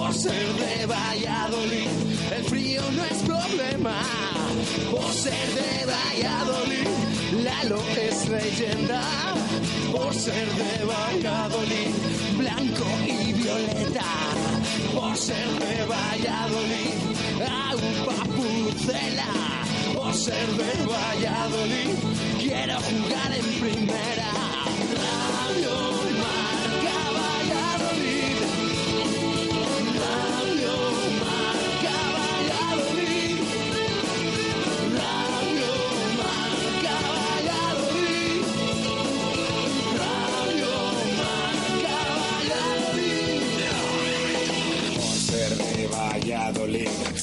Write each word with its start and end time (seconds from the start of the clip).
Por 0.00 0.14
ser 0.14 0.32
de 0.32 0.86
Valladolid, 0.86 1.88
el 2.34 2.44
frío 2.44 2.80
no 2.96 3.04
es 3.04 3.18
problema. 3.18 4.00
Por 4.90 5.12
ser 5.12 5.46
de 5.58 5.84
Valladolid, 5.92 6.88
Lalo 7.44 7.82
es 8.08 8.28
leyenda. 8.30 9.02
Por 9.92 10.14
ser 10.14 10.48
de 10.62 10.84
Valladolid, 10.86 11.92
blanco 12.38 12.86
y 13.06 13.32
violeta. 13.34 14.10
Por 14.94 15.14
ser 15.18 15.48
de 15.58 15.84
Valladolid, 15.84 16.96
agua 17.68 18.24
pucela. 18.36 19.32
Por 19.94 20.14
ser 20.14 20.46
de 20.46 20.86
Valladolid, 20.86 21.94
quiero 22.38 22.76
jugar 22.80 23.32
en 23.32 23.60
primera. 23.60 24.32
Radio 24.96 26.09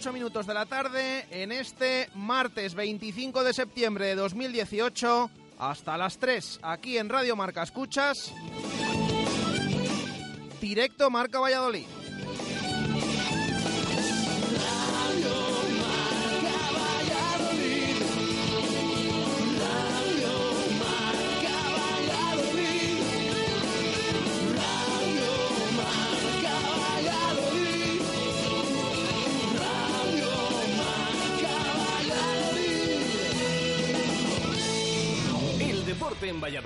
8 0.00 0.14
minutos 0.14 0.46
de 0.46 0.54
la 0.54 0.64
tarde 0.64 1.26
en 1.30 1.52
este 1.52 2.08
martes 2.14 2.74
25 2.74 3.44
de 3.44 3.52
septiembre 3.52 4.06
de 4.06 4.14
2018 4.14 5.30
hasta 5.58 5.98
las 5.98 6.16
3 6.16 6.60
aquí 6.62 6.96
en 6.96 7.10
Radio 7.10 7.36
Marca 7.36 7.62
Escuchas. 7.62 8.32
Directo 10.58 11.10
Marca 11.10 11.38
Valladolid. 11.38 11.99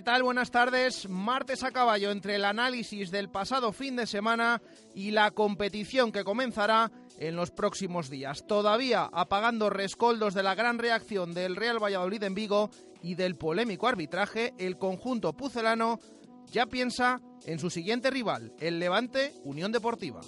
¿Qué 0.00 0.04
tal? 0.04 0.22
Buenas 0.22 0.50
tardes. 0.50 1.10
Martes 1.10 1.62
a 1.62 1.72
caballo 1.72 2.10
entre 2.10 2.36
el 2.36 2.46
análisis 2.46 3.10
del 3.10 3.28
pasado 3.28 3.70
fin 3.70 3.96
de 3.96 4.06
semana 4.06 4.62
y 4.94 5.10
la 5.10 5.30
competición 5.30 6.10
que 6.10 6.24
comenzará 6.24 6.90
en 7.18 7.36
los 7.36 7.50
próximos 7.50 8.08
días. 8.08 8.46
Todavía 8.46 9.10
apagando 9.12 9.68
rescoldos 9.68 10.32
de 10.32 10.42
la 10.42 10.54
gran 10.54 10.78
reacción 10.78 11.34
del 11.34 11.54
Real 11.54 11.84
Valladolid 11.84 12.22
en 12.22 12.34
Vigo 12.34 12.70
y 13.02 13.14
del 13.14 13.36
polémico 13.36 13.88
arbitraje, 13.88 14.54
el 14.56 14.78
conjunto 14.78 15.34
pucelano 15.34 16.00
ya 16.46 16.64
piensa 16.64 17.20
en 17.44 17.58
su 17.58 17.68
siguiente 17.68 18.08
rival, 18.08 18.54
el 18.58 18.78
Levante 18.78 19.34
Unión 19.44 19.70
Deportiva. 19.70 20.22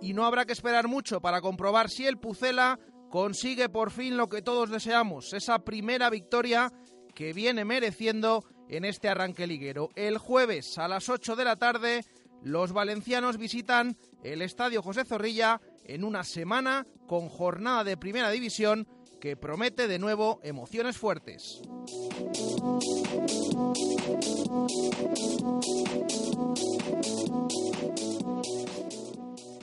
Y 0.00 0.12
no 0.14 0.24
habrá 0.24 0.44
que 0.44 0.52
esperar 0.52 0.88
mucho 0.88 1.20
para 1.20 1.40
comprobar 1.40 1.90
si 1.90 2.06
el 2.06 2.18
Pucela 2.18 2.78
consigue 3.10 3.68
por 3.68 3.90
fin 3.90 4.16
lo 4.16 4.28
que 4.28 4.42
todos 4.42 4.70
deseamos, 4.70 5.32
esa 5.34 5.58
primera 5.60 6.10
victoria 6.10 6.72
que 7.14 7.32
viene 7.32 7.64
mereciendo 7.64 8.44
en 8.68 8.84
este 8.84 9.08
arranque 9.08 9.46
liguero. 9.46 9.90
El 9.96 10.18
jueves 10.18 10.78
a 10.78 10.88
las 10.88 11.08
8 11.08 11.36
de 11.36 11.44
la 11.44 11.56
tarde 11.56 12.04
los 12.42 12.72
valencianos 12.72 13.36
visitan 13.36 13.96
el 14.22 14.40
Estadio 14.42 14.82
José 14.82 15.04
Zorrilla 15.04 15.60
en 15.84 16.04
una 16.04 16.24
semana 16.24 16.86
con 17.06 17.28
jornada 17.28 17.84
de 17.84 17.96
primera 17.96 18.30
división 18.30 18.86
que 19.20 19.36
promete 19.36 19.86
de 19.86 19.98
nuevo 19.98 20.40
emociones 20.42 20.96
fuertes. 20.96 21.60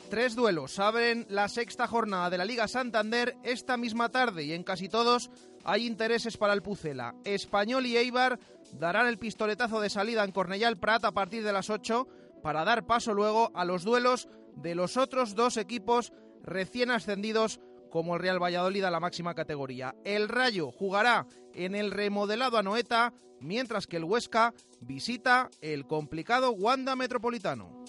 Tres 0.09 0.35
duelos 0.35 0.79
abren 0.79 1.25
la 1.29 1.49
sexta 1.49 1.85
jornada 1.85 2.29
de 2.29 2.37
la 2.37 2.45
Liga 2.45 2.67
Santander 2.69 3.35
esta 3.43 3.75
misma 3.75 4.07
tarde 4.09 4.43
y 4.45 4.53
en 4.53 4.63
casi 4.63 4.87
todos 4.87 5.29
hay 5.65 5.85
intereses 5.85 6.37
para 6.37 6.53
el 6.53 6.61
Pucela. 6.61 7.13
Español 7.25 7.85
y 7.85 7.97
Eibar 7.97 8.39
darán 8.73 9.07
el 9.07 9.19
pistoletazo 9.19 9.81
de 9.81 9.89
salida 9.89 10.23
en 10.23 10.31
Cornellal 10.31 10.77
Prat 10.77 11.03
a 11.03 11.11
partir 11.11 11.43
de 11.43 11.51
las 11.51 11.69
8 11.69 12.07
para 12.41 12.63
dar 12.63 12.85
paso 12.85 13.13
luego 13.13 13.51
a 13.53 13.65
los 13.65 13.83
duelos 13.83 14.29
de 14.55 14.75
los 14.75 14.95
otros 14.95 15.35
dos 15.35 15.57
equipos 15.57 16.13
recién 16.41 16.89
ascendidos 16.89 17.59
como 17.91 18.15
el 18.15 18.21
Real 18.21 18.41
Valladolid 18.41 18.85
a 18.85 18.91
la 18.91 19.01
máxima 19.01 19.35
categoría. 19.35 19.93
El 20.05 20.29
Rayo 20.29 20.71
jugará 20.71 21.27
en 21.53 21.75
el 21.75 21.91
remodelado 21.91 22.57
Anoeta, 22.57 23.13
mientras 23.41 23.87
que 23.87 23.97
el 23.97 24.05
Huesca 24.05 24.53
visita 24.79 25.49
el 25.59 25.85
complicado 25.85 26.51
Wanda 26.51 26.95
Metropolitano. 26.95 27.83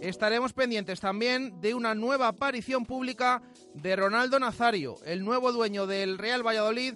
Estaremos 0.00 0.52
pendientes 0.52 1.00
también 1.00 1.60
de 1.60 1.74
una 1.74 1.94
nueva 1.94 2.28
aparición 2.28 2.84
pública 2.84 3.42
de 3.74 3.96
Ronaldo 3.96 4.38
Nazario, 4.38 4.96
el 5.04 5.24
nuevo 5.24 5.50
dueño 5.50 5.86
del 5.86 6.18
Real 6.18 6.46
Valladolid. 6.46 6.94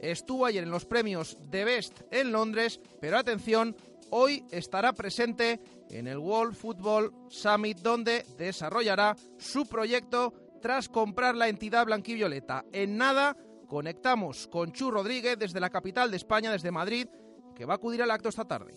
Estuvo 0.00 0.46
ayer 0.46 0.64
en 0.64 0.70
los 0.70 0.84
premios 0.84 1.36
de 1.50 1.64
Best 1.64 2.02
en 2.10 2.32
Londres, 2.32 2.80
pero 3.00 3.18
atención, 3.18 3.76
hoy 4.10 4.44
estará 4.50 4.92
presente 4.92 5.60
en 5.90 6.06
el 6.06 6.18
World 6.18 6.54
Football 6.54 7.12
Summit 7.28 7.78
donde 7.78 8.24
desarrollará 8.38 9.16
su 9.38 9.66
proyecto 9.66 10.32
tras 10.62 10.88
comprar 10.88 11.34
la 11.34 11.48
entidad 11.48 11.86
blanquivioleta. 11.86 12.64
En 12.72 12.96
nada 12.96 13.36
conectamos 13.74 14.46
con 14.46 14.70
Chu 14.70 14.88
Rodríguez 14.88 15.36
desde 15.36 15.58
la 15.58 15.68
capital 15.68 16.08
de 16.08 16.16
España, 16.16 16.52
desde 16.52 16.70
Madrid, 16.70 17.08
que 17.56 17.64
va 17.64 17.72
a 17.72 17.76
acudir 17.76 18.00
al 18.04 18.10
acto 18.12 18.28
esta 18.28 18.44
tarde. 18.44 18.72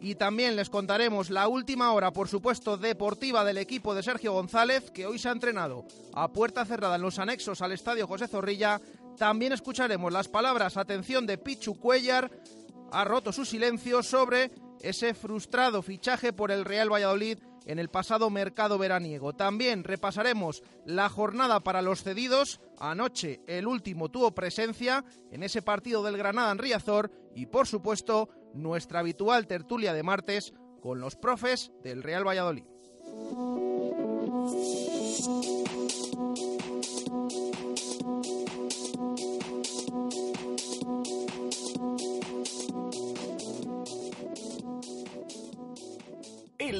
Y 0.00 0.14
también 0.14 0.56
les 0.56 0.70
contaremos 0.70 1.28
la 1.28 1.46
última 1.46 1.92
hora, 1.92 2.10
por 2.10 2.28
supuesto, 2.28 2.78
deportiva 2.78 3.44
del 3.44 3.58
equipo 3.58 3.94
de 3.94 4.02
Sergio 4.02 4.32
González, 4.32 4.90
que 4.90 5.04
hoy 5.04 5.18
se 5.18 5.28
ha 5.28 5.32
entrenado 5.32 5.84
a 6.14 6.32
puerta 6.32 6.64
cerrada 6.64 6.96
en 6.96 7.02
los 7.02 7.18
anexos 7.18 7.60
al 7.60 7.72
Estadio 7.72 8.06
José 8.06 8.28
Zorrilla. 8.28 8.80
También 9.18 9.52
escucharemos 9.52 10.10
las 10.10 10.26
palabras, 10.26 10.78
atención, 10.78 11.26
de 11.26 11.36
Pichu 11.36 11.78
Cuellar, 11.78 12.30
ha 12.92 13.04
roto 13.04 13.30
su 13.30 13.44
silencio 13.44 14.02
sobre 14.02 14.50
ese 14.80 15.14
frustrado 15.14 15.82
fichaje 15.82 16.32
por 16.32 16.50
el 16.50 16.64
Real 16.64 16.92
Valladolid 16.92 17.38
en 17.66 17.78
el 17.78 17.88
pasado 17.88 18.30
mercado 18.30 18.78
veraniego. 18.78 19.34
También 19.34 19.84
repasaremos 19.84 20.62
la 20.84 21.08
jornada 21.08 21.60
para 21.60 21.82
los 21.82 22.02
cedidos. 22.02 22.60
Anoche 22.78 23.40
el 23.46 23.66
último 23.66 24.10
tuvo 24.10 24.34
presencia 24.34 25.04
en 25.30 25.42
ese 25.42 25.62
partido 25.62 26.02
del 26.02 26.16
Granada 26.16 26.52
en 26.52 26.58
Riazor 26.58 27.10
y 27.34 27.46
por 27.46 27.66
supuesto 27.66 28.28
nuestra 28.54 29.00
habitual 29.00 29.46
tertulia 29.46 29.92
de 29.92 30.02
martes 30.02 30.52
con 30.80 31.00
los 31.00 31.16
profes 31.16 31.70
del 31.82 32.02
Real 32.02 32.26
Valladolid. 32.26 32.64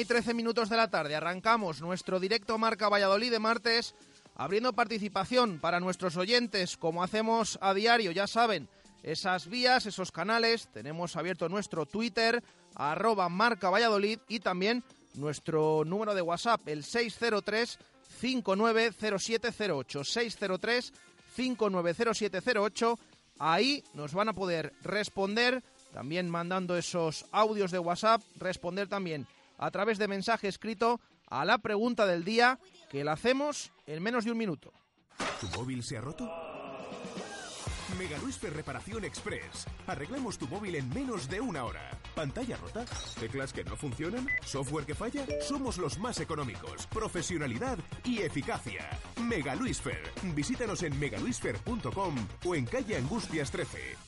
y 0.00 0.04
13 0.04 0.34
minutos 0.34 0.68
de 0.68 0.76
la 0.76 0.88
tarde 0.88 1.16
arrancamos 1.16 1.80
nuestro 1.80 2.20
directo 2.20 2.56
Marca 2.56 2.88
Valladolid 2.88 3.32
de 3.32 3.38
martes, 3.40 3.94
abriendo 4.36 4.72
participación 4.72 5.58
para 5.58 5.80
nuestros 5.80 6.16
oyentes, 6.16 6.76
como 6.76 7.02
hacemos 7.02 7.58
a 7.60 7.74
diario, 7.74 8.12
ya 8.12 8.28
saben, 8.28 8.68
esas 9.02 9.48
vías, 9.48 9.86
esos 9.86 10.12
canales. 10.12 10.68
Tenemos 10.72 11.16
abierto 11.16 11.48
nuestro 11.48 11.84
Twitter, 11.86 12.44
arroba 12.76 13.28
Marca 13.28 13.70
Valladolid, 13.70 14.20
y 14.28 14.38
también 14.40 14.84
nuestro 15.14 15.84
número 15.84 16.14
de 16.14 16.22
WhatsApp, 16.22 16.68
el 16.68 16.84
603 16.84 17.78
590708. 18.20 20.04
603 20.04 20.92
590708. 21.36 22.98
Ahí 23.40 23.82
nos 23.94 24.12
van 24.12 24.28
a 24.28 24.34
poder 24.34 24.72
responder, 24.82 25.62
también 25.92 26.30
mandando 26.30 26.76
esos 26.76 27.26
audios 27.32 27.72
de 27.72 27.78
WhatsApp, 27.80 28.22
responder 28.36 28.88
también 28.88 29.26
a 29.58 29.70
través 29.70 29.98
de 29.98 30.08
mensaje 30.08 30.48
escrito 30.48 31.00
a 31.28 31.44
la 31.44 31.58
pregunta 31.58 32.06
del 32.06 32.24
día 32.24 32.58
que 32.90 33.04
la 33.04 33.12
hacemos 33.12 33.72
en 33.86 34.02
menos 34.02 34.24
de 34.24 34.32
un 34.32 34.38
minuto. 34.38 34.72
¿Tu 35.40 35.48
móvil 35.58 35.82
se 35.82 35.98
ha 35.98 36.00
roto? 36.00 36.30
Mega 37.98 38.18
Luisfer 38.18 38.52
Reparación 38.52 39.04
Express. 39.04 39.66
Arreglamos 39.86 40.38
tu 40.38 40.46
móvil 40.46 40.76
en 40.76 40.88
menos 40.90 41.28
de 41.28 41.40
una 41.40 41.64
hora. 41.64 41.90
¿Pantalla 42.14 42.56
rota? 42.56 42.84
¿Teclas 43.18 43.52
que 43.52 43.64
no 43.64 43.76
funcionan? 43.76 44.26
¿Software 44.44 44.84
que 44.84 44.94
falla? 44.94 45.26
Somos 45.40 45.78
los 45.78 45.98
más 45.98 46.20
económicos. 46.20 46.86
Profesionalidad 46.88 47.78
y 48.04 48.20
eficacia. 48.20 48.88
Mega 49.22 49.54
Luisfer. 49.54 50.02
Visítanos 50.34 50.82
en 50.82 50.98
megaluisfer.com 50.98 52.14
o 52.44 52.54
en 52.54 52.66
calle 52.66 52.96
Angustias 52.96 53.50
13. 53.50 54.07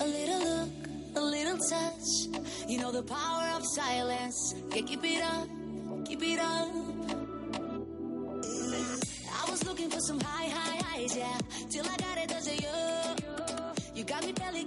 A 0.00 0.06
little 0.06 0.38
look, 0.38 0.68
a 1.16 1.20
little 1.20 1.58
touch. 1.68 2.08
You 2.66 2.78
know 2.78 2.90
the 2.90 3.02
power 3.02 3.56
of 3.56 3.62
silence. 3.66 4.54
Yeah, 4.74 4.80
keep 4.82 5.04
it 5.04 5.22
up, 5.22 5.48
keep 6.06 6.22
it 6.22 6.38
up. 6.38 6.68
I 9.38 9.50
was 9.50 9.62
looking 9.66 9.90
for 9.90 10.00
some 10.00 10.20
high, 10.20 10.48
high 10.48 10.82
highs, 10.84 11.16
yeah. 11.16 11.38
Till 11.70 11.84
I 11.84 11.96
got 11.98 12.16
it, 12.16 12.28
it 12.46 12.62
you? 12.62 13.94
You 13.94 14.04
got 14.04 14.24
me 14.24 14.32
belly 14.32 14.64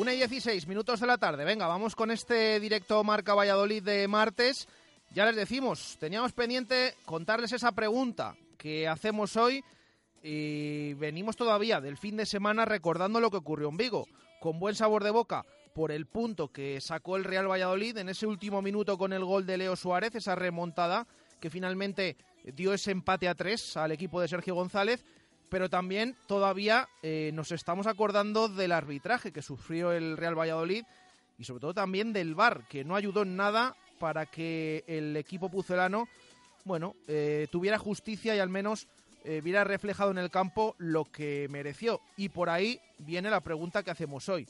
1 0.00 0.12
y 0.12 0.16
16 0.16 0.66
minutos 0.66 0.98
de 1.00 1.06
la 1.06 1.18
tarde. 1.18 1.44
Venga, 1.44 1.66
vamos 1.66 1.94
con 1.94 2.10
este 2.10 2.58
directo 2.58 3.04
Marca 3.04 3.34
Valladolid 3.34 3.82
de 3.82 4.08
martes. 4.08 4.66
Ya 5.10 5.26
les 5.26 5.36
decimos, 5.36 5.98
teníamos 6.00 6.32
pendiente 6.32 6.94
contarles 7.04 7.52
esa 7.52 7.72
pregunta 7.72 8.34
que 8.56 8.88
hacemos 8.88 9.36
hoy 9.36 9.62
y 10.22 10.94
venimos 10.94 11.36
todavía 11.36 11.82
del 11.82 11.98
fin 11.98 12.16
de 12.16 12.24
semana 12.24 12.64
recordando 12.64 13.20
lo 13.20 13.30
que 13.30 13.36
ocurrió 13.36 13.68
en 13.68 13.76
Vigo, 13.76 14.06
con 14.40 14.58
buen 14.58 14.74
sabor 14.74 15.04
de 15.04 15.10
boca 15.10 15.44
por 15.74 15.92
el 15.92 16.06
punto 16.06 16.48
que 16.48 16.80
sacó 16.80 17.16
el 17.16 17.24
Real 17.24 17.50
Valladolid 17.50 17.98
en 17.98 18.08
ese 18.08 18.26
último 18.26 18.62
minuto 18.62 18.96
con 18.96 19.12
el 19.12 19.22
gol 19.22 19.44
de 19.44 19.58
Leo 19.58 19.76
Suárez, 19.76 20.14
esa 20.14 20.34
remontada 20.34 21.06
que 21.40 21.50
finalmente 21.50 22.16
dio 22.54 22.72
ese 22.72 22.90
empate 22.90 23.28
a 23.28 23.34
tres 23.34 23.76
al 23.76 23.92
equipo 23.92 24.18
de 24.22 24.28
Sergio 24.28 24.54
González, 24.54 25.04
pero 25.50 25.68
también 25.68 26.16
todavía 26.26 26.88
eh, 27.02 27.32
nos 27.34 27.52
estamos 27.52 27.86
acordando 27.86 28.48
del 28.48 28.72
arbitraje 28.72 29.32
que 29.32 29.42
sufrió 29.42 29.92
el 29.92 30.16
Real 30.16 30.38
Valladolid 30.38 30.84
y 31.38 31.44
sobre 31.44 31.60
todo 31.60 31.74
también 31.74 32.12
del 32.12 32.34
VAR, 32.34 32.66
que 32.68 32.84
no 32.84 32.96
ayudó 32.96 33.22
en 33.22 33.36
nada 33.36 33.76
para 33.98 34.26
que 34.26 34.84
el 34.86 35.16
equipo 35.16 35.50
pucelano, 35.50 36.08
bueno, 36.64 36.94
eh, 37.08 37.48
tuviera 37.50 37.78
justicia 37.78 38.34
y 38.34 38.38
al 38.38 38.48
menos 38.48 38.86
eh, 39.24 39.40
viera 39.42 39.64
reflejado 39.64 40.10
en 40.10 40.18
el 40.18 40.30
campo 40.30 40.74
lo 40.78 41.04
que 41.04 41.48
mereció. 41.50 42.00
Y 42.16 42.28
por 42.28 42.48
ahí 42.48 42.80
viene 42.98 43.30
la 43.30 43.40
pregunta 43.40 43.82
que 43.82 43.90
hacemos 43.90 44.28
hoy. 44.28 44.46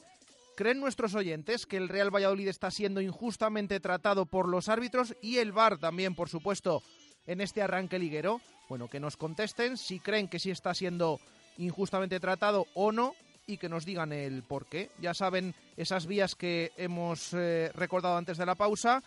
¿Creen 0.55 0.79
nuestros 0.79 1.15
oyentes 1.15 1.65
que 1.65 1.77
el 1.77 1.89
Real 1.89 2.13
Valladolid 2.13 2.47
está 2.47 2.69
siendo 2.71 3.01
injustamente 3.01 3.79
tratado 3.79 4.25
por 4.25 4.47
los 4.47 4.69
árbitros 4.69 5.15
y 5.21 5.37
el 5.37 5.53
VAR 5.53 5.77
también, 5.77 6.13
por 6.13 6.29
supuesto, 6.29 6.83
en 7.27 7.41
este 7.41 7.61
arranque 7.61 7.99
liguero? 7.99 8.41
Bueno, 8.69 8.87
que 8.87 8.99
nos 8.99 9.17
contesten 9.17 9.77
si 9.77 9.99
creen 9.99 10.27
que 10.27 10.39
sí 10.39 10.51
está 10.51 10.73
siendo 10.73 11.19
injustamente 11.57 12.19
tratado 12.19 12.65
o 12.73 12.91
no 12.91 13.13
y 13.47 13.57
que 13.57 13.69
nos 13.69 13.85
digan 13.85 14.11
el 14.13 14.43
por 14.43 14.65
qué. 14.65 14.89
Ya 14.99 15.13
saben 15.13 15.53
esas 15.77 16.07
vías 16.07 16.35
que 16.35 16.71
hemos 16.77 17.33
eh, 17.33 17.71
recordado 17.75 18.17
antes 18.17 18.37
de 18.37 18.45
la 18.45 18.55
pausa. 18.55 19.01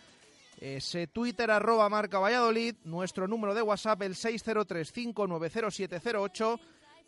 Ese 0.59 1.07
Twitter 1.07 1.49
arroba 1.51 1.89
marca 1.89 2.19
Valladolid, 2.19 2.75
nuestro 2.85 3.27
número 3.27 3.53
de 3.53 3.61
WhatsApp 3.61 4.01
el 4.03 4.15
603-590-708. 4.15 6.59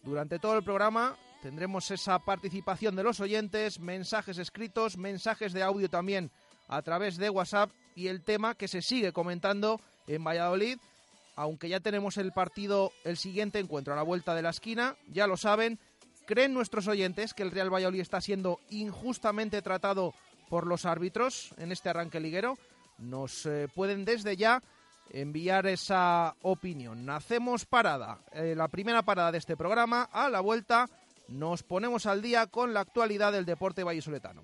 Durante 0.03 0.37
todo 0.39 0.57
el 0.57 0.63
programa 0.63 1.15
tendremos 1.41 1.89
esa 1.91 2.19
participación 2.19 2.95
de 2.95 3.03
los 3.03 3.19
oyentes, 3.19 3.79
mensajes 3.79 4.37
escritos, 4.37 4.97
mensajes 4.97 5.53
de 5.53 5.63
audio 5.63 5.89
también 5.89 6.31
a 6.67 6.81
través 6.81 7.17
de 7.17 7.29
WhatsApp 7.29 7.71
y 7.95 8.07
el 8.07 8.23
tema 8.23 8.55
que 8.55 8.67
se 8.67 8.81
sigue 8.81 9.13
comentando 9.13 9.79
en 10.07 10.23
Valladolid, 10.23 10.79
aunque 11.37 11.69
ya 11.69 11.79
tenemos 11.79 12.17
el 12.17 12.33
partido, 12.33 12.91
el 13.05 13.15
siguiente 13.15 13.59
encuentro 13.59 13.93
a 13.93 13.95
la 13.95 14.01
vuelta 14.03 14.35
de 14.35 14.41
la 14.41 14.49
esquina, 14.49 14.97
ya 15.07 15.27
lo 15.27 15.37
saben, 15.37 15.79
¿creen 16.25 16.53
nuestros 16.53 16.87
oyentes 16.87 17.35
que 17.35 17.43
el 17.43 17.51
Real 17.51 17.73
Valladolid 17.73 18.01
está 18.01 18.19
siendo 18.19 18.59
injustamente 18.69 19.61
tratado 19.61 20.13
por 20.49 20.65
los 20.65 20.85
árbitros 20.85 21.53
en 21.57 21.71
este 21.71 21.89
arranque 21.89 22.19
liguero? 22.19 22.57
Nos 22.97 23.45
eh, 23.45 23.67
pueden 23.73 24.03
desde 24.03 24.35
ya 24.35 24.63
enviar 25.11 25.67
esa 25.67 26.35
opinión. 26.41 27.07
Hacemos 27.11 27.65
parada, 27.65 28.19
eh, 28.33 28.55
la 28.57 28.67
primera 28.67 29.03
parada 29.03 29.31
de 29.31 29.37
este 29.37 29.55
programa, 29.55 30.09
a 30.11 30.29
la 30.29 30.41
vuelta 30.41 30.89
nos 31.27 31.61
ponemos 31.61 32.07
al 32.07 32.23
día 32.23 32.47
con 32.47 32.73
la 32.73 32.79
actualidad 32.79 33.31
del 33.31 33.45
deporte 33.45 33.83
vallisoletano. 33.83 34.43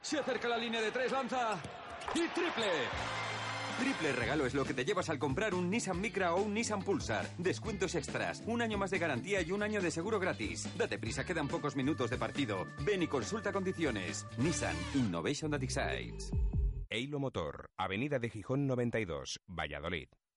Se 0.00 0.18
acerca 0.18 0.48
la 0.48 0.56
línea 0.56 0.80
de 0.80 0.90
tres, 0.90 1.12
lanza 1.12 1.60
y 2.14 2.26
triple. 2.28 2.66
Triple 3.78 4.12
regalo 4.12 4.46
es 4.46 4.54
lo 4.54 4.64
que 4.64 4.74
te 4.74 4.84
llevas 4.84 5.08
al 5.08 5.18
comprar 5.18 5.54
un 5.54 5.70
Nissan 5.70 6.00
Micra 6.00 6.34
o 6.34 6.42
un 6.42 6.54
Nissan 6.54 6.82
Pulsar. 6.82 7.26
Descuentos 7.38 7.94
extras, 7.94 8.42
un 8.46 8.60
año 8.60 8.76
más 8.76 8.90
de 8.90 8.98
garantía 8.98 9.40
y 9.40 9.52
un 9.52 9.62
año 9.62 9.80
de 9.80 9.90
seguro 9.90 10.18
gratis. 10.18 10.68
Date 10.76 10.98
prisa, 10.98 11.24
quedan 11.24 11.46
pocos 11.46 11.76
minutos 11.76 12.10
de 12.10 12.16
partido. 12.16 12.66
Ven 12.84 13.02
y 13.02 13.06
consulta 13.06 13.52
condiciones. 13.52 14.26
Nissan 14.38 14.74
Innovation 14.94 15.50
that 15.50 15.62
excites. 15.62 16.32
Eilo 16.90 17.20
Motor, 17.20 17.70
Avenida 17.76 18.18
de 18.18 18.30
Gijón 18.30 18.66
92, 18.66 19.40
Valladolid. 19.46 20.08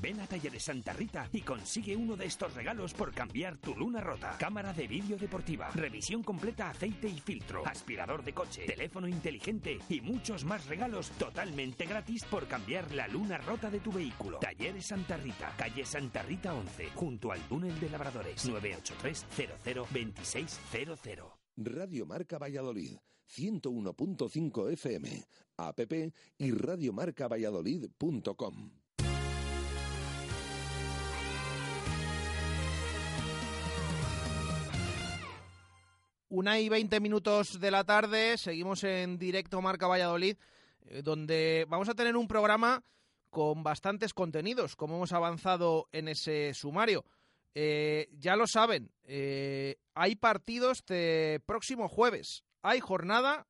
Ven 0.00 0.20
a 0.20 0.26
Talleres 0.26 0.62
Santa 0.62 0.92
Rita 0.92 1.28
y 1.32 1.42
consigue 1.42 1.96
uno 1.96 2.16
de 2.16 2.26
estos 2.26 2.54
regalos 2.54 2.94
por 2.94 3.12
cambiar 3.12 3.58
tu 3.58 3.74
luna 3.74 4.00
rota. 4.00 4.36
Cámara 4.38 4.72
de 4.72 4.86
vídeo 4.86 5.16
deportiva, 5.16 5.70
revisión 5.70 6.22
completa 6.22 6.70
aceite 6.70 7.08
y 7.08 7.18
filtro, 7.18 7.66
aspirador 7.66 8.22
de 8.24 8.32
coche, 8.32 8.66
teléfono 8.66 9.08
inteligente 9.08 9.78
y 9.88 10.00
muchos 10.00 10.44
más 10.44 10.66
regalos 10.66 11.10
totalmente 11.12 11.86
gratis 11.86 12.24
por 12.24 12.46
cambiar 12.46 12.92
la 12.94 13.08
luna 13.08 13.38
rota 13.38 13.70
de 13.70 13.80
tu 13.80 13.92
vehículo. 13.92 14.38
Talleres 14.38 14.86
Santa 14.86 15.16
Rita, 15.16 15.54
calle 15.56 15.84
Santa 15.84 16.22
Rita 16.22 16.54
11, 16.54 16.90
junto 16.94 17.32
al 17.32 17.40
túnel 17.48 17.78
de 17.78 17.90
Labradores, 17.90 18.46
983 18.46 19.26
00 19.64 19.86
2600. 19.92 21.32
Radio 21.56 22.06
Marca 22.06 22.38
Valladolid, 22.38 22.96
101.5 23.28 24.72
FM, 24.72 25.26
app 25.58 25.80
y 26.38 26.50
radiomarcavalladolid.com. 26.50 28.81
Una 36.32 36.58
y 36.58 36.70
veinte 36.70 36.98
minutos 36.98 37.60
de 37.60 37.70
la 37.70 37.84
tarde, 37.84 38.38
seguimos 38.38 38.84
en 38.84 39.18
directo 39.18 39.60
Marca 39.60 39.86
Valladolid, 39.86 40.38
eh, 40.86 41.02
donde 41.02 41.66
vamos 41.68 41.90
a 41.90 41.94
tener 41.94 42.16
un 42.16 42.26
programa 42.26 42.82
con 43.28 43.62
bastantes 43.62 44.14
contenidos, 44.14 44.74
como 44.74 44.96
hemos 44.96 45.12
avanzado 45.12 45.90
en 45.92 46.08
ese 46.08 46.54
sumario. 46.54 47.04
Eh, 47.54 48.08
ya 48.14 48.34
lo 48.34 48.46
saben, 48.46 48.90
eh, 49.02 49.76
hay 49.92 50.16
partidos 50.16 50.82
de 50.86 51.42
próximo 51.44 51.86
jueves, 51.86 52.44
hay 52.62 52.80
jornada 52.80 53.46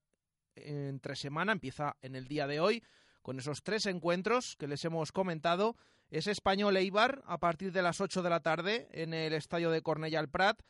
entre 0.57 1.15
semana, 1.15 1.53
empieza 1.53 1.97
en 2.03 2.17
el 2.17 2.27
día 2.27 2.49
de 2.49 2.59
hoy, 2.59 2.83
con 3.23 3.39
esos 3.39 3.63
tres 3.63 3.87
encuentros 3.87 4.57
que 4.59 4.67
les 4.67 4.85
hemos 4.85 5.13
comentado. 5.13 5.77
Es 6.11 6.27
Español 6.27 6.77
Eibar 6.77 7.23
a 7.27 7.39
partir 7.39 7.71
de 7.71 7.83
las 7.83 8.01
8 8.01 8.23
de 8.23 8.31
la 8.31 8.41
tarde 8.41 8.89
en 8.91 9.15
el 9.15 9.35
estadio 9.35 9.71
de 9.71 9.85
Cornellà 9.85 10.19
al 10.19 10.29
Prat 10.29 10.61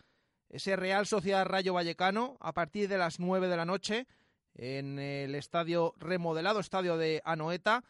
ese 0.53 0.77
Real 0.77 1.07
Sociedad 1.07 1.47
Rayo 1.47 1.73
Vallecano 1.73 2.37
a 2.41 2.53
partir 2.53 2.89
de 2.89 2.99
las 2.99 3.19
9 3.19 3.49
de 3.49 3.57
la 3.57 3.65
noche 3.65 4.07
en 4.55 4.99
el 4.99 5.35
estadio 5.35 5.95
remodelado, 5.99 6.61
estadio 6.61 6.99
de 6.99 7.23
Anoeta, 7.25 7.83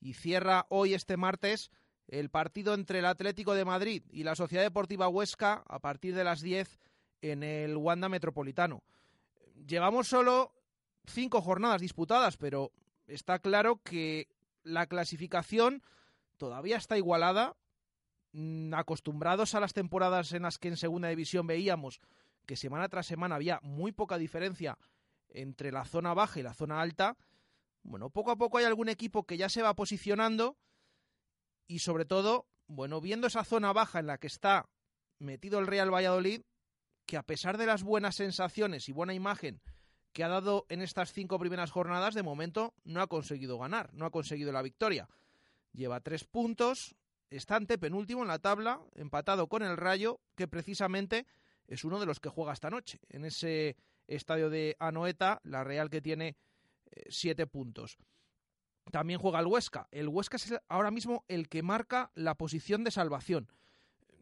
y 0.00 0.14
cierra 0.14 0.66
hoy 0.70 0.94
este 0.94 1.16
martes 1.16 1.70
el 2.08 2.30
partido 2.30 2.74
entre 2.74 3.00
el 3.00 3.06
Atlético 3.06 3.54
de 3.54 3.64
Madrid 3.64 4.02
y 4.10 4.24
la 4.24 4.34
Sociedad 4.34 4.62
Deportiva 4.62 5.08
Huesca 5.08 5.62
a 5.68 5.78
partir 5.78 6.14
de 6.14 6.24
las 6.24 6.40
10 6.40 6.78
en 7.20 7.42
el 7.42 7.76
Wanda 7.76 8.08
Metropolitano. 8.08 8.82
Llevamos 9.66 10.08
solo 10.08 10.52
cinco 11.04 11.42
jornadas 11.42 11.80
disputadas, 11.80 12.36
pero 12.36 12.72
está 13.06 13.40
claro 13.40 13.80
que 13.82 14.28
la 14.62 14.86
clasificación 14.86 15.82
todavía 16.38 16.76
está 16.76 16.96
igualada 16.96 17.56
acostumbrados 18.72 19.54
a 19.54 19.60
las 19.60 19.72
temporadas 19.72 20.32
en 20.32 20.42
las 20.42 20.58
que 20.58 20.68
en 20.68 20.76
segunda 20.76 21.08
división 21.08 21.46
veíamos 21.46 22.00
que 22.46 22.56
semana 22.56 22.88
tras 22.88 23.06
semana 23.06 23.34
había 23.34 23.60
muy 23.62 23.92
poca 23.92 24.18
diferencia 24.18 24.78
entre 25.28 25.72
la 25.72 25.84
zona 25.84 26.14
baja 26.14 26.40
y 26.40 26.42
la 26.42 26.54
zona 26.54 26.80
alta, 26.80 27.16
bueno, 27.82 28.10
poco 28.10 28.30
a 28.30 28.36
poco 28.36 28.58
hay 28.58 28.64
algún 28.64 28.88
equipo 28.88 29.24
que 29.24 29.36
ya 29.36 29.48
se 29.48 29.62
va 29.62 29.74
posicionando 29.74 30.56
y 31.66 31.80
sobre 31.80 32.04
todo, 32.04 32.46
bueno, 32.68 33.00
viendo 33.00 33.26
esa 33.26 33.44
zona 33.44 33.72
baja 33.72 33.98
en 33.98 34.06
la 34.06 34.18
que 34.18 34.28
está 34.28 34.68
metido 35.18 35.58
el 35.58 35.66
Real 35.66 35.92
Valladolid, 35.92 36.42
que 37.06 37.16
a 37.16 37.22
pesar 37.22 37.58
de 37.58 37.66
las 37.66 37.82
buenas 37.82 38.16
sensaciones 38.16 38.88
y 38.88 38.92
buena 38.92 39.14
imagen 39.14 39.60
que 40.12 40.24
ha 40.24 40.28
dado 40.28 40.66
en 40.68 40.80
estas 40.80 41.12
cinco 41.12 41.38
primeras 41.38 41.70
jornadas, 41.70 42.14
de 42.14 42.22
momento 42.22 42.74
no 42.84 43.02
ha 43.02 43.06
conseguido 43.06 43.58
ganar, 43.58 43.92
no 43.92 44.06
ha 44.06 44.10
conseguido 44.10 44.50
la 44.50 44.62
victoria. 44.62 45.08
Lleva 45.72 46.00
tres 46.00 46.24
puntos, 46.24 46.96
está 47.30 47.60
penúltimo 47.60 48.22
en 48.22 48.28
la 48.28 48.38
tabla, 48.38 48.80
empatado 48.94 49.48
con 49.48 49.62
el 49.62 49.76
Rayo, 49.76 50.20
que 50.34 50.48
precisamente 50.48 51.26
es 51.66 51.84
uno 51.84 51.98
de 51.98 52.06
los 52.06 52.20
que 52.20 52.28
juega 52.28 52.52
esta 52.52 52.70
noche. 52.70 53.00
En 53.08 53.24
ese 53.24 53.76
estadio 54.06 54.50
de 54.50 54.76
Anoeta, 54.78 55.40
la 55.44 55.64
Real 55.64 55.90
que 55.90 56.00
tiene 56.00 56.36
eh, 56.90 57.04
siete 57.08 57.46
puntos. 57.46 57.98
También 58.90 59.18
juega 59.18 59.40
el 59.40 59.46
Huesca. 59.46 59.88
El 59.90 60.08
Huesca 60.08 60.36
es 60.36 60.54
ahora 60.68 60.90
mismo 60.90 61.24
el 61.28 61.48
que 61.48 61.62
marca 61.62 62.12
la 62.14 62.36
posición 62.36 62.84
de 62.84 62.92
salvación. 62.92 63.48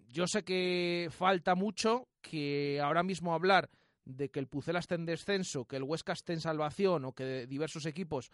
Yo 0.09 0.27
sé 0.27 0.45
que 0.45 1.09
falta 1.11 1.55
mucho, 1.55 2.09
que 2.23 2.81
ahora 2.81 3.03
mismo 3.03 3.35
hablar 3.35 3.69
de 4.05 4.31
que 4.31 4.39
el 4.39 4.47
Pucela 4.47 4.79
esté 4.79 4.95
en 4.95 5.07
descenso, 5.07 5.67
que 5.67 5.77
el 5.77 5.83
Huesca 5.83 6.13
esté 6.13 6.33
en 6.33 6.41
salvación 6.41 7.05
o 7.05 7.13
que 7.13 7.47
diversos 7.47 7.85
equipos 7.85 8.31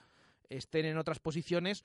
estén 0.49 0.85
en 0.85 0.99
otras 0.99 1.19
posiciones, 1.21 1.85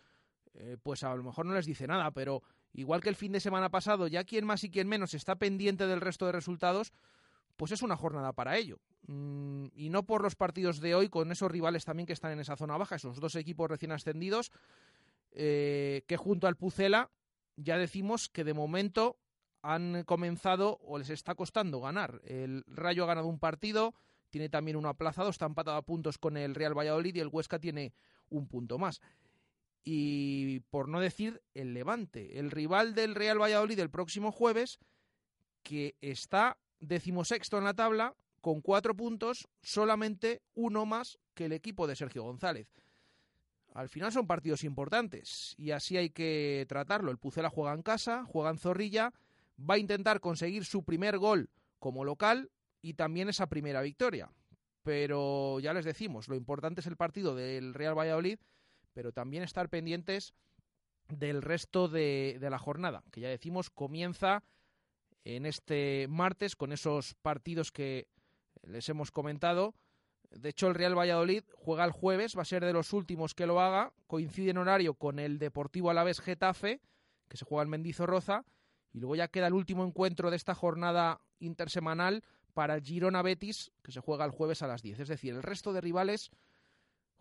eh, 0.54 0.78
pues 0.82 1.04
a 1.04 1.16
lo 1.16 1.24
mejor 1.24 1.46
no 1.46 1.54
les 1.54 1.66
dice 1.66 1.88
nada, 1.88 2.12
pero 2.12 2.44
igual 2.76 3.02
que 3.02 3.10
el 3.10 3.16
fin 3.16 3.32
de 3.32 3.40
semana 3.40 3.70
pasado, 3.70 4.08
ya 4.08 4.24
quien 4.24 4.46
más 4.46 4.64
y 4.64 4.70
quien 4.70 4.88
menos 4.88 5.14
está 5.14 5.36
pendiente 5.36 5.88
del 5.88 6.02
resto 6.02 6.26
de 6.26 6.34
resultados, 6.34 6.94
pues 7.56 7.72
es 7.72 7.82
una 7.82 7.96
jornada 7.96 8.34
para 8.34 8.58
ello. 8.58 8.80
Mm, 9.08 9.68
y 9.76 9.90
no 9.90 10.04
por 10.04 10.22
los 10.22 10.36
partidos 10.36 10.80
de 10.82 10.94
hoy, 10.94 11.10
con 11.10 11.32
esos 11.32 11.50
rivales 11.50 11.86
también 11.86 12.06
que 12.06 12.14
están 12.14 12.32
en 12.32 12.40
esa 12.40 12.58
zona 12.58 12.78
baja, 12.78 12.96
esos 12.96 13.20
dos 13.20 13.36
equipos 13.36 13.70
recién 13.70 13.92
ascendidos, 13.92 14.52
eh, 15.32 16.04
que 16.08 16.18
junto 16.18 16.48
al 16.48 16.58
Pucela 16.58 17.12
ya 17.56 17.78
decimos 17.78 18.30
que 18.30 18.44
de 18.44 18.54
momento 18.54 19.18
han 19.62 20.04
comenzado 20.04 20.78
o 20.82 20.98
les 20.98 21.10
está 21.10 21.36
costando 21.36 21.80
ganar. 21.80 22.22
El 22.26 22.64
Rayo 22.68 23.04
ha 23.04 23.08
ganado 23.08 23.28
un 23.28 23.40
partido, 23.40 23.96
tiene 24.30 24.50
también 24.50 24.78
uno 24.78 24.90
aplazado, 24.90 25.30
está 25.30 25.46
empatado 25.46 25.78
a 25.78 25.82
puntos 25.82 26.18
con 26.18 26.36
el 26.38 26.56
Real 26.56 26.78
Valladolid 26.78 27.16
y 27.16 27.20
el 27.22 27.30
Huesca 27.30 27.58
tiene 27.60 27.94
un 28.30 28.48
punto 28.48 28.78
más 28.78 29.02
y 29.88 30.62
por 30.72 30.90
no 30.90 31.00
decir 31.00 31.44
el 31.54 31.76
Levante, 31.76 32.40
el 32.40 32.50
rival 32.50 32.96
del 32.96 33.14
Real 33.14 33.40
Valladolid 33.40 33.80
el 33.80 33.92
próximo 33.92 34.32
jueves, 34.32 34.80
que 35.62 35.96
está 36.02 36.58
decimosexto 36.80 37.60
en 37.60 37.64
la 37.66 37.76
tabla 37.76 38.16
con 38.42 38.62
cuatro 38.62 38.96
puntos, 38.96 39.48
solamente 39.62 40.42
uno 40.56 40.86
más 40.88 41.20
que 41.36 41.46
el 41.46 41.54
equipo 41.54 41.86
de 41.86 41.96
Sergio 41.96 42.24
González. 42.24 42.68
Al 43.74 43.90
final 43.90 44.12
son 44.12 44.26
partidos 44.26 44.64
importantes 44.64 45.54
y 45.58 45.72
así 45.72 45.98
hay 45.98 46.10
que 46.10 46.66
tratarlo. 46.68 47.12
El 47.12 47.18
Pucela 47.18 47.50
juega 47.50 47.74
en 47.74 47.84
casa, 47.84 48.24
juega 48.26 48.50
en 48.50 48.58
Zorrilla, 48.58 49.14
va 49.60 49.76
a 49.76 49.80
intentar 49.80 50.20
conseguir 50.20 50.66
su 50.66 50.84
primer 50.84 51.18
gol 51.20 51.50
como 51.78 52.06
local 52.06 52.50
y 52.82 52.94
también 52.94 53.30
esa 53.30 53.48
primera 53.48 53.82
victoria. 53.82 54.32
Pero 54.82 55.60
ya 55.60 55.74
les 55.74 55.86
decimos, 55.86 56.28
lo 56.28 56.36
importante 56.36 56.82
es 56.82 56.88
el 56.88 56.98
partido 56.98 57.36
del 57.36 57.74
Real 57.74 57.98
Valladolid 57.98 58.40
pero 58.96 59.12
también 59.12 59.44
estar 59.44 59.70
pendientes 59.70 60.34
del 61.10 61.44
resto 61.44 61.88
de, 61.88 62.40
la 62.42 62.58
jornada, 62.58 63.04
que 63.12 63.22
ya 63.22 63.30
decimos 63.30 63.70
comienza 63.70 64.44
en 65.24 65.46
este 65.46 66.08
martes 66.10 66.56
con 66.56 66.72
esos 66.72 67.14
partidos 67.16 67.72
que 67.72 68.08
les 68.64 68.90
hemos 68.90 69.12
comentado. 69.12 69.76
De 70.32 70.50
hecho, 70.50 70.68
el 70.68 70.76
Real 70.76 70.98
Valladolid 70.98 71.44
juega 71.54 71.86
el 71.86 71.92
jueves, 71.92 72.36
va 72.36 72.42
a 72.42 72.46
ser 72.46 72.66
de 72.66 72.74
los 72.74 72.94
últimos 72.94 73.36
que 73.36 73.46
lo 73.46 73.60
haga, 73.60 73.94
coincide 74.08 74.52
en 74.52 74.58
horario 74.58 74.96
con 74.96 75.20
el 75.20 75.38
Deportivo 75.38 75.90
Alavés 75.90 76.22
Getafe, 76.22 76.82
que 77.28 77.38
se 77.38 77.46
juega 77.46 77.64
en 77.64 77.70
Mendizorroza, 77.70 78.46
y 78.94 79.00
luego 79.00 79.16
ya 79.16 79.28
queda 79.28 79.48
el 79.48 79.54
último 79.54 79.86
encuentro 79.86 80.32
de 80.32 80.38
esta 80.38 80.56
jornada 80.56 81.22
intersemanal 81.40 82.24
para 82.54 82.80
Girona 82.80 83.22
Betis, 83.22 83.72
que 83.84 83.92
se 83.92 84.00
juega 84.00 84.26
el 84.26 84.32
jueves 84.32 84.62
a 84.62 84.68
las 84.68 84.82
10. 84.82 85.02
Es 85.02 85.08
decir, 85.10 85.34
el 85.34 85.44
resto 85.44 85.74
de 85.74 85.82
rivales 85.82 86.32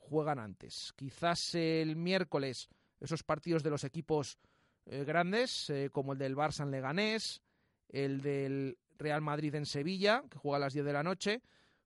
juegan 0.08 0.38
antes. 0.38 0.92
Quizás 0.96 1.54
el 1.54 1.96
miércoles 1.96 2.68
esos 3.00 3.22
partidos 3.22 3.62
de 3.62 3.70
los 3.70 3.84
equipos 3.84 4.38
eh, 4.86 5.04
grandes, 5.04 5.70
eh, 5.70 5.90
como 5.90 6.12
el 6.12 6.18
del 6.18 6.36
Barça 6.36 6.62
en 6.62 6.70
Leganés, 6.70 7.42
el 7.88 8.20
del 8.20 8.78
Real 8.98 9.20
Madrid 9.20 9.54
en 9.54 9.66
Sevilla, 9.66 10.22
que 10.30 10.38
juega 10.38 10.56
a 10.56 10.60
las 10.60 10.72
10 10.72 10.84
de 10.84 10.92
la 10.92 11.02
noche. 11.02 11.42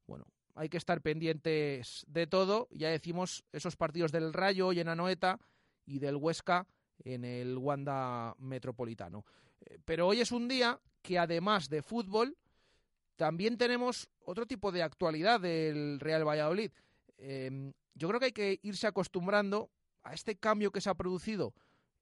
Bueno, 0.06 0.26
hay 0.54 0.68
que 0.68 0.76
estar 0.76 1.00
pendientes 1.00 2.04
de 2.08 2.26
todo. 2.26 2.68
Ya 2.70 2.88
decimos 2.88 3.44
esos 3.52 3.76
partidos 3.76 4.12
del 4.12 4.32
Rayo 4.32 4.72
y 4.72 4.80
en 4.80 4.88
Anoeta 4.88 5.38
y 5.86 5.98
del 5.98 6.16
Huesca 6.16 6.66
en 7.04 7.24
el 7.24 7.56
Wanda 7.56 8.34
Metropolitano. 8.38 9.24
Eh, 9.60 9.78
pero 9.84 10.08
hoy 10.08 10.20
es 10.20 10.32
un 10.32 10.48
día 10.48 10.80
que 11.02 11.18
además 11.18 11.68
de 11.68 11.82
fútbol, 11.82 12.36
también 13.16 13.56
tenemos 13.56 14.08
otro 14.20 14.46
tipo 14.46 14.70
de 14.70 14.82
actualidad 14.82 15.40
del 15.40 15.98
Real 16.00 16.26
Valladolid. 16.26 16.70
Em, 17.18 17.72
yo 17.94 18.08
creo 18.08 18.20
que 18.20 18.26
hay 18.26 18.32
que 18.32 18.60
irse 18.62 18.86
acostumbrando 18.86 19.70
a 20.02 20.14
este 20.14 20.36
cambio 20.36 20.70
que 20.70 20.80
se 20.80 20.88
ha 20.88 20.94
producido 20.94 21.52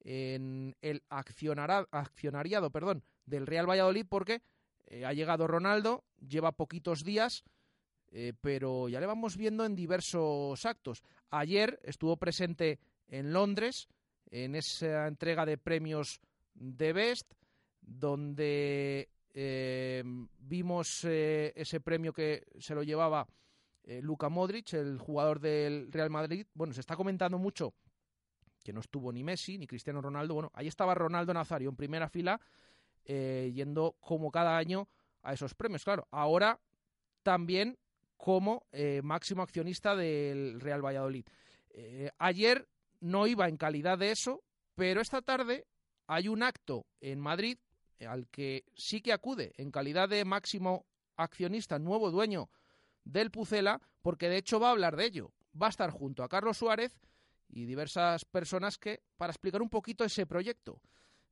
en 0.01 0.75
el 0.81 1.03
accionariado 1.09 2.69
perdón, 2.71 3.03
del 3.25 3.45
Real 3.45 3.69
Valladolid 3.69 4.05
porque 4.07 4.41
eh, 4.85 5.05
ha 5.05 5.13
llegado 5.13 5.47
Ronaldo, 5.47 6.05
lleva 6.25 6.53
poquitos 6.53 7.03
días, 7.03 7.43
eh, 8.09 8.33
pero 8.39 8.87
ya 8.87 9.01
le 9.01 9.05
vamos 9.05 9.35
viendo 9.35 9.65
en 9.65 9.75
diversos 9.75 10.65
actos. 10.65 11.03
Ayer 11.29 11.79
estuvo 11.83 12.15
presente 12.15 12.79
en 13.09 13.33
Londres 13.33 13.89
en 14.29 14.55
esa 14.55 15.07
entrega 15.07 15.45
de 15.45 15.57
premios 15.57 16.21
de 16.53 16.93
Best, 16.93 17.33
donde 17.81 19.09
eh, 19.33 20.03
vimos 20.39 21.03
ese 21.03 21.81
premio 21.81 22.13
que 22.13 22.45
se 22.59 22.75
lo 22.75 22.83
llevaba 22.83 23.27
eh, 23.87 24.01
Luka 24.01 24.29
Modric, 24.29 24.73
el 24.73 24.99
jugador 24.99 25.39
del 25.39 25.91
Real 25.91 26.09
Madrid. 26.09 26.45
Bueno, 26.53 26.73
se 26.73 26.81
está 26.81 26.95
comentando 26.95 27.37
mucho 27.39 27.73
que 28.63 28.73
no 28.73 28.81
estuvo 28.81 29.13
ni 29.13 29.23
Messi 29.23 29.57
ni 29.57 29.65
Cristiano 29.65 30.01
Ronaldo. 30.01 30.33
Bueno, 30.33 30.51
ahí 30.53 30.67
estaba 30.67 30.93
Ronaldo 30.93 31.33
Nazario 31.33 31.69
en 31.69 31.77
primera 31.77 32.09
fila, 32.09 32.39
eh, 33.05 33.49
yendo 33.55 33.95
como 34.01 34.29
cada 34.29 34.57
año 34.57 34.89
a 35.23 35.31
esos 35.31 35.55
premios. 35.55 35.85
Claro, 35.85 36.05
ahora 36.11 36.59
también 37.23 37.77
como 38.17 38.65
eh, 38.73 39.01
máximo 39.03 39.41
accionista 39.41 39.95
del 39.95 40.59
Real 40.59 40.83
Valladolid. 40.83 41.25
Eh, 41.69 42.11
ayer 42.17 42.67
no 42.99 43.25
iba 43.25 43.47
en 43.47 43.55
calidad 43.55 43.97
de 43.97 44.11
eso, 44.11 44.43
pero 44.75 44.99
esta 44.99 45.21
tarde 45.21 45.65
hay 46.07 46.27
un 46.27 46.43
acto 46.43 46.87
en 46.99 47.21
Madrid 47.21 47.57
al 48.05 48.27
que 48.27 48.65
sí 48.75 49.01
que 49.01 49.13
acude 49.13 49.53
en 49.55 49.71
calidad 49.71 50.09
de 50.09 50.25
máximo 50.25 50.85
accionista, 51.15 51.79
nuevo 51.79 52.11
dueño 52.11 52.49
del 53.07 53.31
Pucela, 53.31 53.81
porque 54.01 54.29
de 54.29 54.37
hecho 54.37 54.59
va 54.59 54.69
a 54.69 54.71
hablar 54.71 54.95
de 54.95 55.05
ello. 55.05 55.31
Va 55.59 55.67
a 55.67 55.69
estar 55.69 55.89
junto 55.91 56.23
a 56.23 56.29
Carlos 56.29 56.57
Suárez 56.57 56.99
y 57.49 57.65
diversas 57.65 58.25
personas 58.25 58.77
que 58.77 59.01
para 59.17 59.31
explicar 59.31 59.61
un 59.61 59.69
poquito 59.69 60.03
ese 60.03 60.25
proyecto. 60.25 60.81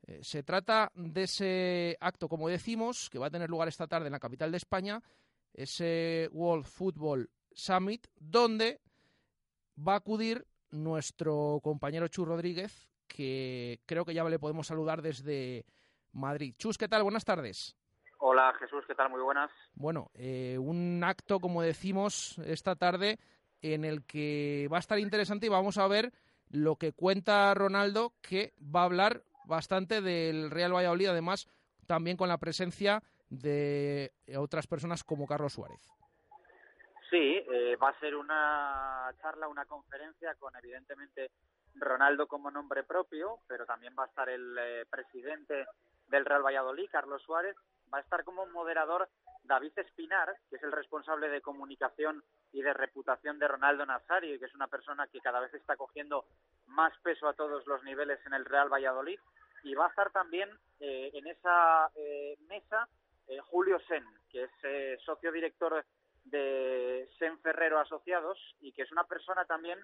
Eh, 0.08 0.20
se 0.24 0.44
trata 0.44 0.92
de 0.96 1.24
ese 1.24 1.98
acto, 2.00 2.30
como 2.30 2.48
decimos, 2.48 3.10
que 3.10 3.20
va 3.20 3.28
a 3.28 3.32
tener 3.32 3.50
lugar 3.50 3.68
esta 3.68 3.88
tarde 3.88 4.08
en 4.08 4.14
la 4.14 4.20
capital 4.20 4.52
de 4.52 4.58
España, 4.58 5.02
ese 5.54 6.30
World 6.32 6.66
Football 6.66 7.30
Summit, 7.54 8.08
donde 8.20 8.82
va 9.78 9.94
a 9.94 9.98
acudir 9.98 10.48
nuestro 10.72 11.60
compañero 11.64 12.08
Chu 12.08 12.26
Rodríguez, 12.26 12.90
que 13.08 13.82
creo 13.86 14.06
que 14.06 14.14
ya 14.14 14.24
le 14.24 14.40
podemos 14.40 14.68
saludar 14.68 15.02
desde 15.02 15.66
Madrid. 16.12 16.56
Chus, 16.58 16.78
¿qué 16.78 16.88
tal? 16.88 17.04
Buenas 17.04 17.26
tardes. 17.26 17.76
Hola 18.28 18.52
Jesús, 18.58 18.84
¿qué 18.88 18.96
tal? 18.96 19.12
Muy 19.12 19.22
buenas. 19.22 19.52
Bueno, 19.76 20.10
eh, 20.16 20.58
un 20.58 21.04
acto, 21.04 21.40
como 21.40 21.62
decimos, 21.62 22.40
esta 22.40 22.76
tarde 22.76 23.20
en 23.62 23.86
el 23.86 24.04
que 24.04 24.68
va 24.74 24.78
a 24.78 24.80
estar 24.80 24.98
interesante 24.98 25.46
y 25.46 25.50
vamos 25.50 25.78
a 25.78 25.88
ver 25.88 26.12
lo 26.50 26.76
que 26.76 26.92
cuenta 26.92 27.54
Ronaldo, 27.54 28.14
que 28.24 28.56
va 28.60 28.82
a 28.82 28.86
hablar 28.86 29.22
bastante 29.46 30.02
del 30.02 30.50
Real 30.50 30.74
Valladolid, 30.74 31.10
además 31.10 31.48
también 31.86 32.18
con 32.18 32.28
la 32.28 32.40
presencia 32.40 33.04
de 33.30 34.12
otras 34.36 34.66
personas 34.66 35.04
como 35.04 35.28
Carlos 35.28 35.54
Suárez. 35.54 35.88
Sí, 37.12 37.44
eh, 37.48 37.76
va 37.76 37.90
a 37.90 38.00
ser 38.00 38.16
una 38.16 39.14
charla, 39.22 39.48
una 39.48 39.66
conferencia 39.66 40.34
con 40.40 40.56
evidentemente 40.56 41.30
Ronaldo 41.76 42.26
como 42.26 42.50
nombre 42.50 42.82
propio, 42.82 43.38
pero 43.48 43.68
también 43.68 43.94
va 43.96 44.06
a 44.06 44.08
estar 44.08 44.28
el 44.30 44.58
eh, 44.58 44.86
presidente 44.90 45.68
del 46.08 46.26
Real 46.26 46.44
Valladolid, 46.44 46.90
Carlos 46.92 47.22
Suárez, 47.22 47.56
va 47.96 48.00
a 48.00 48.02
estar 48.02 48.26
como 48.26 48.46
moderador 48.48 49.08
David 49.44 49.72
Espinar, 49.78 50.36
que 50.50 50.58
es 50.58 50.64
el 50.64 50.74
responsable 50.74 51.30
de 51.30 51.40
comunicación 51.40 52.22
y 52.52 52.62
de 52.62 52.74
reputación 52.74 53.40
de 53.40 53.48
Ronaldo 53.48 53.86
Nazario, 53.86 54.36
y 54.36 54.40
que 54.40 54.46
es 54.46 54.54
una 54.54 54.68
persona 54.68 55.08
que 55.08 55.22
cada 55.22 55.40
vez 55.40 55.54
está 55.54 55.78
cogiendo 55.78 56.26
más 56.68 56.92
peso 57.00 57.26
a 57.30 57.34
todos 57.34 57.66
los 57.66 57.82
niveles 57.84 58.20
en 58.26 58.34
el 58.34 58.44
Real 58.44 58.68
Valladolid. 58.68 59.18
Y 59.64 59.76
va 59.76 59.86
a 59.86 59.90
estar 59.90 60.12
también 60.12 60.50
eh, 60.82 61.10
en 61.14 61.26
esa 61.28 61.90
eh, 61.96 62.38
mesa 62.50 62.90
eh, 63.28 63.40
Julio 63.40 63.80
Sen, 63.88 64.04
que 64.30 64.44
es 64.44 65.02
socio 65.06 65.32
director 65.32 65.86
de 66.26 67.10
Sen 67.18 67.40
Ferrero 67.40 67.80
Asociados 67.80 68.38
y 68.60 68.74
que 68.74 68.82
es 68.82 68.92
una 68.92 69.06
persona 69.06 69.46
también 69.46 69.80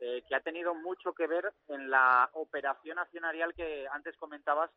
que 0.00 0.34
ha 0.34 0.40
tenido 0.40 0.74
mucho 0.74 1.12
que 1.12 1.28
ver 1.28 1.52
en 1.68 1.88
la 1.88 2.28
operación 2.32 2.98
accionarial 2.98 3.54
que 3.54 3.86
antes 3.86 4.16
comentabas 4.16 4.68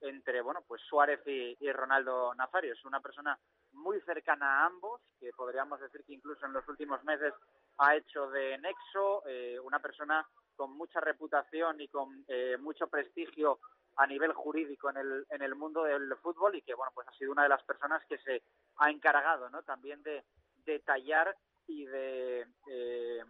entre 0.00 0.40
bueno 0.40 0.62
pues 0.66 0.80
Suárez 0.82 1.20
y, 1.26 1.72
Ronaldo 1.72 2.34
Nazario. 2.34 2.72
Es 2.72 2.84
una 2.84 3.00
persona 3.00 3.38
muy 3.72 4.00
cercana 4.02 4.62
a 4.62 4.66
ambos, 4.66 5.00
que 5.18 5.30
podríamos 5.32 5.80
decir 5.80 6.04
que 6.04 6.14
incluso 6.14 6.46
en 6.46 6.52
los 6.52 6.66
últimos 6.68 7.02
meses 7.04 7.34
ha 7.78 7.96
hecho 7.96 8.30
de 8.30 8.58
nexo, 8.58 9.22
eh, 9.26 9.58
una 9.60 9.78
persona 9.78 10.26
con 10.56 10.72
mucha 10.76 11.00
reputación 11.00 11.80
y 11.80 11.88
con 11.88 12.24
eh, 12.28 12.56
mucho 12.58 12.88
prestigio 12.88 13.60
a 13.96 14.06
nivel 14.06 14.32
jurídico 14.32 14.90
en 14.90 14.96
el, 14.98 15.26
en 15.30 15.42
el 15.42 15.54
mundo 15.54 15.84
del 15.84 16.14
fútbol 16.16 16.54
y 16.54 16.62
que 16.62 16.74
bueno 16.74 16.92
pues 16.94 17.08
ha 17.08 17.12
sido 17.12 17.32
una 17.32 17.44
de 17.44 17.48
las 17.48 17.62
personas 17.64 18.02
que 18.06 18.18
se 18.18 18.42
ha 18.76 18.90
encargado 18.90 19.48
¿no? 19.50 19.62
también 19.62 20.02
de 20.02 20.24
detallar 20.64 21.36
y 21.66 21.84
de 21.86 22.46
eh, 22.66 23.24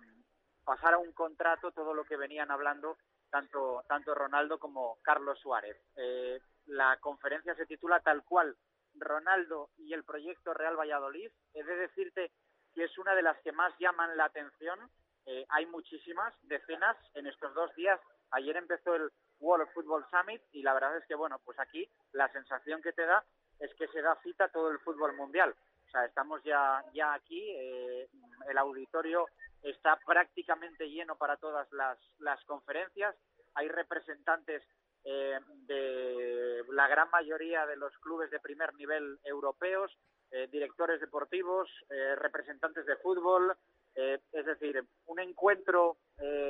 pasar 0.65 0.95
a 0.95 0.99
un 0.99 1.13
contrato 1.13 1.73
todo 1.73 1.95
lo 1.95 2.05
que 2.05 2.17
venían 2.17 2.51
hablando 2.51 2.97
tanto, 3.31 3.85
tanto 3.89 4.15
Ronaldo 4.15 4.59
como 4.59 4.99
Carlos 5.03 5.39
Suárez. 5.39 5.77
Eh, 5.97 6.41
la 6.67 6.97
conferencia 6.99 7.55
se 7.55 7.67
titula 7.67 8.01
tal 8.01 8.25
cual 8.25 8.57
Ronaldo 8.95 9.71
y 9.79 9.93
el 9.93 10.05
proyecto 10.05 10.55
Real 10.55 10.79
Valladolid. 10.79 11.31
He 11.55 11.63
de 11.63 11.77
decirte 11.77 12.33
que 12.75 12.85
es 12.85 12.99
una 12.99 13.15
de 13.15 13.23
las 13.23 13.39
que 13.43 13.53
más 13.53 13.73
llaman 13.79 14.17
la 14.17 14.27
atención. 14.27 14.79
Eh, 15.27 15.45
hay 15.49 15.67
muchísimas, 15.67 16.35
decenas 16.43 16.97
en 17.15 17.27
estos 17.27 17.55
dos 17.55 17.75
días. 17.75 18.01
Ayer 18.31 18.57
empezó 18.57 18.95
el 18.95 19.11
World 19.41 19.69
Football 19.73 20.07
Summit 20.11 20.43
y 20.53 20.63
la 20.63 20.75
verdad 20.75 20.97
es 20.97 21.05
que, 21.07 21.15
bueno, 21.15 21.41
pues 21.45 21.59
aquí 21.59 21.89
la 22.13 22.31
sensación 22.33 22.83
que 22.83 22.93
te 22.93 23.05
da 23.05 23.25
es 23.59 23.75
que 23.75 23.89
se 23.89 24.03
da 24.03 24.19
cita 24.23 24.49
todo 24.49 24.71
el 24.71 24.79
fútbol 24.81 25.15
mundial. 25.17 25.55
O 25.87 25.91
sea, 25.91 26.05
estamos 26.05 26.43
ya, 26.45 26.85
ya 26.95 27.15
aquí, 27.15 27.51
eh, 27.51 28.09
el 28.49 28.59
auditorio 28.59 29.27
está 29.63 29.97
prácticamente 29.97 30.89
lleno 30.89 31.17
para 31.17 31.37
todas 31.37 31.71
las, 31.73 31.99
las 32.19 32.43
conferencias. 32.45 33.17
Hay 33.55 33.69
representantes 33.69 34.63
eh, 35.05 35.39
de 35.67 36.65
la 36.73 36.87
gran 36.89 37.09
mayoría 37.11 37.67
de 37.67 37.77
los 37.77 37.97
clubes 37.99 38.31
de 38.31 38.41
primer 38.41 38.75
nivel 38.75 39.19
europeos, 39.25 39.97
eh, 40.31 40.47
directores 40.53 41.01
deportivos, 41.01 41.69
eh, 41.89 42.15
representantes 42.17 42.85
de 42.87 42.97
fútbol, 42.97 43.57
es 43.93 44.47
decir, 44.47 44.83
un 45.07 45.19
encuentro 45.19 45.99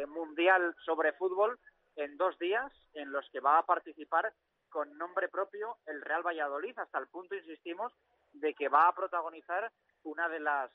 mundial 0.09 0.75
sobre 0.85 1.15
fútbol 1.15 1.59
en 1.97 2.17
dos 2.19 2.39
días 2.39 2.71
en 2.93 3.11
los 3.11 3.29
que 3.31 3.41
va 3.41 3.59
a 3.59 3.67
participar 3.67 4.33
con 4.69 4.97
nombre 4.99 5.29
propio 5.29 5.79
el 5.87 6.03
Real 6.03 6.23
Valladolid, 6.23 6.79
hasta 6.79 6.99
el 6.99 7.09
punto, 7.09 7.35
insistimos, 7.35 7.95
de 8.35 8.55
que 8.55 8.69
va 8.69 8.87
a 8.87 8.95
protagonizar 8.95 9.73
una 10.03 10.29
de 10.29 10.39
las 10.39 10.71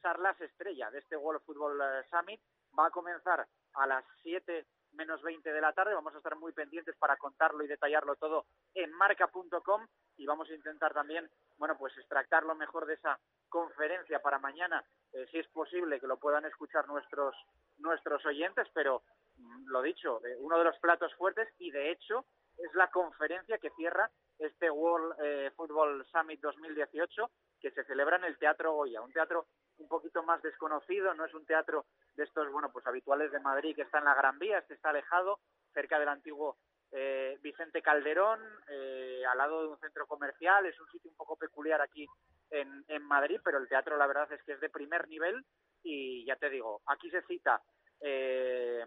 charlas 0.00 0.40
estrella 0.40 0.90
de 0.90 1.00
este 1.00 1.16
World 1.16 1.42
Football 1.44 1.78
Summit. 2.10 2.40
Va 2.76 2.86
a 2.86 2.90
comenzar 2.90 3.46
a 3.74 3.86
las 3.86 4.04
7 4.22 4.66
menos 4.96 5.22
20 5.22 5.52
de 5.52 5.60
la 5.60 5.72
tarde. 5.72 5.94
Vamos 5.94 6.14
a 6.14 6.18
estar 6.18 6.36
muy 6.36 6.52
pendientes 6.52 6.96
para 6.96 7.16
contarlo 7.16 7.62
y 7.62 7.68
detallarlo 7.68 8.16
todo 8.16 8.46
en 8.74 8.92
marca.com 8.92 9.86
y 10.16 10.26
vamos 10.26 10.48
a 10.50 10.54
intentar 10.54 10.92
también, 10.92 11.30
bueno, 11.58 11.76
pues 11.78 11.96
extractar 11.96 12.44
lo 12.44 12.54
mejor 12.54 12.86
de 12.86 12.94
esa 12.94 13.18
conferencia 13.48 14.20
para 14.20 14.38
mañana, 14.38 14.84
eh, 15.12 15.26
si 15.30 15.38
es 15.38 15.46
posible 15.48 16.00
que 16.00 16.06
lo 16.06 16.18
puedan 16.18 16.44
escuchar 16.44 16.86
nuestros 16.88 17.34
nuestros 17.78 18.24
oyentes, 18.24 18.66
pero 18.74 19.02
mm, 19.36 19.68
lo 19.68 19.82
dicho, 19.82 20.24
eh, 20.24 20.36
uno 20.38 20.58
de 20.58 20.64
los 20.64 20.78
platos 20.78 21.14
fuertes 21.14 21.48
y 21.58 21.70
de 21.70 21.90
hecho 21.90 22.24
es 22.56 22.74
la 22.74 22.88
conferencia 22.88 23.58
que 23.58 23.70
cierra 23.70 24.10
este 24.38 24.70
World 24.70 25.16
eh, 25.22 25.50
Football 25.56 26.06
Summit 26.10 26.40
2018 26.40 27.30
que 27.60 27.70
se 27.70 27.84
celebra 27.84 28.16
en 28.16 28.24
el 28.24 28.38
Teatro 28.38 28.72
Goya, 28.72 29.00
un 29.00 29.12
teatro 29.12 29.46
un 29.78 29.88
poquito 29.88 30.22
más 30.22 30.42
desconocido, 30.42 31.14
no 31.14 31.24
es 31.24 31.34
un 31.34 31.44
teatro 31.46 31.86
de 32.16 32.24
estos, 32.24 32.50
bueno, 32.50 32.70
pues 32.72 32.86
habituales 32.86 33.30
de 33.30 33.40
Madrid 33.40 33.74
que 33.74 33.82
está 33.82 33.98
en 33.98 34.04
la 34.04 34.14
Gran 34.14 34.38
Vía, 34.38 34.58
este 34.58 34.74
está 34.74 34.90
alejado, 34.90 35.40
cerca 35.72 35.98
del 35.98 36.08
antiguo 36.08 36.56
eh, 36.92 37.38
Vicente 37.42 37.82
Calderón, 37.82 38.40
eh, 38.68 39.22
al 39.28 39.38
lado 39.38 39.62
de 39.62 39.68
un 39.68 39.78
centro 39.78 40.06
comercial, 40.06 40.66
es 40.66 40.78
un 40.80 40.88
sitio 40.88 41.10
un 41.10 41.16
poco 41.16 41.36
peculiar 41.36 41.80
aquí 41.80 42.06
en, 42.50 42.84
en 42.88 43.02
Madrid, 43.02 43.40
pero 43.44 43.58
el 43.58 43.68
teatro 43.68 43.96
la 43.96 44.06
verdad 44.06 44.32
es 44.32 44.42
que 44.44 44.52
es 44.52 44.60
de 44.60 44.70
primer 44.70 45.08
nivel 45.08 45.44
y 45.82 46.24
ya 46.24 46.36
te 46.36 46.48
digo, 46.50 46.80
aquí 46.86 47.10
se 47.10 47.22
cita 47.22 47.60
eh, 48.00 48.84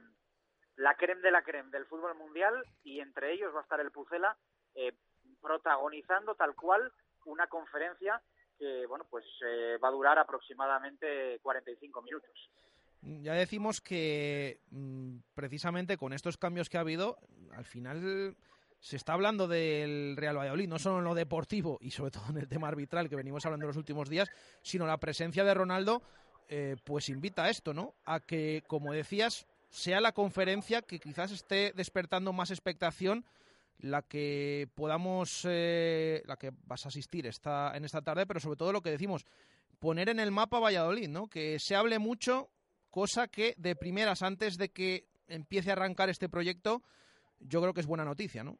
la 0.75 0.95
creme 0.95 1.21
de 1.21 1.31
la 1.31 1.43
creme 1.43 1.69
del 1.71 1.85
fútbol 1.85 2.15
mundial 2.15 2.63
y 2.83 2.99
entre 2.99 3.33
ellos 3.33 3.53
va 3.53 3.59
a 3.59 3.63
estar 3.63 3.79
el 3.79 3.91
Pucela 3.91 4.37
protagonizando 5.41 6.35
tal 6.35 6.55
cual 6.55 6.91
una 7.25 7.47
conferencia 7.47 8.21
que 8.59 8.85
bueno 8.87 9.05
pues 9.09 9.25
eh, 9.45 9.77
va 9.81 9.87
a 9.87 9.91
durar 9.91 10.19
aproximadamente 10.19 11.39
45 11.41 12.01
minutos. 12.01 12.51
Ya 13.01 13.33
decimos 13.33 13.81
que 13.81 14.59
mm, 14.71 15.17
precisamente 15.33 15.97
con 15.97 16.13
estos 16.13 16.37
cambios 16.37 16.69
que 16.69 16.77
ha 16.77 16.81
habido, 16.81 17.17
al 17.55 17.65
final 17.65 18.35
se 18.79 18.95
está 18.95 19.13
hablando 19.13 19.47
del 19.47 20.15
Real 20.17 20.37
Valladolid, 20.37 20.67
no 20.67 20.79
solo 20.79 20.99
en 20.99 21.05
lo 21.05 21.15
deportivo 21.15 21.77
y 21.81 21.91
sobre 21.91 22.11
todo 22.11 22.29
en 22.29 22.37
el 22.37 22.47
tema 22.47 22.67
arbitral 22.67 23.09
que 23.09 23.15
venimos 23.15 23.45
hablando 23.45 23.65
en 23.65 23.69
los 23.69 23.77
últimos 23.77 24.09
días, 24.09 24.29
sino 24.61 24.85
la 24.85 24.97
presencia 24.97 25.43
de 25.43 25.53
Ronaldo, 25.53 26.01
eh, 26.47 26.75
pues 26.83 27.09
invita 27.09 27.43
a 27.43 27.49
esto, 27.49 27.73
¿no? 27.73 27.95
A 28.05 28.19
que, 28.19 28.63
como 28.67 28.91
decías, 28.91 29.47
sea 29.69 30.01
la 30.01 30.13
conferencia 30.13 30.81
que 30.81 30.99
quizás 30.99 31.31
esté 31.31 31.73
despertando 31.75 32.33
más 32.33 32.51
expectación 32.51 33.25
la 33.79 34.01
que 34.01 34.67
podamos, 34.75 35.45
eh, 35.47 36.21
la 36.25 36.37
que 36.37 36.51
vas 36.65 36.85
a 36.85 36.89
asistir 36.89 37.25
esta, 37.27 37.75
en 37.75 37.85
esta 37.85 38.01
tarde, 38.01 38.25
pero 38.25 38.39
sobre 38.39 38.57
todo 38.57 38.73
lo 38.73 38.81
que 38.81 38.91
decimos, 38.91 39.25
poner 39.79 40.09
en 40.09 40.19
el 40.19 40.31
mapa 40.31 40.59
Valladolid, 40.59 41.07
¿no? 41.07 41.27
Que 41.27 41.59
se 41.59 41.75
hable 41.75 41.99
mucho, 41.99 42.49
cosa 42.89 43.27
que 43.27 43.53
de 43.57 43.75
primeras, 43.75 44.21
antes 44.21 44.57
de 44.57 44.69
que 44.69 45.05
empiece 45.27 45.69
a 45.69 45.73
arrancar 45.73 46.09
este 46.09 46.29
proyecto, 46.29 46.81
yo 47.39 47.61
creo 47.61 47.73
que 47.73 47.81
es 47.81 47.87
buena 47.87 48.05
noticia, 48.05 48.43
¿no? 48.43 48.57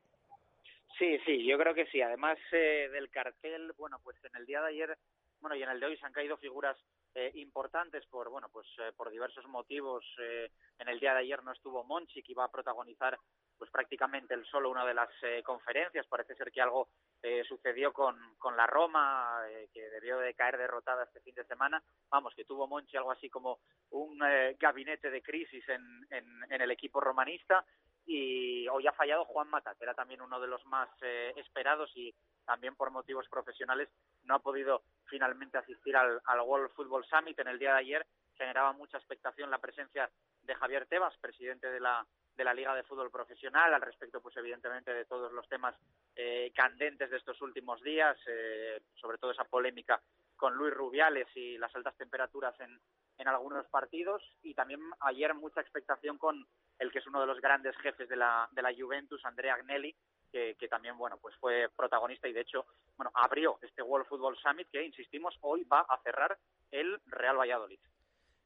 Sí, 0.97 1.17
sí, 1.25 1.45
yo 1.45 1.57
creo 1.57 1.73
que 1.73 1.85
sí. 1.87 2.01
Además 2.01 2.37
eh, 2.51 2.89
del 2.91 3.09
cartel, 3.09 3.71
bueno, 3.77 3.99
pues 4.03 4.17
en 4.25 4.35
el 4.39 4.45
día 4.45 4.61
de 4.61 4.67
ayer, 4.67 4.97
bueno, 5.39 5.55
y 5.55 5.63
en 5.63 5.69
el 5.69 5.79
de 5.79 5.85
hoy 5.87 5.97
se 5.97 6.05
han 6.05 6.13
caído 6.13 6.37
figuras 6.37 6.77
eh, 7.15 7.31
importantes 7.35 8.05
por 8.07 8.29
bueno 8.29 8.49
pues 8.51 8.67
eh, 8.77 8.91
por 8.95 9.09
diversos 9.09 9.45
motivos 9.47 10.05
eh, 10.19 10.51
en 10.77 10.89
el 10.89 10.99
día 10.99 11.13
de 11.13 11.21
ayer 11.21 11.43
no 11.43 11.51
estuvo 11.51 11.83
Monchi 11.83 12.21
que 12.21 12.33
iba 12.33 12.43
a 12.43 12.51
protagonizar 12.51 13.17
pues 13.57 13.71
prácticamente 13.71 14.33
el 14.33 14.45
solo 14.45 14.69
una 14.69 14.85
de 14.85 14.93
las 14.93 15.09
eh, 15.23 15.41
conferencias 15.43 16.05
parece 16.07 16.35
ser 16.35 16.51
que 16.51 16.61
algo 16.61 16.89
eh, 17.21 17.43
sucedió 17.47 17.91
con, 17.91 18.17
con 18.37 18.55
la 18.55 18.67
Roma 18.67 19.41
eh, 19.49 19.69
que 19.73 19.89
debió 19.89 20.19
de 20.19 20.33
caer 20.33 20.57
derrotada 20.57 21.03
este 21.03 21.21
fin 21.21 21.35
de 21.35 21.45
semana 21.45 21.81
vamos 22.09 22.33
que 22.35 22.45
tuvo 22.45 22.67
Monchi 22.67 22.97
algo 22.97 23.11
así 23.11 23.29
como 23.29 23.59
un 23.91 24.19
eh, 24.25 24.55
gabinete 24.59 25.09
de 25.09 25.21
crisis 25.21 25.67
en, 25.69 26.07
en, 26.09 26.25
en 26.49 26.61
el 26.61 26.71
equipo 26.71 26.99
romanista 26.99 27.65
y 28.11 28.67
hoy 28.69 28.87
ha 28.87 28.91
fallado 28.93 29.23
Juan 29.25 29.49
Mata, 29.49 29.75
que 29.75 29.83
era 29.83 29.93
también 29.93 30.21
uno 30.21 30.39
de 30.39 30.47
los 30.47 30.65
más 30.65 30.89
eh, 31.01 31.31
esperados 31.35 31.91
y 31.95 32.11
también 32.43 32.75
por 32.75 32.89
motivos 32.89 33.27
profesionales 33.29 33.87
no 34.23 34.33
ha 34.33 34.39
podido 34.39 34.81
finalmente 35.05 35.59
asistir 35.59 35.95
al, 35.95 36.19
al 36.25 36.41
World 36.41 36.71
Football 36.71 37.05
Summit 37.05 37.37
en 37.37 37.49
el 37.49 37.59
día 37.59 37.73
de 37.73 37.79
ayer. 37.79 38.07
Generaba 38.35 38.73
mucha 38.73 38.97
expectación 38.97 39.51
la 39.51 39.59
presencia 39.59 40.09
de 40.41 40.55
Javier 40.55 40.87
Tebas, 40.87 41.15
presidente 41.19 41.67
de 41.69 41.79
la 41.79 42.03
de 42.39 42.45
la 42.45 42.53
Liga 42.53 42.73
de 42.73 42.83
Fútbol 42.83 43.11
Profesional, 43.11 43.73
al 43.73 43.81
respecto, 43.81 44.21
pues 44.21 44.35
evidentemente, 44.37 44.93
de 44.93 45.03
todos 45.03 45.29
los 45.33 45.47
temas 45.49 45.75
eh, 46.15 46.53
candentes 46.55 47.11
de 47.11 47.17
estos 47.17 47.41
últimos 47.41 47.83
días, 47.83 48.17
eh, 48.27 48.81
sobre 48.95 49.17
todo 49.17 49.31
esa 49.31 49.43
polémica 49.43 50.01
con 50.37 50.55
Luis 50.55 50.73
Rubiales 50.73 51.27
y 51.35 51.57
las 51.57 51.75
altas 51.75 51.97
temperaturas 51.97 52.57
en, 52.61 52.79
en 53.17 53.27
algunos 53.27 53.67
partidos, 53.67 54.23
y 54.41 54.53
también 54.53 54.79
ayer 55.01 55.33
mucha 55.33 55.59
expectación 55.59 56.17
con 56.17 56.47
el 56.79 56.91
que 56.93 56.99
es 56.99 57.07
uno 57.07 57.19
de 57.19 57.27
los 57.27 57.41
grandes 57.41 57.75
jefes 57.79 58.07
de 58.07 58.15
la, 58.15 58.47
de 58.53 58.61
la 58.61 58.73
Juventus, 58.73 59.25
Andrea 59.25 59.55
Agnelli, 59.55 59.93
que, 60.31 60.55
que, 60.57 60.67
también 60.69 60.95
bueno 60.95 61.17
pues 61.17 61.35
fue 61.37 61.69
protagonista 61.75 62.27
y 62.27 62.33
de 62.33 62.41
hecho 62.41 62.67
bueno 62.95 63.11
abrió 63.15 63.57
este 63.63 63.81
World 63.81 64.07
Football 64.07 64.37
Summit 64.37 64.69
que 64.69 64.85
insistimos 64.85 65.35
hoy 65.41 65.63
va 65.63 65.79
a 65.81 65.99
cerrar 66.03 66.37
el 66.69 67.01
Real 67.07 67.35
Valladolid. 67.35 67.79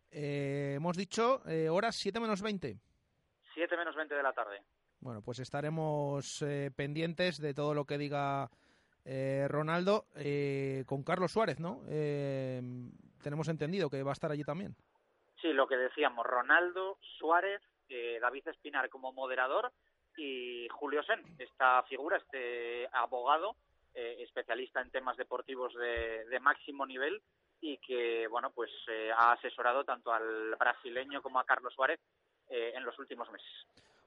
Eh, 0.10 0.76
hemos 0.78 0.96
dicho 0.96 1.42
eh, 1.48 1.70
horas 1.70 1.96
7 1.98 2.20
menos 2.22 2.42
20. 2.42 2.80
7 3.54 3.78
menos 3.78 3.96
20 3.96 4.16
de 4.16 4.24
la 4.24 4.34
tarde. 4.34 4.62
Bueno, 5.00 5.22
pues 5.22 5.40
estaremos 5.40 6.42
eh, 6.42 6.72
pendientes 6.76 7.40
de 7.40 7.54
todo 7.54 7.74
lo 7.74 7.86
que 7.86 7.98
diga 7.98 8.50
eh, 9.06 9.48
Ronaldo 9.50 10.06
con 10.86 11.04
Carlos 11.04 11.32
Suárez, 11.32 11.60
¿no? 11.60 11.82
tenemos 13.22 13.48
entendido 13.48 13.90
que 13.90 14.04
va 14.04 14.12
a 14.12 14.14
estar 14.14 14.32
allí 14.32 14.44
también. 14.44 14.76
Sí, 15.42 15.54
lo 15.54 15.68
que 15.68 15.78
decíamos, 15.78 16.26
Ronaldo, 16.26 16.98
Suárez, 17.18 17.62
David 18.22 18.48
Espinar 18.48 18.90
como 18.90 19.14
moderador 19.14 19.72
y 20.18 20.68
Julio 20.70 21.04
Sen, 21.04 21.22
esta 21.40 21.84
figura, 21.84 22.18
este 22.18 22.88
abogado, 22.92 23.56
eh, 23.96 24.18
especialista 24.22 24.82
en 24.82 24.90
temas 24.92 25.18
deportivos 25.18 25.74
de, 25.76 26.26
de, 26.26 26.40
máximo 26.40 26.86
nivel 26.86 27.22
y 27.62 27.78
que, 27.78 28.28
bueno, 28.28 28.52
pues 28.52 28.72
eh, 28.88 29.12
ha 29.16 29.34
asesorado 29.34 29.84
tanto 29.84 30.12
al 30.12 30.56
brasileño 30.56 31.22
como 31.22 31.40
a 31.40 31.46
Carlos 31.46 31.74
Suárez 31.74 32.00
eh, 32.50 32.74
en 32.76 32.84
los 32.84 32.98
últimos 33.00 33.30
meses. 33.32 33.48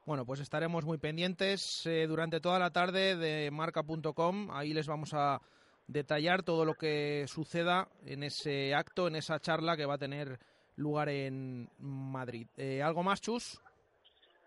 Bueno, 0.04 0.24
pues 0.24 0.40
estaremos 0.40 0.84
muy 0.84 0.98
pendientes 0.98 1.84
eh, 1.86 2.06
durante 2.06 2.40
toda 2.40 2.58
la 2.58 2.70
tarde 2.70 3.16
de 3.16 3.50
marca.com. 3.50 4.50
Ahí 4.52 4.72
les 4.72 4.86
vamos 4.86 5.12
a 5.14 5.40
detallar 5.88 6.42
todo 6.42 6.64
lo 6.64 6.74
que 6.74 7.24
suceda 7.26 7.88
en 8.04 8.22
ese 8.22 8.74
acto, 8.74 9.08
en 9.08 9.16
esa 9.16 9.40
charla 9.40 9.76
que 9.76 9.86
va 9.86 9.94
a 9.94 9.98
tener 9.98 10.38
lugar 10.76 11.08
en 11.08 11.68
Madrid. 11.78 12.46
Eh, 12.56 12.82
¿Algo 12.82 13.02
más, 13.02 13.20
Chus? 13.20 13.60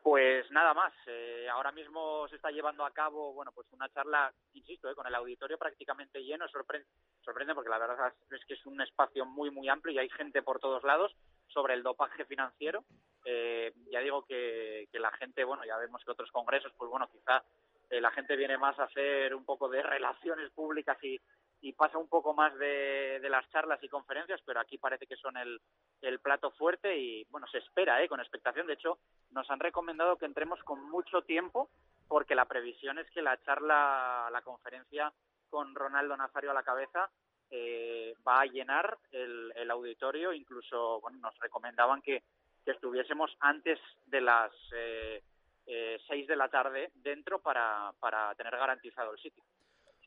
Pues 0.01 0.49
nada 0.51 0.73
más. 0.73 0.93
Eh, 1.07 1.47
ahora 1.51 1.71
mismo 1.71 2.27
se 2.29 2.37
está 2.37 2.51
llevando 2.51 2.85
a 2.85 2.91
cabo, 2.91 3.33
bueno, 3.33 3.51
pues 3.53 3.67
una 3.73 3.89
charla, 3.89 4.31
insisto, 4.53 4.89
eh, 4.89 4.95
con 4.95 5.05
el 5.07 5.15
auditorio 5.15 5.57
prácticamente 5.57 6.23
lleno. 6.23 6.47
Sorprende, 6.47 6.87
sorprende 7.21 7.53
porque 7.53 7.69
la 7.69 7.79
verdad 7.79 8.13
es 8.31 8.45
que 8.45 8.53
es 8.53 8.65
un 8.65 8.81
espacio 8.81 9.25
muy, 9.25 9.51
muy 9.51 9.67
amplio 9.67 9.93
y 9.93 9.99
hay 9.99 10.09
gente 10.09 10.41
por 10.41 10.59
todos 10.59 10.83
lados 10.83 11.15
sobre 11.47 11.73
el 11.73 11.83
dopaje 11.83 12.25
financiero. 12.25 12.83
Eh, 13.25 13.73
ya 13.91 13.99
digo 13.99 14.25
que, 14.25 14.87
que 14.91 14.99
la 14.99 15.11
gente, 15.11 15.43
bueno, 15.43 15.63
ya 15.65 15.77
vemos 15.77 16.03
que 16.03 16.11
otros 16.11 16.31
congresos, 16.31 16.71
pues 16.77 16.89
bueno, 16.89 17.09
quizá 17.11 17.43
eh, 17.89 17.99
la 17.99 18.11
gente 18.11 18.35
viene 18.35 18.57
más 18.57 18.77
a 18.79 18.83
hacer 18.83 19.33
un 19.35 19.45
poco 19.45 19.69
de 19.69 19.81
relaciones 19.83 20.51
públicas 20.51 20.97
y, 21.03 21.19
y 21.61 21.73
pasa 21.73 21.97
un 21.97 22.07
poco 22.07 22.33
más 22.33 22.57
de, 22.57 23.19
las 23.29 23.47
charlas 23.49 23.81
y 23.83 23.89
conferencias, 23.89 24.41
pero 24.45 24.59
aquí 24.59 24.77
parece 24.77 25.05
que 25.05 25.17
son 25.17 25.37
el, 25.37 25.59
el 26.01 26.19
plato 26.19 26.51
fuerte 26.51 26.97
y 26.97 27.25
bueno, 27.29 27.47
se 27.47 27.59
espera, 27.59 28.01
¿eh? 28.01 28.07
con 28.07 28.19
expectación. 28.19 28.67
De 28.67 28.73
hecho, 28.73 28.99
nos 29.31 29.49
han 29.49 29.59
recomendado 29.59 30.17
que 30.17 30.25
entremos 30.25 30.61
con 30.63 30.89
mucho 30.89 31.21
tiempo 31.23 31.69
porque 32.07 32.35
la 32.35 32.45
previsión 32.45 32.97
es 32.97 33.09
que 33.11 33.21
la 33.21 33.39
charla, 33.43 34.29
la 34.31 34.41
conferencia 34.41 35.13
con 35.49 35.75
Ronaldo 35.75 36.15
Nazario 36.17 36.51
a 36.51 36.55
la 36.55 36.63
cabeza 36.63 37.09
eh, 37.51 38.15
va 38.27 38.41
a 38.41 38.45
llenar 38.45 38.97
el, 39.11 39.51
el 39.55 39.69
auditorio. 39.69 40.33
Incluso 40.33 41.01
bueno, 41.01 41.19
nos 41.19 41.37
recomendaban 41.39 42.01
que, 42.01 42.23
que 42.69 42.75
estuviésemos 42.75 43.35
antes 43.39 43.79
de 44.05 44.21
las 44.21 44.51
eh, 44.75 45.23
eh, 45.65 45.97
seis 46.07 46.27
de 46.27 46.35
la 46.35 46.49
tarde 46.49 46.91
dentro 46.93 47.41
para, 47.41 47.91
para 47.99 48.35
tener 48.35 48.55
garantizado 48.55 49.11
el 49.11 49.17
sitio. 49.17 49.43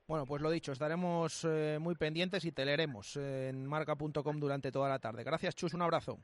Bueno, 0.06 0.26
pues 0.26 0.40
lo 0.40 0.48
dicho, 0.48 0.70
estaremos 0.70 1.44
eh, 1.44 1.78
muy 1.80 1.96
pendientes 1.96 2.44
y 2.44 2.52
te 2.52 2.64
leeremos 2.64 3.16
eh, 3.16 3.48
en 3.48 3.66
marca.com 3.66 4.38
durante 4.38 4.70
toda 4.70 4.88
la 4.88 5.00
tarde. 5.00 5.24
Gracias, 5.24 5.56
Chus, 5.56 5.74
un 5.74 5.82
abrazo. 5.82 6.20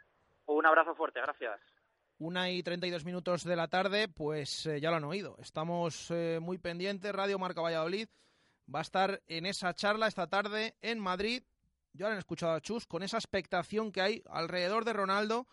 Un 0.46 0.64
abrazo 0.64 0.94
fuerte, 0.94 1.20
gracias. 1.20 1.58
Una 2.18 2.50
y 2.50 2.62
treinta 2.62 2.86
y 2.86 2.90
dos 2.90 3.04
minutos 3.04 3.42
de 3.42 3.56
la 3.56 3.66
tarde, 3.66 4.06
pues 4.06 4.66
eh, 4.66 4.80
ya 4.80 4.90
lo 4.90 4.96
han 4.96 5.04
oído. 5.04 5.36
Estamos 5.40 6.08
eh, 6.12 6.38
muy 6.40 6.58
pendientes. 6.58 7.12
Radio 7.12 7.40
Marca 7.40 7.62
Valladolid 7.62 8.08
va 8.72 8.78
a 8.78 8.82
estar 8.82 9.22
en 9.26 9.44
esa 9.44 9.74
charla 9.74 10.06
esta 10.06 10.28
tarde 10.28 10.76
en 10.82 11.00
Madrid. 11.00 11.42
Ya 11.94 12.06
lo 12.06 12.12
han 12.12 12.18
escuchado 12.18 12.52
a 12.52 12.60
Chus 12.60 12.86
con 12.86 13.02
esa 13.02 13.16
expectación 13.16 13.90
que 13.90 14.02
hay 14.02 14.22
alrededor 14.30 14.84
de 14.84 14.92
Ronaldo 14.92 15.48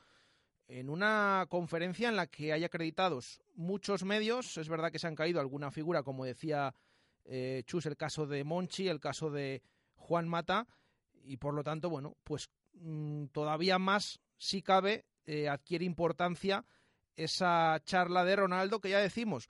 en 0.67 0.89
una 0.89 1.45
conferencia 1.49 2.09
en 2.09 2.15
la 2.15 2.27
que 2.27 2.53
hay 2.53 2.63
acreditados 2.63 3.41
muchos 3.55 4.03
medios. 4.03 4.57
Es 4.57 4.69
verdad 4.69 4.91
que 4.91 4.99
se 4.99 5.07
han 5.07 5.15
caído 5.15 5.39
alguna 5.39 5.71
figura, 5.71 6.03
como 6.03 6.25
decía 6.25 6.73
eh, 7.25 7.63
Chus, 7.65 7.85
el 7.85 7.97
caso 7.97 8.25
de 8.25 8.43
Monchi, 8.43 8.87
el 8.87 8.99
caso 8.99 9.29
de 9.29 9.61
Juan 9.95 10.27
Mata, 10.27 10.67
y 11.23 11.37
por 11.37 11.53
lo 11.53 11.63
tanto, 11.63 11.89
bueno, 11.89 12.15
pues 12.23 12.49
mmm, 12.73 13.25
todavía 13.27 13.79
más, 13.79 14.19
si 14.37 14.61
cabe, 14.61 15.05
eh, 15.25 15.47
adquiere 15.47 15.85
importancia 15.85 16.65
esa 17.15 17.79
charla 17.85 18.25
de 18.25 18.35
Ronaldo 18.35 18.79
que 18.79 18.89
ya 18.89 18.99
decimos, 18.99 19.47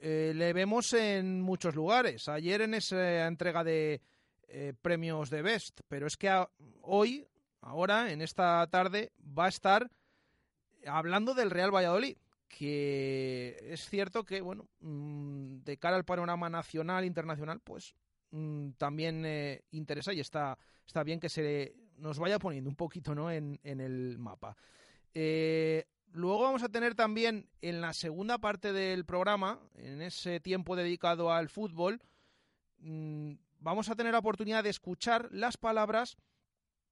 eh, 0.00 0.32
le 0.34 0.52
vemos 0.52 0.92
en 0.92 1.40
muchos 1.40 1.74
lugares. 1.74 2.28
Ayer 2.28 2.62
en 2.62 2.74
esa 2.74 3.26
entrega 3.26 3.64
de 3.64 4.02
premios 4.82 5.30
de 5.30 5.42
Best, 5.42 5.80
pero 5.88 6.06
es 6.06 6.16
que 6.16 6.28
a, 6.28 6.48
hoy, 6.82 7.26
ahora, 7.60 8.12
en 8.12 8.22
esta 8.22 8.64
tarde, 8.68 9.10
va 9.18 9.46
a 9.46 9.48
estar 9.48 9.90
hablando 10.86 11.34
del 11.34 11.50
Real 11.50 11.74
Valladolid 11.74 12.16
que 12.48 13.56
es 13.62 13.88
cierto 13.88 14.24
que, 14.24 14.40
bueno, 14.40 14.68
mmm, 14.80 15.58
de 15.64 15.76
cara 15.78 15.96
al 15.96 16.04
panorama 16.04 16.48
nacional, 16.48 17.04
internacional, 17.04 17.60
pues 17.60 17.94
mmm, 18.30 18.70
también 18.78 19.24
eh, 19.26 19.64
interesa 19.72 20.12
y 20.12 20.20
está, 20.20 20.56
está 20.86 21.02
bien 21.02 21.20
que 21.20 21.28
se 21.28 21.74
nos 21.96 22.18
vaya 22.18 22.38
poniendo 22.38 22.70
un 22.70 22.76
poquito 22.76 23.14
¿no? 23.14 23.30
en, 23.30 23.58
en 23.64 23.80
el 23.80 24.18
mapa. 24.18 24.56
Eh, 25.14 25.86
luego 26.12 26.42
vamos 26.42 26.62
a 26.62 26.68
tener 26.68 26.94
también 26.94 27.48
en 27.60 27.80
la 27.80 27.92
segunda 27.92 28.38
parte 28.38 28.72
del 28.72 29.04
programa, 29.04 29.60
en 29.74 30.02
ese 30.02 30.40
tiempo 30.40 30.76
dedicado 30.76 31.32
al 31.32 31.48
fútbol, 31.48 32.00
mmm, 32.78 33.32
vamos 33.58 33.88
a 33.88 33.96
tener 33.96 34.12
la 34.12 34.18
oportunidad 34.18 34.62
de 34.62 34.70
escuchar 34.70 35.28
las 35.32 35.56
palabras 35.56 36.16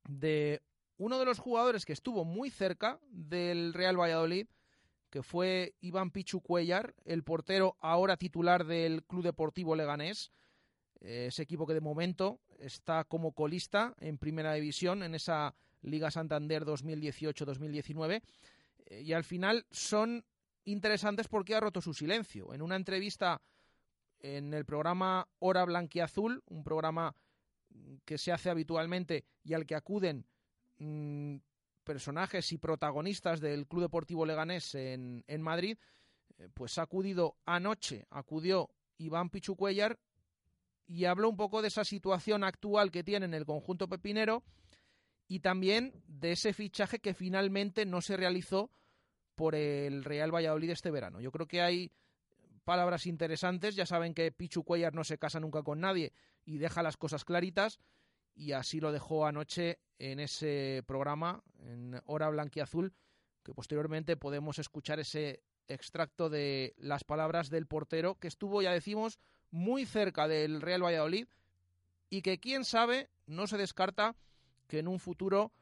de 0.08 0.60
uno 1.02 1.18
de 1.18 1.24
los 1.24 1.40
jugadores 1.40 1.84
que 1.84 1.92
estuvo 1.92 2.24
muy 2.24 2.48
cerca 2.48 3.00
del 3.10 3.74
Real 3.74 3.98
Valladolid, 3.98 4.46
que 5.10 5.24
fue 5.24 5.74
Iván 5.80 6.12
Pichu 6.12 6.40
Cuellar, 6.40 6.94
el 7.04 7.24
portero 7.24 7.76
ahora 7.80 8.16
titular 8.16 8.64
del 8.64 9.02
Club 9.02 9.24
Deportivo 9.24 9.74
Leganés, 9.74 10.30
eh, 11.00 11.26
ese 11.26 11.42
equipo 11.42 11.66
que 11.66 11.74
de 11.74 11.80
momento 11.80 12.40
está 12.56 13.02
como 13.02 13.32
colista 13.32 13.96
en 13.98 14.16
primera 14.16 14.54
división 14.54 15.02
en 15.02 15.16
esa 15.16 15.56
Liga 15.80 16.12
Santander 16.12 16.64
2018-2019 16.64 18.22
eh, 18.86 19.02
y 19.02 19.12
al 19.12 19.24
final 19.24 19.66
son 19.72 20.24
interesantes 20.64 21.26
porque 21.26 21.56
ha 21.56 21.60
roto 21.60 21.80
su 21.80 21.94
silencio. 21.94 22.54
En 22.54 22.62
una 22.62 22.76
entrevista 22.76 23.42
en 24.20 24.54
el 24.54 24.64
programa 24.64 25.26
Hora 25.40 25.64
Blanquiazul, 25.64 26.44
un 26.46 26.62
programa 26.62 27.16
que 28.04 28.18
se 28.18 28.30
hace 28.30 28.50
habitualmente 28.50 29.24
y 29.42 29.54
al 29.54 29.66
que 29.66 29.74
acuden 29.74 30.26
mmm, 30.82 31.36
personajes 31.84 32.52
y 32.52 32.58
protagonistas 32.58 33.40
del 33.40 33.66
Club 33.66 33.82
Deportivo 33.82 34.26
Leganés 34.26 34.74
en, 34.74 35.24
en 35.26 35.42
Madrid, 35.42 35.78
eh, 36.38 36.48
pues 36.54 36.78
ha 36.78 36.82
acudido 36.82 37.36
anoche, 37.44 38.06
acudió 38.10 38.70
Iván 38.98 39.30
Pichucuellar 39.30 39.98
y 40.86 41.04
habló 41.04 41.28
un 41.28 41.36
poco 41.36 41.62
de 41.62 41.68
esa 41.68 41.84
situación 41.84 42.44
actual 42.44 42.90
que 42.90 43.04
tiene 43.04 43.26
en 43.26 43.34
el 43.34 43.46
conjunto 43.46 43.88
pepinero 43.88 44.42
y 45.28 45.40
también 45.40 46.02
de 46.06 46.32
ese 46.32 46.52
fichaje 46.52 46.98
que 46.98 47.14
finalmente 47.14 47.86
no 47.86 48.00
se 48.00 48.16
realizó 48.16 48.70
por 49.34 49.54
el 49.54 50.04
Real 50.04 50.34
Valladolid 50.34 50.70
este 50.70 50.90
verano. 50.90 51.20
Yo 51.20 51.32
creo 51.32 51.46
que 51.46 51.62
hay 51.62 51.90
palabras 52.64 53.06
interesantes, 53.06 53.74
ya 53.74 53.86
saben 53.86 54.14
que 54.14 54.30
Pichu 54.30 54.62
Cuellar 54.62 54.94
no 54.94 55.04
se 55.04 55.18
casa 55.18 55.40
nunca 55.40 55.62
con 55.62 55.80
nadie 55.80 56.12
y 56.44 56.58
deja 56.58 56.82
las 56.82 56.96
cosas 56.96 57.24
claritas 57.24 57.80
y 58.34 58.52
así 58.52 58.80
lo 58.80 58.92
dejó 58.92 59.26
anoche 59.26 59.78
en 59.98 60.20
ese 60.20 60.82
programa, 60.86 61.42
en 61.60 62.00
Hora 62.06 62.28
Blanquiazul, 62.30 62.92
que 63.42 63.54
posteriormente 63.54 64.16
podemos 64.16 64.58
escuchar 64.58 65.00
ese 65.00 65.42
extracto 65.68 66.28
de 66.28 66.74
las 66.76 67.04
palabras 67.04 67.50
del 67.50 67.66
portero 67.66 68.16
que 68.16 68.28
estuvo, 68.28 68.62
ya 68.62 68.72
decimos, 68.72 69.18
muy 69.50 69.86
cerca 69.86 70.28
del 70.28 70.60
Real 70.60 70.82
Valladolid 70.82 71.28
y 72.10 72.22
que 72.22 72.38
quién 72.38 72.64
sabe, 72.64 73.10
no 73.26 73.46
se 73.46 73.58
descarta 73.58 74.16
que 74.66 74.78
en 74.78 74.88
un 74.88 74.98
futuro 74.98 75.52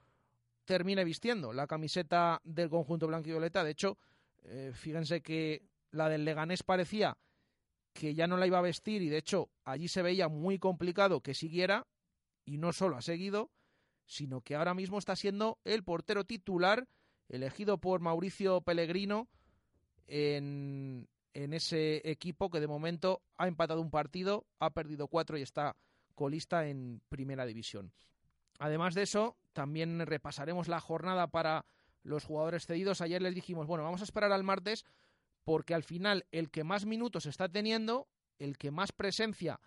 termine 0.65 1.05
vistiendo 1.05 1.53
la 1.53 1.67
camiseta 1.67 2.41
del 2.45 2.71
conjunto 2.71 3.07
blanco 3.07 3.29
y 3.29 3.33
violeta. 3.33 3.65
De 3.65 3.73
hecho, 3.73 3.99
eh, 4.45 4.73
fíjense 4.75 5.21
que 5.21 5.63
la 5.91 6.09
del 6.09 6.25
Leganés 6.25 6.63
parecía 6.63 7.17
que 7.93 8.15
ya 8.15 8.27
no 8.27 8.37
la 8.37 8.47
iba 8.47 8.59
a 8.59 8.63
vestir 8.63 9.03
y 9.03 9.09
de 9.09 9.19
hecho 9.19 9.51
allí 9.65 9.89
se 9.89 10.03
veía 10.03 10.29
muy 10.29 10.59
complicado 10.59 11.21
que 11.21 11.35
siguiera 11.35 11.87
y 12.51 12.59
no 12.59 12.73
solo 12.73 12.97
ha 12.97 13.03
seguido, 13.03 13.53
sino 14.07 14.41
que 14.41 14.57
ahora 14.57 14.75
mismo 14.75 14.99
está 14.99 15.15
siendo 15.15 15.61
el 15.65 15.85
portero 15.85 16.25
titular 16.25 16.89
elegido 17.29 17.79
por 17.79 18.01
Mauricio 18.01 18.61
Pellegrino 18.63 19.29
en, 20.09 21.09
en 21.33 21.53
ese 21.53 22.11
equipo 22.11 22.51
que 22.51 22.59
de 22.59 22.67
momento 22.67 23.23
ha 23.37 23.47
empatado 23.47 23.81
un 23.81 23.93
partido, 23.93 24.49
ha 24.59 24.71
perdido 24.71 25.07
cuatro 25.07 25.39
y 25.39 25.43
está 25.43 25.77
colista 26.17 26.67
en 26.67 27.01
primera 27.09 27.47
división. 27.47 27.93
Además 28.59 28.95
de 28.97 29.03
eso, 29.03 29.37
también 29.53 30.05
repasaremos 30.05 30.67
la 30.67 30.81
jornada 30.81 31.29
para 31.29 31.65
los 32.03 32.25
jugadores 32.25 32.67
cedidos. 32.67 33.01
Ayer 33.01 33.23
les 33.23 33.37
dijimos, 33.37 33.69
bueno, 33.69 33.85
vamos 33.85 34.01
a 34.01 34.05
esperar 34.05 34.33
al 34.33 34.43
martes 34.43 34.85
porque 35.45 35.73
al 35.73 35.85
final 35.85 36.27
el 36.33 36.51
que 36.51 36.65
más 36.65 36.85
minutos 36.85 37.27
está 37.27 37.49
teniendo, 37.49 38.09
el 38.41 38.59
que 38.59 38.73
más 38.73 38.91
presencia 38.91 39.61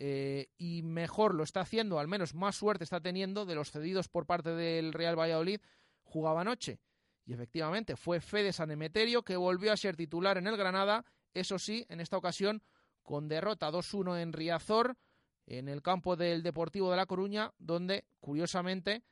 eh, 0.00 0.46
y 0.56 0.82
mejor 0.84 1.34
lo 1.34 1.42
está 1.42 1.62
haciendo, 1.62 1.98
al 1.98 2.06
menos 2.06 2.32
más 2.32 2.54
suerte 2.54 2.84
está 2.84 3.00
teniendo 3.00 3.44
de 3.46 3.56
los 3.56 3.72
cedidos 3.72 4.06
por 4.06 4.26
parte 4.26 4.50
del 4.50 4.92
Real 4.92 5.18
Valladolid, 5.18 5.60
jugaba 6.04 6.42
anoche. 6.42 6.78
Y 7.26 7.32
efectivamente 7.32 7.96
fue 7.96 8.20
Fede 8.20 8.52
San 8.52 8.70
Emeterio 8.70 9.24
que 9.24 9.36
volvió 9.36 9.72
a 9.72 9.76
ser 9.76 9.96
titular 9.96 10.38
en 10.38 10.46
el 10.46 10.56
Granada, 10.56 11.04
eso 11.34 11.58
sí, 11.58 11.84
en 11.88 11.98
esta 11.98 12.16
ocasión 12.16 12.62
con 13.02 13.26
derrota 13.26 13.72
2-1 13.72 14.22
en 14.22 14.32
Riazor, 14.32 14.96
en 15.46 15.68
el 15.68 15.82
campo 15.82 16.14
del 16.14 16.44
Deportivo 16.44 16.92
de 16.92 16.96
La 16.96 17.06
Coruña, 17.06 17.52
donde, 17.58 18.04
curiosamente, 18.20 19.02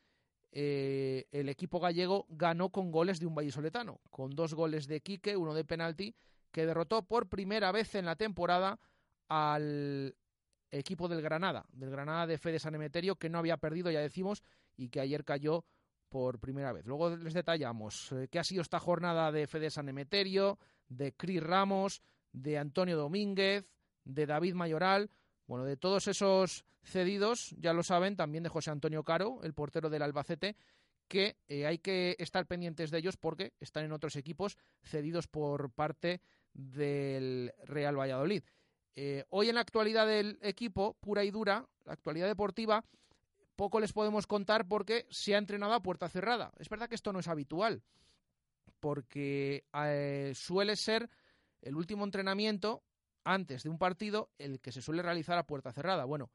eh, 0.53 1.27
el 1.33 1.49
equipo 1.49 1.81
gallego 1.81 2.27
ganó 2.29 2.71
con 2.71 2.93
goles 2.93 3.19
de 3.19 3.27
un 3.27 3.35
vallisoletano, 3.35 4.01
con 4.11 4.31
dos 4.37 4.55
goles 4.55 4.87
de 4.87 5.01
Quique, 5.01 5.37
uno 5.37 5.53
de 5.53 5.65
penalti, 5.65 6.15
que 6.53 6.65
derrotó 6.65 7.03
por 7.03 7.29
primera 7.29 7.73
vez 7.73 7.97
en 7.97 8.05
la 8.05 8.15
temporada 8.15 8.79
al 9.29 10.15
equipo 10.71 11.09
del 11.09 11.23
Granada, 11.23 11.67
del 11.73 11.91
Granada 11.91 12.27
de 12.27 12.39
Fede 12.39 12.59
San 12.59 12.75
Emeterio, 12.75 13.17
que 13.17 13.29
no 13.29 13.39
había 13.39 13.57
perdido, 13.57 13.91
ya 13.91 14.01
decimos, 14.01 14.43
y 14.77 14.89
que 14.89 15.01
ayer 15.01 15.25
cayó 15.25 15.65
por 16.09 16.39
primera 16.39 16.73
vez. 16.73 16.87
Luego 16.87 17.17
les 17.17 17.35
detallamos 17.35 18.13
eh, 18.13 18.29
qué 18.31 18.39
ha 18.39 18.45
sido 18.45 18.63
esta 18.63 18.79
jornada 18.79 19.33
de 19.33 19.47
Fede 19.47 19.71
San 19.71 19.89
Emeterio, 19.89 20.59
de 20.89 21.13
Cris 21.13 21.43
Ramos, 21.43 22.03
de 22.33 22.59
Antonio 22.59 22.97
Domínguez, 22.97 23.73
de 24.05 24.27
David 24.27 24.55
Mayoral, 24.55 25.11
bueno, 25.47 25.65
de 25.65 25.77
todos 25.77 26.09
esos 26.09 26.65
cedidos, 26.83 27.55
ya 27.59 27.73
lo 27.73 27.83
saben, 27.83 28.17
también 28.17 28.45
de 28.45 28.51
José 28.51 28.71
Antonio 28.71 29.05
Caro, 29.05 29.41
el 29.43 29.55
portero 29.55 29.91
del 29.91 30.03
Albacete, 30.03 30.57
que 31.09 31.37
eh, 31.49 31.67
hay 31.67 31.79
que 31.79 32.17
estar 32.19 32.47
pendientes 32.47 32.91
de 32.91 32.99
ellos 32.99 33.17
porque 33.17 33.53
están 33.61 33.85
en 33.85 33.93
otros 33.93 34.17
equipos 34.17 34.57
cedidos 34.83 35.29
por 35.29 35.71
parte 35.71 36.21
del 36.53 37.53
Real 37.65 37.99
Valladolid. 37.99 38.43
Eh, 38.99 39.25
hoy 39.29 39.51
en 39.51 39.57
la 39.57 39.61
actualidad 39.61 40.07
del 40.07 40.39
equipo, 40.41 40.97
pura 41.01 41.23
y 41.23 41.31
dura, 41.31 41.69
la 41.85 41.93
actualidad 41.93 42.27
deportiva, 42.27 42.83
poco 43.55 43.79
les 43.79 43.93
podemos 43.93 44.27
contar 44.27 44.67
porque 44.67 45.07
se 45.11 45.35
ha 45.35 45.39
entrenado 45.39 45.75
a 45.75 45.83
puerta 45.83 46.09
cerrada. 46.09 46.51
Es 46.59 46.71
verdad 46.71 46.89
que 46.89 46.95
esto 46.95 47.13
no 47.13 47.19
es 47.19 47.29
habitual, 47.29 47.83
porque 48.81 49.67
eh, 49.75 50.33
suele 50.35 50.77
ser 50.77 51.11
el 51.61 51.77
último 51.77 52.05
entrenamiento 52.05 52.83
antes 53.23 53.65
de 53.65 53.69
un 53.69 53.79
partido 53.79 54.31
el 54.39 54.61
que 54.61 54.73
se 54.73 54.81
suele 54.81 55.03
realizar 55.03 55.37
a 55.37 55.47
puerta 55.47 55.73
cerrada. 55.73 56.07
Bueno, 56.07 56.31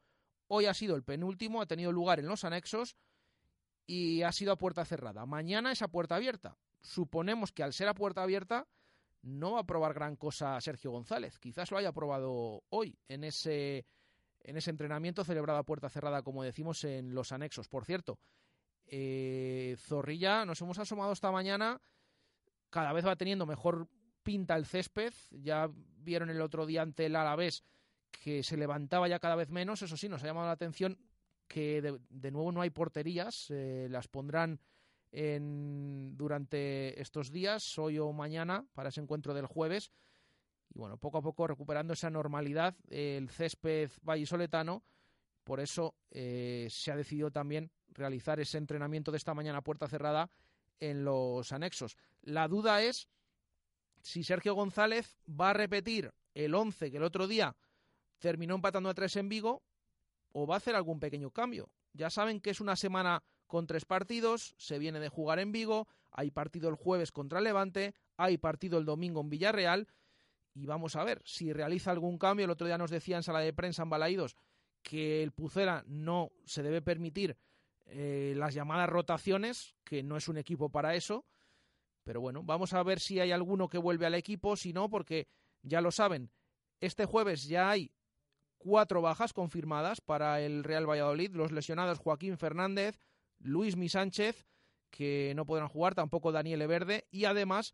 hoy 0.48 0.68
ha 0.68 0.74
sido 0.76 0.96
el 0.96 1.04
penúltimo, 1.04 1.62
ha 1.62 1.68
tenido 1.68 1.92
lugar 1.92 2.20
en 2.20 2.28
los 2.28 2.44
anexos 2.44 2.96
y 3.88 4.22
ha 4.22 4.32
sido 4.32 4.52
a 4.52 4.58
puerta 4.58 4.86
cerrada. 4.86 5.26
Mañana 5.26 5.72
es 5.72 5.82
a 5.82 5.88
puerta 5.88 6.16
abierta. 6.16 6.58
Suponemos 6.82 7.52
que 7.52 7.64
al 7.64 7.74
ser 7.74 7.88
a 7.88 7.96
puerta 7.96 8.22
abierta 8.22 8.68
no 9.24 9.54
va 9.54 9.60
a 9.62 9.66
probar 9.66 9.94
gran 9.94 10.16
cosa 10.16 10.60
Sergio 10.62 10.92
González. 10.92 11.38
Quizás 11.40 11.72
lo 11.72 11.78
haya 11.78 11.92
probado 11.92 12.64
hoy 12.70 12.98
en 13.08 13.24
ese 13.24 13.86
en 14.44 14.58
ese 14.58 14.72
entrenamiento 14.72 15.24
celebrado 15.24 15.60
a 15.60 15.64
puerta 15.64 15.90
cerrada, 15.90 16.24
como 16.24 16.44
decimos, 16.44 16.84
en 16.84 17.14
los 17.14 17.32
anexos. 17.32 17.68
Por 17.68 17.86
cierto, 17.86 18.18
eh, 18.88 19.76
Zorrilla, 19.78 20.46
nos 20.46 20.60
hemos 20.62 20.80
asomado 20.80 21.12
esta 21.14 21.32
mañana, 21.32 21.80
cada 22.70 22.92
vez 22.92 23.06
va 23.06 23.16
teniendo 23.16 23.46
mejor 23.46 23.88
pinta 24.24 24.56
el 24.56 24.66
césped, 24.66 25.14
ya 25.32 25.70
vieron 25.72 26.30
el 26.30 26.42
otro 26.42 26.66
día 26.66 26.82
ante 26.82 27.06
el 27.06 27.16
Alavés 27.16 27.64
que 28.12 28.44
se 28.44 28.58
levantaba 28.58 29.08
ya 29.08 29.20
cada 29.20 29.36
vez 29.36 29.50
menos, 29.50 29.82
eso 29.82 29.96
sí, 29.96 30.10
nos 30.10 30.24
ha 30.24 30.28
llamado 30.28 30.48
la 30.48 30.54
atención 30.54 30.98
que 31.48 31.82
de, 31.82 32.32
nuevo 32.32 32.52
no 32.52 32.62
hay 32.62 32.70
porterías, 32.70 33.48
eh, 33.50 33.88
las 33.90 34.08
pondrán 34.08 34.60
durante 35.12 37.02
estos 37.02 37.32
días, 37.32 37.78
hoy 37.78 38.00
o 38.00 38.12
mañana, 38.14 38.66
para 38.74 38.90
ese 38.90 39.02
encuentro 39.02 39.34
del 39.34 39.46
jueves, 39.46 39.92
y 40.74 40.80
bueno, 40.80 40.98
poco 40.98 41.18
a 41.18 41.22
poco 41.22 41.48
recuperando 41.48 41.94
esa 41.94 42.10
normalidad 42.10 42.76
el 42.90 43.30
césped 43.30 43.92
vallisoletano. 44.04 44.84
Por 45.44 45.60
eso 45.60 45.96
eh, 46.12 46.68
se 46.70 46.92
ha 46.92 46.96
decidido 46.96 47.32
también 47.32 47.72
realizar 47.90 48.40
ese 48.40 48.58
entrenamiento 48.58 49.12
de 49.12 49.18
esta 49.18 49.34
mañana 49.34 49.62
puerta 49.62 49.88
cerrada 49.88 50.30
en 50.80 51.04
los 51.04 51.52
anexos. 51.52 51.98
La 52.22 52.48
duda 52.48 52.82
es 52.82 53.10
si 54.02 54.24
Sergio 54.24 54.54
González 54.54 55.20
va 55.28 55.50
a 55.50 55.54
repetir 55.54 56.14
el 56.34 56.56
11 56.56 56.92
que 56.92 56.98
el 56.98 57.04
otro 57.04 57.28
día 57.28 57.56
terminó 58.20 58.56
empatando 58.56 58.90
a 58.90 58.94
tres 58.94 59.16
en 59.16 59.30
Vigo 59.30 59.64
o 60.32 60.48
va 60.48 60.56
a 60.56 60.58
hacer 60.58 60.76
algún 60.76 61.00
pequeño 61.00 61.32
cambio. 61.32 61.70
Ya 61.94 62.10
saben 62.10 62.40
que 62.40 62.52
es 62.52 62.62
una 62.62 62.76
semana 62.76 63.22
con 63.52 63.68
tres 63.68 63.84
partidos, 63.84 64.56
se 64.58 64.80
viene 64.80 65.02
de 65.02 65.10
jugar 65.10 65.38
en 65.38 65.52
Vigo, 65.52 65.90
hay 66.10 66.32
partido 66.32 66.70
el 66.70 66.76
jueves 66.76 67.12
contra 67.12 67.42
Levante, 67.42 67.94
hay 68.16 68.38
partido 68.38 68.80
el 68.80 68.86
domingo 68.86 69.20
en 69.20 69.30
Villarreal 69.30 69.90
y 70.54 70.66
vamos 70.66 70.96
a 70.96 71.04
ver 71.04 71.22
si 71.26 71.52
realiza 71.52 71.92
algún 71.92 72.18
cambio. 72.18 72.46
El 72.46 72.52
otro 72.52 72.66
día 72.66 72.78
nos 72.78 72.92
decía 72.92 73.18
en 73.18 73.24
sala 73.24 73.42
de 73.42 73.52
prensa 73.52 73.84
en 73.84 73.90
Balaídos 73.90 74.38
que 74.82 75.22
el 75.22 75.34
Pucera 75.34 75.84
no 75.86 76.32
se 76.46 76.64
debe 76.64 76.82
permitir 76.82 77.36
eh, 77.88 78.34
las 78.38 78.54
llamadas 78.54 78.90
rotaciones, 78.90 79.76
que 79.84 80.02
no 80.02 80.16
es 80.16 80.30
un 80.30 80.38
equipo 80.38 80.70
para 80.70 80.96
eso. 80.96 81.26
Pero 82.06 82.22
bueno, 82.22 82.44
vamos 82.44 82.72
a 82.72 82.82
ver 82.84 83.02
si 83.02 83.20
hay 83.20 83.34
alguno 83.34 83.68
que 83.68 83.78
vuelve 83.78 84.06
al 84.06 84.16
equipo, 84.16 84.56
si 84.56 84.72
no, 84.72 84.90
porque 84.90 85.28
ya 85.62 85.82
lo 85.82 85.92
saben, 85.92 86.32
este 86.80 87.04
jueves 87.04 87.50
ya 87.50 87.70
hay 87.70 87.92
cuatro 88.58 89.02
bajas 89.02 89.34
confirmadas 89.34 90.00
para 90.00 90.40
el 90.40 90.64
Real 90.64 90.90
Valladolid, 90.90 91.36
los 91.36 91.52
lesionados 91.52 92.00
Joaquín 92.00 92.38
Fernández, 92.38 92.98
Luis 93.44 93.76
Mi 93.76 93.90
Sánchez, 93.90 94.46
que 94.90 95.34
no 95.36 95.46
podrán 95.46 95.68
jugar, 95.68 95.96
tampoco 95.96 96.32
Daniel 96.32 96.68
Verde, 96.68 97.08
y 97.12 97.26
además 97.26 97.74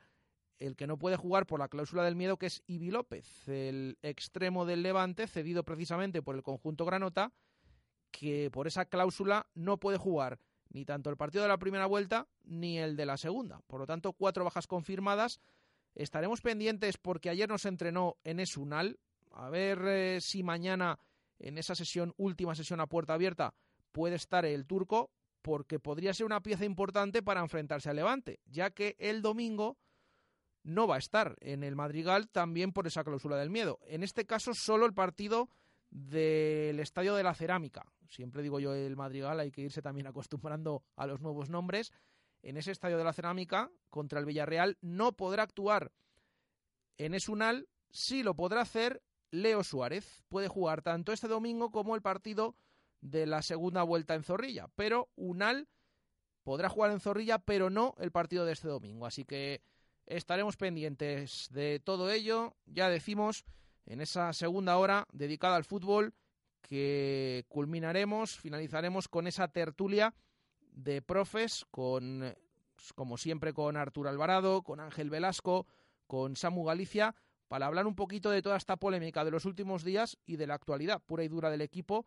el 0.60 0.76
que 0.76 0.88
no 0.88 0.98
puede 0.98 1.18
jugar 1.18 1.46
por 1.46 1.60
la 1.60 1.68
cláusula 1.68 2.04
del 2.04 2.16
miedo, 2.16 2.38
que 2.38 2.48
es 2.48 2.64
Ibi 2.68 2.92
López, 2.92 3.48
el 3.48 3.98
extremo 4.02 4.66
del 4.66 4.84
Levante, 4.84 5.28
cedido 5.28 5.64
precisamente 5.64 6.22
por 6.22 6.36
el 6.36 6.44
conjunto 6.44 6.86
Granota, 6.86 7.32
que 8.12 8.50
por 8.52 8.68
esa 8.68 8.86
cláusula 8.86 9.48
no 9.54 9.78
puede 9.78 9.98
jugar 9.98 10.40
ni 10.70 10.86
tanto 10.86 11.10
el 11.10 11.18
partido 11.18 11.44
de 11.44 11.50
la 11.50 11.58
primera 11.58 11.86
vuelta 11.86 12.28
ni 12.44 12.78
el 12.78 12.96
de 12.96 13.06
la 13.06 13.18
segunda. 13.18 13.62
Por 13.68 13.80
lo 13.80 13.86
tanto, 13.86 14.14
cuatro 14.14 14.44
bajas 14.44 14.68
confirmadas. 14.68 15.40
Estaremos 15.96 16.42
pendientes 16.42 16.98
porque 16.98 17.30
ayer 17.30 17.50
nos 17.50 17.66
entrenó 17.66 18.18
en 18.24 18.40
Esunal. 18.40 19.00
A 19.32 19.50
ver 19.50 19.80
eh, 19.88 20.22
si 20.22 20.44
mañana, 20.44 21.00
en 21.40 21.58
esa 21.58 21.76
sesión, 21.76 22.14
última 22.18 22.56
sesión 22.56 22.80
a 22.80 22.88
puerta 22.88 23.14
abierta, 23.14 23.54
puede 23.92 24.16
estar 24.16 24.46
el 24.46 24.66
turco, 24.66 25.12
porque 25.48 25.80
podría 25.80 26.14
ser 26.14 26.26
una 26.26 26.42
pieza 26.42 26.66
importante 26.66 27.24
para 27.24 27.40
enfrentarse 27.40 27.90
al 27.90 27.96
Levante, 27.96 28.42
ya 28.48 28.72
que 28.72 28.98
el 29.00 29.22
domingo 29.22 29.78
no 30.64 30.88
va 30.88 30.96
a 30.96 30.98
estar 30.98 31.38
en 31.40 31.64
el 31.64 31.74
Madrigal 31.74 32.28
también 32.28 32.74
por 32.74 32.86
esa 32.86 33.06
cláusula 33.06 33.38
del 33.38 33.50
miedo. 33.50 33.80
En 33.84 34.04
este 34.04 34.26
caso, 34.26 34.52
solo 34.54 34.86
el 34.86 34.94
partido 34.94 35.50
del 35.90 36.82
Estadio 36.82 37.16
de 37.16 37.24
la 37.24 37.34
Cerámica. 37.34 37.86
Siempre 38.10 38.44
digo 38.44 38.60
yo 38.60 38.76
el 38.76 38.98
Madrigal, 38.98 39.40
hay 39.40 39.50
que 39.50 39.62
irse 39.62 39.82
también 39.82 40.08
acostumbrando 40.08 40.84
a 40.98 41.08
los 41.08 41.22
nuevos 41.22 41.50
nombres. 41.50 41.94
En 42.44 42.58
ese 42.58 42.72
Estadio 42.72 42.98
de 42.98 43.06
la 43.06 43.14
Cerámica, 43.14 43.72
contra 43.90 44.20
el 44.20 44.26
Villarreal, 44.26 44.78
no 44.82 45.14
podrá 45.14 45.44
actuar 45.44 45.94
en 46.98 47.14
Esunal, 47.14 47.70
sí 47.90 48.22
lo 48.22 48.36
podrá 48.36 48.64
hacer 48.64 49.02
Leo 49.32 49.64
Suárez. 49.64 50.26
Puede 50.28 50.50
jugar 50.50 50.82
tanto 50.82 51.14
este 51.14 51.30
domingo 51.30 51.72
como 51.72 51.96
el 51.96 52.02
partido 52.02 52.58
de 53.02 53.26
la 53.26 53.42
segunda 53.42 53.84
vuelta 53.84 54.16
en 54.16 54.24
Zorrilla, 54.24 54.68
pero 54.76 55.10
Unal 55.16 55.68
podrá 56.44 56.70
jugar 56.70 56.92
en 56.92 57.00
Zorrilla, 57.00 57.40
pero 57.40 57.70
no 57.70 57.96
el 58.00 58.12
partido 58.12 58.46
de 58.46 58.54
este 58.54 58.68
domingo. 58.68 59.06
Así 59.06 59.26
que 59.26 59.62
Estaremos 60.08 60.56
pendientes 60.56 61.50
de 61.52 61.82
todo 61.82 62.10
ello. 62.10 62.56
Ya 62.66 62.90
decimos, 62.90 63.44
en 63.86 64.00
esa 64.00 64.32
segunda 64.32 64.78
hora 64.78 65.06
dedicada 65.12 65.58
al 65.58 65.66
fútbol, 65.66 66.14
que 66.62 67.46
culminaremos, 67.50 68.38
finalizaremos 68.38 69.10
con 69.10 69.28
esa 69.28 69.50
tertulia 69.50 70.16
de 70.72 71.02
profes, 71.02 71.66
con, 71.72 72.34
como 72.96 73.18
siempre, 73.18 73.54
con 73.54 73.76
Arturo 73.76 74.10
Alvarado, 74.10 74.62
con 74.64 74.80
Ángel 74.80 75.10
Velasco, 75.10 75.68
con 76.08 76.38
Samu 76.38 76.64
Galicia, 76.64 77.14
para 77.50 77.66
hablar 77.66 77.86
un 77.86 77.96
poquito 77.96 78.32
de 78.32 78.42
toda 78.42 78.56
esta 78.56 78.78
polémica 78.78 79.26
de 79.26 79.32
los 79.32 79.44
últimos 79.44 79.84
días 79.84 80.18
y 80.26 80.38
de 80.38 80.48
la 80.48 80.54
actualidad 80.54 81.02
pura 81.06 81.26
y 81.26 81.28
dura 81.28 81.50
del 81.50 81.62
equipo 81.62 82.06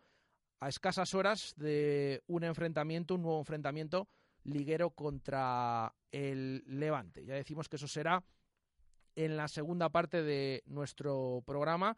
a 0.60 0.68
escasas 0.68 1.14
horas 1.14 1.54
de 1.56 2.22
un 2.26 2.44
enfrentamiento, 2.44 3.14
un 3.14 3.22
nuevo 3.22 3.38
enfrentamiento 3.38 4.08
liguero 4.44 4.90
contra 4.90 5.92
el 6.10 6.62
Levante. 6.66 7.24
Ya 7.24 7.34
decimos 7.34 7.68
que 7.68 7.76
eso 7.76 7.88
será 7.88 8.22
en 9.16 9.36
la 9.36 9.48
segunda 9.48 9.88
parte 9.88 10.22
de 10.22 10.62
nuestro 10.66 11.42
programa 11.46 11.96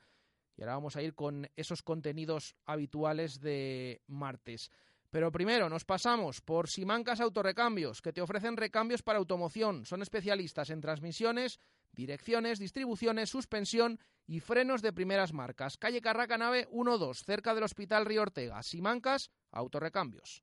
y 0.56 0.62
ahora 0.62 0.74
vamos 0.74 0.96
a 0.96 1.02
ir 1.02 1.14
con 1.14 1.48
esos 1.56 1.82
contenidos 1.82 2.54
habituales 2.66 3.40
de 3.40 4.00
martes. 4.06 4.70
Pero 5.10 5.30
primero 5.30 5.68
nos 5.68 5.84
pasamos 5.84 6.40
por 6.40 6.68
Simancas 6.68 7.20
Autorrecambios, 7.20 8.00
que 8.00 8.12
te 8.12 8.22
ofrecen 8.22 8.56
recambios 8.56 9.02
para 9.02 9.18
automoción. 9.18 9.84
Son 9.84 10.02
especialistas 10.02 10.70
en 10.70 10.80
transmisiones, 10.80 11.58
direcciones, 11.92 12.58
distribuciones, 12.58 13.30
suspensión 13.30 13.98
y 14.26 14.40
frenos 14.40 14.82
de 14.82 14.92
primeras 14.92 15.32
marcas. 15.32 15.76
Calle 15.76 16.00
Carraca 16.00 16.38
Nave 16.38 16.68
12, 16.70 17.24
cerca 17.24 17.54
del 17.54 17.64
Hospital 17.64 18.06
Río 18.06 18.22
Ortega. 18.22 18.62
Simancas 18.62 19.30
Autorrecambios. 19.50 20.42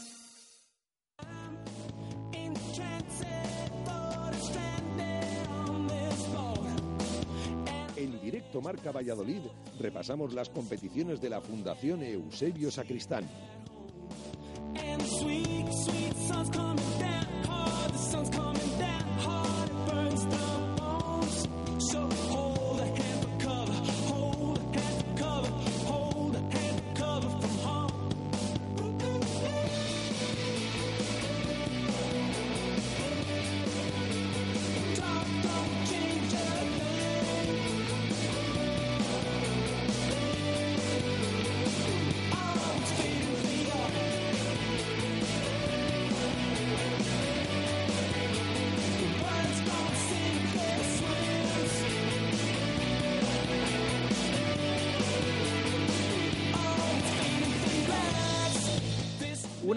Directo 8.31 8.61
Marca 8.61 8.93
Valladolid 8.93 9.41
repasamos 9.77 10.33
las 10.33 10.47
competiciones 10.47 11.19
de 11.19 11.29
la 11.29 11.41
Fundación 11.41 12.01
Eusebio 12.01 12.71
Sacristán. 12.71 13.27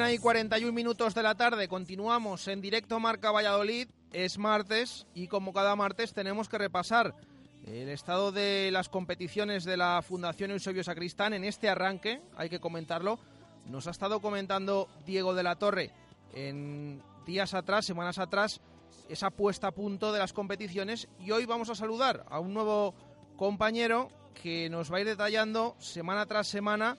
Una 0.05 0.13
y 0.13 0.19
41 0.19 0.71
minutos 0.71 1.15
de 1.15 1.23
la 1.23 1.35
tarde, 1.35 1.67
continuamos 1.67 2.47
en 2.49 2.61
directo 2.61 3.01
Marca 3.01 3.33
Valladolid, 3.33 3.89
es 4.13 4.37
martes 4.37 5.07
y 5.15 5.29
como 5.29 5.55
cada 5.55 5.77
martes 5.77 6.13
tenemos 6.13 6.47
que 6.47 6.59
repasar 6.59 7.15
el 7.65 7.89
estado 7.89 8.31
de 8.31 8.69
las 8.71 8.91
competiciones 8.91 9.65
de 9.65 9.79
la 9.79 10.03
Fundación 10.03 10.51
Eusebio 10.51 10.85
Sacristán 10.85 11.33
en 11.33 11.43
este 11.43 11.71
arranque, 11.71 12.21
hay 12.37 12.51
que 12.51 12.61
comentarlo, 12.61 13.19
nos 13.71 13.87
ha 13.87 13.93
estado 13.93 14.21
comentando 14.21 14.91
Diego 15.07 15.33
de 15.33 15.43
la 15.43 15.57
Torre. 15.57 15.91
En 16.35 17.01
días 17.25 17.55
atrás, 17.55 17.87
semanas 17.87 18.19
atrás, 18.19 18.61
esa 19.09 19.31
puesta 19.31 19.69
a 19.69 19.73
punto 19.73 20.13
de 20.13 20.19
las 20.19 20.35
competiciones. 20.35 21.09
Y 21.19 21.31
hoy 21.31 21.47
vamos 21.47 21.71
a 21.71 21.75
saludar 21.75 22.27
a 22.29 22.41
un 22.41 22.53
nuevo 22.53 22.95
compañero 23.39 24.11
que 24.43 24.69
nos 24.69 24.93
va 24.93 24.99
a 24.99 25.01
ir 25.01 25.07
detallando 25.07 25.77
semana 25.79 26.27
tras 26.27 26.47
semana 26.47 26.99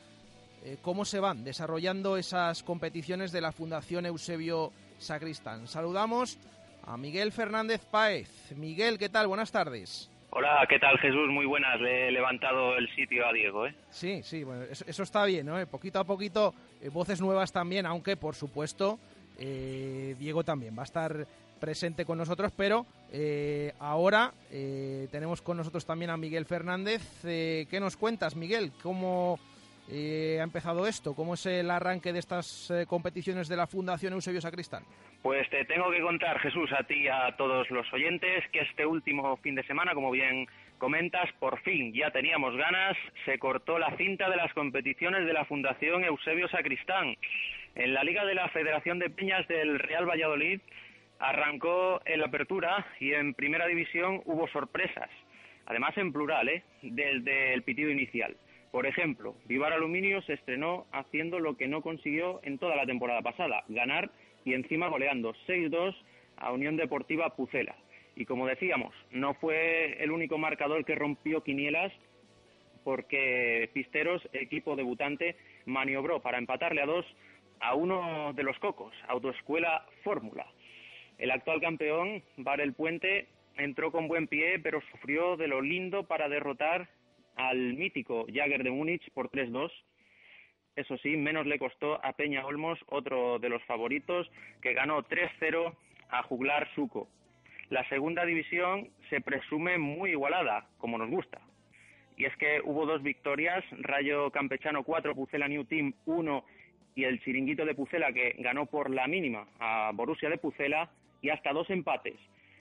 eh, 0.66 0.78
cómo 0.82 1.06
se 1.06 1.20
van 1.20 1.44
desarrollando 1.44 2.18
esas 2.18 2.64
competiciones 2.64 3.32
de 3.32 3.42
la 3.42 3.52
Fundación 3.52 4.06
Eusebio 4.06 4.74
Sacristán. 4.98 5.68
Saludamos 5.68 6.40
a 6.86 6.98
Miguel 6.98 7.32
Fernández 7.32 7.86
Páez. 7.86 8.52
Miguel, 8.56 8.98
¿qué 8.98 9.10
tal? 9.10 9.28
Buenas 9.28 9.52
tardes. 9.52 10.10
Hola, 10.32 10.66
¿qué 10.68 10.80
tal 10.80 10.98
Jesús? 10.98 11.30
Muy 11.30 11.46
buenas. 11.46 11.80
Le 11.80 12.08
he 12.08 12.12
levantado 12.12 12.76
el 12.78 12.90
sitio 12.94 13.26
a 13.26 13.32
Diego, 13.32 13.68
¿eh? 13.68 13.76
Sí, 13.90 14.22
sí, 14.24 14.44
bueno, 14.44 14.64
eso, 14.64 14.84
eso 14.86 15.04
está 15.04 15.24
bien, 15.24 15.46
¿no? 15.46 15.58
Eh, 15.58 15.66
Poquito 15.66 16.00
a 16.00 16.04
poquito, 16.04 16.54
eh, 16.82 16.90
voces 16.90 17.22
nuevas 17.22 17.54
también, 17.54 17.86
aunque 17.86 18.18
por 18.18 18.36
supuesto 18.36 19.00
eh, 19.38 20.16
Diego 20.20 20.44
también 20.44 20.76
va 20.78 20.82
a 20.82 20.86
estar 20.86 21.26
presente 21.60 22.04
con 22.06 22.18
nosotros, 22.18 22.52
pero 22.58 22.86
eh, 23.14 23.74
ahora 23.80 24.34
tenemos 24.50 25.42
con 25.42 25.56
nosotros 25.58 25.86
también 25.86 26.12
a 26.12 26.18
Miguel 26.18 26.46
Fernández. 26.46 27.02
¿Qué 27.22 27.78
nos 27.80 27.96
cuentas, 27.96 28.36
Miguel? 28.36 28.74
¿Cómo 28.84 29.40
eh, 29.90 30.38
ha 30.40 30.44
empezado 30.44 30.88
esto? 30.88 31.14
¿Cómo 31.14 31.36
es 31.36 31.46
el 31.46 31.70
arranque 31.70 32.12
de 32.12 32.20
estas 32.20 32.72
eh, 32.72 32.86
competiciones 32.88 33.48
de 33.48 33.56
la 33.56 33.68
Fundación 33.68 34.14
Eusebio 34.14 34.42
Sacristán? 34.42 34.84
Pues 35.22 35.50
te 35.50 35.66
tengo 35.66 35.92
que 35.92 36.02
contar, 36.02 36.40
Jesús, 36.40 36.72
a 36.78 36.84
ti 36.84 37.04
y 37.04 37.08
a 37.08 37.36
todos 37.38 37.70
los 37.72 37.92
oyentes, 37.94 38.44
que 38.52 38.60
este 38.60 38.86
último 38.86 39.38
fin 39.38 39.56
de 39.56 39.64
semana, 39.64 39.94
como 39.94 40.12
bien 40.12 40.48
comentas, 40.78 41.30
por 41.40 41.60
fin 41.62 41.94
ya 41.94 42.12
teníamos 42.12 42.56
ganas, 42.56 42.98
se 43.26 43.40
cortó 43.40 43.80
la 43.80 43.96
cinta 43.98 44.30
de 44.30 44.36
las 44.36 44.54
competiciones 44.54 45.26
de 45.26 45.34
la 45.34 45.46
Fundación 45.46 46.04
Eusebio 46.04 46.48
Sacristán. 46.50 47.16
En 47.76 47.94
la 47.94 48.04
Liga 48.04 48.26
de 48.26 48.36
la 48.36 48.50
Federación 48.50 49.00
de 49.00 49.10
Peñas 49.10 49.48
del 49.48 49.80
Real 49.80 50.08
Valladolid 50.08 50.62
arrancó 51.20 52.02
en 52.06 52.20
la 52.20 52.28
apertura 52.28 52.86
y 53.00 53.14
en 53.14 53.34
primera 53.34 53.68
división 53.68 54.22
hubo 54.26 54.48
sorpresas, 54.48 55.10
además 55.66 55.98
en 55.98 56.12
plural, 56.12 56.50
¿eh? 56.50 56.64
desde 56.82 57.54
el 57.54 57.64
pitido 57.64 57.90
inicial. 57.90 58.36
Por 58.76 58.88
ejemplo, 58.88 59.38
Vivar 59.46 59.72
Aluminio 59.72 60.22
se 60.24 60.34
estrenó 60.34 60.86
haciendo 60.92 61.40
lo 61.40 61.56
que 61.56 61.66
no 61.66 61.82
consiguió 61.82 62.42
en 62.44 62.58
toda 62.58 62.76
la 62.76 62.86
temporada 62.86 63.22
pasada, 63.22 63.64
ganar 63.70 64.12
y 64.44 64.54
encima 64.54 64.90
goleando 64.90 65.34
6-2 65.48 65.96
a 66.36 66.52
Unión 66.52 66.76
Deportiva 66.76 67.38
Pucela. 67.38 67.74
Y 68.18 68.26
como 68.26 68.46
decíamos, 68.46 68.94
no 69.12 69.34
fue 69.36 70.04
el 70.04 70.12
único 70.12 70.38
marcador 70.38 70.84
que 70.84 70.94
rompió 70.94 71.42
quinielas 71.42 71.94
porque 72.84 73.70
Pisteros, 73.72 74.22
equipo 74.34 74.76
debutante, 74.76 75.38
maniobró 75.66 76.22
para 76.22 76.38
empatarle 76.38 76.82
a 76.82 76.86
dos 76.86 77.06
a 77.62 77.76
uno 77.76 78.34
de 78.34 78.44
los 78.44 78.60
cocos, 78.60 78.94
Autoescuela 79.08 79.86
Fórmula. 80.04 80.48
El 81.18 81.32
actual 81.32 81.62
campeón, 81.62 82.24
Bar 82.36 82.60
el 82.60 82.74
Puente, 82.74 83.30
entró 83.56 83.94
con 83.94 84.10
buen 84.10 84.28
pie, 84.28 84.60
pero 84.60 84.82
sufrió 84.92 85.38
de 85.38 85.48
lo 85.48 85.62
lindo 85.62 86.04
para 86.04 86.28
derrotar 86.28 86.90
al 87.36 87.74
mítico 87.74 88.26
Jagger 88.32 88.64
de 88.64 88.72
Múnich 88.72 89.10
por 89.12 89.30
3-2. 89.30 89.72
Eso 90.76 90.98
sí, 90.98 91.16
menos 91.16 91.46
le 91.46 91.60
costó 91.60 92.04
a 92.06 92.14
Peña 92.14 92.46
Olmos, 92.46 92.80
otro 92.88 93.40
de 93.40 93.50
los 93.50 93.64
favoritos, 93.64 94.30
que 94.62 94.74
ganó 94.74 95.04
3-0 95.04 95.74
a 96.10 96.24
Juglar 96.24 96.68
Suco. 96.76 97.08
La 97.70 97.88
segunda 97.90 98.26
división 98.26 98.90
se 99.10 99.22
presume 99.22 99.78
muy 99.78 100.12
igualada, 100.12 100.68
como 100.78 100.98
nos 100.98 101.10
gusta. 101.10 101.42
Y 102.18 102.26
es 102.26 102.36
que 102.38 102.62
hubo 102.64 102.86
dos 102.86 103.02
victorias, 103.04 103.64
Rayo 103.72 104.32
Campechano 104.32 104.84
4, 104.84 105.16
Pucela 105.16 105.48
New 105.48 105.66
Team 105.66 105.94
1 106.06 106.46
y 106.96 107.04
el 107.04 107.22
Chiringuito 107.22 107.66
de 107.66 107.76
Pucela 107.76 108.14
que 108.14 108.36
ganó 108.40 108.66
por 108.68 108.90
la 108.90 109.08
mínima 109.08 109.48
a 109.60 109.92
Borussia 109.94 110.30
de 110.30 110.38
Pucela 110.38 110.90
y 111.22 111.30
hasta 111.30 111.52
dos 111.52 111.70
empates. 111.70 112.16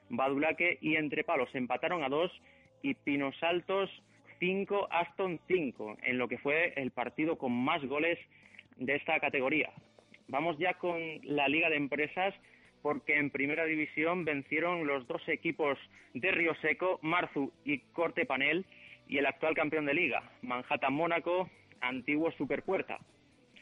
Badulaque 0.08 0.78
y 0.80 0.96
Entrepalos 0.96 1.54
empataron 1.54 2.02
a 2.02 2.08
dos 2.08 2.32
y 2.82 2.94
Pinos 2.94 3.40
Altos 3.42 3.90
5, 4.38 4.88
Aston 4.90 5.40
5, 5.46 5.98
en 6.02 6.18
lo 6.18 6.28
que 6.28 6.38
fue 6.38 6.72
el 6.76 6.90
partido 6.90 7.38
con 7.38 7.52
más 7.52 7.84
goles 7.84 8.18
de 8.76 8.96
esta 8.96 9.18
categoría. 9.20 9.70
Vamos 10.28 10.58
ya 10.58 10.74
con 10.74 10.98
la 11.22 11.48
Liga 11.48 11.68
de 11.70 11.76
Empresas 11.76 12.34
porque 12.82 13.16
en 13.16 13.30
primera 13.30 13.64
división 13.64 14.24
vencieron 14.24 14.86
los 14.86 15.06
dos 15.06 15.26
equipos 15.28 15.78
de 16.12 16.30
Río 16.30 16.54
Seco, 16.56 16.98
Marzu 17.02 17.50
y 17.64 17.78
Corte 17.94 18.26
Panel, 18.26 18.66
y 19.08 19.18
el 19.18 19.26
actual 19.26 19.54
campeón 19.54 19.86
de 19.86 19.94
liga, 19.94 20.22
Manhattan 20.42 20.92
Mónaco, 20.92 21.48
antiguo 21.80 22.30
Superpuerta. 22.32 22.98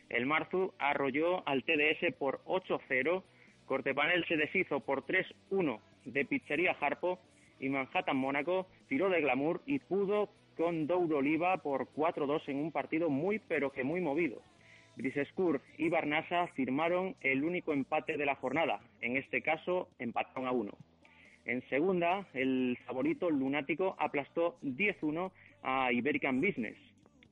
El 0.09 0.27
Marzu 0.27 0.73
arrolló 0.79 1.47
al 1.49 1.65
TDS 1.65 2.15
por 2.19 2.43
8-0, 2.45 3.23
Cortepanel 3.67 4.25
se 4.27 4.37
deshizo 4.37 4.81
por 4.81 5.07
3-1 5.07 5.81
de 6.05 6.25
Pizzería 6.25 6.77
Harpo 6.81 7.19
y 7.61 7.69
Manhattan 7.69 8.17
Mónaco 8.17 8.67
tiró 8.89 9.09
de 9.09 9.21
glamour 9.21 9.63
y 9.67 9.79
pudo 9.79 10.29
con 10.57 10.87
Douro 10.87 11.19
Oliva 11.19 11.59
por 11.59 11.89
4-2 11.95 12.43
en 12.49 12.59
un 12.59 12.73
partido 12.73 13.11
muy 13.11 13.39
pero 13.39 13.73
que 13.73 13.85
muy 13.85 14.01
movido. 14.01 14.41
Grisescur 14.97 15.61
y 15.79 15.89
Barnasa 15.89 16.49
firmaron 16.49 17.17
el 17.23 17.45
único 17.45 17.73
empate 17.73 18.17
de 18.17 18.27
la 18.27 18.35
jornada, 18.37 18.81
en 19.01 19.17
este 19.17 19.43
caso 19.43 19.89
empataron 19.99 20.47
a 20.47 20.53
uno. 20.53 20.73
En 21.45 21.67
segunda, 21.69 22.27
el 22.35 22.79
favorito 22.87 23.31
lunático 23.31 23.97
aplastó 23.99 24.59
10-1 24.63 25.33
a 25.63 25.93
Iberican 25.93 26.41
Business. 26.41 26.77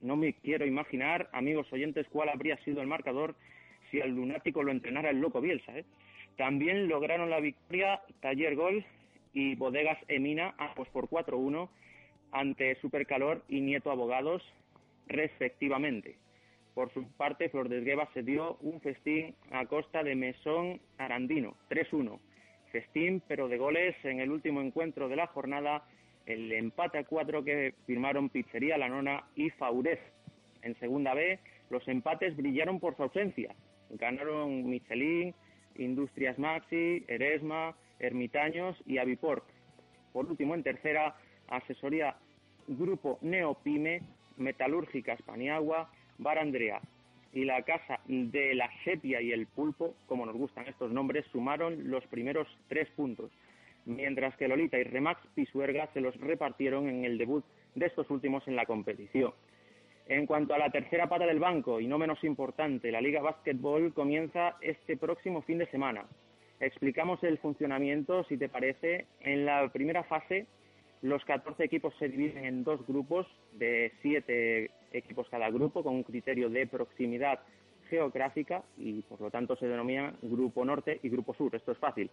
No 0.00 0.16
me 0.16 0.32
quiero 0.32 0.66
imaginar, 0.66 1.28
amigos 1.32 1.72
oyentes, 1.72 2.08
cuál 2.08 2.30
habría 2.30 2.56
sido 2.64 2.80
el 2.80 2.88
marcador 2.88 3.36
si 3.90 4.00
al 4.00 4.10
lunático 4.10 4.62
lo 4.62 4.72
entrenara 4.72 5.10
el 5.10 5.20
loco 5.20 5.40
Bielsa. 5.40 5.76
¿eh? 5.76 5.84
También 6.36 6.88
lograron 6.88 7.30
la 7.30 7.40
victoria 7.40 8.00
Taller 8.20 8.56
Gol 8.56 8.84
y 9.32 9.54
Bodegas 9.54 9.98
Emina, 10.08 10.54
ambos 10.58 10.88
por 10.88 11.08
4-1, 11.08 11.68
ante 12.32 12.74
Supercalor 12.76 13.42
y 13.48 13.60
Nieto 13.60 13.90
Abogados, 13.90 14.42
respectivamente. 15.06 16.16
Por 16.74 16.92
su 16.92 17.04
parte, 17.12 17.48
Flor 17.48 17.68
de 17.68 17.78
Esgueva 17.78 18.08
se 18.14 18.22
dio 18.22 18.56
un 18.60 18.80
festín 18.80 19.34
a 19.50 19.66
costa 19.66 20.02
de 20.02 20.14
Mesón 20.14 20.80
Arandino, 20.98 21.56
3-1. 21.68 22.18
Festín, 22.70 23.22
pero 23.26 23.48
de 23.48 23.58
goles 23.58 23.96
en 24.04 24.20
el 24.20 24.30
último 24.30 24.60
encuentro 24.60 25.08
de 25.08 25.16
la 25.16 25.26
jornada, 25.26 25.84
el 26.26 26.52
empate 26.52 26.98
a 26.98 27.04
cuatro 27.04 27.42
que 27.42 27.74
firmaron 27.86 28.28
Pizzería 28.28 28.78
La 28.78 28.88
Nona 28.88 29.24
y 29.34 29.50
Faurez. 29.50 29.98
En 30.62 30.78
segunda 30.78 31.14
B, 31.14 31.40
los 31.70 31.86
empates 31.88 32.36
brillaron 32.36 32.78
por 32.78 32.96
su 32.96 33.02
ausencia. 33.02 33.54
Ganaron 33.90 34.68
Michelin, 34.68 35.34
Industrias 35.76 36.38
Maxi, 36.38 37.04
Eresma, 37.08 37.74
Ermitaños 37.98 38.76
y 38.86 38.98
Aviporc. 38.98 39.44
Por 40.12 40.26
último, 40.26 40.54
en 40.54 40.62
tercera, 40.62 41.16
asesoría 41.50 42.16
Grupo 42.66 43.18
Neopime, 43.20 44.02
Metalúrgicas 44.36 45.20
Paniagua, 45.22 45.90
Bar 46.18 46.38
Andrea 46.38 46.80
y 47.32 47.44
la 47.44 47.62
Casa 47.62 48.00
de 48.06 48.54
la 48.54 48.70
Sepia 48.84 49.20
y 49.20 49.32
el 49.32 49.46
Pulpo, 49.46 49.94
como 50.06 50.26
nos 50.26 50.36
gustan 50.36 50.66
estos 50.66 50.90
nombres, 50.90 51.26
sumaron 51.32 51.90
los 51.90 52.04
primeros 52.06 52.48
tres 52.68 52.88
puntos, 52.96 53.30
mientras 53.84 54.36
que 54.36 54.48
Lolita 54.48 54.78
y 54.78 54.84
Remax 54.84 55.20
Pisuerga 55.34 55.88
se 55.92 56.00
los 56.00 56.16
repartieron 56.16 56.88
en 56.88 57.04
el 57.04 57.18
debut 57.18 57.44
de 57.74 57.86
estos 57.86 58.10
últimos 58.10 58.46
en 58.48 58.56
la 58.56 58.66
competición. 58.66 59.32
En 60.08 60.26
cuanto 60.26 60.54
a 60.54 60.58
la 60.58 60.70
tercera 60.70 61.08
pata 61.08 61.24
del 61.24 61.38
banco, 61.38 61.80
y 61.80 61.86
no 61.86 61.96
menos 61.96 62.22
importante, 62.24 62.90
la 62.90 63.00
Liga 63.00 63.22
Básquetbol 63.22 63.94
comienza 63.94 64.56
este 64.60 64.96
próximo 64.96 65.42
fin 65.42 65.58
de 65.58 65.66
semana. 65.66 66.04
Explicamos 66.58 67.22
el 67.22 67.38
funcionamiento, 67.38 68.24
si 68.24 68.36
te 68.36 68.48
parece. 68.48 69.06
En 69.20 69.46
la 69.46 69.68
primera 69.68 70.02
fase, 70.02 70.46
los 71.02 71.24
14 71.24 71.64
equipos 71.64 71.94
se 71.98 72.08
dividen 72.08 72.44
en 72.44 72.64
dos 72.64 72.86
grupos 72.86 73.26
de 73.52 73.92
7 74.02 74.70
equipos 74.92 75.28
cada 75.30 75.50
grupo, 75.50 75.82
con 75.82 75.94
un 75.94 76.02
criterio 76.02 76.50
de 76.50 76.66
proximidad 76.66 77.40
geográfica 77.88 78.62
y 78.78 79.02
por 79.02 79.20
lo 79.20 79.30
tanto 79.30 79.56
se 79.56 79.66
denomina 79.66 80.14
Grupo 80.22 80.64
Norte 80.64 81.00
y 81.02 81.08
Grupo 81.08 81.34
Sur. 81.34 81.54
Esto 81.54 81.72
es 81.72 81.78
fácil. 81.78 82.10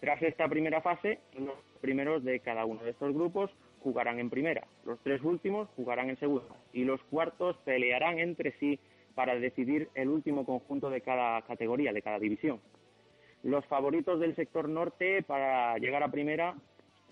Tras 0.00 0.20
esta 0.22 0.48
primera 0.48 0.80
fase, 0.80 1.20
los 1.38 1.54
primeros 1.80 2.24
de 2.24 2.40
cada 2.40 2.64
uno 2.64 2.82
de 2.82 2.90
estos 2.90 3.14
grupos 3.14 3.50
jugarán 3.82 4.18
en 4.18 4.30
primera, 4.30 4.66
los 4.84 4.98
tres 5.00 5.22
últimos 5.22 5.68
jugarán 5.76 6.10
en 6.10 6.18
segunda 6.18 6.54
y 6.72 6.84
los 6.84 7.02
cuartos 7.04 7.56
pelearán 7.64 8.18
entre 8.18 8.52
sí 8.58 8.78
para 9.14 9.34
decidir 9.36 9.88
el 9.94 10.08
último 10.08 10.44
conjunto 10.44 10.90
de 10.90 11.00
cada 11.00 11.42
categoría, 11.42 11.92
de 11.92 12.02
cada 12.02 12.18
división. 12.18 12.60
Los 13.42 13.64
favoritos 13.66 14.20
del 14.20 14.36
sector 14.36 14.68
norte 14.68 15.22
para 15.22 15.78
llegar 15.78 16.02
a 16.02 16.10
primera 16.10 16.54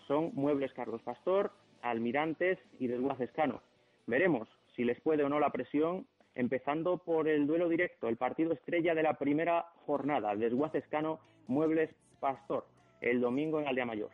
son 0.09 0.32
Muebles 0.34 0.72
Carlos 0.72 1.02
Pastor, 1.02 1.52
Almirantes 1.82 2.59
y 2.80 2.88
Desguaces 2.88 3.30
Cano. 3.32 3.62
Veremos 4.06 4.48
si 4.74 4.84
les 4.84 5.00
puede 5.00 5.22
o 5.22 5.28
no 5.28 5.38
la 5.38 5.50
presión, 5.50 6.06
empezando 6.34 6.98
por 6.98 7.28
el 7.28 7.46
duelo 7.46 7.68
directo, 7.68 8.09
el 8.09 8.16
partido 8.16 8.52
estrella 8.52 8.94
de 8.94 9.02
la 9.02 9.14
primera 9.14 9.66
jornada, 9.86 10.34
Desguaces 10.34 10.86
Cano, 10.88 11.20
Muebles 11.46 11.90
Pastor, 12.20 12.66
el 13.00 13.20
domingo 13.20 13.61
en 13.61 13.68
Aldea 13.68 13.86
Mayor. 13.86 14.11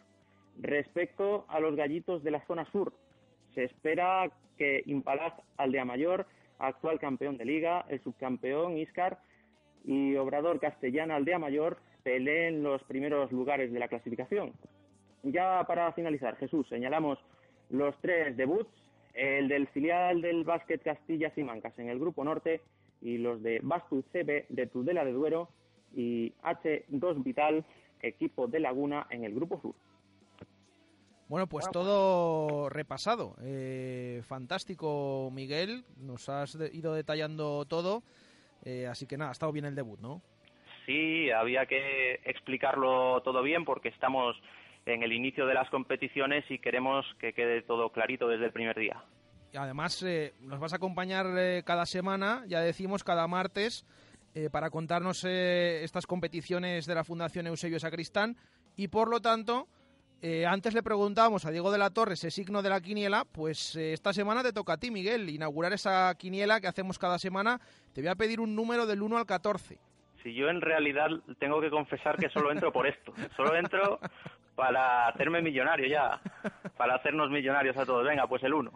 Respecto 0.60 1.44
a 1.48 1.60
los 1.60 1.76
gallitos 1.76 2.22
de 2.22 2.30
la 2.30 2.44
zona 2.46 2.64
sur, 2.72 2.92
se 3.54 3.64
espera 3.64 4.30
que 4.58 4.82
Impalaz 4.86 5.34
Aldea 5.56 5.84
Mayor, 5.84 6.26
actual 6.58 6.98
campeón 6.98 7.36
de 7.36 7.44
liga, 7.44 7.84
el 7.88 8.02
subcampeón 8.02 8.78
Iscar 8.78 9.18
y 9.84 10.16
Obrador 10.16 10.60
Castellana 10.60 11.16
Aldea 11.16 11.38
Mayor 11.38 11.78
peleen 12.02 12.62
los 12.62 12.82
primeros 12.84 13.32
lugares 13.32 13.72
de 13.72 13.78
la 13.78 13.88
clasificación. 13.88 14.52
Ya 15.24 15.64
para 15.66 15.90
finalizar, 15.92 16.36
Jesús, 16.36 16.66
señalamos 16.68 17.18
los 17.70 17.98
tres 18.00 18.36
debuts, 18.36 18.68
el 19.14 19.48
del 19.48 19.66
filial 19.68 20.20
del 20.20 20.44
Básquet 20.44 20.82
Castilla 20.82 21.30
Simancas 21.34 21.78
en 21.78 21.88
el 21.88 21.98
Grupo 21.98 22.24
Norte 22.24 22.60
y 23.00 23.18
los 23.18 23.42
de 23.42 23.60
Bastu 23.62 24.02
CB 24.12 24.46
de 24.48 24.66
Tudela 24.66 25.04
de 25.04 25.12
Duero 25.12 25.48
y 25.94 26.32
H2 26.42 27.22
Vital, 27.22 27.64
equipo 28.02 28.46
de 28.48 28.60
Laguna 28.60 29.06
en 29.10 29.24
el 29.24 29.34
Grupo 29.34 29.60
Sur. 29.60 29.74
Bueno, 31.28 31.46
pues 31.46 31.70
todo 31.70 32.68
repasado. 32.68 33.34
Eh, 33.42 34.20
fantástico, 34.26 35.30
Miguel. 35.32 35.84
Nos 35.96 36.28
has 36.28 36.58
de- 36.58 36.70
ido 36.74 36.92
detallando 36.92 37.64
todo. 37.64 38.02
Eh, 38.62 38.86
así 38.86 39.06
que 39.06 39.16
nada, 39.16 39.30
ha 39.30 39.32
estado 39.32 39.50
bien 39.52 39.64
el 39.64 39.74
debut, 39.74 39.98
¿no? 40.00 40.20
Sí, 40.84 41.30
había 41.30 41.64
que 41.64 42.20
explicarlo 42.24 43.22
todo 43.22 43.42
bien 43.42 43.64
porque 43.64 43.88
estamos 43.88 44.36
en 44.86 45.02
el 45.02 45.12
inicio 45.12 45.46
de 45.46 45.54
las 45.54 45.68
competiciones 45.70 46.44
y 46.50 46.58
queremos 46.58 47.06
que 47.18 47.32
quede 47.32 47.62
todo 47.62 47.90
clarito 47.90 48.28
desde 48.28 48.46
el 48.46 48.52
primer 48.52 48.78
día. 48.78 49.02
Y 49.52 49.56
además, 49.56 50.02
eh, 50.02 50.34
nos 50.40 50.58
vas 50.58 50.72
a 50.72 50.76
acompañar 50.76 51.26
eh, 51.38 51.62
cada 51.64 51.86
semana, 51.86 52.44
ya 52.46 52.60
decimos 52.60 53.04
cada 53.04 53.28
martes, 53.28 53.86
eh, 54.34 54.50
para 54.50 54.70
contarnos 54.70 55.24
eh, 55.24 55.84
estas 55.84 56.06
competiciones 56.06 56.86
de 56.86 56.94
la 56.94 57.04
Fundación 57.04 57.46
Eusebio 57.46 57.78
Sacristán. 57.78 58.36
Y 58.76 58.88
por 58.88 59.08
lo 59.08 59.20
tanto, 59.20 59.68
eh, 60.26 60.46
antes 60.46 60.72
le 60.72 60.82
preguntábamos 60.82 61.44
a 61.44 61.50
Diego 61.50 61.70
de 61.70 61.76
la 61.76 61.90
Torre 61.90 62.14
ese 62.14 62.30
signo 62.30 62.62
de 62.62 62.70
la 62.70 62.80
quiniela, 62.80 63.26
pues 63.30 63.76
eh, 63.76 63.92
esta 63.92 64.14
semana 64.14 64.42
te 64.42 64.54
toca 64.54 64.72
a 64.72 64.76
ti, 64.78 64.90
Miguel, 64.90 65.28
inaugurar 65.28 65.74
esa 65.74 66.14
quiniela 66.14 66.62
que 66.62 66.66
hacemos 66.66 66.98
cada 66.98 67.18
semana. 67.18 67.60
Te 67.92 68.00
voy 68.00 68.08
a 68.08 68.14
pedir 68.14 68.40
un 68.40 68.54
número 68.54 68.86
del 68.86 69.02
1 69.02 69.18
al 69.18 69.26
14. 69.26 69.78
Si 70.22 70.32
yo 70.32 70.48
en 70.48 70.62
realidad 70.62 71.08
tengo 71.38 71.60
que 71.60 71.68
confesar 71.68 72.16
que 72.16 72.30
solo 72.30 72.50
entro 72.50 72.72
por 72.72 72.86
esto, 72.86 73.12
solo 73.36 73.54
entro 73.54 74.00
para 74.54 75.08
hacerme 75.08 75.42
millonario 75.42 75.86
ya, 75.86 76.20
para 76.76 76.96
hacernos 76.96 77.30
millonarios 77.30 77.76
a 77.76 77.86
todos. 77.86 78.04
Venga, 78.04 78.26
pues 78.26 78.42
el 78.44 78.54
uno. 78.54 78.72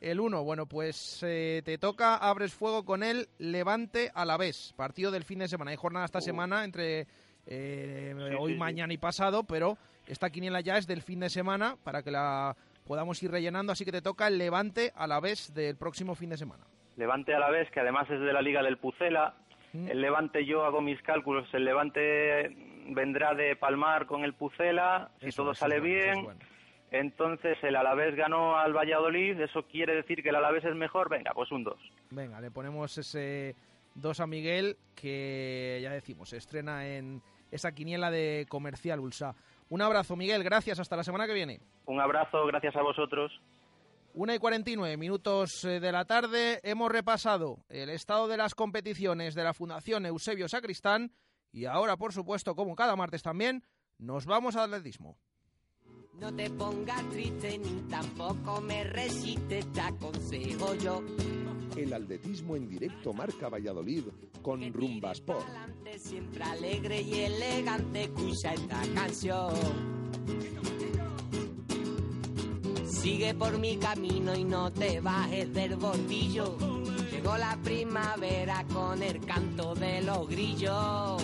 El 0.00 0.20
1, 0.20 0.44
bueno, 0.44 0.66
pues 0.66 1.24
eh, 1.26 1.60
te 1.64 1.76
toca, 1.76 2.16
abres 2.16 2.54
fuego 2.54 2.84
con 2.84 3.02
el 3.02 3.28
Levante 3.38 4.12
a 4.14 4.24
la 4.24 4.36
vez, 4.36 4.72
partido 4.76 5.10
del 5.10 5.24
fin 5.24 5.40
de 5.40 5.48
semana. 5.48 5.72
Hay 5.72 5.76
jornada 5.76 6.04
esta 6.04 6.20
semana 6.20 6.64
entre 6.64 7.08
eh, 7.46 8.14
hoy, 8.38 8.52
sí, 8.52 8.58
mañana 8.58 8.92
y 8.92 8.98
pasado, 8.98 9.42
pero 9.42 9.76
esta 10.06 10.30
quiniela 10.30 10.60
ya 10.60 10.78
es 10.78 10.86
del 10.86 11.02
fin 11.02 11.18
de 11.18 11.28
semana 11.28 11.76
para 11.82 12.04
que 12.04 12.12
la 12.12 12.56
podamos 12.86 13.20
ir 13.24 13.32
rellenando, 13.32 13.72
así 13.72 13.84
que 13.84 13.90
te 13.90 14.00
toca 14.00 14.28
el 14.28 14.38
Levante 14.38 14.92
a 14.94 15.08
la 15.08 15.18
vez 15.18 15.52
del 15.52 15.76
próximo 15.76 16.14
fin 16.14 16.30
de 16.30 16.36
semana. 16.36 16.64
Levante 16.96 17.34
a 17.34 17.40
la 17.40 17.50
vez, 17.50 17.68
que 17.72 17.80
además 17.80 18.08
es 18.08 18.20
de 18.20 18.32
la 18.32 18.40
Liga 18.40 18.62
del 18.62 18.78
Pucela. 18.78 19.34
Mm. 19.72 19.88
El 19.88 20.00
Levante, 20.00 20.44
yo 20.46 20.64
hago 20.64 20.80
mis 20.80 21.00
cálculos, 21.02 21.52
el 21.52 21.64
Levante 21.64 22.56
vendrá 22.88 23.34
de 23.34 23.56
palmar 23.56 24.06
con 24.06 24.24
el 24.24 24.34
Pucela, 24.34 25.10
si 25.20 25.28
Eso, 25.28 25.42
todo 25.42 25.52
eso 25.52 25.60
sale 25.60 25.76
es 25.76 25.82
bien. 25.82 26.24
bueno. 26.24 26.40
Entonces 26.90 27.58
el 27.62 27.76
Alavés 27.76 28.16
ganó 28.16 28.56
al 28.56 28.72
Valladolid, 28.72 29.38
¿eso 29.40 29.62
quiere 29.64 29.94
decir 29.94 30.22
que 30.22 30.30
el 30.30 30.36
Alavés 30.36 30.64
es 30.64 30.74
mejor? 30.74 31.10
Venga, 31.10 31.32
pues 31.34 31.52
un 31.52 31.62
2. 31.64 31.74
Venga, 32.10 32.40
le 32.40 32.50
ponemos 32.50 32.96
ese 32.96 33.54
2 33.94 34.20
a 34.20 34.26
Miguel, 34.26 34.76
que 34.94 35.80
ya 35.82 35.90
decimos, 35.90 36.30
se 36.30 36.38
estrena 36.38 36.86
en 36.86 37.20
esa 37.50 37.72
quiniela 37.72 38.10
de 38.10 38.46
Comercial 38.48 39.00
Ulsa. 39.00 39.34
Un 39.68 39.82
abrazo, 39.82 40.16
Miguel, 40.16 40.42
gracias, 40.42 40.80
hasta 40.80 40.96
la 40.96 41.04
semana 41.04 41.26
que 41.26 41.34
viene. 41.34 41.60
Un 41.84 42.00
abrazo, 42.00 42.46
gracias 42.46 42.74
a 42.74 42.82
vosotros. 42.82 43.38
1 44.14 44.34
y 44.34 44.38
49 44.38 44.96
minutos 44.96 45.64
eh, 45.64 45.80
de 45.80 45.92
la 45.92 46.06
tarde 46.06 46.58
hemos 46.62 46.90
repasado 46.90 47.58
el 47.68 47.90
estado 47.90 48.26
de 48.26 48.38
las 48.38 48.54
competiciones 48.54 49.34
de 49.34 49.44
la 49.44 49.52
Fundación 49.52 50.06
Eusebio 50.06 50.48
Sacristán 50.48 51.12
y 51.52 51.64
ahora, 51.64 51.96
por 51.96 52.12
supuesto, 52.12 52.54
como 52.54 52.76
cada 52.76 52.96
martes 52.96 53.22
también, 53.22 53.64
nos 53.98 54.26
vamos 54.26 54.56
al 54.56 54.72
atletismo. 54.72 55.18
No 56.18 56.34
te 56.34 56.50
pongas 56.50 57.08
triste 57.10 57.58
ni 57.58 57.82
tampoco 57.88 58.60
me 58.60 58.84
resistes, 58.84 59.72
te 59.72 59.80
aconsejo 59.80 60.74
yo. 60.74 61.02
El 61.76 61.92
atletismo 61.92 62.56
en 62.56 62.68
directo 62.68 63.12
marca 63.12 63.48
Valladolid 63.48 64.04
con 64.42 64.72
Rumba 64.72 65.12
Sport. 65.12 65.46
Adelante, 65.46 65.98
siempre 65.98 66.42
alegre 66.42 67.02
y 67.02 67.20
elegante, 67.20 68.04
escucha 68.04 68.54
esta 68.54 68.82
canción. 68.94 69.54
Sigue 72.84 73.32
por 73.34 73.56
mi 73.58 73.76
camino 73.76 74.34
y 74.34 74.42
no 74.42 74.72
te 74.72 75.00
bajes 75.00 75.54
del 75.54 75.76
bordillo. 75.76 76.56
Llegó 77.28 77.36
la 77.40 77.58
primavera 77.62 78.64
con 78.72 79.02
el 79.02 79.20
canto 79.26 79.74
de 79.74 80.00
los 80.00 80.26
grillos. 80.30 81.22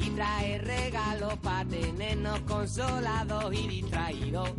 Y 0.00 0.10
trae 0.10 0.58
regalos 0.58 1.36
para 1.38 1.64
tenernos 1.68 2.40
consolados 2.40 3.54
y 3.54 3.68
distraídos. 3.68 4.50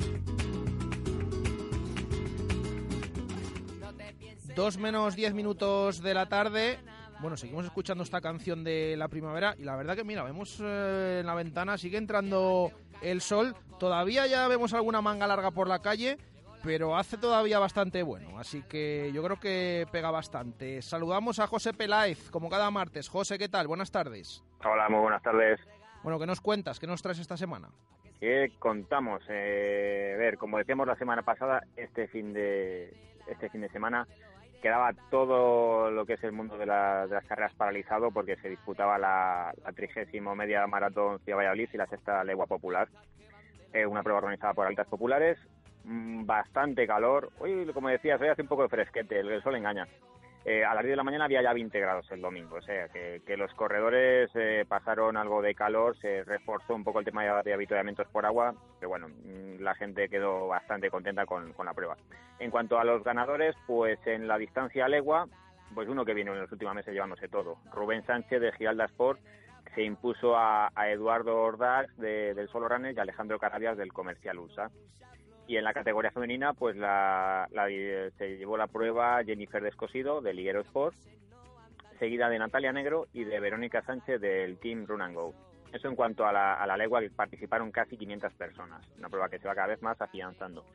Dos 4.56 4.78
menos 4.78 5.18
diez 5.18 5.34
minutos 5.34 6.02
de 6.02 6.14
la 6.14 6.30
tarde. 6.30 6.80
Bueno, 7.20 7.36
seguimos 7.36 7.66
escuchando 7.66 8.06
esta 8.06 8.22
canción 8.22 8.64
de 8.64 8.96
la 8.96 9.10
primavera 9.10 9.54
y 9.60 9.64
la 9.64 9.76
verdad 9.76 9.98
que 9.98 10.06
mira, 10.06 10.24
vemos 10.24 10.62
eh, 10.62 11.18
en 11.20 11.26
la 11.26 11.36
ventana, 11.36 11.78
sigue 11.78 11.98
entrando 11.98 12.72
el 13.02 13.20
sol. 13.20 13.54
Todavía 13.78 14.28
ya 14.28 14.48
vemos 14.48 14.74
alguna 14.74 15.02
manga 15.02 15.28
larga 15.28 15.52
por 15.52 15.68
la 15.68 15.82
calle, 15.82 16.18
pero 16.64 16.96
hace 16.98 17.18
todavía 17.18 17.60
bastante 17.60 18.04
bueno. 18.04 18.38
Así 18.40 18.64
que 18.64 19.12
yo 19.14 19.24
creo 19.24 19.40
que 19.40 19.86
pega 19.92 20.12
bastante. 20.12 20.82
Saludamos 20.82 21.40
a 21.40 21.48
José 21.48 21.74
Peláez, 21.74 22.30
como 22.32 22.50
cada 22.50 22.70
martes. 22.72 23.10
José, 23.10 23.38
¿qué 23.38 23.50
tal? 23.50 23.68
Buenas 23.68 23.92
tardes. 23.92 24.44
Hola, 24.66 24.90
muy 24.90 25.00
buenas 25.00 25.22
tardes. 25.22 25.60
Bueno, 26.04 26.20
¿qué 26.20 26.26
nos 26.26 26.42
cuentas? 26.42 26.80
¿Qué 26.80 26.88
nos 26.88 27.02
traes 27.02 27.20
esta 27.20 27.38
semana? 27.38 27.70
¿Qué 28.20 28.52
contamos? 28.60 29.22
Eh, 29.30 30.14
a 30.16 30.18
ver, 30.18 30.38
como 30.38 30.58
decíamos 30.58 30.88
la 30.88 30.96
semana 30.96 31.22
pasada, 31.22 31.62
este 31.76 32.08
fin 32.08 32.34
de 32.34 32.94
este 33.28 33.50
fin 33.50 33.62
de 33.62 33.70
semana 33.70 34.08
quedaba 34.62 34.92
todo 35.12 35.92
lo 35.92 36.06
que 36.06 36.14
es 36.14 36.24
el 36.24 36.32
mundo 36.32 36.58
de, 36.58 36.66
la- 36.66 37.06
de 37.06 37.14
las 37.14 37.26
carreras 37.26 37.54
paralizado 37.54 38.10
porque 38.10 38.36
se 38.38 38.50
disputaba 38.50 38.98
la, 38.98 39.54
la 39.64 39.72
trigésimo 39.74 40.34
media 40.36 40.66
maratón 40.66 41.20
Ciudad 41.20 41.38
Valladolid 41.38 41.70
y 41.74 41.78
la 41.78 41.86
sexta 41.88 42.24
legua 42.24 42.48
popular. 42.48 42.88
Eh, 43.74 43.86
una 43.86 44.02
prueba 44.02 44.20
organizada 44.20 44.54
por 44.56 44.66
Altas 44.66 44.88
Populares. 44.88 45.38
Mm, 45.88 46.26
bastante 46.26 46.86
calor. 46.86 47.32
Hoy, 47.40 47.66
como 47.74 47.88
decías, 47.88 48.20
hoy 48.20 48.28
hace 48.28 48.42
un 48.42 48.50
poco 48.50 48.64
de 48.64 48.70
fresquete, 48.70 49.22
el, 49.22 49.42
sol 49.42 49.56
engaña. 49.56 49.88
Eh, 50.44 50.64
a 50.66 50.74
las 50.74 50.84
10 50.84 50.92
de 50.92 50.98
la 50.98 51.04
mañana 51.04 51.26
había 51.26 51.42
ya 51.42 51.54
20 51.54 51.80
grados 51.80 52.10
el 52.12 52.22
domingo, 52.22 52.58
o 52.58 52.62
sea 52.62 52.90
que, 52.90 53.22
que 53.26 53.38
los 53.38 53.54
corredores 53.54 54.30
eh, 54.36 54.66
pasaron 54.68 55.18
algo 55.18 55.42
de 55.42 55.56
calor, 55.56 55.98
se 55.98 56.24
reforzó 56.26 56.76
un 56.76 56.84
poco 56.84 57.00
el 57.00 57.06
tema 57.06 57.24
de, 57.24 57.54
avituallamientos 57.54 58.08
por 58.08 58.26
agua, 58.26 58.54
pero 58.80 58.90
bueno, 58.90 59.08
mm, 59.10 59.62
la 59.62 59.76
gente 59.76 60.10
quedó 60.10 60.48
bastante 60.48 60.90
contenta 60.90 61.26
con, 61.26 61.54
la 61.64 61.74
prueba. 61.74 61.98
En 62.40 62.52
cuanto 62.52 62.80
a 62.80 62.84
los 62.84 63.04
ganadores, 63.04 63.56
pues 63.66 64.00
en 64.08 64.28
la 64.28 64.38
distancia 64.38 64.86
a 64.86 64.90
legua, 64.90 65.28
pues 65.74 65.88
uno 65.88 66.04
que 66.06 66.14
viene 66.14 66.32
en 66.32 66.42
los 66.42 66.52
últimos 66.52 66.76
meses 66.76 66.94
llevándose 66.94 67.30
todo. 67.30 67.58
Rubén 67.72 68.06
Sánchez 68.06 68.42
de 68.42 68.52
Giralda 68.54 68.86
Sport 68.86 69.20
se 69.74 69.84
impuso 69.84 70.38
a, 70.38 70.70
a 70.76 70.90
Eduardo 70.90 71.42
Ordaz 71.42 71.88
de- 71.98 72.34
del 72.34 72.50
Solo 72.50 72.68
Runner 72.70 72.96
y 72.96 73.00
Alejandro 73.00 73.40
Carabias 73.40 73.78
del 73.78 73.92
Comercial 73.94 74.40
USA. 74.40 74.70
Y 75.48 75.56
en 75.58 75.64
la 75.64 75.74
categoría 75.74 76.12
femenina, 76.12 76.54
pues 76.54 76.76
la, 76.76 77.48
la- 77.52 77.68
se 78.18 78.38
llevó 78.38 78.58
la 78.58 78.68
prueba 78.68 79.24
Jennifer 79.24 79.64
Descosido 79.64 80.20
de 80.22 80.34
Liguero 80.34 80.60
Sport, 80.62 80.96
seguida 82.00 82.30
de 82.30 82.38
Natalia 82.40 82.74
Negro 82.74 83.08
y 83.14 83.24
de 83.24 83.40
Verónica 83.40 83.82
Sánchez 83.84 84.20
del 84.22 84.58
Team 84.60 84.86
Run 84.86 85.02
and 85.02 85.16
Go. 85.16 85.34
Eso 85.74 85.88
en 85.88 85.96
cuanto 85.96 86.26
a 86.26 86.32
la, 86.32 86.54
a 86.56 86.68
la 86.68 86.78
legua, 86.78 87.02
que 87.02 87.10
participaron 87.10 87.72
casi 87.72 87.98
500 87.98 88.34
personas, 88.34 88.86
una 88.98 89.10
prueba 89.10 89.30
que 89.30 89.40
se 89.40 89.48
va 89.48 89.56
cada 89.56 89.68
vez 89.68 89.82
más 89.82 90.00
afianzando. 90.02 90.66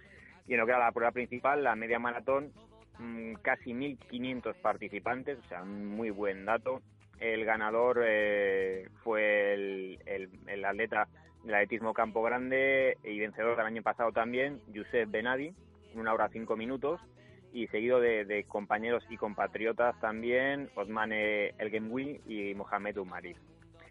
Y 0.47 0.55
en 0.55 0.61
lo 0.61 0.67
que 0.67 0.73
era 0.73 0.81
la 0.85 0.93
prueba 0.93 1.13
principal, 1.13 1.63
la 1.63 1.77
media 1.77 1.99
maratón, 1.99 2.53
mm, 2.99 3.35
casi 3.43 3.73
1.500 3.75 4.57
participantes, 4.57 5.39
o 5.39 5.49
sea, 5.49 5.63
un 5.63 5.87
muy 5.87 6.11
buen 6.11 6.45
dato. 6.45 6.83
El 7.21 7.45
ganador 7.45 8.03
eh, 8.05 8.89
fue 9.05 9.55
el- 9.55 9.99
el 10.47 10.65
atleta 10.65 11.09
del 11.45 11.55
atletismo 11.55 11.95
Campo 11.95 12.23
Grande 12.23 12.97
y 13.05 13.19
vencedor 13.19 13.57
del 13.57 13.67
año 13.67 13.83
pasado 13.83 14.13
también, 14.13 14.61
Youssef 14.73 15.11
Benadi, 15.11 15.55
en 15.93 16.01
una 16.01 16.13
hora 16.13 16.29
cinco 16.29 16.57
minutos, 16.57 17.01
y 17.53 17.67
seguido 17.69 18.01
de, 18.01 18.25
de 18.25 18.45
compañeros 18.45 19.05
y 19.11 19.17
compatriotas 19.17 19.99
también, 20.01 20.71
Osmane 20.75 21.49
El 21.59 21.71
Gemwi 21.71 22.21
y 22.27 22.55
Mohamed 22.55 22.97
Umari. 22.97 23.37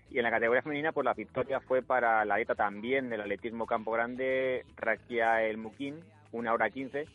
Y 0.10 0.18
en 0.18 0.24
la 0.24 0.32
categoría 0.32 0.62
femenina, 0.62 0.92
pues 0.92 1.06
la 1.06 1.14
victoria 1.14 1.62
fue 1.62 1.82
para 1.82 2.26
la 2.26 2.34
atleta 2.34 2.56
también 2.56 3.10
del 3.10 3.22
atletismo 3.22 3.66
Campo 3.66 3.92
Grande, 3.92 4.66
Rakia 4.76 5.44
El 5.44 5.58
Mukin, 5.58 6.02
una 6.34 6.54
hora 6.54 6.70
quince. 6.70 7.06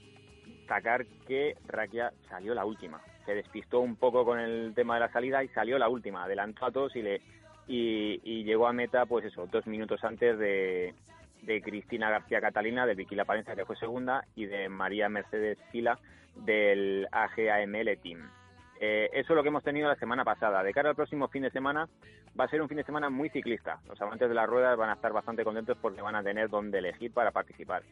Destacar 0.46 1.04
que 1.26 1.56
Rakia 1.66 2.12
salió 2.28 2.54
la 2.54 2.64
última. 2.64 3.02
Se 3.26 3.34
despistó 3.34 3.80
un 3.80 3.96
poco 3.96 4.24
con 4.24 4.40
el 4.40 4.72
tema 4.74 4.94
de 4.94 5.00
la 5.00 5.12
salida 5.12 5.44
y 5.44 5.48
salió 5.48 5.78
la 5.78 5.88
última. 5.88 6.24
Adelantó 6.24 6.64
a 6.64 6.70
todos 6.70 6.96
y 6.96 7.02
le 7.02 7.20
y, 7.66 8.20
y 8.22 8.44
llegó 8.44 8.66
a 8.66 8.72
meta, 8.72 9.06
pues 9.06 9.24
eso, 9.24 9.46
dos 9.46 9.66
minutos 9.66 10.02
antes 10.04 10.38
de, 10.38 10.94
de 11.42 11.62
Cristina 11.62 12.10
García 12.10 12.40
Catalina, 12.40 12.86
de 12.86 12.94
Vicky 12.94 13.14
La 13.14 13.24
Palencia, 13.24 13.54
que 13.54 13.64
fue 13.64 13.76
segunda, 13.76 14.24
y 14.34 14.46
de 14.46 14.68
María 14.68 15.08
Mercedes 15.08 15.58
Fila, 15.70 15.98
del 16.34 17.08
AGAML 17.10 17.98
Team. 18.02 18.28
Eh, 18.80 19.08
eso 19.12 19.32
es 19.32 19.36
lo 19.36 19.42
que 19.42 19.48
hemos 19.48 19.64
tenido 19.64 19.88
la 19.88 19.96
semana 19.96 20.24
pasada. 20.24 20.62
De 20.62 20.72
cara 20.72 20.90
al 20.90 20.96
próximo 20.96 21.28
fin 21.28 21.42
de 21.42 21.50
semana, 21.50 21.88
va 22.38 22.44
a 22.44 22.48
ser 22.48 22.60
un 22.60 22.68
fin 22.68 22.76
de 22.76 22.84
semana 22.84 23.08
muy 23.08 23.30
ciclista. 23.30 23.78
Los 23.88 24.00
amantes 24.00 24.28
de 24.28 24.34
las 24.34 24.48
ruedas 24.48 24.76
van 24.76 24.90
a 24.90 24.94
estar 24.94 25.12
bastante 25.12 25.44
contentos 25.44 25.78
porque 25.80 26.02
van 26.02 26.16
a 26.16 26.22
tener 26.22 26.50
donde 26.50 26.78
elegir 26.78 27.12
para 27.12 27.30
participar. 27.30 27.82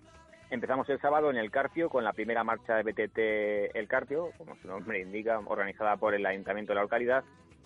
Empezamos 0.50 0.88
el 0.90 1.00
sábado 1.00 1.30
en 1.30 1.36
el 1.36 1.50
Carpio 1.50 1.88
con 1.88 2.04
la 2.04 2.12
primera 2.12 2.44
marcha 2.44 2.76
de 2.76 2.82
BTT 2.82 3.76
El 3.76 3.88
Carpio, 3.88 4.30
como 4.36 4.56
su 4.56 4.68
nombre 4.68 5.00
indica, 5.00 5.38
organizada 5.38 5.96
por 5.96 6.14
el 6.14 6.24
Ayuntamiento 6.26 6.72
de 6.72 6.76
la 6.76 6.82
localidad. 6.82 7.24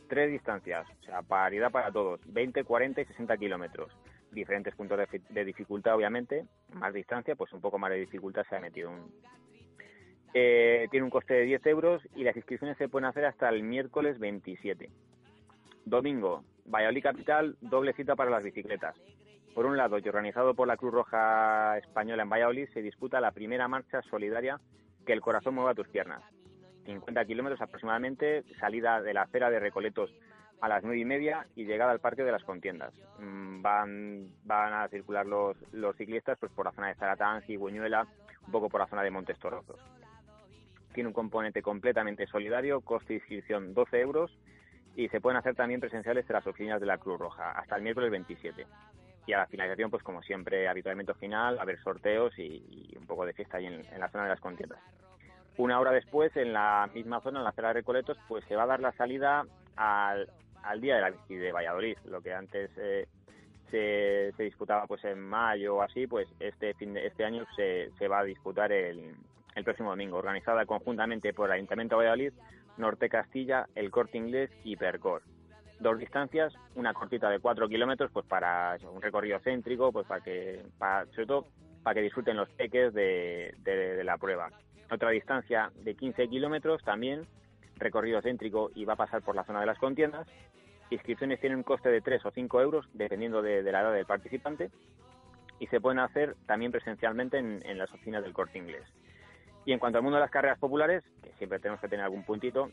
Tres 0.08 0.30
distancias, 0.30 0.86
o 1.00 1.04
sea, 1.04 1.22
paridad 1.22 1.70
para 1.70 1.92
todos, 1.92 2.20
20, 2.32 2.64
40 2.64 3.00
y 3.00 3.04
60 3.04 3.36
kilómetros. 3.36 3.92
Diferentes 4.32 4.74
puntos 4.74 4.98
de, 4.98 5.06
fi- 5.06 5.22
de 5.30 5.44
dificultad, 5.44 5.94
obviamente. 5.96 6.44
Más 6.72 6.92
distancia, 6.94 7.36
pues 7.36 7.52
un 7.52 7.60
poco 7.60 7.78
más 7.78 7.90
de 7.90 7.96
dificultad 7.98 8.44
se 8.48 8.56
ha 8.56 8.60
metido 8.60 8.90
un, 8.90 9.12
eh, 10.34 10.86
tiene 10.90 11.04
un 11.04 11.10
coste 11.10 11.34
de 11.34 11.42
10 11.42 11.66
euros 11.66 12.02
y 12.14 12.24
las 12.24 12.36
inscripciones 12.36 12.76
se 12.78 12.88
pueden 12.88 13.06
hacer 13.06 13.24
hasta 13.24 13.48
el 13.48 13.62
miércoles 13.62 14.18
27. 14.18 14.90
Domingo, 15.84 16.44
Valladolid 16.66 17.02
Capital, 17.02 17.56
doble 17.60 17.92
cita 17.94 18.14
para 18.16 18.30
las 18.30 18.42
bicicletas. 18.42 18.94
Por 19.54 19.64
un 19.66 19.76
lado, 19.76 19.98
y 19.98 20.06
organizado 20.08 20.54
por 20.54 20.68
la 20.68 20.76
Cruz 20.76 20.92
Roja 20.92 21.78
Española 21.78 22.22
en 22.22 22.28
Valladolid, 22.28 22.68
se 22.72 22.82
disputa 22.82 23.20
la 23.20 23.32
primera 23.32 23.66
marcha 23.68 24.02
solidaria 24.02 24.60
Que 25.06 25.14
el 25.14 25.20
corazón 25.22 25.54
mueva 25.54 25.74
tus 25.74 25.88
piernas. 25.88 26.22
50 26.88 27.24
kilómetros 27.26 27.60
aproximadamente, 27.60 28.44
salida 28.58 29.02
de 29.02 29.12
la 29.12 29.22
acera 29.22 29.50
de 29.50 29.60
Recoletos 29.60 30.10
a 30.62 30.68
las 30.68 30.82
nueve 30.82 30.98
y 30.98 31.04
media 31.04 31.46
y 31.54 31.66
llegada 31.66 31.92
al 31.92 32.00
Parque 32.00 32.24
de 32.24 32.32
las 32.32 32.42
Contiendas. 32.44 32.94
Mm, 33.18 33.60
Van, 33.60 34.28
van 34.44 34.72
a 34.72 34.88
circular 34.88 35.26
los, 35.26 35.56
los 35.72 35.94
ciclistas 35.96 36.38
pues 36.38 36.50
por 36.52 36.64
la 36.64 36.72
zona 36.72 36.88
de 36.88 36.94
Zaratán, 36.94 37.42
Cigüeñuela, 37.42 38.06
un 38.46 38.52
poco 38.52 38.68
por 38.70 38.80
la 38.80 38.86
zona 38.86 39.02
de 39.02 39.10
Montes 39.10 39.38
Torozos. 39.38 39.78
Tiene 40.94 41.08
un 41.08 41.12
componente 41.12 41.60
completamente 41.60 42.26
solidario, 42.26 42.80
coste 42.80 43.12
de 43.12 43.18
inscripción 43.18 43.74
12 43.74 44.00
euros 44.00 44.30
y 44.96 45.08
se 45.10 45.20
pueden 45.20 45.36
hacer 45.38 45.54
también 45.54 45.80
presenciales 45.80 46.24
en 46.28 46.34
las 46.34 46.46
oficinas 46.46 46.80
de 46.80 46.86
la 46.86 46.96
Cruz 46.98 47.18
Roja 47.20 47.50
hasta 47.50 47.76
el 47.76 47.82
miércoles 47.82 48.10
27. 48.10 48.66
Y 49.26 49.32
a 49.34 49.38
la 49.38 49.46
finalización, 49.46 49.90
pues 49.90 50.02
como 50.02 50.22
siempre, 50.22 50.66
habituamiento 50.68 51.14
final, 51.14 51.58
a 51.58 51.64
ver 51.66 51.78
sorteos 51.82 52.36
y, 52.38 52.64
y 52.92 52.96
un 52.96 53.06
poco 53.06 53.26
de 53.26 53.34
fiesta 53.34 53.58
ahí 53.58 53.66
en, 53.66 53.84
en 53.84 54.00
la 54.00 54.08
zona 54.08 54.24
de 54.24 54.30
las 54.30 54.40
contiendas. 54.40 54.80
Una 55.58 55.80
hora 55.80 55.90
después, 55.90 56.34
en 56.36 56.52
la 56.52 56.88
misma 56.94 57.20
zona, 57.20 57.40
en 57.40 57.44
la 57.44 57.50
acera 57.50 57.68
de 57.68 57.74
Recoletos, 57.74 58.16
pues 58.28 58.44
se 58.44 58.54
va 58.54 58.62
a 58.62 58.66
dar 58.66 58.78
la 58.78 58.92
salida 58.92 59.44
al, 59.74 60.30
al 60.62 60.80
Día 60.80 60.94
de 60.94 61.00
la 61.00 61.10
Bici 61.10 61.34
de 61.34 61.50
Valladolid, 61.50 61.98
lo 62.04 62.20
que 62.20 62.32
antes 62.32 62.70
eh, 62.76 63.08
se, 63.68 64.32
disputaba 64.40 64.86
pues 64.86 65.04
en 65.04 65.18
mayo 65.18 65.74
o 65.74 65.82
así, 65.82 66.06
pues 66.06 66.28
este 66.38 66.74
fin 66.74 66.94
de, 66.94 67.08
este 67.08 67.24
año 67.24 67.44
se, 67.56 67.90
va 68.06 68.20
a 68.20 68.24
disputar 68.24 68.70
el, 68.70 69.16
el 69.56 69.64
próximo 69.64 69.90
domingo, 69.90 70.18
organizada 70.18 70.64
conjuntamente 70.64 71.34
por 71.34 71.50
Ayuntamiento 71.50 71.96
de 71.96 72.04
Valladolid, 72.04 72.32
Norte 72.76 73.08
Castilla, 73.08 73.66
El 73.74 73.90
Corte 73.90 74.16
Inglés 74.16 74.50
y 74.62 74.76
Percor. 74.76 75.22
Dos 75.80 75.98
distancias, 75.98 76.54
una 76.76 76.94
cortita 76.94 77.30
de 77.30 77.40
4 77.40 77.68
kilómetros, 77.68 78.12
pues 78.12 78.26
para 78.26 78.76
un 78.92 79.02
recorrido 79.02 79.40
céntrico, 79.40 79.90
pues 79.90 80.06
para 80.06 80.22
que, 80.22 80.62
para, 80.78 81.04
sobre 81.06 81.26
todo 81.26 81.46
para 81.82 81.94
que 81.94 82.02
disfruten 82.02 82.36
los 82.36 82.48
peques 82.50 82.94
de 82.94 84.02
la 84.04 84.18
prueba. 84.18 84.50
Otra 84.90 85.10
distancia 85.10 85.70
de 85.76 85.94
15 85.94 86.28
kilómetros 86.28 86.82
también, 86.82 87.26
recorrido 87.76 88.22
céntrico 88.22 88.70
y 88.74 88.84
va 88.84 88.94
a 88.94 88.96
pasar 88.96 89.22
por 89.22 89.34
la 89.34 89.44
zona 89.44 89.60
de 89.60 89.66
las 89.66 89.78
contiendas. 89.78 90.26
Inscripciones 90.90 91.40
tienen 91.40 91.58
un 91.58 91.64
coste 91.64 91.90
de 91.90 92.00
3 92.00 92.24
o 92.24 92.30
5 92.30 92.60
euros, 92.62 92.86
dependiendo 92.94 93.42
de, 93.42 93.62
de 93.62 93.72
la 93.72 93.82
edad 93.82 93.92
del 93.92 94.06
participante, 94.06 94.70
y 95.60 95.66
se 95.66 95.80
pueden 95.80 95.98
hacer 95.98 96.36
también 96.46 96.72
presencialmente 96.72 97.38
en, 97.38 97.62
en 97.66 97.78
las 97.78 97.92
oficinas 97.92 98.22
del 98.22 98.32
corte 98.32 98.58
inglés. 98.58 98.84
Y 99.66 99.72
en 99.72 99.78
cuanto 99.78 99.98
al 99.98 100.02
mundo 100.02 100.16
de 100.16 100.22
las 100.22 100.30
carreras 100.30 100.58
populares, 100.58 101.04
que 101.22 101.32
siempre 101.34 101.58
tenemos 101.58 101.80
que 101.80 101.88
tener 101.88 102.04
algún 102.04 102.24
puntito, 102.24 102.70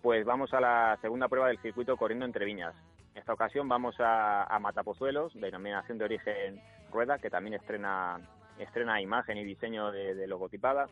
pues 0.00 0.24
vamos 0.24 0.54
a 0.54 0.60
la 0.60 0.96
segunda 1.02 1.28
prueba 1.28 1.48
del 1.48 1.58
circuito 1.58 1.96
corriendo 1.96 2.24
entre 2.24 2.46
viñas. 2.46 2.74
En 3.12 3.18
esta 3.18 3.34
ocasión 3.34 3.68
vamos 3.68 3.98
a, 4.00 4.44
a 4.44 4.58
Matapozuelos, 4.58 5.34
denominación 5.34 5.98
de 5.98 6.04
origen 6.04 6.62
Rueda, 6.90 7.18
que 7.18 7.28
también 7.28 7.54
estrena, 7.54 8.18
estrena 8.58 9.00
imagen 9.02 9.36
y 9.36 9.44
diseño 9.44 9.90
de, 9.90 10.14
de 10.14 10.26
logotipada. 10.26 10.88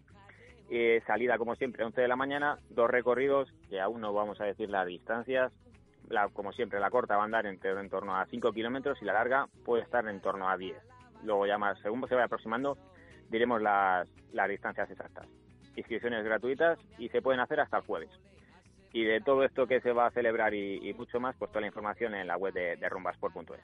Eh, 0.69 1.01
salida, 1.07 1.39
como 1.39 1.55
siempre, 1.55 1.85
11 1.85 2.01
de 2.01 2.09
la 2.09 2.17
mañana, 2.17 2.59
dos 2.71 2.91
recorridos, 2.91 3.49
que 3.69 3.81
aún 3.81 4.01
no 4.01 4.13
vamos 4.13 4.41
a 4.41 4.45
decir 4.45 4.69
las 4.69 4.87
distancias. 4.87 5.53
La, 6.09 6.29
como 6.29 6.53
siempre, 6.53 6.81
la 6.81 6.91
corta 6.91 7.17
va 7.17 7.23
a 7.23 7.25
andar 7.25 7.47
entre, 7.47 7.71
en 7.71 7.89
torno 7.89 8.17
a 8.17 8.27
5 8.27 8.53
kilómetros 8.53 8.99
y 9.01 9.05
la 9.05 9.13
larga 9.13 9.49
puede 9.65 9.83
estar 9.83 10.07
en 10.09 10.21
torno 10.21 10.49
a 10.49 10.57
10. 10.57 10.77
Luego 11.25 11.47
ya 11.47 11.59
más, 11.59 11.79
según 11.81 12.07
se 12.09 12.15
vaya 12.15 12.27
aproximando, 12.27 12.79
diremos 13.29 13.61
las, 13.63 14.09
las 14.33 14.49
distancias 14.49 14.91
exactas. 14.91 15.27
inscripciones 15.77 16.25
gratuitas 16.25 16.79
y 16.99 17.09
se 17.09 17.23
pueden 17.23 17.41
hacer 17.41 17.61
hasta 17.61 17.79
el 17.79 17.85
jueves. 17.85 18.11
Y 18.93 19.05
de 19.05 19.21
todo 19.21 19.45
esto 19.45 19.67
que 19.67 19.81
se 19.81 19.93
va 19.93 20.07
a 20.07 20.11
celebrar 20.11 20.55
y, 20.55 20.89
y 20.89 20.95
mucho 20.95 21.21
más, 21.21 21.37
pues 21.37 21.51
toda 21.51 21.61
la 21.61 21.67
información 21.67 22.15
en 22.15 22.27
la 22.27 22.37
web 22.37 22.55
de, 22.55 22.77
de 22.77 22.89
rumbasport.es. 22.89 23.61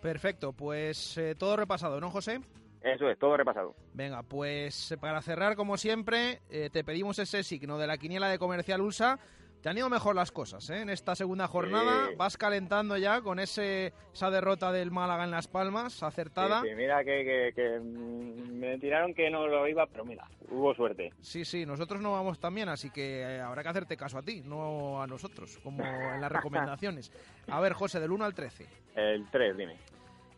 Perfecto, 0.00 0.52
pues 0.52 1.18
eh, 1.18 1.34
todo 1.34 1.56
repasado, 1.56 2.00
¿no, 2.00 2.10
José? 2.10 2.40
Eso 2.82 3.08
es, 3.10 3.18
todo 3.18 3.36
repasado. 3.36 3.74
Venga, 3.94 4.22
pues 4.22 4.92
eh, 4.92 4.98
para 4.98 5.20
cerrar, 5.22 5.56
como 5.56 5.76
siempre, 5.76 6.40
eh, 6.50 6.70
te 6.72 6.84
pedimos 6.84 7.18
ese 7.18 7.42
signo 7.42 7.76
de 7.78 7.86
la 7.86 7.98
quiniela 7.98 8.28
de 8.28 8.38
Comercial 8.38 8.80
Ulsa. 8.80 9.18
Te 9.60 9.68
han 9.68 9.76
ido 9.76 9.90
mejor 9.90 10.14
las 10.14 10.30
cosas, 10.30 10.70
¿eh? 10.70 10.82
En 10.82 10.88
esta 10.88 11.16
segunda 11.16 11.48
jornada 11.48 12.06
Sí. 12.10 12.14
vas 12.16 12.36
calentando 12.36 12.96
ya 12.96 13.20
con 13.22 13.40
ese, 13.40 13.92
esa 14.14 14.30
derrota 14.30 14.70
del 14.70 14.92
Málaga 14.92 15.24
en 15.24 15.32
Las 15.32 15.48
Palmas, 15.48 16.00
acertada. 16.04 16.62
Sí, 16.62 16.68
sí, 16.68 16.74
mira 16.76 17.02
que, 17.02 17.24
que- 17.24 17.52
que, 17.56 17.80
mm, 17.80 18.52
me 18.56 18.78
tiraron 18.78 19.12
que 19.14 19.28
no 19.30 19.48
lo 19.48 19.66
iba, 19.66 19.84
pero 19.88 20.04
mira, 20.04 20.28
hubo 20.48 20.72
suerte. 20.76 21.12
Sí, 21.20 21.44
sí, 21.44 21.66
nosotros 21.66 22.00
no 22.00 22.12
vamos 22.12 22.38
tan 22.38 22.54
bien, 22.54 22.68
así 22.68 22.90
que 22.90 23.22
eh, 23.22 23.40
habrá 23.40 23.64
que 23.64 23.68
hacerte 23.70 23.96
caso 23.96 24.18
a 24.18 24.22
ti, 24.22 24.42
no 24.44 25.02
a 25.02 25.08
nosotros, 25.08 25.58
como 25.64 25.84
en 25.84 26.20
las 26.20 26.30
recomendaciones. 26.78 27.10
A 27.48 27.60
ver, 27.60 27.72
José, 27.72 27.98
del 27.98 28.12
1 28.12 28.24
al 28.26 28.34
13. 28.34 28.64
El 28.94 29.28
3, 29.28 29.56
dime. 29.56 29.74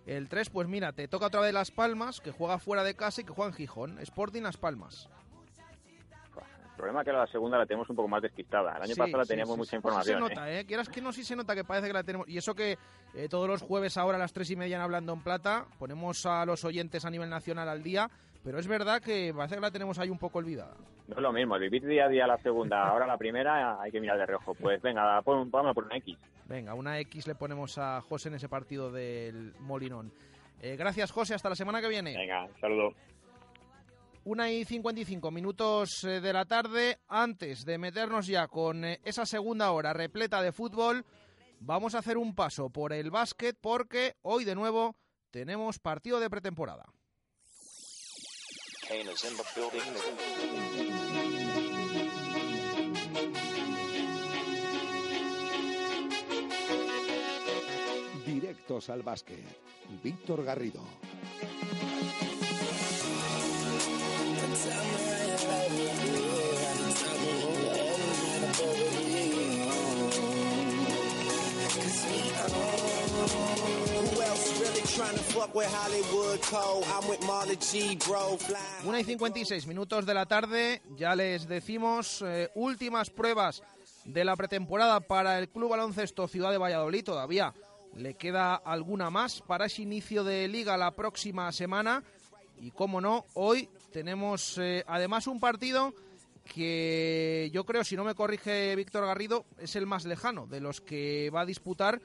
El 0.07 0.29
3, 0.29 0.51
pues 0.51 0.67
mira, 0.69 0.93
te 0.93 1.07
toca 1.09 1.27
otra 1.27 1.41
vez 1.41 1.53
Las 1.53 1.71
Palmas, 1.71 2.21
que 2.21 2.31
juega 2.33 2.59
fuera 2.59 2.83
de 2.83 2.95
casa 2.95 3.21
y 3.21 3.25
que 3.25 3.33
juega 3.33 3.51
en 3.51 3.57
Gijón. 3.57 3.99
Sporting 4.01 4.43
Las 4.43 4.57
Palmas. 4.57 5.09
El 6.71 6.77
problema 6.85 7.01
es 7.03 7.07
que 7.07 7.13
la 7.13 7.27
segunda 7.27 7.59
la 7.59 7.67
tenemos 7.67 7.91
un 7.91 7.97
poco 7.97 8.09
más 8.09 8.23
despistada. 8.23 8.75
El 8.77 8.83
año 8.85 8.95
Sí, 8.95 8.99
pasado 8.99 9.19
la 9.19 9.25
teníamos 9.27 9.53
sí, 9.55 9.59
mucha 9.59 9.71
sí. 9.71 9.77
información. 9.77 10.23
Sí 10.23 10.29
se 10.29 10.35
nota, 10.35 10.51
¿eh? 10.51 10.65
Quieras 10.65 10.89
que 10.89 11.03
no, 11.03 11.13
sí 11.13 11.25
se 11.25 11.37
nota 11.37 11.55
que 11.55 11.63
parece 11.63 11.89
que 11.89 11.93
la 11.93 12.03
tenemos. 12.03 12.27
Y 12.27 12.39
eso 12.39 12.55
que 12.55 12.79
eh, 13.13 13.29
todos 13.29 13.47
los 13.47 13.61
jueves 13.61 13.99
ahora 13.99 14.17
a 14.17 14.19
las 14.19 14.33
tres 14.33 14.51
y 14.51 14.57
media 14.57 14.77
en 14.77 14.83
Hablando 14.83 15.13
en 15.13 15.21
Plata 15.21 15.67
ponemos 15.79 16.25
a 16.25 16.47
los 16.47 16.65
oyentes 16.65 17.05
a 17.05 17.11
nivel 17.11 17.29
nacional 17.29 17.69
al 17.69 17.83
día, 17.83 18.09
pero 18.43 18.59
es 18.59 18.67
verdad 18.67 19.03
que 19.03 19.31
parece 19.37 19.57
que 19.57 19.61
la 19.61 19.71
tenemos 19.71 19.99
ahí 19.99 20.09
un 20.09 20.19
poco 20.19 20.39
olvidada. 20.39 20.75
No 21.09 21.17
es 21.17 21.21
lo 21.23 21.33
mismo, 21.35 21.59
vivir 21.59 21.85
día 21.85 22.07
a 22.07 22.09
día 22.09 22.27
la 22.27 22.39
segunda, 22.39 22.89
ahora 22.89 23.07
la 23.07 23.19
primera 23.19 23.79
hay 23.79 23.91
que 23.91 24.01
mirar 24.01 24.17
de 24.17 24.25
reojo. 24.25 24.55
Pues 24.55 24.81
venga, 24.81 25.21
vamos 25.21 25.75
por 25.75 25.85
una 25.85 25.97
X. 25.99 26.17
Venga, 26.51 26.75
una 26.75 26.99
X 26.99 27.29
le 27.29 27.37
ponemos 27.37 27.79
a 27.79 28.01
José 28.01 28.29
en 28.29 28.35
ese 28.35 28.49
partido 28.49 28.91
del 28.91 29.55
Molinón. 29.61 30.13
Eh, 30.61 30.75
gracias, 30.75 31.13
José. 31.13 31.35
Hasta 31.35 31.49
la 31.49 31.55
semana 31.55 31.81
que 31.81 31.89
viene. 31.89 32.17
Venga, 32.17 32.49
saludo. 32.61 32.93
Una 34.25 34.51
y 34.51 34.65
55 34.65 35.31
minutos 35.31 36.03
eh, 36.03 36.21
de 36.21 36.33
la 36.33 36.47
tarde. 36.47 36.99
Antes 37.07 37.65
de 37.65 37.79
meternos 37.79 38.27
ya 38.27 38.49
con 38.49 38.85
eh, 38.85 38.99
esa 39.05 39.27
segunda 39.27 39.71
hora 39.71 39.93
repleta 39.93 40.43
de 40.43 40.51
fútbol, 40.51 41.05
vamos 41.61 41.95
a 41.95 41.99
hacer 41.99 42.19
un 42.19 42.35
paso 42.35 42.69
por 42.69 42.93
el 42.93 43.13
básquet 43.13 43.57
porque 43.61 44.17
hoy 44.23 44.45
de 44.45 44.57
nuevo 44.57 44.97
tenemos 45.31 45.79
partido 45.79 46.19
de 46.19 46.31
pretemporada. 46.31 46.85
Kane 48.89 49.09
is 49.13 49.25
in 49.25 49.37
the 49.37 49.45
building. 49.55 50.80
Directos 58.51 58.91
al 58.91 59.05
básquet. 59.05 59.45
Víctor 60.03 60.43
Garrido. 60.43 60.81
Una 78.85 79.01
y 79.01 79.05
56 79.05 79.67
minutos 79.69 80.05
de 80.05 80.15
la 80.15 80.27
tarde, 80.27 80.83
ya 80.97 81.15
les 81.15 81.47
decimos 81.47 82.25
eh, 82.27 82.51
últimas 82.57 83.11
pruebas 83.11 83.63
de 84.05 84.25
la 84.25 84.35
pretemporada 84.35 84.99
para 84.99 85.39
el 85.39 85.49
Club 85.49 85.71
Baloncesto 85.71 86.27
Ciudad 86.27 86.51
de 86.51 86.59
Valladolid. 86.59 87.05
Todavía 87.05 87.55
le 87.97 88.15
queda 88.15 88.55
alguna 88.55 89.11
más 89.11 89.43
para 89.43 89.67
ese 89.67 89.83
inicio 89.83 90.25
de 90.25 90.49
liga 90.49 90.77
la 90.77 90.93
próxima 90.93 91.51
semana. 91.53 92.03
Y 92.61 92.71
como 92.71 93.01
no, 93.01 93.25
hoy 93.35 93.69
tenemos 93.93 94.59
eh, 94.59 94.85
además 94.87 95.27
un 95.27 95.41
partido 95.41 95.95
que 96.45 97.51
yo 97.53 97.65
creo, 97.65 97.85
si 97.85 97.97
no 97.97 98.05
me 98.05 98.15
corrige 98.15 98.75
Víctor 98.77 99.07
Garrido, 99.07 99.45
es 99.59 99.77
el 99.77 99.87
más 99.87 100.05
lejano 100.05 100.47
de 100.47 100.61
los 100.61 100.81
que 100.81 101.31
va 101.31 101.43
a 101.43 101.47
disputar 101.47 102.01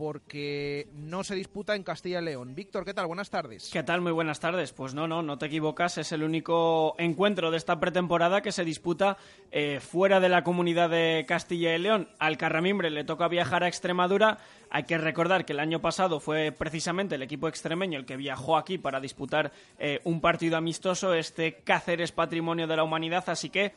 porque 0.00 0.88
no 0.94 1.22
se 1.24 1.34
disputa 1.34 1.76
en 1.76 1.82
Castilla 1.82 2.22
y 2.22 2.24
León. 2.24 2.54
Víctor, 2.54 2.86
¿qué 2.86 2.94
tal? 2.94 3.06
Buenas 3.06 3.28
tardes. 3.28 3.68
¿Qué 3.70 3.82
tal? 3.82 4.00
Muy 4.00 4.12
buenas 4.12 4.40
tardes. 4.40 4.72
Pues 4.72 4.94
no, 4.94 5.06
no, 5.06 5.20
no 5.20 5.36
te 5.36 5.44
equivocas. 5.44 5.98
Es 5.98 6.10
el 6.12 6.22
único 6.22 6.94
encuentro 6.96 7.50
de 7.50 7.58
esta 7.58 7.78
pretemporada 7.78 8.40
que 8.40 8.50
se 8.50 8.64
disputa 8.64 9.18
eh, 9.50 9.78
fuera 9.78 10.18
de 10.18 10.30
la 10.30 10.42
comunidad 10.42 10.88
de 10.88 11.26
Castilla 11.28 11.74
y 11.74 11.78
León. 11.78 12.08
Al 12.18 12.38
Carramimbre 12.38 12.88
le 12.88 13.04
toca 13.04 13.28
viajar 13.28 13.62
a 13.62 13.68
Extremadura. 13.68 14.38
Hay 14.70 14.84
que 14.84 14.96
recordar 14.96 15.44
que 15.44 15.52
el 15.52 15.60
año 15.60 15.82
pasado 15.82 16.18
fue 16.18 16.50
precisamente 16.50 17.16
el 17.16 17.22
equipo 17.22 17.46
extremeño 17.46 17.98
el 17.98 18.06
que 18.06 18.16
viajó 18.16 18.56
aquí 18.56 18.78
para 18.78 19.00
disputar 19.00 19.52
eh, 19.78 20.00
un 20.04 20.22
partido 20.22 20.56
amistoso. 20.56 21.12
Este 21.12 21.56
Cáceres 21.62 22.10
Patrimonio 22.10 22.66
de 22.66 22.76
la 22.76 22.84
Humanidad. 22.84 23.24
Así 23.26 23.50
que 23.50 23.74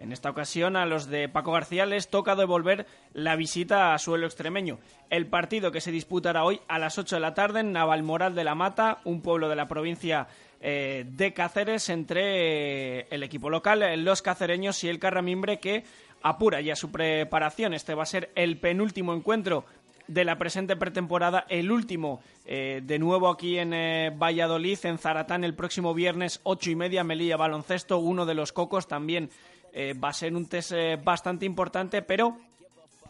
en 0.00 0.12
esta 0.12 0.30
ocasión 0.30 0.76
a 0.76 0.86
los 0.86 1.08
de 1.08 1.28
Paco 1.28 1.52
García 1.52 1.84
les 1.84 2.08
toca 2.08 2.34
devolver 2.34 2.86
la 3.12 3.36
visita 3.36 3.92
a 3.92 3.98
suelo 3.98 4.26
extremeño. 4.26 4.78
El 5.10 5.26
partido 5.26 5.70
que 5.70 5.82
se 5.82 5.92
disputará 5.92 6.42
hoy 6.42 6.60
a 6.68 6.78
las 6.78 6.98
8 6.98 7.16
de 7.16 7.20
la 7.20 7.34
tarde 7.34 7.60
en 7.60 7.72
Navalmoral 7.72 8.34
de 8.34 8.44
la 8.44 8.54
Mata, 8.54 8.98
un 9.04 9.20
pueblo 9.20 9.50
de 9.50 9.56
la 9.56 9.68
provincia 9.68 10.26
eh, 10.62 11.04
de 11.06 11.34
Cáceres, 11.34 11.90
entre 11.90 13.00
eh, 13.00 13.06
el 13.10 13.22
equipo 13.22 13.50
local, 13.50 14.02
los 14.02 14.22
cacereños 14.22 14.82
y 14.84 14.88
el 14.88 14.98
Carramimbre 14.98 15.58
que 15.58 15.84
apura 16.22 16.62
ya 16.62 16.76
su 16.76 16.90
preparación. 16.90 17.74
Este 17.74 17.94
va 17.94 18.04
a 18.04 18.06
ser 18.06 18.30
el 18.34 18.58
penúltimo 18.58 19.12
encuentro 19.12 19.66
de 20.08 20.24
la 20.24 20.38
presente 20.38 20.76
pretemporada, 20.76 21.44
el 21.48 21.70
último 21.70 22.20
eh, 22.44 22.80
de 22.82 22.98
nuevo 22.98 23.28
aquí 23.28 23.58
en 23.58 23.70
Valladolid, 24.18 24.78
en 24.82 24.98
Zaratán, 24.98 25.44
el 25.44 25.54
próximo 25.54 25.94
viernes, 25.94 26.40
ocho 26.42 26.70
y 26.70 26.74
media, 26.74 27.04
Melilla 27.04 27.36
Baloncesto, 27.36 27.98
uno 27.98 28.26
de 28.26 28.34
los 28.34 28.52
cocos 28.52 28.88
también 28.88 29.30
eh, 29.72 29.94
va 29.94 30.08
a 30.08 30.12
ser 30.12 30.34
un 30.34 30.46
test 30.46 30.72
eh, 30.72 30.96
bastante 30.96 31.44
importante, 31.44 32.02
pero 32.02 32.36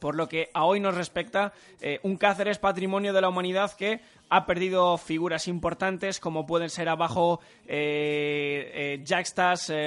por 0.00 0.16
lo 0.16 0.28
que 0.28 0.48
a 0.54 0.64
hoy 0.64 0.80
nos 0.80 0.94
respecta, 0.94 1.52
eh, 1.80 2.00
un 2.02 2.16
Cáceres 2.16 2.58
patrimonio 2.58 3.12
de 3.12 3.20
la 3.20 3.28
humanidad 3.28 3.72
que 3.72 4.00
ha 4.30 4.46
perdido 4.46 4.96
figuras 4.96 5.46
importantes 5.46 6.18
como 6.18 6.46
pueden 6.46 6.70
ser 6.70 6.88
abajo 6.88 7.40
eh, 7.66 9.04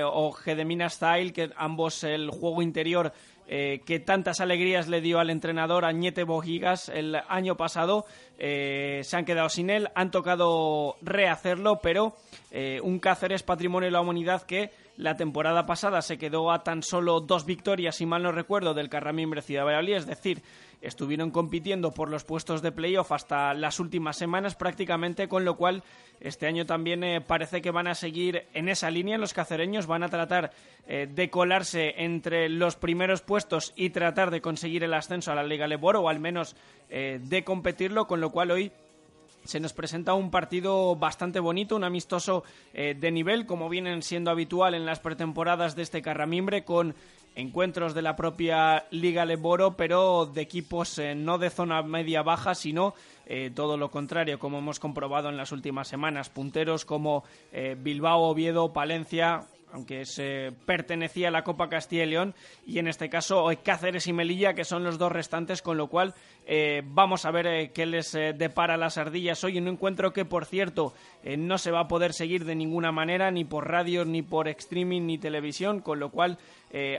o 0.05 0.31
Gedemina 0.31 0.89
Style, 0.89 1.33
que 1.33 1.49
ambos 1.57 2.03
el 2.03 2.29
juego 2.29 2.61
interior 2.61 3.11
eh, 3.47 3.81
que 3.85 3.99
tantas 3.99 4.39
alegrías 4.39 4.87
le 4.87 5.01
dio 5.01 5.19
al 5.19 5.29
entrenador 5.29 5.85
Añete 5.85 6.23
Bogigas 6.23 6.89
el 6.89 7.15
año 7.27 7.55
pasado. 7.55 8.05
eh, 8.39 9.01
se 9.03 9.15
han 9.15 9.25
quedado 9.25 9.49
sin 9.49 9.69
él, 9.69 9.89
han 9.95 10.11
tocado 10.11 10.95
rehacerlo, 11.01 11.79
pero 11.81 12.15
eh, 12.51 12.79
un 12.81 12.99
Cáceres 12.99 13.43
patrimonio 13.43 13.87
de 13.87 13.91
la 13.91 14.01
humanidad 14.01 14.43
que 14.43 14.71
la 14.97 15.15
temporada 15.15 15.65
pasada 15.65 16.01
se 16.01 16.17
quedó 16.17 16.51
a 16.51 16.63
tan 16.63 16.83
solo 16.83 17.19
dos 17.19 17.45
victorias, 17.45 17.95
si 17.95 18.05
mal 18.05 18.23
no 18.23 18.31
recuerdo, 18.31 18.73
del 18.73 18.89
Carramimbre 18.89 19.41
Ciudad 19.41 19.65
Valladolid, 19.65 19.95
es 19.95 20.07
decir, 20.07 20.41
estuvieron 20.83 21.31
compitiendo 21.31 21.91
por 21.91 22.09
los 22.09 22.23
puestos 22.23 22.61
de 22.61 22.71
playoff 22.71 23.11
hasta 23.11 23.53
las 23.53 23.79
últimas 23.79 24.17
semanas 24.17 24.55
prácticamente, 24.55 25.27
con 25.27 25.45
lo 25.45 25.55
cual 25.55 25.83
este 26.19 26.45
año 26.45 26.65
también 26.65 27.03
eh, 27.03 27.21
parece 27.21 27.61
que 27.61 27.71
van 27.71 27.87
a 27.87 27.95
seguir 27.95 28.45
en 28.53 28.69
esa 28.69 28.91
línea. 28.91 29.17
Los 29.17 29.33
cacereños 29.33 29.87
van 29.87 30.03
a 30.03 30.09
tratar 30.09 30.51
eh, 30.87 31.07
de 31.09 31.29
colarse 31.29 32.03
entre 32.03 32.49
los 32.49 32.75
primeros 32.75 33.21
puestos 33.21 33.73
y 33.75 33.89
tratar 33.89 34.31
de 34.31 34.41
conseguir 34.41 34.83
el 34.83 34.93
ascenso 34.93 35.31
a 35.31 35.35
la 35.35 35.43
Liga 35.43 35.67
Leboro 35.67 36.01
o 36.01 36.09
al 36.09 36.19
menos 36.19 36.55
eh, 36.89 37.19
de 37.21 37.43
competirlo, 37.43 38.05
con 38.05 38.21
lo 38.21 38.29
cual 38.29 38.51
hoy 38.51 38.71
se 39.43 39.59
nos 39.59 39.73
presenta 39.73 40.13
un 40.13 40.31
partido 40.31 40.95
bastante 40.95 41.39
bonito, 41.39 41.75
un 41.75 41.83
amistoso 41.83 42.43
eh, 42.73 42.95
de 42.99 43.11
nivel, 43.11 43.45
como 43.45 43.69
vienen 43.69 44.01
siendo 44.01 44.31
habitual 44.31 44.73
en 44.73 44.85
las 44.85 44.99
pretemporadas 44.99 45.75
de 45.75 45.83
este 45.83 46.01
Carramimbre, 46.01 46.63
con 46.63 46.95
encuentros 47.35 47.93
de 47.93 48.03
la 48.03 48.15
propia 48.15 48.85
Liga 48.91 49.25
Leboro, 49.25 49.75
pero 49.75 50.25
de 50.25 50.41
equipos 50.41 50.99
eh, 50.99 51.15
no 51.15 51.37
de 51.37 51.49
zona 51.49 51.81
media-baja, 51.81 52.55
sino 52.55 52.93
eh, 53.25 53.51
todo 53.53 53.77
lo 53.77 53.89
contrario, 53.89 54.39
como 54.39 54.59
hemos 54.59 54.79
comprobado 54.79 55.29
en 55.29 55.37
las 55.37 55.51
últimas 55.51 55.87
semanas. 55.87 56.29
Punteros 56.29 56.85
como 56.85 57.23
Bilbao, 57.77 58.21
Oviedo, 58.21 58.73
Palencia, 58.73 59.45
aunque 59.73 60.05
se 60.05 60.51
pertenecía 60.65 61.29
a 61.29 61.31
la 61.31 61.43
Copa 61.43 61.67
Castilla 61.67 62.03
y 62.03 62.09
León, 62.09 62.35
y 62.65 62.77
en 62.77 62.87
este 62.87 63.09
caso 63.09 63.49
Cáceres 63.63 64.07
y 64.07 64.13
Melilla, 64.13 64.53
que 64.53 64.63
son 64.63 64.83
los 64.83 64.99
dos 64.99 65.11
restantes, 65.11 65.61
con 65.61 65.77
lo 65.77 65.87
cual 65.87 66.13
eh, 66.45 66.83
vamos 66.85 67.25
a 67.25 67.31
ver 67.31 67.47
eh, 67.47 67.71
qué 67.73 67.87
les 67.87 68.13
eh, 68.13 68.33
depara 68.37 68.77
las 68.77 68.97
ardillas 68.97 69.43
hoy. 69.43 69.57
Un 69.57 69.67
encuentro 69.67 70.13
que, 70.13 70.25
por 70.25 70.45
cierto, 70.45 70.93
eh, 71.23 71.37
no 71.37 71.57
se 71.57 71.71
va 71.71 71.81
a 71.81 71.87
poder 71.87 72.13
seguir 72.13 72.45
de 72.45 72.55
ninguna 72.55 72.91
manera, 72.91 73.31
ni 73.31 73.45
por 73.45 73.67
radio, 73.67 74.05
ni 74.05 74.21
por 74.21 74.47
streaming, 74.47 75.07
ni 75.07 75.17
televisión, 75.17 75.81
con 75.81 75.99
lo 75.99 76.09
cual 76.09 76.37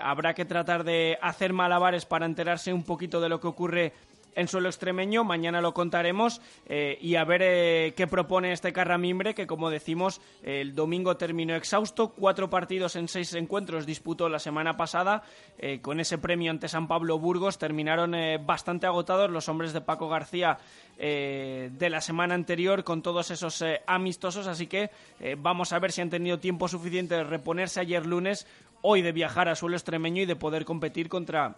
habrá 0.01 0.35
que 0.35 0.45
tratar 0.45 0.85
de 0.85 1.19
hacer 1.21 1.53
malabares 1.53 2.07
para 2.07 2.27
enterarse 2.27 2.73
un 2.73 2.85
poquito 2.85 3.21
de 3.21 3.29
lo 3.29 3.41
que 3.41 3.49
ocurre 3.49 3.93
en 4.35 4.49
suelo 4.49 4.69
extremeño. 4.69 5.25
Mañana 5.25 5.61
lo 5.61 5.75
contaremos 5.75 6.41
eh, 6.67 6.99
y 7.01 7.17
a 7.17 7.25
ver 7.25 7.43
eh, 7.43 7.95
qué 7.97 8.07
propone 8.07 8.53
este 8.53 8.73
Carramimbre, 8.73 9.35
que 9.35 9.47
como 9.47 9.71
decimos, 9.71 10.21
el 10.43 10.75
domingo 10.75 11.17
terminó 11.17 11.55
exhausto. 11.55 12.11
Cuatro 12.11 12.51
partidos 12.51 12.97
en 12.97 13.09
seis 13.09 13.35
encuentros 13.35 13.87
disputó 13.87 14.29
la 14.29 14.39
semana 14.39 14.77
pasada. 14.77 15.23
eh, 15.59 15.81
con 15.81 16.01
ese 16.01 16.19
premio 16.19 16.51
ante 16.51 16.69
San 16.69 16.89
Pablo 16.89 17.19
Burgos 17.19 17.59
terminaron 17.59 18.15
bastante 18.45 18.87
agotados 18.87 19.31
los 19.31 19.49
hombres 19.49 19.73
de 19.73 19.81
Paco 19.81 20.09
García 20.09 20.59
de 20.97 21.89
la 21.91 22.01
semana 22.01 22.35
anterior 22.35 22.85
con 22.85 23.03
todos 23.03 23.31
esos 23.31 23.65
amistosos. 23.87 24.47
Así 24.47 24.67
que 24.67 24.91
vamos 25.39 25.73
a 25.73 25.79
ver 25.79 25.93
si 25.93 26.01
han 26.01 26.11
tenido 26.11 26.39
tiempo 26.39 26.69
suficiente 26.69 27.15
de 27.17 27.25
reponerse 27.25 27.81
ayer 27.81 28.07
lunes, 28.07 28.47
hoy 28.83 29.03
de 29.03 29.13
viajar 29.13 29.49
a 29.49 29.57
suelo 29.57 29.77
extremeño 29.77 30.23
y 30.23 30.27
de 30.27 30.37
poder 30.37 30.65
competir 30.65 31.09
contra 31.09 31.57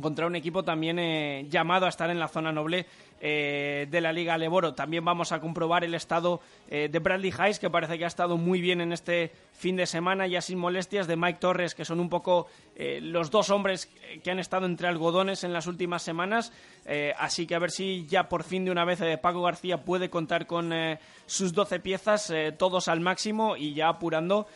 contra 0.00 0.26
un 0.26 0.36
equipo 0.36 0.62
también 0.62 0.98
eh, 0.98 1.46
llamado 1.48 1.86
a 1.86 1.88
estar 1.88 2.10
en 2.10 2.18
la 2.18 2.28
zona 2.28 2.52
noble 2.52 2.86
eh, 3.20 3.86
de 3.90 4.00
la 4.00 4.12
Liga 4.12 4.36
Leboro. 4.36 4.74
También 4.74 5.04
vamos 5.04 5.32
a 5.32 5.40
comprobar 5.40 5.84
el 5.84 5.94
estado 5.94 6.40
eh, 6.68 6.88
de 6.90 6.98
Bradley 6.98 7.32
Hayes, 7.36 7.58
que 7.58 7.70
parece 7.70 7.98
que 7.98 8.04
ha 8.04 8.08
estado 8.08 8.36
muy 8.36 8.60
bien 8.60 8.80
en 8.80 8.92
este 8.92 9.32
fin 9.52 9.76
de 9.76 9.86
semana, 9.86 10.26
ya 10.26 10.40
sin 10.40 10.58
molestias, 10.58 11.06
de 11.06 11.16
Mike 11.16 11.38
Torres, 11.40 11.74
que 11.74 11.84
son 11.84 12.00
un 12.00 12.08
poco 12.08 12.48
los 12.76 13.30
dos 13.30 13.50
hombres 13.50 13.88
que 14.24 14.30
han 14.32 14.40
estado 14.40 14.66
entre 14.66 14.88
algodones 14.88 15.44
en 15.44 15.52
las 15.52 15.68
últimas 15.68 16.02
semanas. 16.02 16.52
Así 17.16 17.46
que 17.46 17.54
a 17.54 17.60
ver 17.60 17.70
si 17.70 18.04
ya 18.06 18.28
por 18.28 18.42
fin 18.42 18.64
de 18.64 18.72
una 18.72 18.84
vez 18.84 19.00
Paco 19.22 19.42
García 19.42 19.84
puede 19.84 20.10
contar 20.10 20.48
con 20.48 20.72
sus 21.26 21.52
12 21.52 21.78
piezas, 21.78 22.34
todos 22.58 22.88
al 22.88 22.98
máximo 22.98 23.56
y 23.56 23.74
ya 23.74 23.88
apurando 23.88 24.48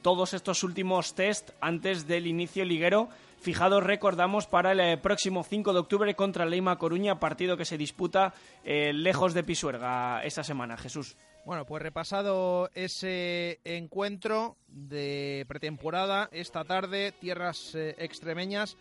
todos 0.00 0.32
estos 0.32 0.62
últimos 0.62 1.14
test 1.14 1.50
antes 1.60 2.06
del 2.06 2.26
inicio 2.26 2.64
liguero 2.64 3.10
Fijados, 3.40 3.84
recordamos, 3.84 4.46
para 4.46 4.72
el 4.72 4.80
eh, 4.80 4.96
próximo 4.96 5.44
5 5.44 5.72
de 5.72 5.78
octubre 5.78 6.14
contra 6.14 6.44
Leima 6.44 6.76
Coruña, 6.76 7.20
partido 7.20 7.56
que 7.56 7.64
se 7.64 7.78
disputa 7.78 8.34
eh, 8.64 8.92
lejos 8.92 9.32
de 9.32 9.44
Pisuerga 9.44 10.22
esta 10.24 10.42
semana. 10.42 10.76
Jesús. 10.76 11.16
Bueno, 11.44 11.64
pues 11.64 11.82
repasado 11.82 12.68
ese 12.74 13.60
encuentro 13.64 14.56
de 14.66 15.46
pretemporada 15.48 16.28
esta 16.32 16.64
tarde, 16.64 17.12
tierras 17.12 17.74
eh, 17.74 17.94
extremeñas 17.98 18.76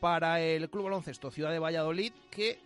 para 0.00 0.40
el 0.40 0.70
Club 0.70 0.84
Baloncesto 0.84 1.30
Ciudad 1.30 1.52
de 1.52 1.58
Valladolid, 1.58 2.12
que 2.30 2.58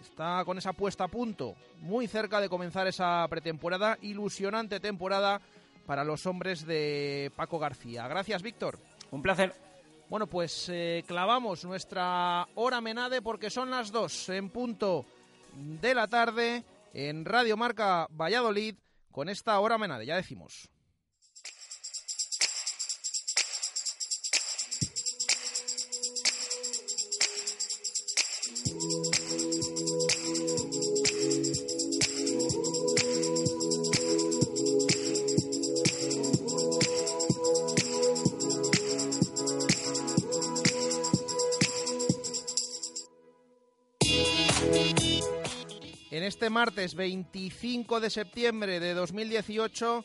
está 0.00 0.44
con 0.46 0.56
esa 0.56 0.72
puesta 0.72 1.04
a 1.04 1.08
punto, 1.08 1.54
muy 1.80 2.08
cerca 2.08 2.40
de 2.40 2.48
comenzar 2.48 2.86
esa 2.86 3.26
pretemporada, 3.28 3.98
ilusionante 4.00 4.80
temporada 4.80 5.40
para 5.86 6.04
los 6.04 6.26
hombres 6.26 6.66
de 6.66 7.30
Paco 7.36 7.58
García. 7.58 8.08
Gracias, 8.08 8.42
Víctor. 8.42 8.78
Un 9.10 9.22
placer. 9.22 9.52
Bueno, 10.14 10.28
pues 10.28 10.68
eh, 10.68 11.02
clavamos 11.08 11.64
nuestra 11.64 12.46
hora 12.54 12.80
menade 12.80 13.20
porque 13.20 13.50
son 13.50 13.68
las 13.72 13.90
dos 13.90 14.28
en 14.28 14.48
punto 14.48 15.04
de 15.56 15.92
la 15.92 16.06
tarde 16.06 16.62
en 16.92 17.24
Radio 17.24 17.56
Marca 17.56 18.06
Valladolid 18.12 18.76
con 19.10 19.28
esta 19.28 19.58
hora 19.58 19.76
menade, 19.76 20.06
ya 20.06 20.14
decimos. 20.14 20.70
Este 46.44 46.50
martes 46.50 46.94
25 46.94 48.00
de 48.00 48.10
septiembre 48.10 48.78
de 48.78 48.92
2018, 48.92 50.04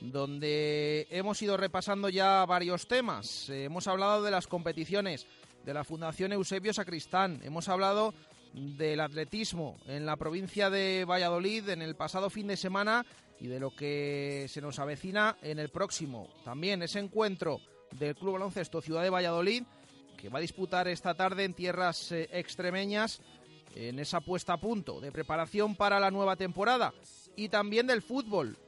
donde 0.00 1.06
hemos 1.10 1.40
ido 1.42 1.56
repasando 1.56 2.08
ya 2.08 2.44
varios 2.44 2.88
temas. 2.88 3.48
Eh, 3.50 3.66
hemos 3.66 3.86
hablado 3.86 4.24
de 4.24 4.32
las 4.32 4.48
competiciones 4.48 5.28
de 5.64 5.74
la 5.74 5.84
Fundación 5.84 6.32
Eusebio 6.32 6.72
Sacristán, 6.72 7.38
hemos 7.44 7.68
hablado 7.68 8.14
del 8.52 8.98
atletismo 8.98 9.76
en 9.86 10.06
la 10.06 10.16
provincia 10.16 10.70
de 10.70 11.04
Valladolid 11.04 11.68
en 11.68 11.82
el 11.82 11.94
pasado 11.94 12.30
fin 12.30 12.48
de 12.48 12.56
semana 12.56 13.06
y 13.38 13.46
de 13.46 13.60
lo 13.60 13.70
que 13.70 14.46
se 14.48 14.60
nos 14.60 14.80
avecina 14.80 15.36
en 15.40 15.60
el 15.60 15.68
próximo. 15.68 16.34
También 16.44 16.82
ese 16.82 16.98
encuentro 16.98 17.60
del 17.92 18.16
Club 18.16 18.32
Baloncesto 18.32 18.82
Ciudad 18.82 19.04
de 19.04 19.10
Valladolid 19.10 19.62
que 20.16 20.30
va 20.30 20.38
a 20.38 20.42
disputar 20.42 20.88
esta 20.88 21.14
tarde 21.14 21.44
en 21.44 21.54
tierras 21.54 22.10
eh, 22.10 22.28
extremeñas 22.32 23.20
en 23.76 23.98
esa 23.98 24.20
puesta 24.20 24.54
a 24.54 24.60
punto 24.60 25.00
de 25.00 25.12
preparación 25.12 25.76
para 25.76 26.00
la 26.00 26.10
nueva 26.10 26.36
temporada 26.36 26.94
y 27.36 27.48
también 27.50 27.86
del 27.86 28.02
fútbol, 28.02 28.58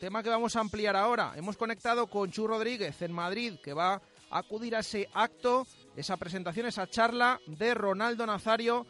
tema 0.00 0.22
que 0.22 0.28
vamos 0.28 0.56
a 0.56 0.60
ampliar 0.60 0.96
ahora. 0.96 1.32
Hemos 1.36 1.56
conectado 1.56 2.08
con 2.08 2.30
Chu 2.30 2.46
Rodríguez 2.46 3.00
en 3.02 3.12
Madrid, 3.12 3.54
que 3.62 3.72
va 3.72 3.94
a 4.30 4.38
acudir 4.38 4.74
a 4.74 4.80
ese 4.80 5.08
acto, 5.14 5.66
esa 5.96 6.16
presentación, 6.16 6.66
esa 6.66 6.88
charla 6.88 7.40
de 7.46 7.74
Ronaldo 7.74 8.26
Nazario, 8.26 8.86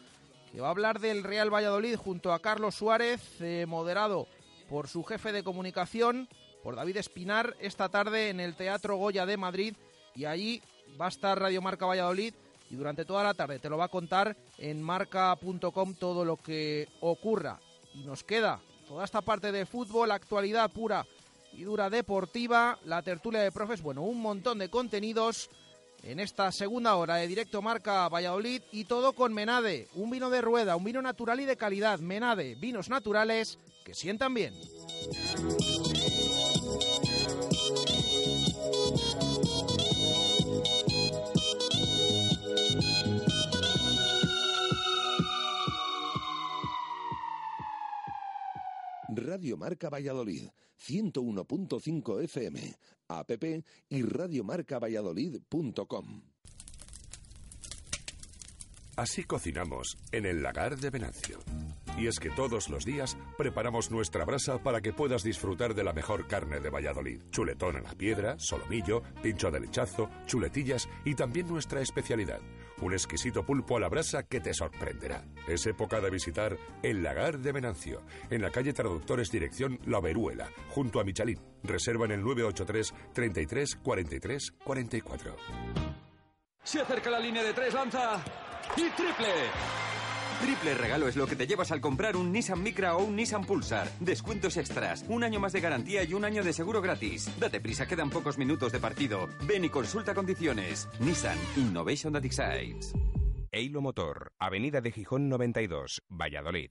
que 0.51 0.61
va 0.61 0.69
a 0.69 0.71
hablar 0.71 0.99
del 0.99 1.23
Real 1.23 1.53
Valladolid 1.53 1.97
junto 1.97 2.33
a 2.33 2.41
Carlos 2.41 2.75
Suárez, 2.75 3.41
eh, 3.41 3.67
moderado 3.69 4.27
por 4.71 4.89
su 4.89 5.05
jefe 5.05 5.33
de 5.33 5.45
comunicación, 5.45 6.29
por 6.63 6.75
David 6.75 6.97
Espinar, 6.97 7.55
esta 7.61 7.91
tarde 7.91 8.31
en 8.31 8.41
el 8.41 8.57
Teatro 8.57 8.97
Goya 8.97 9.27
de 9.27 9.37
Madrid, 9.37 9.77
y 10.15 10.25
allí 10.25 10.63
va 10.99 11.07
a 11.07 11.11
estar 11.11 11.39
Radio 11.39 11.61
Marca 11.61 11.85
Valladolid 11.85 12.35
y 12.71 12.77
durante 12.77 13.05
toda 13.05 13.25
la 13.25 13.35
tarde 13.35 13.59
te 13.59 13.69
lo 13.69 13.79
va 13.79 13.85
a 13.85 13.89
contar 13.89 14.37
en 14.59 14.83
marca.com 14.83 15.95
todo 15.95 16.25
lo 16.25 16.37
que 16.37 16.89
ocurra. 17.01 17.61
Y 17.95 18.01
nos 18.01 18.25
queda 18.25 18.61
toda 18.89 19.05
esta 19.05 19.21
parte 19.23 19.53
de 19.53 19.67
fútbol, 19.67 20.11
actualidad 20.11 20.71
pura 20.71 21.07
y 21.53 21.63
dura 21.63 21.89
deportiva, 21.89 22.79
la 22.85 23.03
tertulia 23.03 23.41
de 23.41 23.53
profes, 23.53 23.83
bueno, 23.83 24.03
un 24.03 24.21
montón 24.21 24.59
de 24.59 24.69
contenidos 24.69 25.49
en 26.03 26.21
esta 26.21 26.53
segunda 26.53 26.95
hora 26.97 27.17
de 27.17 27.27
directo 27.27 27.63
Marca 27.63 28.09
Valladolid 28.09 28.63
y 28.73 28.85
todo 28.85 29.13
con 29.13 29.33
Menade, 29.33 29.89
un 29.95 30.11
vino 30.11 30.31
de 30.31 30.41
rueda, 30.41 30.77
un 30.77 30.85
vino 30.85 31.03
natural 31.03 31.41
y 31.41 31.47
de 31.47 31.57
calidad. 31.57 31.99
Menade, 31.99 32.55
vinos 32.55 32.89
naturales 32.89 33.59
que 33.85 33.95
sientan 33.95 34.35
bien. 34.35 34.55
Radio 49.27 49.57
Marca 49.57 49.91
Valladolid, 49.91 50.49
101.5 50.79 52.23
FM, 52.23 52.79
app 53.09 53.31
y 53.89 54.03
radiomarcavalladolid.com. 54.03 56.23
Así 58.97 59.25
cocinamos 59.25 59.99
en 60.11 60.25
el 60.25 60.43
lagar 60.43 60.79
de 60.79 60.91
Venancio. 60.91 61.39
Y 61.99 62.07
es 62.07 62.19
que 62.19 62.31
todos 62.31 62.71
los 62.71 62.85
días 62.85 63.17
preparamos 63.37 63.91
nuestra 63.91 64.25
brasa 64.25 64.63
para 64.63 64.81
que 64.81 64.93
puedas 64.93 65.23
disfrutar 65.23 65.75
de 65.75 65.85
la 65.85 65.93
mejor 65.93 66.27
carne 66.27 66.61
de 66.61 66.71
Valladolid. 66.71 67.23
Chuletón 67.31 67.77
a 67.77 67.81
la 67.81 67.95
piedra, 67.95 68.37
solomillo, 68.39 69.03
pincho 69.23 69.51
de 69.51 69.61
lechazo, 69.61 70.09
chuletillas 70.27 70.89
y 71.05 71.15
también 71.15 71.49
nuestra 71.49 71.81
especialidad, 71.81 72.41
un 72.81 72.93
exquisito 72.93 73.45
pulpo 73.45 73.77
a 73.77 73.81
la 73.81 73.89
brasa 73.89 74.25
que 74.25 74.41
te 74.41 74.55
sorprenderá. 74.55 75.25
Es 75.47 75.67
época 75.67 76.01
de 76.01 76.11
visitar 76.11 76.57
el 76.83 77.03
lagar 77.03 77.39
de 77.39 77.53
Venancio, 77.53 78.03
en 78.31 78.43
la 78.43 78.51
calle 78.51 78.73
Traductores 78.73 79.31
Dirección 79.31 79.79
La 79.87 80.01
Veruela, 80.01 80.51
junto 80.69 81.01
a 81.01 81.05
Michalín. 81.05 81.41
Reserva 81.63 82.05
en 82.05 82.13
el 82.13 82.23
983 82.23 82.95
33 83.13 83.77
43 83.77 84.53
44. 84.65 85.37
Se 86.63 86.81
acerca 86.81 87.11
la 87.11 87.21
línea 87.21 87.43
de 87.43 87.53
tres, 87.53 87.73
lanza 87.73 88.23
y 88.77 88.91
triple. 88.91 89.33
Triple 90.41 90.75
regalo 90.75 91.09
es 91.09 91.17
lo 91.17 91.27
que 91.27 91.37
te 91.37 91.47
llevas 91.47 91.73
al 91.73 91.81
comprar 91.81 92.17
un 92.17 92.31
Nissan 92.31 92.63
Micra 92.63 92.97
o 92.97 93.05
un 93.05 93.17
Nissan 93.17 93.45
Pulsar. 93.45 93.89
Descuentos 94.01 94.57
extras, 94.57 95.05
un 95.09 95.25
año 95.25 95.41
más 95.41 95.53
de 95.53 95.61
garantía 95.61 96.05
y 96.05 96.15
un 96.15 96.25
año 96.25 96.45
de 96.45 96.53
seguro 96.53 96.83
gratis. 96.83 97.31
Date 97.41 97.61
prisa, 97.61 97.87
quedan 97.87 98.11
pocos 98.11 98.37
minutos 98.37 98.73
de 98.73 98.79
partido. 98.79 99.29
Ven 99.47 99.65
y 99.65 99.71
consulta 99.71 100.15
condiciones. 100.15 100.89
Nissan 101.01 101.39
Innovation 101.57 102.13
that 102.13 102.25
excites. 102.25 102.93
Eilo 103.51 103.81
Motor, 103.81 104.33
Avenida 104.39 104.83
de 104.83 104.93
Gijón 104.93 105.31
92, 105.31 106.03
Valladolid. 106.11 106.71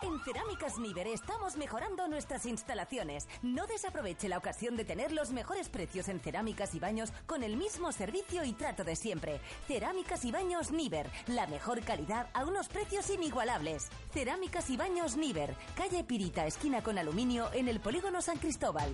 En 0.00 0.20
Cerámicas 0.20 0.78
Níver 0.78 1.08
estamos 1.08 1.56
mejorando 1.56 2.06
nuestras 2.06 2.46
instalaciones. 2.46 3.26
No 3.42 3.66
desaproveche 3.66 4.28
la 4.28 4.38
ocasión 4.38 4.76
de 4.76 4.84
tener 4.84 5.10
los 5.10 5.32
mejores 5.32 5.68
precios 5.68 6.08
en 6.08 6.20
cerámicas 6.20 6.74
y 6.76 6.78
baños 6.78 7.12
con 7.26 7.42
el 7.42 7.56
mismo 7.56 7.90
servicio 7.90 8.44
y 8.44 8.52
trato 8.52 8.84
de 8.84 8.94
siempre. 8.94 9.40
Cerámicas 9.66 10.24
y 10.24 10.30
baños 10.30 10.70
Níver, 10.70 11.10
la 11.26 11.48
mejor 11.48 11.82
calidad 11.82 12.28
a 12.32 12.44
unos 12.44 12.68
precios 12.68 13.10
inigualables. 13.10 13.88
Cerámicas 14.12 14.70
y 14.70 14.76
baños 14.76 15.16
Níver, 15.16 15.56
calle 15.74 16.04
Pirita, 16.04 16.46
esquina 16.46 16.80
con 16.80 16.96
aluminio 16.96 17.52
en 17.52 17.68
el 17.68 17.80
polígono 17.80 18.22
San 18.22 18.38
Cristóbal. 18.38 18.92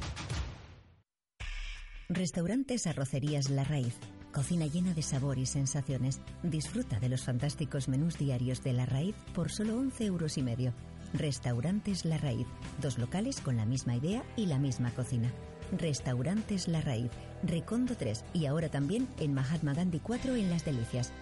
Restaurantes 2.09 2.86
Arrocerías 2.86 3.50
La 3.50 3.64
Raíz. 3.64 3.98
Cocina 4.32 4.66
llena 4.66 4.94
de 4.94 5.02
sabor 5.02 5.38
y 5.38 5.46
sensaciones. 5.46 6.20
Disfruta 6.42 6.98
de 6.98 7.09
los 7.09 7.24
fantásticos 7.24 7.88
menús 7.88 8.18
diarios 8.18 8.64
de 8.64 8.72
La 8.72 8.84
Raíz 8.84 9.14
por 9.34 9.50
solo 9.50 9.76
11 9.78 10.07
euros 10.07 10.38
y 10.38 10.42
medio. 10.42 10.74
Restaurantes 11.14 12.04
La 12.04 12.18
Raíz. 12.18 12.46
Dos 12.82 12.98
locales 12.98 13.40
con 13.40 13.56
la 13.56 13.64
misma 13.64 13.94
idea 13.94 14.24
y 14.36 14.46
la 14.46 14.58
misma 14.58 14.90
cocina. 14.90 15.30
Restaurantes 15.70 16.66
La 16.66 16.80
Raíz. 16.80 17.10
Recondo 17.44 17.96
3 17.96 18.24
y 18.34 18.46
ahora 18.46 18.68
también 18.68 19.08
en 19.20 19.32
Mahatma 19.32 19.74
Gandhi 19.74 20.00
4 20.00 20.34
en 20.34 20.50
Las 20.50 20.64
Delicias. 20.64 21.12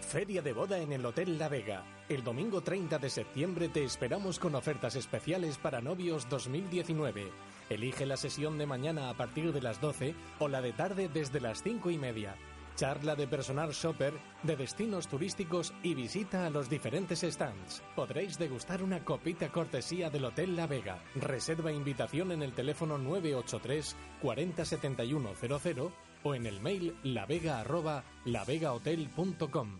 Feria 0.00 0.42
de 0.42 0.52
boda 0.52 0.78
en 0.78 0.92
el 0.92 1.04
Hotel 1.04 1.38
La 1.38 1.48
Vega. 1.48 1.84
El 2.08 2.22
domingo 2.22 2.60
30 2.60 2.98
de 2.98 3.10
septiembre 3.10 3.68
te 3.68 3.82
esperamos 3.82 4.38
con 4.38 4.54
ofertas 4.54 4.94
especiales 4.94 5.58
para 5.58 5.80
novios 5.80 6.28
2019. 6.28 7.32
Elige 7.70 8.06
la 8.06 8.16
sesión 8.16 8.58
de 8.58 8.66
mañana 8.66 9.08
a 9.08 9.16
partir 9.16 9.52
de 9.52 9.62
las 9.62 9.80
12 9.80 10.14
o 10.38 10.48
la 10.48 10.60
de 10.60 10.72
tarde 10.72 11.08
desde 11.12 11.40
las 11.40 11.62
5 11.62 11.90
y 11.90 11.98
media. 11.98 12.36
Charla 12.76 13.14
de 13.14 13.26
personal 13.26 13.72
shopper, 13.72 14.14
de 14.42 14.56
destinos 14.56 15.06
turísticos 15.08 15.74
y 15.82 15.94
visita 15.94 16.46
a 16.46 16.50
los 16.50 16.70
diferentes 16.70 17.20
stands. 17.20 17.82
Podréis 17.94 18.38
degustar 18.38 18.82
una 18.82 19.04
copita 19.04 19.52
cortesía 19.52 20.08
del 20.10 20.24
Hotel 20.24 20.56
La 20.56 20.66
Vega. 20.66 21.04
Reserva 21.14 21.70
invitación 21.72 22.32
en 22.32 22.42
el 22.42 22.54
teléfono 22.54 22.96
983 22.98 23.94
40 24.20 24.64
71 24.64 25.34
00 25.34 25.92
o 26.24 26.34
en 26.34 26.46
el 26.46 26.60
mail 26.60 26.96
lavega 27.02 27.60
arroba 27.60 28.04
lavegahotel.com. 28.24 29.78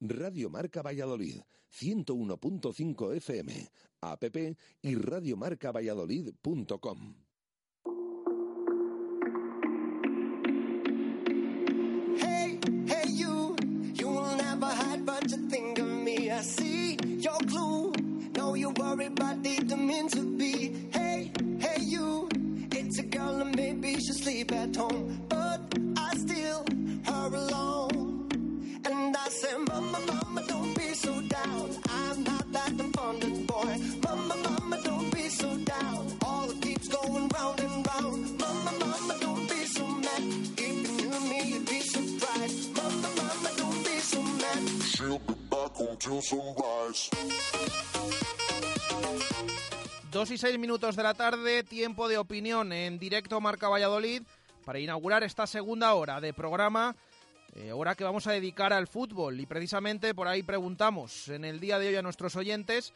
Radio 0.00 0.48
Marca 0.48 0.80
Valladolid, 0.82 1.40
101.5 1.72 3.16
FM, 3.16 3.68
app 4.00 4.22
y 4.82 4.94
radiomarcavalladolid.com. 4.94 7.27
y 50.44 50.58
minutos 50.58 50.94
de 50.94 51.02
la 51.02 51.14
tarde, 51.14 51.64
tiempo 51.64 52.06
de 52.06 52.16
opinión 52.16 52.72
en 52.72 52.96
directo 53.00 53.40
Marca 53.40 53.68
Valladolid 53.68 54.22
para 54.64 54.78
inaugurar 54.78 55.24
esta 55.24 55.48
segunda 55.48 55.92
hora 55.94 56.20
de 56.20 56.32
programa, 56.32 56.94
eh, 57.56 57.72
hora 57.72 57.96
que 57.96 58.04
vamos 58.04 58.28
a 58.28 58.32
dedicar 58.32 58.72
al 58.72 58.86
fútbol. 58.86 59.40
Y 59.40 59.46
precisamente 59.46 60.14
por 60.14 60.28
ahí 60.28 60.44
preguntamos 60.44 61.28
en 61.28 61.44
el 61.44 61.58
día 61.58 61.80
de 61.80 61.88
hoy 61.88 61.96
a 61.96 62.02
nuestros 62.02 62.36
oyentes 62.36 62.92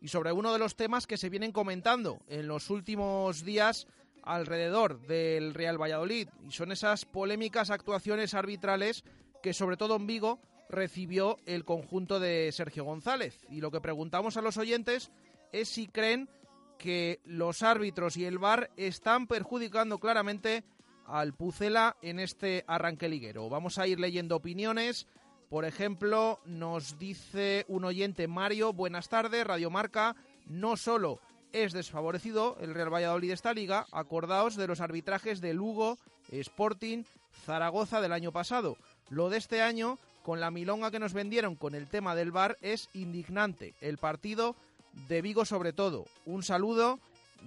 y 0.00 0.08
sobre 0.08 0.32
uno 0.32 0.54
de 0.54 0.58
los 0.58 0.74
temas 0.74 1.06
que 1.06 1.18
se 1.18 1.28
vienen 1.28 1.52
comentando 1.52 2.18
en 2.28 2.48
los 2.48 2.70
últimos 2.70 3.44
días 3.44 3.86
alrededor 4.22 4.98
del 5.06 5.52
Real 5.52 5.80
Valladolid. 5.80 6.28
Y 6.48 6.52
son 6.52 6.72
esas 6.72 7.04
polémicas 7.04 7.68
actuaciones 7.68 8.32
arbitrales 8.32 9.04
que 9.42 9.52
sobre 9.52 9.76
todo 9.76 9.96
en 9.96 10.06
Vigo 10.06 10.40
recibió 10.70 11.36
el 11.44 11.66
conjunto 11.66 12.20
de 12.20 12.50
Sergio 12.52 12.84
González. 12.84 13.38
Y 13.50 13.60
lo 13.60 13.70
que 13.70 13.82
preguntamos 13.82 14.38
a 14.38 14.42
los 14.42 14.56
oyentes 14.56 15.10
es 15.52 15.68
si 15.68 15.88
creen 15.88 16.30
que 16.78 17.20
los 17.24 17.62
árbitros 17.62 18.16
y 18.16 18.24
el 18.24 18.38
VAR 18.38 18.70
están 18.76 19.26
perjudicando 19.26 19.98
claramente 19.98 20.64
al 21.06 21.34
Pucela 21.34 21.96
en 22.02 22.18
este 22.18 22.64
arranque 22.66 23.08
liguero. 23.08 23.48
Vamos 23.48 23.78
a 23.78 23.86
ir 23.86 24.00
leyendo 24.00 24.36
opiniones. 24.36 25.06
Por 25.48 25.64
ejemplo, 25.64 26.40
nos 26.44 26.98
dice 26.98 27.64
un 27.68 27.84
oyente 27.84 28.26
Mario, 28.26 28.72
buenas 28.72 29.08
tardes, 29.08 29.46
Radio 29.46 29.70
Marca, 29.70 30.16
no 30.46 30.76
solo 30.76 31.20
es 31.52 31.72
desfavorecido 31.72 32.56
el 32.60 32.74
Real 32.74 32.92
Valladolid 32.92 33.28
de 33.28 33.34
esta 33.34 33.54
liga, 33.54 33.86
acordaos 33.92 34.56
de 34.56 34.66
los 34.66 34.80
arbitrajes 34.80 35.40
de 35.40 35.54
Lugo, 35.54 35.98
Sporting, 36.30 37.04
Zaragoza 37.44 38.00
del 38.00 38.12
año 38.12 38.32
pasado. 38.32 38.76
Lo 39.08 39.30
de 39.30 39.38
este 39.38 39.62
año, 39.62 39.98
con 40.22 40.40
la 40.40 40.50
milonga 40.50 40.90
que 40.90 40.98
nos 40.98 41.12
vendieron 41.12 41.54
con 41.54 41.74
el 41.74 41.88
tema 41.88 42.14
del 42.14 42.32
VAR, 42.32 42.56
es 42.60 42.88
indignante. 42.92 43.74
El 43.80 43.98
partido 43.98 44.56
de 45.08 45.22
Vigo 45.22 45.44
sobre 45.44 45.72
todo. 45.72 46.06
Un 46.24 46.42
saludo, 46.42 46.98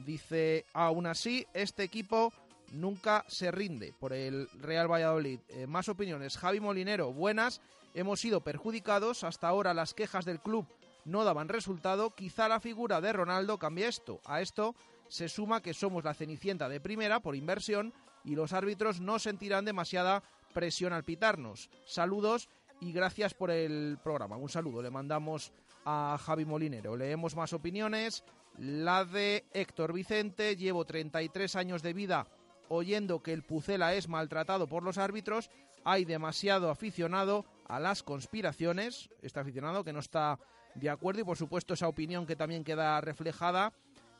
dice, 0.06 0.66
aún 0.74 1.06
así, 1.08 1.46
este 1.54 1.84
equipo 1.84 2.32
nunca 2.72 3.26
se 3.28 3.52
rinde 3.52 3.94
por 4.00 4.14
el 4.14 4.48
Real 4.60 4.92
Valladolid. 4.92 5.40
Eh, 5.50 5.68
más 5.68 5.90
opiniones. 5.90 6.38
Javi 6.38 6.60
Molinero, 6.60 7.12
buenas. 7.12 7.62
Hemos 7.94 8.20
sido 8.20 8.42
perjudicados. 8.42 9.24
Hasta 9.24 9.48
ahora 9.48 9.74
las 9.74 9.94
quejas 9.94 10.26
del 10.26 10.40
club 10.40 10.68
no 11.06 11.24
daban 11.24 11.50
resultado. 11.50 12.12
Quizá 12.12 12.48
la 12.48 12.60
figura 12.60 13.02
de 13.02 13.14
Ronaldo 13.14 13.58
cambie 13.58 13.88
esto. 13.88 14.22
A 14.26 14.42
esto 14.42 14.76
se 15.08 15.28
suma 15.28 15.62
que 15.62 15.74
somos 15.74 16.04
la 16.04 16.14
cenicienta 16.14 16.70
de 16.70 16.80
primera 16.80 17.20
por 17.20 17.36
inversión 17.36 17.94
y 18.24 18.36
los 18.36 18.54
árbitros 18.54 19.02
no 19.02 19.18
sentirán 19.18 19.66
demasiada 19.66 20.24
presión 20.54 20.94
al 20.94 21.04
pitarnos. 21.04 21.70
Saludos 21.86 22.48
y 22.80 22.92
gracias 22.92 23.34
por 23.34 23.52
el 23.52 23.98
programa. 24.04 24.38
Un 24.38 24.50
saludo 24.50 24.82
le 24.82 24.92
mandamos 24.92 25.52
a 25.90 26.18
Javi 26.18 26.46
Molinero. 26.46 26.96
Leemos 26.96 27.36
más 27.36 27.54
opiniones. 27.54 28.24
La 28.58 29.06
de 29.06 29.46
Héctor 29.54 29.94
Vicente. 29.94 30.56
Llevo 30.56 30.86
33 30.86 31.56
años 31.56 31.82
de 31.82 31.94
vida 31.94 32.28
oyendo 32.68 33.24
que 33.24 33.34
el 33.34 33.44
Pucela 33.44 33.96
es 33.96 34.08
maltratado 34.08 34.68
por 34.68 34.84
los 34.84 35.00
árbitros. 35.00 35.50
Hay 35.84 36.06
demasiado 36.06 36.70
aficionado 36.70 37.46
a 37.68 37.80
las 37.80 38.04
conspiraciones. 38.04 39.10
Este 39.24 39.40
aficionado 39.40 39.84
que 39.84 39.94
no 39.94 40.00
está 40.00 40.40
de 40.76 40.90
acuerdo 40.92 41.22
y 41.22 41.26
por 41.26 41.38
supuesto 41.38 41.74
esa 41.74 41.88
opinión 41.88 42.28
que 42.28 42.36
también 42.36 42.64
queda 42.64 43.02
reflejada. 43.02 43.74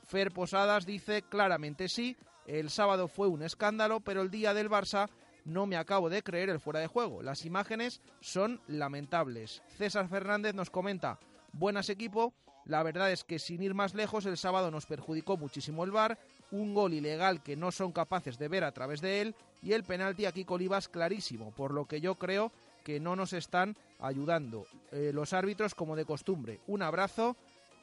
Fer 0.06 0.32
Posadas 0.32 0.88
dice 0.88 1.22
claramente 1.22 1.88
sí. 1.88 2.18
El 2.48 2.72
sábado 2.72 3.08
fue 3.08 3.28
un 3.28 3.44
escándalo, 3.44 4.00
pero 4.00 4.24
el 4.24 4.32
día 4.32 4.56
del 4.56 4.72
Barça 4.72 5.08
no 5.46 5.68
me 5.68 5.78
acabo 5.78 6.10
de 6.10 6.24
creer 6.24 6.50
el 6.50 6.60
fuera 6.60 6.80
de 6.80 6.88
juego. 6.88 7.22
Las 7.22 7.46
imágenes 7.46 8.02
son 8.22 8.60
lamentables. 8.68 9.62
César 9.78 10.08
Fernández 10.08 10.56
nos 10.56 10.70
comenta, 10.70 11.20
buenas 11.54 11.90
equipo, 11.90 12.34
la 12.66 12.84
verdad 12.84 13.12
es 13.12 13.24
que 13.24 13.40
sin 13.40 13.64
ir 13.64 13.74
más 13.74 13.96
lejos 13.96 14.26
el 14.26 14.38
sábado 14.38 14.70
nos 14.70 14.86
perjudicó 14.86 15.38
muchísimo 15.38 15.84
el 15.84 15.92
VAR, 15.92 16.20
un 16.52 16.74
gol 16.74 16.94
ilegal 16.94 17.42
que 17.42 17.56
no 17.56 17.72
son 17.72 17.92
capaces 17.92 18.38
de 18.38 18.48
ver 18.48 18.64
a 18.64 18.72
través 18.72 19.02
de 19.02 19.22
él 19.22 19.36
y 19.62 19.74
el 19.74 19.84
penalti 19.84 20.26
aquí 20.26 20.46
Colibas 20.46 20.88
clarísimo, 20.88 21.52
por 21.52 21.74
lo 21.74 21.86
que 21.86 22.00
yo 22.02 22.16
creo 22.16 22.52
que 22.84 23.00
no 23.00 23.16
nos 23.16 23.34
están 23.34 23.76
ayudando 24.00 24.66
eh, 24.92 25.12
los 25.14 25.34
árbitros 25.34 25.76
como 25.76 25.96
de 25.96 26.06
costumbre. 26.06 26.62
Un 26.68 26.82
abrazo 26.82 27.36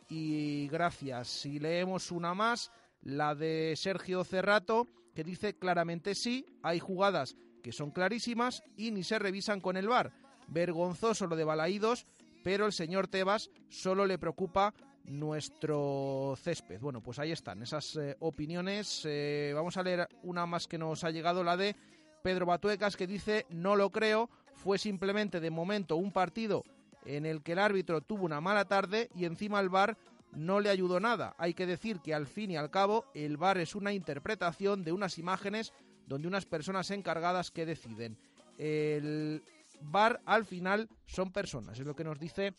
y 0.08 0.68
gracias. 0.68 1.28
Si 1.28 1.58
leemos 1.58 2.10
una 2.10 2.34
más, 2.34 2.70
la 3.02 3.34
de 3.34 3.74
Sergio 3.76 4.24
Cerrato, 4.24 4.86
que 5.14 5.24
dice 5.24 5.54
claramente 5.54 6.14
sí, 6.14 6.46
hay 6.62 6.78
jugadas 6.78 7.36
que 7.62 7.72
son 7.72 7.90
clarísimas 7.90 8.62
y 8.76 8.90
ni 8.90 9.02
se 9.02 9.18
revisan 9.18 9.60
con 9.60 9.76
el 9.76 9.88
VAR. 9.88 10.12
Vergonzoso 10.48 11.26
lo 11.26 11.34
de 11.34 11.44
Balaídos, 11.44 12.06
pero 12.46 12.64
el 12.64 12.72
señor 12.72 13.08
Tebas 13.08 13.50
solo 13.68 14.06
le 14.06 14.18
preocupa 14.18 14.72
nuestro 15.02 16.34
césped. 16.40 16.78
Bueno, 16.78 17.02
pues 17.02 17.18
ahí 17.18 17.32
están 17.32 17.60
esas 17.60 17.96
eh, 17.96 18.14
opiniones. 18.20 19.02
Eh, 19.04 19.50
vamos 19.52 19.76
a 19.76 19.82
leer 19.82 20.08
una 20.22 20.46
más 20.46 20.68
que 20.68 20.78
nos 20.78 21.02
ha 21.02 21.10
llegado, 21.10 21.42
la 21.42 21.56
de 21.56 21.74
Pedro 22.22 22.46
Batuecas, 22.46 22.96
que 22.96 23.08
dice, 23.08 23.46
no 23.50 23.74
lo 23.74 23.90
creo, 23.90 24.30
fue 24.54 24.78
simplemente 24.78 25.40
de 25.40 25.50
momento 25.50 25.96
un 25.96 26.12
partido 26.12 26.62
en 27.04 27.26
el 27.26 27.42
que 27.42 27.54
el 27.54 27.58
árbitro 27.58 28.00
tuvo 28.00 28.24
una 28.24 28.40
mala 28.40 28.64
tarde 28.64 29.10
y 29.16 29.24
encima 29.24 29.58
el 29.58 29.68
VAR 29.68 29.98
no 30.30 30.60
le 30.60 30.70
ayudó 30.70 31.00
nada. 31.00 31.34
Hay 31.38 31.52
que 31.52 31.66
decir 31.66 31.98
que 31.98 32.14
al 32.14 32.28
fin 32.28 32.52
y 32.52 32.56
al 32.56 32.70
cabo 32.70 33.06
el 33.12 33.38
VAR 33.38 33.58
es 33.58 33.74
una 33.74 33.92
interpretación 33.92 34.84
de 34.84 34.92
unas 34.92 35.18
imágenes 35.18 35.72
donde 36.06 36.28
unas 36.28 36.46
personas 36.46 36.92
encargadas 36.92 37.50
que 37.50 37.66
deciden. 37.66 38.16
El 38.56 39.42
bar 39.80 40.20
al 40.26 40.44
final 40.44 40.88
son 41.06 41.32
personas, 41.32 41.78
es 41.78 41.86
lo 41.86 41.94
que 41.94 42.04
nos 42.04 42.18
dice 42.18 42.54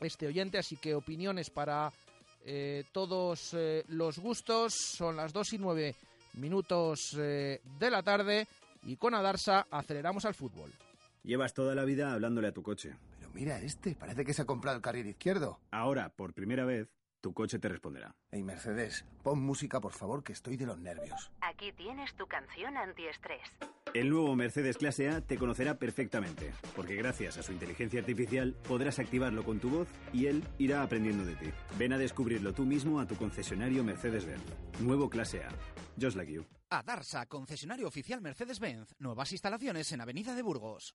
este 0.00 0.26
oyente, 0.26 0.58
así 0.58 0.76
que 0.76 0.94
opiniones 0.94 1.50
para 1.50 1.92
eh, 2.44 2.84
todos 2.92 3.54
eh, 3.54 3.84
los 3.88 4.18
gustos. 4.18 4.74
Son 4.74 5.16
las 5.16 5.32
2 5.32 5.52
y 5.54 5.58
9 5.58 5.94
minutos 6.34 7.16
eh, 7.18 7.60
de 7.78 7.90
la 7.90 8.02
tarde 8.02 8.46
y 8.84 8.96
con 8.96 9.14
Adarsa 9.14 9.66
aceleramos 9.70 10.24
al 10.24 10.34
fútbol. 10.34 10.70
Llevas 11.22 11.52
toda 11.52 11.74
la 11.74 11.84
vida 11.84 12.12
hablándole 12.12 12.48
a 12.48 12.52
tu 12.52 12.62
coche. 12.62 12.94
Pero 13.18 13.30
mira 13.34 13.60
este, 13.60 13.94
parece 13.94 14.24
que 14.24 14.32
se 14.32 14.42
ha 14.42 14.46
comprado 14.46 14.76
el 14.76 14.82
carril 14.82 15.06
izquierdo. 15.06 15.58
Ahora, 15.70 16.08
por 16.08 16.32
primera 16.32 16.64
vez, 16.64 16.88
tu 17.20 17.32
coche 17.32 17.58
te 17.58 17.68
responderá. 17.68 18.14
Hey 18.30 18.42
Mercedes, 18.42 19.04
pon 19.22 19.40
música 19.40 19.80
por 19.80 19.92
favor, 19.92 20.22
que 20.24 20.32
estoy 20.32 20.56
de 20.56 20.66
los 20.66 20.78
nervios. 20.78 21.30
Aquí 21.40 21.72
tienes 21.72 22.14
tu 22.14 22.26
canción 22.26 22.76
antiestrés. 22.76 23.42
El 23.92 24.08
nuevo 24.08 24.36
Mercedes 24.36 24.78
Clase 24.78 25.08
A 25.08 25.20
te 25.20 25.36
conocerá 25.36 25.78
perfectamente, 25.78 26.52
porque 26.76 26.94
gracias 26.94 27.38
a 27.38 27.42
su 27.42 27.52
inteligencia 27.52 28.00
artificial 28.00 28.54
podrás 28.68 28.98
activarlo 28.98 29.44
con 29.44 29.58
tu 29.58 29.68
voz 29.68 29.88
y 30.12 30.26
él 30.26 30.44
irá 30.58 30.82
aprendiendo 30.82 31.24
de 31.24 31.34
ti. 31.34 31.50
Ven 31.78 31.92
a 31.92 31.98
descubrirlo 31.98 32.52
tú 32.52 32.64
mismo 32.64 33.00
a 33.00 33.06
tu 33.06 33.16
concesionario 33.16 33.82
Mercedes-Benz. 33.82 34.44
Nuevo 34.80 35.10
Clase 35.10 35.42
A. 35.42 35.48
Just 36.00 36.16
like 36.16 36.32
you. 36.32 36.46
Adarsa, 36.70 37.26
concesionario 37.26 37.88
oficial 37.88 38.20
Mercedes-Benz. 38.20 38.94
Nuevas 39.00 39.32
instalaciones 39.32 39.90
en 39.92 40.00
Avenida 40.00 40.34
de 40.34 40.42
Burgos. 40.42 40.94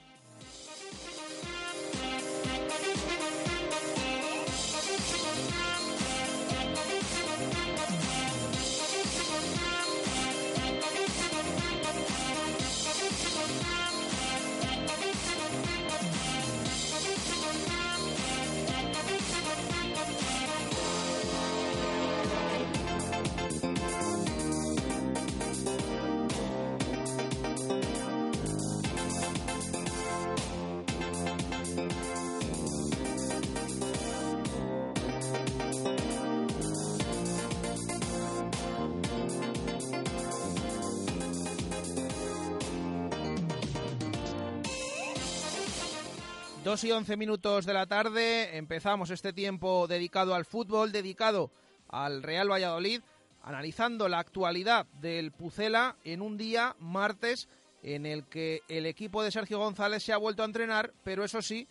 Dos 46.71 46.85
y 46.85 46.91
once 46.93 47.17
minutos 47.17 47.65
de 47.65 47.73
la 47.73 47.85
tarde, 47.85 48.55
empezamos 48.55 49.09
este 49.09 49.33
tiempo 49.33 49.87
dedicado 49.89 50.33
al 50.33 50.45
fútbol, 50.45 50.93
dedicado 50.93 51.51
al 51.89 52.23
Real 52.23 52.49
Valladolid, 52.49 53.01
analizando 53.43 54.07
la 54.07 54.19
actualidad 54.19 54.85
del 55.01 55.33
Pucela 55.33 55.97
en 56.05 56.21
un 56.21 56.37
día, 56.37 56.77
martes, 56.79 57.49
en 57.83 58.05
el 58.05 58.23
que 58.23 58.61
el 58.69 58.85
equipo 58.85 59.21
de 59.21 59.31
Sergio 59.31 59.59
González 59.59 60.01
se 60.01 60.13
ha 60.13 60.17
vuelto 60.17 60.43
a 60.43 60.45
entrenar, 60.45 60.93
pero 61.03 61.25
eso 61.25 61.41
sí, 61.41 61.67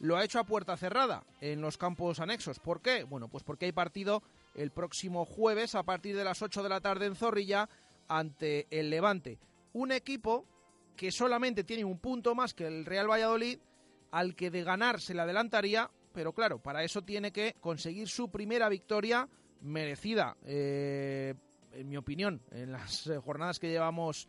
lo 0.00 0.18
ha 0.18 0.24
hecho 0.24 0.38
a 0.38 0.44
puerta 0.44 0.76
cerrada 0.76 1.24
en 1.40 1.62
los 1.62 1.78
campos 1.78 2.20
anexos. 2.20 2.58
¿Por 2.58 2.82
qué? 2.82 3.04
Bueno, 3.04 3.28
pues 3.28 3.44
porque 3.44 3.64
hay 3.64 3.72
partido 3.72 4.22
el 4.54 4.70
próximo 4.70 5.24
jueves 5.24 5.74
a 5.74 5.82
partir 5.82 6.14
de 6.14 6.24
las 6.24 6.42
8 6.42 6.62
de 6.62 6.68
la 6.68 6.82
tarde 6.82 7.06
en 7.06 7.16
Zorrilla 7.16 7.70
ante 8.06 8.66
el 8.68 8.90
Levante. 8.90 9.38
Un 9.72 9.92
equipo 9.92 10.44
que 10.94 11.10
solamente 11.10 11.64
tiene 11.64 11.86
un 11.86 11.98
punto 11.98 12.34
más 12.34 12.52
que 12.52 12.66
el 12.66 12.84
Real 12.84 13.10
Valladolid, 13.10 13.58
al 14.12 14.36
que 14.36 14.50
de 14.50 14.62
ganar 14.62 15.00
se 15.00 15.14
le 15.14 15.22
adelantaría, 15.22 15.90
pero 16.12 16.32
claro, 16.32 16.58
para 16.58 16.84
eso 16.84 17.02
tiene 17.02 17.32
que 17.32 17.56
conseguir 17.60 18.08
su 18.08 18.30
primera 18.30 18.68
victoria 18.68 19.28
merecida, 19.62 20.36
eh, 20.44 21.34
en 21.72 21.88
mi 21.88 21.96
opinión, 21.96 22.40
en 22.50 22.72
las 22.72 23.10
jornadas 23.24 23.58
que 23.58 23.70
llevamos 23.70 24.28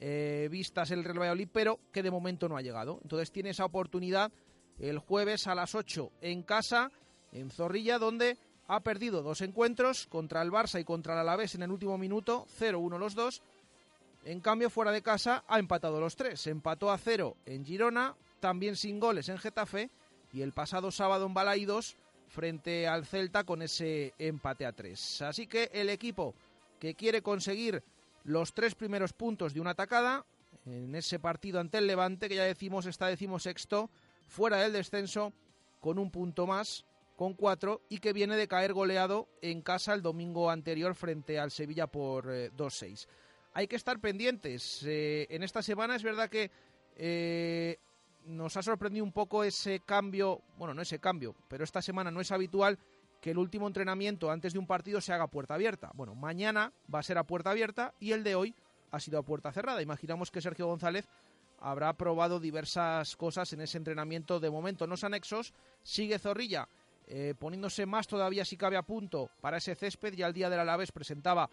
eh, 0.00 0.48
vistas 0.50 0.90
el 0.90 1.04
Real 1.04 1.20
Valladolid, 1.20 1.48
pero 1.52 1.80
que 1.92 2.02
de 2.02 2.10
momento 2.10 2.48
no 2.48 2.56
ha 2.56 2.62
llegado. 2.62 3.00
Entonces 3.02 3.30
tiene 3.30 3.50
esa 3.50 3.64
oportunidad 3.64 4.32
el 4.78 4.98
jueves 4.98 5.46
a 5.46 5.54
las 5.54 5.74
8 5.74 6.10
en 6.20 6.42
casa, 6.42 6.90
en 7.32 7.50
Zorrilla, 7.50 7.98
donde 7.98 8.38
ha 8.66 8.80
perdido 8.80 9.22
dos 9.22 9.40
encuentros 9.40 10.06
contra 10.06 10.42
el 10.42 10.50
Barça 10.50 10.80
y 10.80 10.84
contra 10.84 11.14
el 11.14 11.20
Alavés 11.20 11.54
en 11.54 11.62
el 11.62 11.70
último 11.70 11.98
minuto, 11.98 12.46
0-1 12.58 12.98
los 12.98 13.14
dos. 13.14 13.42
En 14.24 14.40
cambio, 14.40 14.70
fuera 14.70 14.90
de 14.90 15.02
casa 15.02 15.44
ha 15.46 15.58
empatado 15.58 16.00
los 16.00 16.16
tres. 16.16 16.46
Empató 16.46 16.90
a 16.90 16.98
cero 16.98 17.36
en 17.44 17.64
Girona, 17.64 18.16
también 18.44 18.76
sin 18.76 19.00
goles 19.00 19.30
en 19.30 19.38
Getafe 19.38 19.88
y 20.30 20.42
el 20.42 20.52
pasado 20.52 20.90
sábado 20.90 21.24
en 21.24 21.32
Balaidos 21.32 21.96
frente 22.28 22.86
al 22.86 23.06
Celta 23.06 23.44
con 23.44 23.62
ese 23.62 24.12
empate 24.18 24.66
a 24.66 24.72
tres. 24.72 25.22
Así 25.22 25.46
que 25.46 25.70
el 25.72 25.88
equipo 25.88 26.34
que 26.78 26.94
quiere 26.94 27.22
conseguir 27.22 27.82
los 28.22 28.52
tres 28.52 28.74
primeros 28.74 29.14
puntos 29.14 29.54
de 29.54 29.62
una 29.62 29.70
atacada 29.70 30.26
en 30.66 30.94
ese 30.94 31.18
partido 31.18 31.58
ante 31.58 31.78
el 31.78 31.86
Levante, 31.86 32.28
que 32.28 32.34
ya 32.34 32.44
decimos 32.44 32.84
está 32.84 33.06
decimosexto, 33.06 33.88
fuera 34.28 34.58
del 34.58 34.74
descenso, 34.74 35.32
con 35.80 35.98
un 35.98 36.10
punto 36.10 36.46
más, 36.46 36.84
con 37.16 37.32
cuatro, 37.32 37.80
y 37.88 37.96
que 37.96 38.12
viene 38.12 38.36
de 38.36 38.46
caer 38.46 38.74
goleado 38.74 39.26
en 39.40 39.62
casa 39.62 39.94
el 39.94 40.02
domingo 40.02 40.50
anterior 40.50 40.94
frente 40.94 41.38
al 41.38 41.50
Sevilla 41.50 41.86
por 41.86 42.30
eh, 42.30 42.52
2-6. 42.52 43.06
Hay 43.54 43.68
que 43.68 43.76
estar 43.76 43.98
pendientes. 44.00 44.82
Eh, 44.84 45.28
en 45.30 45.42
esta 45.42 45.62
semana 45.62 45.96
es 45.96 46.02
verdad 46.02 46.28
que 46.28 46.50
eh, 46.96 47.78
nos 48.26 48.56
ha 48.56 48.62
sorprendido 48.62 49.04
un 49.04 49.12
poco 49.12 49.44
ese 49.44 49.80
cambio, 49.80 50.40
bueno, 50.58 50.74
no 50.74 50.82
ese 50.82 50.98
cambio, 50.98 51.34
pero 51.48 51.64
esta 51.64 51.82
semana 51.82 52.10
no 52.10 52.20
es 52.20 52.32
habitual 52.32 52.78
que 53.20 53.30
el 53.30 53.38
último 53.38 53.66
entrenamiento 53.66 54.30
antes 54.30 54.52
de 54.52 54.58
un 54.58 54.66
partido 54.66 55.00
se 55.00 55.12
haga 55.12 55.24
a 55.24 55.30
puerta 55.30 55.54
abierta. 55.54 55.90
Bueno, 55.94 56.14
mañana 56.14 56.72
va 56.92 56.98
a 56.98 57.02
ser 57.02 57.16
a 57.18 57.24
puerta 57.24 57.50
abierta 57.50 57.94
y 57.98 58.12
el 58.12 58.22
de 58.22 58.34
hoy 58.34 58.54
ha 58.90 59.00
sido 59.00 59.18
a 59.18 59.22
puerta 59.22 59.50
cerrada. 59.52 59.82
Imaginamos 59.82 60.30
que 60.30 60.42
Sergio 60.42 60.66
González 60.66 61.08
habrá 61.60 61.92
probado 61.94 62.40
diversas 62.40 63.16
cosas 63.16 63.52
en 63.54 63.62
ese 63.62 63.78
entrenamiento 63.78 64.40
de 64.40 64.50
momento. 64.50 64.86
No 64.86 64.94
anexos, 65.02 65.54
sigue 65.82 66.18
Zorrilla 66.18 66.68
eh, 67.06 67.34
poniéndose 67.38 67.84
más 67.86 68.06
todavía 68.06 68.44
si 68.44 68.56
cabe 68.56 68.76
a 68.76 68.82
punto 68.82 69.30
para 69.40 69.58
ese 69.58 69.74
césped. 69.74 70.14
Ya 70.14 70.26
el 70.26 70.32
día 70.32 70.50
del 70.50 70.60
Alavés 70.60 70.92
presentaba 70.92 71.48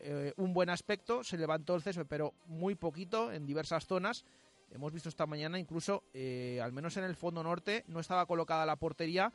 eh, 0.00 0.32
un 0.36 0.52
buen 0.52 0.70
aspecto, 0.70 1.24
se 1.24 1.38
levantó 1.38 1.74
el 1.74 1.82
césped, 1.82 2.06
pero 2.08 2.34
muy 2.46 2.74
poquito 2.74 3.32
en 3.32 3.46
diversas 3.46 3.86
zonas. 3.86 4.24
Hemos 4.70 4.92
visto 4.92 5.08
esta 5.08 5.26
mañana 5.26 5.58
incluso, 5.58 6.04
eh, 6.12 6.60
al 6.62 6.72
menos 6.72 6.96
en 6.96 7.04
el 7.04 7.14
fondo 7.14 7.42
norte, 7.42 7.84
no 7.88 8.00
estaba 8.00 8.26
colocada 8.26 8.66
la 8.66 8.76
portería, 8.76 9.32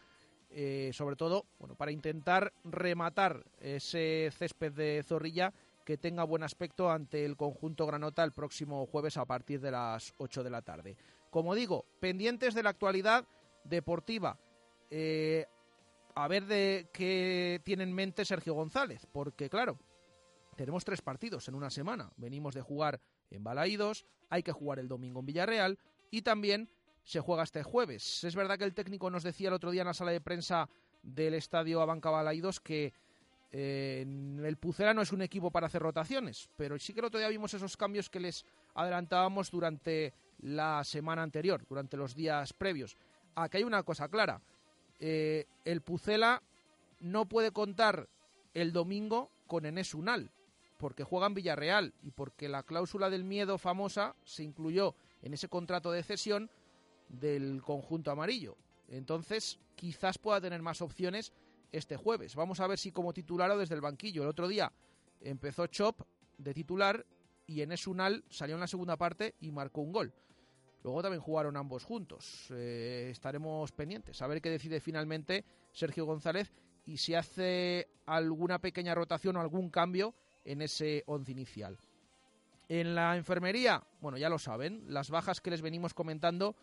eh, 0.49 0.91
sobre 0.93 1.15
todo 1.15 1.45
bueno, 1.59 1.75
para 1.75 1.91
intentar 1.91 2.53
rematar 2.63 3.45
ese 3.59 4.29
césped 4.31 4.73
de 4.73 5.03
Zorrilla 5.03 5.53
que 5.85 5.97
tenga 5.97 6.23
buen 6.23 6.43
aspecto 6.43 6.89
ante 6.91 7.25
el 7.25 7.37
conjunto 7.37 7.85
Granota 7.85 8.23
el 8.23 8.31
próximo 8.31 8.85
jueves 8.85 9.17
a 9.17 9.25
partir 9.25 9.59
de 9.59 9.71
las 9.71 10.13
8 10.17 10.43
de 10.43 10.49
la 10.49 10.61
tarde. 10.61 10.97
Como 11.29 11.55
digo, 11.55 11.85
pendientes 11.99 12.53
de 12.53 12.63
la 12.63 12.71
actualidad 12.71 13.25
deportiva. 13.63 14.37
Eh, 14.89 15.45
a 16.15 16.27
ver 16.27 16.45
de 16.45 16.89
qué 16.91 17.61
tiene 17.63 17.83
en 17.83 17.93
mente 17.93 18.25
Sergio 18.25 18.53
González, 18.53 19.07
porque 19.11 19.49
claro, 19.49 19.79
tenemos 20.55 20.83
tres 20.83 21.01
partidos 21.01 21.47
en 21.47 21.55
una 21.55 21.69
semana. 21.69 22.11
Venimos 22.17 22.53
de 22.53 22.61
jugar 22.61 22.99
en 23.31 23.43
Balaídos, 23.43 24.05
hay 24.29 24.43
que 24.43 24.51
jugar 24.51 24.79
el 24.79 24.87
domingo 24.87 25.19
en 25.19 25.25
Villarreal 25.25 25.79
y 26.11 26.21
también 26.21 26.69
se 27.03 27.19
juega 27.19 27.43
este 27.43 27.63
jueves. 27.63 28.23
Es 28.23 28.35
verdad 28.35 28.57
que 28.57 28.65
el 28.65 28.73
técnico 28.73 29.09
nos 29.09 29.23
decía 29.23 29.47
el 29.47 29.55
otro 29.55 29.71
día 29.71 29.81
en 29.81 29.87
la 29.87 29.93
sala 29.93 30.11
de 30.11 30.21
prensa 30.21 30.69
del 31.01 31.33
estadio 31.33 31.81
Abanca 31.81 32.09
Balaídos 32.09 32.59
que 32.59 32.93
eh, 33.51 34.05
el 34.43 34.57
Pucera 34.57 34.93
no 34.93 35.01
es 35.01 35.11
un 35.11 35.21
equipo 35.21 35.49
para 35.49 35.67
hacer 35.67 35.81
rotaciones, 35.81 36.49
pero 36.55 36.77
sí 36.77 36.93
que 36.93 36.99
el 36.99 37.07
otro 37.07 37.19
día 37.19 37.29
vimos 37.29 37.53
esos 37.53 37.77
cambios 37.77 38.09
que 38.09 38.19
les 38.19 38.45
adelantábamos 38.75 39.49
durante 39.49 40.13
la 40.41 40.83
semana 40.83 41.23
anterior, 41.23 41.65
durante 41.67 41.97
los 41.97 42.15
días 42.15 42.53
previos. 42.53 42.95
Aquí 43.35 43.57
hay 43.57 43.63
una 43.63 43.83
cosa 43.83 44.07
clara. 44.07 44.41
Eh, 44.99 45.47
el 45.65 45.81
Pucela 45.81 46.43
no 46.99 47.27
puede 47.27 47.51
contar 47.51 48.07
el 48.53 48.71
domingo 48.71 49.31
con 49.47 49.65
Enes 49.65 49.93
Unal, 49.93 50.31
porque 50.79 51.03
juega 51.03 51.27
en 51.27 51.33
Villarreal 51.33 51.93
y 52.01 52.11
porque 52.11 52.47
la 52.47 52.63
cláusula 52.63 53.09
del 53.09 53.25
miedo 53.25 53.57
famosa 53.57 54.15
se 54.23 54.43
incluyó 54.43 54.95
en 55.21 55.33
ese 55.33 55.49
contrato 55.49 55.91
de 55.91 56.01
cesión 56.03 56.49
del 57.09 57.61
conjunto 57.61 58.11
amarillo. 58.11 58.55
Entonces, 58.87 59.59
quizás 59.75 60.17
pueda 60.17 60.39
tener 60.39 60.61
más 60.61 60.81
opciones 60.81 61.33
este 61.73 61.97
jueves. 61.97 62.33
Vamos 62.33 62.61
a 62.61 62.67
ver 62.67 62.79
si 62.79 62.91
como 62.91 63.13
titular 63.13 63.51
o 63.51 63.57
desde 63.57 63.75
el 63.75 63.81
banquillo. 63.81 64.23
El 64.23 64.29
otro 64.29 64.47
día 64.47 64.71
empezó 65.19 65.67
Chop 65.67 66.01
de 66.37 66.53
titular 66.53 67.05
y 67.45 67.61
Enes 67.61 67.85
Unal 67.85 68.23
salió 68.29 68.55
en 68.55 68.61
la 68.61 68.67
segunda 68.67 68.95
parte 68.95 69.35
y 69.41 69.51
marcó 69.51 69.81
un 69.81 69.91
gol. 69.91 70.13
Luego 70.81 71.01
también 71.01 71.21
jugaron 71.21 71.57
ambos 71.57 71.83
juntos. 71.83 72.47
Eh, 72.51 73.09
estaremos 73.11 73.73
pendientes 73.73 74.21
a 74.21 74.27
ver 74.27 74.41
qué 74.41 74.49
decide 74.49 74.79
finalmente 74.79 75.43
Sergio 75.73 76.05
González 76.05 76.53
y 76.85 76.97
si 76.97 77.15
hace 77.15 77.89
alguna 78.05 78.59
pequeña 78.59 78.95
rotación 78.95 79.35
o 79.35 79.41
algún 79.41 79.69
cambio 79.69 80.15
en 80.49 80.63
ese 80.63 81.03
once 81.05 81.31
inicial. 81.31 81.77
En 82.67 82.95
la 82.95 83.15
enfermería, 83.15 83.83
bueno, 84.01 84.17
ya 84.17 84.29
lo 84.29 84.39
saben, 84.39 84.83
las 84.87 85.11
bajas 85.11 85.41
que 85.41 85.51
les 85.51 85.61
venimos 85.61 85.93
comentando 85.93 86.55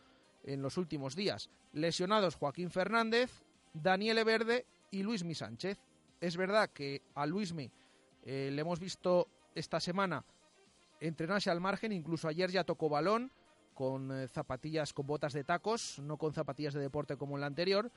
en 0.42 0.60
los 0.60 0.76
últimos 0.76 1.14
días. 1.14 1.50
Lesionados 1.72 2.34
Joaquín 2.34 2.70
Fernández, 2.70 3.30
Daniel 3.72 4.24
Verde 4.24 4.66
y 4.90 5.04
Luismi 5.04 5.36
Sánchez. 5.36 5.78
Es 6.20 6.36
verdad 6.36 6.70
que 6.70 7.02
a 7.14 7.26
Luismi 7.26 7.70
eh, 8.24 8.50
le 8.52 8.60
hemos 8.60 8.80
visto 8.80 9.28
esta 9.54 9.78
semana 9.78 10.24
entrenarse 10.98 11.50
al 11.50 11.60
margen, 11.60 11.92
incluso 11.92 12.26
ayer 12.26 12.50
ya 12.50 12.64
tocó 12.64 12.88
balón 12.88 13.30
con 13.74 14.10
eh, 14.10 14.26
zapatillas 14.26 14.92
con 14.92 15.06
botas 15.06 15.32
de 15.32 15.44
tacos, 15.44 16.00
no 16.00 16.16
con 16.16 16.32
zapatillas 16.32 16.74
de 16.74 16.80
deporte 16.80 17.16
como 17.16 17.36
en 17.36 17.42
la 17.42 17.46
anterior, 17.46 17.92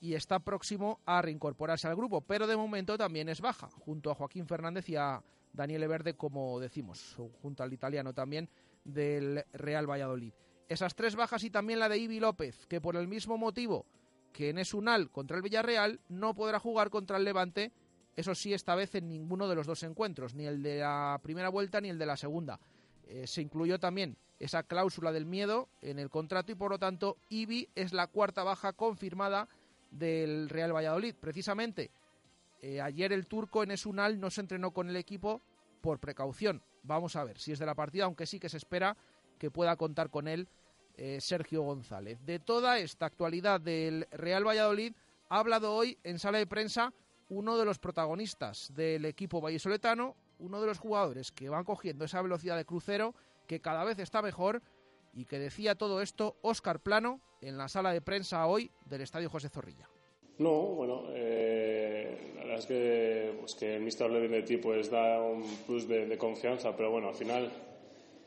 y 0.00 0.14
está 0.14 0.38
próximo 0.38 1.00
a 1.06 1.22
reincorporarse 1.22 1.88
al 1.88 1.96
grupo, 1.96 2.20
pero 2.20 2.46
de 2.46 2.56
momento 2.56 2.96
también 2.96 3.28
es 3.28 3.40
baja, 3.40 3.68
junto 3.70 4.10
a 4.10 4.14
Joaquín 4.14 4.46
Fernández 4.46 4.88
y 4.88 4.96
a 4.96 5.22
Daniel 5.52 5.88
Verde, 5.88 6.14
como 6.14 6.60
decimos, 6.60 7.16
junto 7.42 7.62
al 7.62 7.72
italiano 7.72 8.14
también 8.14 8.48
del 8.84 9.44
Real 9.52 9.90
Valladolid. 9.90 10.32
Esas 10.68 10.94
tres 10.94 11.16
bajas 11.16 11.42
y 11.44 11.50
también 11.50 11.78
la 11.78 11.88
de 11.88 11.98
Ibi 11.98 12.20
López, 12.20 12.66
que 12.66 12.80
por 12.80 12.96
el 12.96 13.08
mismo 13.08 13.38
motivo 13.38 13.86
que 14.32 14.50
en 14.50 14.58
Esunal 14.58 15.10
contra 15.10 15.36
el 15.36 15.42
Villarreal 15.42 16.00
no 16.08 16.34
podrá 16.34 16.60
jugar 16.60 16.90
contra 16.90 17.16
el 17.16 17.24
Levante, 17.24 17.72
eso 18.14 18.34
sí, 18.34 18.52
esta 18.52 18.74
vez 18.74 18.94
en 18.94 19.08
ninguno 19.08 19.48
de 19.48 19.54
los 19.54 19.66
dos 19.66 19.82
encuentros, 19.82 20.34
ni 20.34 20.44
el 20.44 20.62
de 20.62 20.80
la 20.80 21.18
primera 21.22 21.48
vuelta 21.48 21.80
ni 21.80 21.88
el 21.88 21.98
de 21.98 22.06
la 22.06 22.16
segunda. 22.16 22.60
Eh, 23.06 23.26
se 23.26 23.40
incluyó 23.40 23.80
también 23.80 24.16
esa 24.38 24.62
cláusula 24.62 25.12
del 25.12 25.24
miedo 25.24 25.68
en 25.80 25.98
el 25.98 26.10
contrato 26.10 26.52
y 26.52 26.54
por 26.54 26.70
lo 26.70 26.78
tanto 26.78 27.16
Ibi 27.28 27.68
es 27.74 27.92
la 27.92 28.06
cuarta 28.06 28.44
baja 28.44 28.72
confirmada 28.72 29.48
del 29.90 30.48
Real 30.48 30.74
Valladolid. 30.74 31.14
Precisamente 31.14 31.90
eh, 32.60 32.80
ayer 32.80 33.12
el 33.12 33.26
turco 33.26 33.62
en 33.62 33.70
Esunal 33.70 34.18
no 34.20 34.30
se 34.30 34.40
entrenó 34.40 34.72
con 34.72 34.88
el 34.88 34.96
equipo 34.96 35.40
por 35.80 35.98
precaución. 35.98 36.62
Vamos 36.82 37.16
a 37.16 37.24
ver 37.24 37.38
si 37.38 37.52
es 37.52 37.58
de 37.58 37.66
la 37.66 37.74
partida, 37.74 38.04
aunque 38.04 38.26
sí 38.26 38.40
que 38.40 38.48
se 38.48 38.56
espera 38.56 38.96
que 39.38 39.50
pueda 39.50 39.76
contar 39.76 40.10
con 40.10 40.26
él 40.26 40.48
eh, 40.96 41.20
Sergio 41.20 41.62
González. 41.62 42.18
De 42.24 42.40
toda 42.40 42.78
esta 42.78 43.06
actualidad 43.06 43.60
del 43.60 44.08
Real 44.10 44.46
Valladolid 44.46 44.94
ha 45.28 45.38
hablado 45.38 45.74
hoy 45.74 45.98
en 46.02 46.18
sala 46.18 46.38
de 46.38 46.46
prensa 46.46 46.92
uno 47.28 47.58
de 47.58 47.64
los 47.64 47.78
protagonistas 47.78 48.72
del 48.74 49.04
equipo 49.04 49.40
vallisoletano, 49.40 50.16
uno 50.38 50.60
de 50.60 50.66
los 50.66 50.78
jugadores 50.78 51.30
que 51.30 51.48
van 51.48 51.64
cogiendo 51.64 52.04
esa 52.04 52.22
velocidad 52.22 52.56
de 52.56 52.64
crucero 52.64 53.14
que 53.46 53.60
cada 53.60 53.84
vez 53.84 53.98
está 53.98 54.22
mejor 54.22 54.62
y 55.12 55.24
que 55.24 55.38
decía 55.38 55.74
todo 55.74 56.02
esto 56.02 56.36
Óscar 56.42 56.80
Plano 56.80 57.20
en 57.40 57.56
la 57.58 57.68
sala 57.68 57.92
de 57.92 58.00
prensa 58.00 58.46
hoy 58.46 58.70
del 58.86 59.02
Estadio 59.02 59.30
José 59.30 59.48
Zorrilla. 59.48 59.88
No, 60.38 60.52
bueno, 60.52 61.04
eh, 61.10 62.32
la 62.36 62.42
verdad 62.42 62.58
es 62.58 62.66
que, 62.66 63.36
pues 63.40 63.54
que 63.56 63.76
el 63.76 63.82
Mister 63.82 64.06
hable 64.06 64.28
de 64.28 64.42
ti 64.42 64.56
pues 64.56 64.88
da 64.90 65.20
un 65.20 65.42
plus 65.66 65.88
de, 65.88 66.16
confianza, 66.16 66.76
pero 66.76 66.92
bueno, 66.92 67.08
al 67.08 67.14
final 67.16 67.50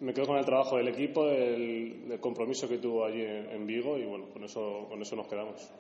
me 0.02 0.14
quedo 0.14 0.28
con 0.28 0.38
el 0.38 0.46
trabajo 0.46 0.76
del 0.78 0.90
equipo, 0.90 1.30
el, 1.30 2.08
el 2.12 2.20
compromiso 2.20 2.68
que 2.68 2.80
tuvo 2.80 3.06
allí 3.06 3.22
en, 3.22 3.50
en, 3.52 3.66
Vigo 3.66 3.98
y 3.98 4.06
bueno, 4.06 4.26
con 4.30 4.44
eso, 4.44 4.88
con 4.90 5.02
eso 5.02 5.16
nos 5.16 5.28
quedamos. 5.28 5.72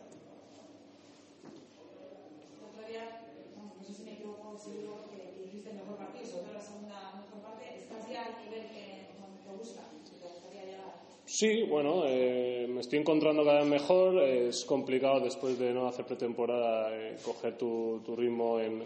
Sí, 11.41 11.63
bueno, 11.63 12.03
eh, 12.05 12.67
me 12.69 12.81
estoy 12.81 12.99
encontrando 12.99 13.43
cada 13.43 13.61
vez 13.61 13.67
mejor. 13.67 14.21
Es 14.21 14.63
complicado 14.63 15.19
después 15.21 15.57
de 15.57 15.73
no 15.73 15.87
hacer 15.87 16.05
pretemporada 16.05 16.95
eh, 16.95 17.17
coger 17.25 17.57
tu, 17.57 17.99
ritmo 18.15 18.59
en, 18.59 18.83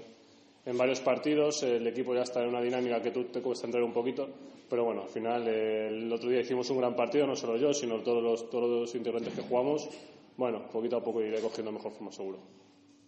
varios 0.77 1.01
partidos. 1.01 1.63
El 1.63 1.85
equipo 1.85 2.15
ya 2.15 2.21
está 2.21 2.41
en 2.41 2.47
una 2.47 2.61
dinámica 2.61 3.01
que 3.01 3.11
tú 3.11 3.25
te 3.25 3.41
cuesta 3.41 3.65
entrar 3.65 3.83
un 3.83 3.91
poquito. 3.91 4.29
Pero 4.69 4.85
bueno, 4.85 5.01
al 5.01 5.09
final 5.09 5.45
eh, 5.49 5.89
el 5.89 6.09
otro 6.09 6.29
día 6.29 6.39
hicimos 6.39 6.69
un 6.69 6.77
gran 6.77 6.95
partido, 6.95 7.27
no 7.27 7.35
solo 7.35 7.57
yo, 7.57 7.73
sino 7.73 8.01
todos 8.01 8.23
los, 8.23 8.49
todos 8.49 8.95
integrantes 8.95 9.33
que 9.33 9.41
jugamos. 9.41 9.89
Bueno, 10.37 10.69
poquito 10.71 10.95
a 10.95 11.03
poco 11.03 11.21
iré 11.21 11.41
cogiendo 11.41 11.73
mejor 11.73 11.91
forma, 11.91 12.13
seguro. 12.13 12.39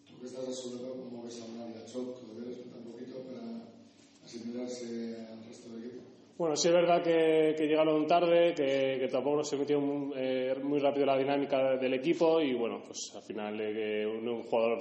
¿Tú 0.05 0.19
que 0.19 0.25
estás 0.25 0.45
absoluto 0.45 0.89
como 0.91 1.23
debes 1.23 1.39
un 1.39 2.91
poquito 2.91 3.19
para 3.19 3.63
asimilarse 4.25 5.15
al 5.31 5.41
resto 5.47 5.69
del 5.69 5.85
equipo? 5.85 6.16
Bueno, 6.37 6.55
sí 6.55 6.67
es 6.67 6.73
verdad 6.75 7.01
que, 7.01 7.55
que 7.57 7.65
llegaron 7.65 8.05
tarde, 8.05 8.53
que, 8.53 8.97
que 8.99 9.07
tampoco 9.07 9.43
se 9.43 9.57
metió 9.57 9.81
muy, 9.81 10.13
eh, 10.15 10.55
muy 10.61 10.77
rápido 10.77 11.07
la 11.07 11.17
dinámica 11.17 11.75
del 11.77 11.95
equipo 11.95 12.39
y 12.39 12.53
bueno, 12.53 12.83
pues 12.85 13.11
al 13.15 13.23
final 13.23 13.59
eh, 13.59 14.05
un, 14.05 14.27
un, 14.27 14.43
jugador 14.43 14.77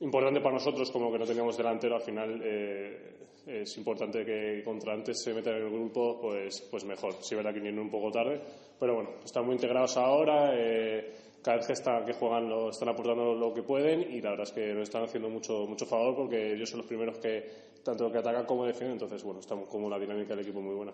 importante 0.00 0.40
para 0.40 0.54
nosotros 0.54 0.90
como 0.90 1.12
que 1.12 1.20
no 1.20 1.24
teníamos 1.24 1.56
delantero, 1.56 1.94
al 1.94 2.02
final 2.02 2.40
eh, 2.42 3.12
es 3.46 3.76
importante 3.76 4.24
que 4.24 4.62
contra 4.64 4.92
antes 4.92 5.22
se 5.22 5.32
meta 5.32 5.50
en 5.50 5.56
el 5.56 5.70
grupo, 5.70 6.20
pues, 6.20 6.60
pues 6.68 6.84
mejor. 6.84 7.14
Sí 7.20 7.34
es 7.34 7.36
verdad 7.36 7.52
que 7.52 7.60
vinieron 7.60 7.86
un 7.86 7.90
poco 7.90 8.10
tarde, 8.10 8.40
pero 8.78 8.96
bueno, 8.96 9.10
están 9.24 9.44
muy 9.44 9.54
integrados 9.54 9.96
ahora. 9.96 10.52
Eh, 10.56 11.12
cada 11.42 11.56
vez 11.56 11.66
que, 11.66 11.72
está, 11.72 12.04
que 12.04 12.12
juegan 12.12 12.48
lo 12.48 12.70
están 12.70 12.88
aportando 12.88 13.34
lo 13.34 13.52
que 13.52 13.62
pueden 13.62 14.02
y 14.02 14.20
la 14.20 14.30
verdad 14.30 14.46
es 14.46 14.52
que 14.52 14.72
nos 14.72 14.84
están 14.84 15.02
haciendo 15.02 15.28
mucho, 15.28 15.66
mucho 15.66 15.86
favor 15.86 16.14
porque 16.14 16.52
ellos 16.54 16.70
son 16.70 16.78
los 16.78 16.86
primeros 16.86 17.18
que 17.18 17.72
tanto 17.82 18.10
que 18.12 18.18
atacan 18.18 18.46
como 18.46 18.64
defienden, 18.64 18.92
entonces 18.92 19.22
bueno, 19.24 19.40
estamos 19.40 19.68
como 19.68 19.90
la 19.90 19.98
dinámica 19.98 20.36
del 20.36 20.44
equipo 20.44 20.60
muy 20.60 20.74
buena. 20.74 20.92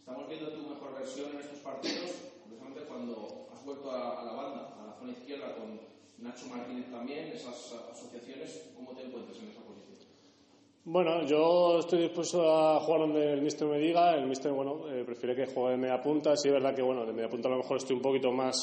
Estamos 0.00 0.28
viendo 0.28 0.50
tu 0.50 0.68
mejor 0.68 0.94
versión 0.94 1.30
en 1.30 1.40
estos 1.40 1.58
partidos, 1.60 2.10
precisamente 2.44 2.80
cuando 2.88 3.48
has 3.52 3.64
vuelto 3.64 3.90
a, 3.90 4.20
a 4.20 4.24
la 4.24 4.32
banda, 4.32 4.76
a 4.82 4.86
la 4.86 4.94
zona 4.98 5.12
izquierda 5.12 5.54
con 5.54 5.80
Nacho 6.18 6.46
Martínez 6.46 6.90
también, 6.90 7.28
esas 7.28 7.72
asociaciones, 7.92 8.72
¿cómo 8.74 8.90
te 8.92 9.04
encuentras 9.04 9.38
en 9.38 9.50
esa 9.50 9.60
posición? 9.60 9.76
Bueno, 10.84 11.26
yo 11.26 11.80
estoy 11.80 12.02
dispuesto 12.02 12.42
a 12.48 12.80
jugar 12.80 13.00
donde 13.00 13.32
el 13.32 13.42
míster 13.42 13.66
me 13.66 13.78
diga. 13.78 14.14
El 14.14 14.26
míster, 14.26 14.52
bueno, 14.52 14.88
eh, 14.88 15.02
prefiere 15.04 15.34
que 15.34 15.52
juegue 15.52 15.72
de 15.72 15.76
media 15.78 16.00
punta. 16.00 16.36
Sí, 16.36 16.46
es 16.46 16.54
verdad 16.54 16.76
que, 16.76 16.82
bueno, 16.82 17.04
de 17.04 17.12
media 17.12 17.28
punta 17.28 17.48
a 17.48 17.50
lo 17.50 17.58
mejor 17.58 17.78
estoy 17.78 17.96
un 17.96 18.02
poquito 18.02 18.30
más 18.30 18.54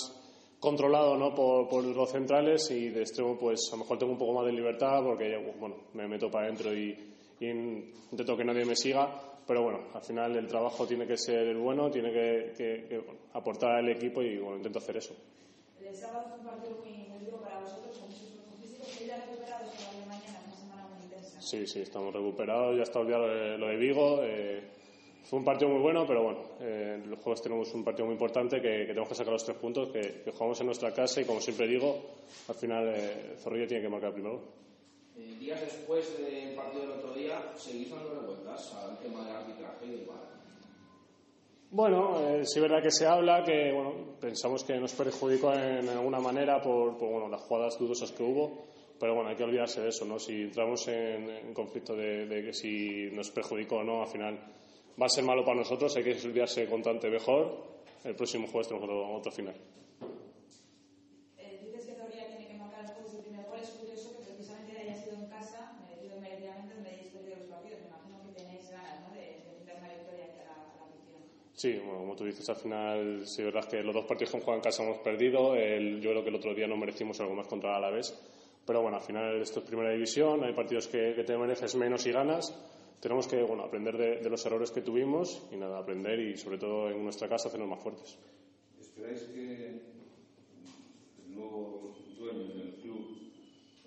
controlado 0.63 1.17
¿no? 1.17 1.35
por, 1.35 1.67
por, 1.67 1.83
los 1.83 2.09
centrales 2.09 2.71
y 2.71 2.87
de 2.87 3.01
extremo 3.01 3.37
pues 3.37 3.67
a 3.73 3.75
lo 3.75 3.83
mejor 3.83 3.97
tengo 3.97 4.13
un 4.13 4.17
poco 4.17 4.31
más 4.31 4.45
de 4.45 4.53
libertad 4.53 5.03
porque 5.03 5.35
bueno, 5.59 5.75
me 5.93 6.07
meto 6.07 6.31
para 6.31 6.45
adentro 6.45 6.73
y, 6.73 6.97
y, 7.41 7.47
intento 7.49 8.37
que 8.37 8.45
nadie 8.45 8.63
me 8.63 8.73
siga 8.73 9.33
pero 9.45 9.63
bueno, 9.63 9.79
al 9.93 10.01
final 10.01 10.37
el 10.37 10.47
trabajo 10.47 10.87
tiene 10.87 11.05
que 11.05 11.17
ser 11.17 11.47
el 11.49 11.57
bueno, 11.57 11.91
tiene 11.91 12.13
que, 12.13 12.53
que, 12.57 12.85
que 12.87 12.97
bueno, 12.97 13.19
aportar 13.33 13.71
al 13.71 13.89
equipo 13.89 14.21
y 14.21 14.37
bueno, 14.37 14.55
intento 14.55 14.79
hacer 14.79 14.95
eso. 14.95 15.13
El 15.83 15.93
sábado 15.93 16.27
fue 16.29 16.39
un 16.39 16.45
partido 16.45 16.77
muy, 16.79 17.07
muy 17.09 17.25
duro 17.25 17.41
para 17.41 17.59
vosotros, 17.59 17.97
con 17.97 18.07
muchos 18.07 18.31
físicos 18.61 18.87
que 18.97 19.05
ya 19.05 19.17
recuperados 19.17 19.69
para 19.75 19.99
la 19.99 20.05
mañana, 20.05 20.39
una 20.47 20.55
semana 20.55 20.87
muy 20.87 21.03
intensa. 21.03 21.41
Sí, 21.41 21.67
sí, 21.67 21.81
estamos 21.81 22.13
recuperados, 22.13 22.77
ya 22.77 22.83
está 22.83 22.99
olvidado 22.99 23.27
lo 23.27 23.33
de, 23.33 23.57
lo 23.57 23.67
de 23.67 23.75
Vigo. 23.75 24.23
Eh, 24.23 24.63
fue 25.23 25.39
un 25.39 25.45
partido 25.45 25.71
muy 25.71 25.81
bueno, 25.81 26.05
pero 26.05 26.23
bueno, 26.23 26.39
eh, 26.59 27.01
los 27.05 27.19
juegos 27.19 27.41
tenemos 27.41 27.73
un 27.73 27.83
partido 27.83 28.05
muy 28.05 28.13
importante 28.13 28.61
que, 28.61 28.79
que 28.79 28.87
tenemos 28.87 29.07
que 29.07 29.15
sacar 29.15 29.33
los 29.33 29.45
tres 29.45 29.57
puntos, 29.57 29.89
que, 29.89 30.21
que, 30.23 30.31
jugamos 30.31 30.59
en 30.59 30.65
nuestra 30.65 30.93
casa 30.93 31.21
y 31.21 31.25
como 31.25 31.39
siempre 31.39 31.67
digo, 31.67 31.97
al 32.47 32.55
final 32.55 32.93
eh, 32.93 33.35
Zorrilla 33.37 33.67
tiene 33.67 33.83
que 33.83 33.89
marcar 33.89 34.13
primero. 34.13 34.41
Eh, 35.15 35.35
días 35.39 35.61
después 35.61 36.17
del 36.17 36.55
partido 36.55 36.81
del 36.81 36.91
otro 36.91 37.13
día, 37.13 37.53
¿seguís 37.55 37.89
dando 37.89 38.21
vueltas 38.27 38.73
al 38.73 38.99
tema 38.99 39.25
del 39.25 39.35
arbitraje 39.35 39.85
y 39.85 39.89
del 39.91 40.05
VAR? 40.05 40.33
Bueno, 41.71 42.19
eh, 42.19 42.45
sí 42.45 42.59
es 42.59 42.61
verdad 42.61 42.83
que 42.83 42.91
se 42.91 43.07
habla, 43.07 43.43
que 43.43 43.71
bueno, 43.71 44.17
pensamos 44.19 44.63
que 44.63 44.77
nos 44.77 44.93
perjudicó 44.93 45.53
en, 45.53 45.79
en 45.79 45.89
alguna 45.89 46.19
manera 46.19 46.61
por, 46.61 46.97
por 46.97 47.09
bueno, 47.09 47.29
las 47.29 47.41
jugadas 47.41 47.79
dudosas 47.79 48.11
que 48.11 48.23
hubo, 48.23 48.65
pero 48.99 49.15
bueno, 49.15 49.29
hay 49.29 49.35
que 49.35 49.43
olvidarse 49.43 49.81
de 49.81 49.89
eso, 49.89 50.05
¿no? 50.05 50.19
Si 50.19 50.33
entramos 50.33 50.87
en, 50.89 51.29
en 51.29 51.53
conflicto 51.53 51.95
de, 51.95 52.27
de 52.27 52.43
que 52.43 52.53
si 52.53 53.09
nos 53.11 53.31
perjudicó 53.31 53.77
o 53.77 53.83
no, 53.83 54.01
al 54.01 54.07
final 54.07 54.39
va 55.01 55.05
a 55.05 55.09
ser 55.09 55.23
malo 55.23 55.43
para 55.43 55.57
nosotros, 55.57 55.95
hay 55.97 56.03
que 56.03 56.11
estudiarse 56.11 56.67
con 56.67 56.81
tanto 56.81 57.07
mejor. 57.09 57.73
El 58.03 58.15
próximo 58.15 58.47
jueves 58.47 58.67
tenemos 58.67 58.89
otro, 58.89 59.15
otro 59.15 59.31
final. 59.31 59.55
Sí, 71.63 71.79
bueno, 71.79 71.99
como 71.99 72.15
tú 72.17 72.25
dices, 72.25 72.49
al 72.49 72.57
final, 72.57 73.25
sí, 73.25 73.41
es 73.41 73.45
verdad 73.45 73.69
que 73.69 73.81
los 73.81 73.93
dos 73.93 74.03
partidos 74.03 74.31
que 74.31 74.35
hemos 74.35 74.43
jugado 74.43 74.59
en 74.59 74.63
casa 74.63 74.83
hemos 74.83 74.97
perdido. 74.97 75.55
El, 75.55 76.01
yo 76.01 76.09
creo 76.09 76.21
que 76.21 76.29
el 76.29 76.35
otro 76.35 76.53
día 76.53 76.67
no 76.67 76.75
merecimos 76.75 77.17
algo 77.21 77.35
más 77.35 77.47
contra 77.47 77.69
el 77.69 77.75
Alavés. 77.77 78.13
Pero 78.65 78.81
bueno, 78.81 78.97
al 78.97 79.03
final 79.03 79.41
esto 79.41 79.61
es 79.61 79.65
primera 79.65 79.91
división, 79.91 80.43
hay 80.43 80.51
partidos 80.51 80.89
que, 80.89 81.13
que 81.15 81.23
te 81.23 81.37
mereces 81.37 81.73
menos 81.75 82.05
y 82.05 82.11
ganas 82.11 82.53
tenemos 83.03 83.27
que 83.27 83.43
bueno, 83.43 83.63
aprender 83.63 83.97
de, 83.97 84.17
de, 84.19 84.29
los 84.29 84.45
errores 84.45 84.71
que 84.71 84.79
tuvimos 84.79 85.45
y 85.51 85.57
nada, 85.57 85.77
aprender 85.77 86.17
y 86.21 86.37
sobre 86.37 86.57
todo 86.57 86.89
en 86.89 87.03
nuestra 87.03 87.27
casa 87.27 87.49
hacernos 87.49 87.67
más 87.67 87.83
fuertes. 87.83 88.17
¿Esperáis 88.79 89.23
que 89.23 89.81
el 91.27 91.35
nuevo 91.35 91.93
dueño 92.17 92.53
del 92.53 92.75
club 92.75 93.05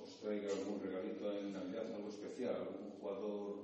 os 0.05 0.21
traiga 0.21 0.53
algún 0.53 0.83
regalito 0.83 1.33
en 1.33 1.51
Navidad, 1.51 1.95
algo 1.95 2.11
especial, 2.11 2.57
algún 2.57 2.91
jugador 3.01 3.57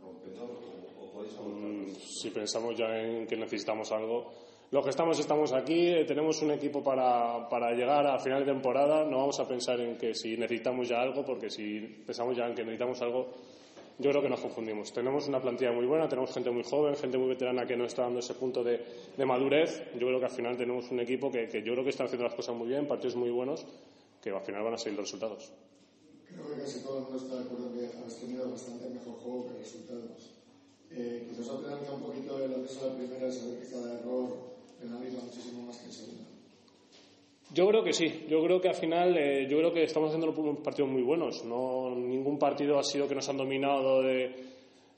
rompedor 0.00 0.50
o, 0.50 1.02
o 1.02 1.12
podéis? 1.12 1.34
Mm, 1.40 1.92
si 1.96 2.30
pensamos 2.30 2.78
ya 2.78 2.96
en 2.96 3.26
que 3.26 3.36
necesitamos 3.36 3.90
algo, 3.90 4.30
los 4.70 4.84
que 4.84 4.90
estamos 4.90 5.18
estamos 5.18 5.52
aquí, 5.52 5.88
eh, 5.88 6.04
tenemos 6.04 6.40
un 6.42 6.52
equipo 6.52 6.84
para, 6.84 7.48
para, 7.48 7.72
llegar 7.72 8.06
a 8.06 8.20
final 8.20 8.46
de 8.46 8.52
temporada, 8.52 9.04
no 9.04 9.18
vamos 9.18 9.40
a 9.40 9.48
pensar 9.48 9.80
en 9.80 9.98
que 9.98 10.14
si 10.14 10.36
necesitamos 10.36 10.88
ya 10.88 11.00
algo, 11.02 11.24
porque 11.24 11.50
si 11.50 11.80
pensamos 12.06 12.36
ya 12.36 12.46
en 12.46 12.54
que 12.54 12.62
necesitamos 12.62 13.02
algo, 13.02 13.30
yo 14.00 14.10
creo 14.10 14.22
que 14.22 14.30
nos 14.30 14.40
confundimos. 14.40 14.92
Tenemos 14.92 15.28
una 15.28 15.40
plantilla 15.40 15.72
muy 15.72 15.84
buena, 15.84 16.08
tenemos 16.08 16.32
gente 16.32 16.50
muy 16.50 16.64
joven, 16.64 16.96
gente 16.96 17.18
muy 17.18 17.28
veterana 17.28 17.66
que 17.66 17.76
nos 17.76 17.88
está 17.88 18.02
dando 18.02 18.20
ese 18.20 18.34
punto 18.34 18.64
de, 18.64 18.80
madurez. 19.26 19.82
Yo 19.94 20.06
creo 20.06 20.18
que 20.18 20.24
al 20.24 20.30
final 20.30 20.56
tenemos 20.56 20.90
un 20.90 21.00
equipo 21.00 21.30
que, 21.30 21.46
yo 21.62 21.72
creo 21.72 21.84
que 21.84 21.90
está 21.90 22.04
haciendo 22.04 22.24
las 22.24 22.34
cosas 22.34 22.56
muy 22.56 22.68
bien, 22.68 22.86
partidos 22.86 23.16
muy 23.16 23.30
buenos, 23.30 23.66
que 24.22 24.30
al 24.30 24.40
final 24.40 24.64
van 24.64 24.74
a 24.74 24.78
seguir 24.78 24.98
los 24.98 25.06
resultados. 25.06 25.52
Creo 26.26 26.48
que 26.48 26.62
casi 26.62 26.80
todo 26.80 26.98
el 26.98 27.02
mundo 27.04 27.18
está 27.18 27.34
de 27.36 27.44
acuerdo 27.44 27.72
que 27.72 27.98
habéis 27.98 28.16
tenido 28.16 28.50
bastante 28.50 28.88
mejor 28.88 29.14
juego 29.20 29.46
que 29.48 29.58
resultados. 29.58 30.30
Eh, 30.90 31.26
quizás 31.28 31.48
os 31.48 31.60
penaliza 31.62 31.92
un 31.92 32.02
poquito 32.02 32.38
de 32.38 32.48
lo 32.48 32.56
que 32.56 32.72
es 32.72 32.82
la 32.82 32.94
primera, 32.94 33.30
saber 33.30 33.60
que 33.60 33.68
cada 33.68 34.00
error 34.00 34.28
penaliza 34.80 35.22
muchísimo 35.22 35.62
más 35.66 35.76
que 35.76 35.86
el 35.86 35.92
segundo. 35.92 36.29
Yo 37.52 37.66
creo 37.66 37.82
que 37.82 37.92
sí. 37.92 38.26
Yo 38.28 38.42
creo 38.44 38.60
que 38.60 38.68
al 38.68 38.74
final, 38.74 39.16
eh, 39.16 39.46
yo 39.48 39.58
creo 39.58 39.72
que 39.72 39.82
estamos 39.82 40.14
haciendo 40.14 40.32
partidos 40.62 40.90
muy 40.90 41.02
buenos. 41.02 41.44
No, 41.44 41.90
ningún 41.96 42.38
partido 42.38 42.78
ha 42.78 42.84
sido 42.84 43.08
que 43.08 43.14
nos 43.14 43.28
han 43.28 43.36
dominado 43.36 44.02
de. 44.02 44.50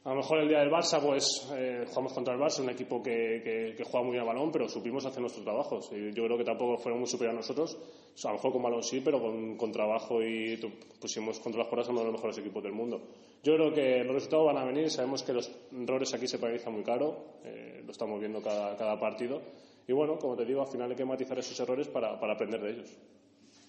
A 0.04 0.10
lo 0.10 0.16
mejor 0.16 0.40
el 0.40 0.48
día 0.48 0.58
del 0.58 0.68
Barça, 0.68 1.00
pues 1.00 1.48
eh, 1.54 1.84
jugamos 1.86 2.12
contra 2.12 2.34
el 2.34 2.40
Barça, 2.40 2.60
un 2.60 2.70
equipo 2.70 3.00
que, 3.00 3.74
que, 3.76 3.84
juega 3.84 4.04
muy 4.04 4.18
a 4.18 4.24
balón, 4.24 4.50
pero 4.50 4.68
supimos 4.68 5.06
hacer 5.06 5.20
nuestros 5.20 5.44
trabajos. 5.44 5.90
Yo 5.90 6.24
creo 6.24 6.36
que 6.36 6.42
tampoco 6.44 6.76
fueron 6.76 6.98
muy 6.98 7.08
superiores 7.08 7.36
a 7.36 7.40
nosotros. 7.40 7.78
O 8.22 8.28
a 8.28 8.32
lo 8.32 8.36
mejor 8.36 8.52
con 8.52 8.62
balón 8.62 8.82
sí, 8.82 9.00
pero 9.00 9.20
con, 9.20 9.72
trabajo 9.72 10.20
y 10.20 10.58
pusimos 11.00 11.38
contra 11.38 11.60
las 11.60 11.68
jugadas 11.68 11.88
a 11.88 11.92
uno 11.92 12.00
de 12.00 12.06
los 12.06 12.14
mejores 12.14 12.36
equipos 12.38 12.64
del 12.64 12.72
mundo. 12.72 13.00
Yo 13.44 13.54
creo 13.54 13.72
que 13.72 14.02
los 14.02 14.14
resultados 14.14 14.46
van 14.46 14.58
a 14.58 14.64
venir. 14.64 14.90
Sabemos 14.90 15.22
que 15.22 15.32
los 15.32 15.50
errores 15.72 16.12
aquí 16.12 16.26
se 16.26 16.38
penalizan 16.38 16.74
muy 16.74 16.82
caro. 16.82 17.16
Eh, 17.44 17.82
lo 17.86 17.92
estamos 17.92 18.18
viendo 18.18 18.42
cada 18.42 18.98
partido 18.98 19.40
y 19.86 19.92
bueno, 19.92 20.18
como 20.18 20.36
te 20.36 20.44
digo, 20.44 20.62
al 20.62 20.68
final 20.68 20.90
hay 20.90 20.96
que 20.96 21.04
matizar 21.04 21.38
esos 21.38 21.58
errores 21.60 21.88
para, 21.88 22.18
para 22.18 22.34
aprender 22.34 22.60
de 22.60 22.70
ellos. 22.70 22.90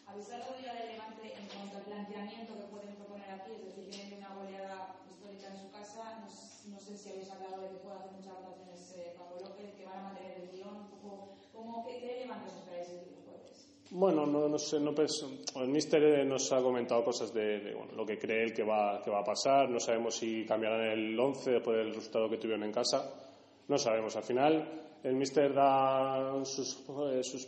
¿Habéis 0.05 0.29
hablado 0.29 0.55
ya 0.61 0.73
de 0.75 0.93
Levante 0.93 1.33
en 1.33 1.47
cuanto 1.49 1.77
al 1.77 1.83
planteamiento 1.83 2.53
que 2.53 2.67
pueden 2.69 2.95
proponer 2.95 3.31
aquí? 3.31 3.51
Es 3.57 3.65
decir, 3.65 3.89
tienen 3.89 4.19
una 4.19 4.35
goleada 4.35 5.01
histórica 5.09 5.47
en 5.49 5.57
su 5.57 5.71
casa. 5.71 6.21
No, 6.21 6.27
no 6.73 6.79
sé 6.79 6.97
si 6.97 7.09
habéis 7.09 7.31
hablado 7.31 7.63
de 7.63 7.69
que 7.69 7.77
pueda 7.81 7.97
hacer 7.97 8.11
muchas 8.13 8.37
rotaciones 8.37 8.93
eh, 8.93 9.15
Paco 9.17 9.41
López, 9.41 9.73
que 9.73 9.85
van 9.85 9.97
a 9.97 10.03
mantener 10.03 10.37
el 10.37 10.51
guion. 10.51 10.85
¿Cómo, 11.51 11.85
qué, 11.87 11.97
¿Qué 11.99 12.19
Levante 12.21 12.45
os 12.45 12.57
esperáis 12.61 12.89
el 12.89 13.25
jueves? 13.25 13.73
Bueno, 13.89 14.25
no, 14.25 14.47
no 14.47 14.57
sé, 14.59 14.79
no 14.79 14.93
pues, 14.93 15.25
el 15.55 15.67
míster 15.69 16.25
nos 16.25 16.51
ha 16.51 16.61
comentado 16.61 17.03
cosas 17.03 17.33
de, 17.33 17.59
de 17.59 17.73
bueno, 17.73 17.93
lo 17.93 18.05
que 18.05 18.17
cree 18.17 18.43
él 18.43 18.53
que 18.53 18.63
va, 18.63 19.01
que 19.01 19.09
va 19.09 19.21
a 19.21 19.23
pasar. 19.23 19.69
No 19.69 19.79
sabemos 19.79 20.15
si 20.15 20.45
cambiarán 20.45 20.91
el 20.91 21.19
11 21.19 21.51
después 21.51 21.77
del 21.77 21.95
resultado 21.95 22.29
que 22.29 22.37
tuvieron 22.37 22.63
en 22.65 22.71
casa. 22.71 23.01
No 23.67 23.77
sabemos. 23.77 24.15
Al 24.15 24.23
final, 24.23 24.82
el 25.03 25.15
míster 25.15 25.53
da 25.53 26.43
sus, 26.45 26.79
eh, 27.11 27.23
sus, 27.23 27.47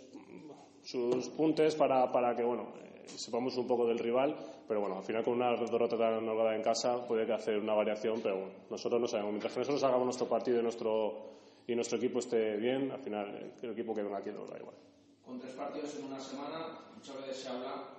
sus 0.84 1.30
puntes 1.30 1.76
para, 1.76 2.12
para 2.12 2.36
que 2.36 2.44
bueno 2.44 2.74
eh, 2.78 3.06
sepamos 3.08 3.56
un 3.58 3.68
poco 3.68 3.88
del 3.88 3.98
rival 3.98 4.36
pero 4.68 4.82
bueno 4.82 4.98
al 4.98 5.04
final 5.04 5.24
con 5.24 5.36
una 5.36 5.52
derrota 5.56 5.98
tan 5.98 6.28
holgada 6.28 6.56
en 6.56 6.62
casa 6.62 7.08
puede 7.08 7.26
que 7.26 7.34
hacer 7.34 7.58
una 7.58 7.74
variación 7.74 8.20
pero 8.22 8.36
bueno, 8.38 8.52
nosotros 8.70 9.02
no 9.02 9.08
sabemos. 9.08 9.32
Mientras 9.32 9.54
que 9.54 9.60
nosotros 9.60 9.84
hagamos 9.84 10.06
nuestro 10.06 10.28
partido 10.28 10.60
y 10.60 10.64
nuestro 10.64 11.36
y 11.68 11.76
nuestro 11.76 11.98
equipo 11.98 12.20
esté 12.20 12.58
bien 12.58 12.92
al 12.92 13.00
final 13.00 13.34
eh, 13.36 13.54
el 13.62 13.72
equipo 13.72 13.96
que 13.96 14.04
venga 14.04 14.18
aquí 14.18 14.32
nos 14.32 14.50
da 14.50 14.58
igual. 14.58 14.76
Con 15.26 15.40
tres 15.40 15.54
partidos 15.54 15.96
en 15.96 16.06
una 16.06 16.20
semana 16.20 16.80
muchas 16.94 17.16
veces 17.22 17.38
se 17.38 17.50
habla 17.50 17.90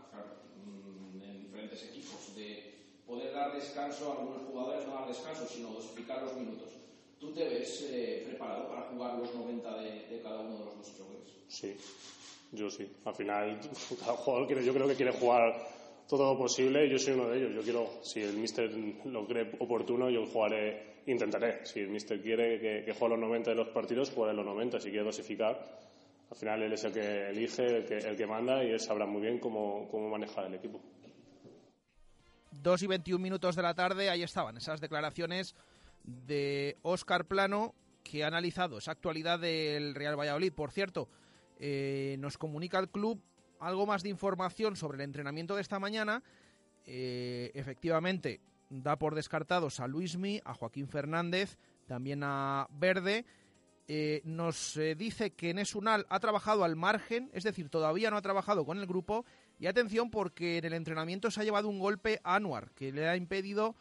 mm, 0.64 1.22
en 1.22 1.40
diferentes 1.40 1.82
equipos 1.84 2.36
de 2.36 2.74
poder 3.06 3.32
dar 3.32 3.54
descanso 3.54 4.12
a 4.12 4.20
algunos 4.20 4.42
jugadores 4.42 4.86
no 4.86 4.94
dar 4.94 5.08
descanso 5.08 5.46
sino 5.46 5.70
dosificar 5.70 6.22
los 6.22 6.34
minutos 6.34 6.85
¿Tú 7.18 7.32
te 7.32 7.48
ves 7.48 7.88
eh, 7.90 8.24
preparado 8.26 8.68
para 8.68 8.82
jugar 8.82 9.18
los 9.18 9.34
90 9.34 9.76
de, 9.78 10.06
de, 10.08 10.20
cada 10.22 10.40
uno 10.40 10.58
de 10.58 10.64
los 10.66 10.76
dos 10.76 10.96
choques? 10.96 11.32
Sí, 11.48 11.74
yo 12.52 12.70
sí. 12.70 12.90
Al 13.04 13.14
final, 13.14 13.60
cada 14.00 14.12
jugador 14.12 14.46
quiere, 14.46 14.64
yo 14.64 14.74
creo 14.74 14.86
que 14.88 14.94
quiere 14.94 15.12
jugar 15.12 15.54
todo 16.08 16.34
lo 16.34 16.38
posible 16.38 16.86
y 16.86 16.90
yo 16.90 16.98
soy 16.98 17.14
uno 17.14 17.28
de 17.28 17.38
ellos. 17.38 17.54
Yo 17.54 17.62
quiero, 17.62 17.90
si 18.02 18.20
el 18.20 18.36
míster 18.36 18.70
lo 19.06 19.26
cree 19.26 19.50
oportuno, 19.58 20.10
yo 20.10 20.26
jugaré, 20.26 21.00
intentaré. 21.06 21.64
Si 21.64 21.80
el 21.80 21.88
míster 21.88 22.20
quiere 22.20 22.60
que, 22.60 22.84
que 22.84 22.92
juegue 22.92 23.16
los 23.16 23.26
90 23.26 23.50
de 23.50 23.56
los 23.56 23.68
partidos, 23.68 24.10
jugaré 24.10 24.34
los 24.34 24.44
90. 24.44 24.78
Si 24.80 24.90
quiere 24.90 25.04
dosificar, 25.04 25.58
al 26.30 26.36
final 26.36 26.62
él 26.62 26.72
es 26.72 26.84
el 26.84 26.92
que 26.92 27.30
elige, 27.30 27.78
el 27.78 27.84
que, 27.86 27.96
el 27.98 28.16
que 28.16 28.26
manda 28.26 28.62
y 28.62 28.70
él 28.70 28.80
sabrá 28.80 29.06
muy 29.06 29.22
bien 29.22 29.38
cómo, 29.38 29.88
cómo 29.90 30.10
manejar 30.10 30.46
el 30.46 30.54
equipo. 30.54 30.80
2 32.62 32.82
y 32.82 32.86
21 32.86 33.22
minutos 33.22 33.54
de 33.54 33.62
la 33.62 33.74
tarde, 33.74 34.10
ahí 34.10 34.22
estaban 34.22 34.56
esas 34.56 34.80
declaraciones 34.80 35.54
de 36.06 36.76
Óscar 36.82 37.26
Plano, 37.26 37.74
que 38.02 38.24
ha 38.24 38.28
analizado 38.28 38.78
esa 38.78 38.92
actualidad 38.92 39.40
del 39.40 39.94
Real 39.94 40.18
Valladolid. 40.18 40.52
Por 40.52 40.70
cierto, 40.70 41.08
eh, 41.58 42.16
nos 42.20 42.38
comunica 42.38 42.78
el 42.78 42.88
club 42.88 43.20
algo 43.58 43.86
más 43.86 44.02
de 44.02 44.10
información 44.10 44.76
sobre 44.76 44.96
el 44.96 45.02
entrenamiento 45.02 45.56
de 45.56 45.62
esta 45.62 45.78
mañana. 45.78 46.22
Eh, 46.84 47.50
efectivamente, 47.54 48.40
da 48.70 48.96
por 48.96 49.14
descartados 49.14 49.80
a 49.80 49.88
Luismi, 49.88 50.40
a 50.44 50.54
Joaquín 50.54 50.88
Fernández, 50.88 51.58
también 51.86 52.22
a 52.22 52.68
Verde. 52.70 53.24
Eh, 53.88 54.20
nos 54.24 54.78
dice 54.96 55.30
que 55.30 55.54
Nesunal 55.54 56.06
ha 56.08 56.18
trabajado 56.18 56.64
al 56.64 56.74
margen, 56.74 57.30
es 57.32 57.44
decir, 57.44 57.68
todavía 57.68 58.10
no 58.10 58.16
ha 58.16 58.22
trabajado 58.22 58.64
con 58.64 58.78
el 58.78 58.86
grupo. 58.86 59.24
Y 59.58 59.66
atención 59.66 60.10
porque 60.10 60.58
en 60.58 60.66
el 60.66 60.74
entrenamiento 60.74 61.30
se 61.30 61.40
ha 61.40 61.44
llevado 61.44 61.68
un 61.68 61.78
golpe 61.78 62.20
a 62.22 62.36
Anuar, 62.36 62.70
que 62.72 62.92
le 62.92 63.08
ha 63.08 63.16
impedido 63.16 63.74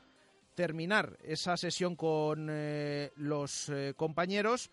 terminar 0.55 1.17
esa 1.23 1.57
sesión 1.57 1.95
con 1.95 2.47
eh, 2.49 3.11
los 3.17 3.69
eh, 3.69 3.93
compañeros 3.95 4.71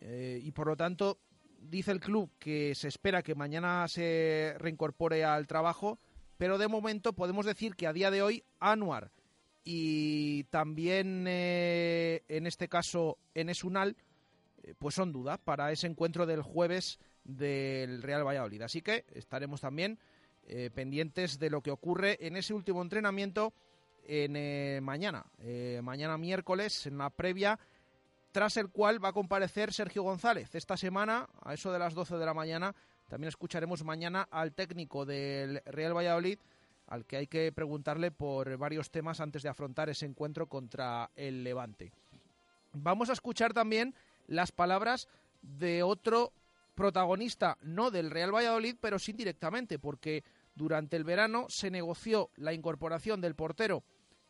eh, 0.00 0.40
y 0.42 0.50
por 0.50 0.66
lo 0.66 0.76
tanto 0.76 1.18
dice 1.60 1.92
el 1.92 2.00
club 2.00 2.30
que 2.38 2.74
se 2.74 2.88
espera 2.88 3.22
que 3.22 3.34
mañana 3.34 3.86
se 3.88 4.54
reincorpore 4.58 5.24
al 5.24 5.46
trabajo, 5.46 5.98
pero 6.36 6.58
de 6.58 6.68
momento 6.68 7.14
podemos 7.14 7.46
decir 7.46 7.74
que 7.74 7.86
a 7.86 7.92
día 7.92 8.10
de 8.10 8.20
hoy 8.20 8.44
Anuar 8.60 9.12
y 9.64 10.44
también 10.44 11.26
en 11.26 12.46
este 12.46 12.68
caso 12.68 13.16
Enesunal 13.32 13.96
pues 14.78 14.94
son 14.94 15.10
dudas 15.10 15.38
para 15.38 15.72
ese 15.72 15.86
encuentro 15.86 16.26
del 16.26 16.42
jueves 16.42 16.98
del 17.22 18.02
Real 18.02 18.26
Valladolid. 18.26 18.60
Así 18.60 18.82
que 18.82 19.06
estaremos 19.14 19.62
también 19.62 19.98
pendientes 20.74 21.38
de 21.38 21.48
lo 21.48 21.62
que 21.62 21.70
ocurre 21.70 22.18
en 22.20 22.36
ese 22.36 22.52
último 22.52 22.82
entrenamiento 22.82 23.54
en 24.06 24.36
eh, 24.36 24.80
mañana, 24.82 25.24
eh, 25.38 25.80
mañana 25.82 26.18
miércoles, 26.18 26.86
en 26.86 26.98
la 26.98 27.10
previa, 27.10 27.58
tras 28.32 28.56
el 28.56 28.68
cual 28.70 29.02
va 29.02 29.10
a 29.10 29.12
comparecer 29.12 29.72
Sergio 29.72 30.02
González. 30.02 30.54
Esta 30.54 30.76
semana, 30.76 31.28
a 31.42 31.54
eso 31.54 31.72
de 31.72 31.78
las 31.78 31.94
12 31.94 32.16
de 32.16 32.26
la 32.26 32.34
mañana, 32.34 32.74
también 33.08 33.28
escucharemos 33.28 33.84
mañana 33.84 34.26
al 34.30 34.52
técnico 34.52 35.04
del 35.04 35.62
Real 35.66 35.96
Valladolid, 35.96 36.38
al 36.88 37.06
que 37.06 37.16
hay 37.16 37.26
que 37.26 37.52
preguntarle 37.52 38.10
por 38.10 38.56
varios 38.56 38.90
temas 38.90 39.20
antes 39.20 39.42
de 39.42 39.48
afrontar 39.48 39.88
ese 39.88 40.06
encuentro 40.06 40.48
contra 40.48 41.10
el 41.16 41.44
Levante. 41.44 41.92
Vamos 42.72 43.08
a 43.08 43.12
escuchar 43.12 43.52
también 43.52 43.94
las 44.26 44.52
palabras 44.52 45.08
de 45.40 45.82
otro 45.82 46.32
protagonista, 46.74 47.56
no 47.62 47.90
del 47.90 48.10
Real 48.10 48.34
Valladolid, 48.34 48.76
pero 48.80 48.98
sí 48.98 49.12
directamente, 49.12 49.78
porque 49.78 50.24
durante 50.54 50.96
el 50.96 51.04
verano 51.04 51.46
se 51.48 51.70
negoció 51.70 52.30
la 52.36 52.52
incorporación 52.52 53.20
del 53.20 53.34
portero 53.34 53.84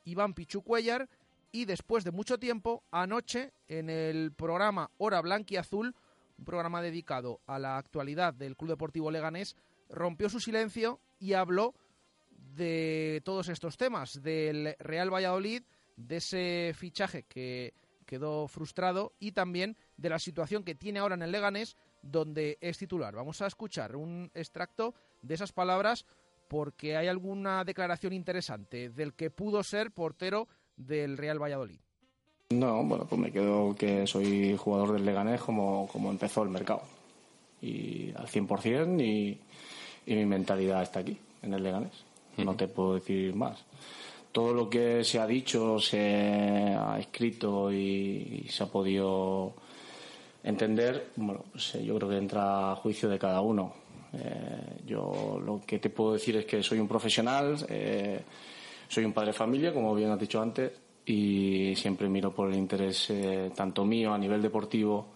Iván 0.05 0.35
Pichucuellar 0.35 1.09
y 1.53 1.67
después 1.67 2.05
de 2.05 2.11
mucho 2.11 2.39
tiempo, 2.39 2.83
anoche, 2.91 3.53
en 3.69 3.89
el 3.89 4.33
programa 4.33 4.91
Hora 4.99 5.21
Blanca 5.21 5.55
y 5.55 5.57
Azul, 5.57 5.95
un 6.37 6.45
programa 6.45 6.83
dedicado 6.83 7.41
a 7.47 7.59
la 7.59 7.77
actualidad 7.77 8.35
del 8.35 8.57
Club 8.57 8.71
Deportivo 8.71 9.11
Leganés, 9.11 9.57
rompió 9.89 10.29
su 10.29 10.41
silencio 10.41 11.01
y 11.21 11.35
habló 11.35 11.75
de 12.57 13.23
todos 13.25 13.49
estos 13.49 13.77
temas, 13.77 14.21
del 14.23 14.75
Real 14.79 15.13
Valladolid, 15.13 15.63
de 15.97 16.17
ese 16.17 16.73
fichaje 16.75 17.23
que 17.23 17.75
quedó 18.05 18.49
frustrado 18.49 19.13
y 19.19 19.33
también 19.33 19.77
de 19.97 20.09
la 20.09 20.19
situación 20.19 20.65
que 20.65 20.75
tiene 20.75 20.99
ahora 20.99 21.15
en 21.15 21.23
el 21.23 21.33
Leganés, 21.33 21.77
donde 22.03 22.59
es 22.61 22.79
titular. 22.79 23.15
Vamos 23.15 23.41
a 23.43 23.47
escuchar 23.47 23.97
un 23.97 24.31
extracto 24.35 24.95
de 25.23 25.35
esas 25.35 25.53
palabras 25.53 26.05
porque 26.49 26.97
hay 26.97 27.09
alguna 27.09 27.65
declaración 27.65 28.13
interesante 28.13 28.91
del 28.91 29.15
que 29.15 29.31
pudo 29.31 29.63
ser 29.63 29.91
portero 29.91 30.49
del 30.77 31.17
Real 31.17 31.43
Valladolid. 31.43 31.81
No, 32.51 32.85
bueno, 32.85 33.07
pues 33.07 33.21
me 33.21 33.33
quedo 33.33 33.75
que 33.75 34.07
soy 34.07 34.57
jugador 34.57 34.93
del 34.93 35.05
Leganés 35.05 35.41
como, 35.41 35.89
como 35.89 36.11
empezó 36.11 36.43
el 36.43 36.51
mercado. 36.51 36.83
Y 37.61 38.11
al 38.17 38.27
100% 38.27 39.01
y, 39.03 39.41
y 40.07 40.15
mi 40.15 40.27
mentalidad 40.27 40.83
está 40.83 41.01
aquí, 41.01 41.19
en 41.43 41.55
el 41.55 41.63
Leganés. 41.63 42.05
No 42.37 42.55
te 42.55 42.69
puedo 42.69 42.95
decir 42.95 43.35
más. 43.35 43.65
Todo 44.33 44.53
lo 44.53 44.69
que 44.69 45.05
se 45.05 45.21
ha 45.21 45.27
dicho, 45.27 45.79
se 45.79 46.77
ha 46.77 46.99
escrito 46.99 47.73
y, 47.73 48.45
y 48.45 48.49
se 48.49 48.65
ha 48.65 48.67
podido 48.67 49.55
entender, 50.43 51.13
bueno, 51.17 51.45
pues 51.53 51.73
yo 51.73 51.97
creo 51.97 52.09
que 52.09 52.19
entra 52.19 52.73
a 52.73 52.77
juicio 52.77 53.09
de 53.09 53.19
cada 53.19 53.41
uno 53.41 53.84
eh, 54.21 54.81
yo 54.87 55.41
lo 55.45 55.61
que 55.67 55.79
te 55.79 55.91
puedo 55.91 56.15
decir 56.15 56.37
es 56.37 56.45
que 56.45 56.63
soy 56.63 56.79
un 56.79 56.89
profesional, 56.89 57.57
eh, 57.69 58.21
soy 58.89 59.05
un 59.05 59.13
padre 59.13 59.29
de 59.29 59.39
familia, 59.39 59.73
como 59.73 59.95
bien 59.95 60.11
has 60.11 60.19
dicho 60.19 60.41
antes, 60.41 60.73
y 61.07 61.75
siempre 61.77 62.09
miro 62.09 62.35
por 62.35 62.49
el 62.49 62.57
interés 62.57 63.11
eh, 63.11 63.51
tanto 63.55 63.85
mío 63.85 64.13
a 64.13 64.19
nivel 64.19 64.41
deportivo 64.41 65.09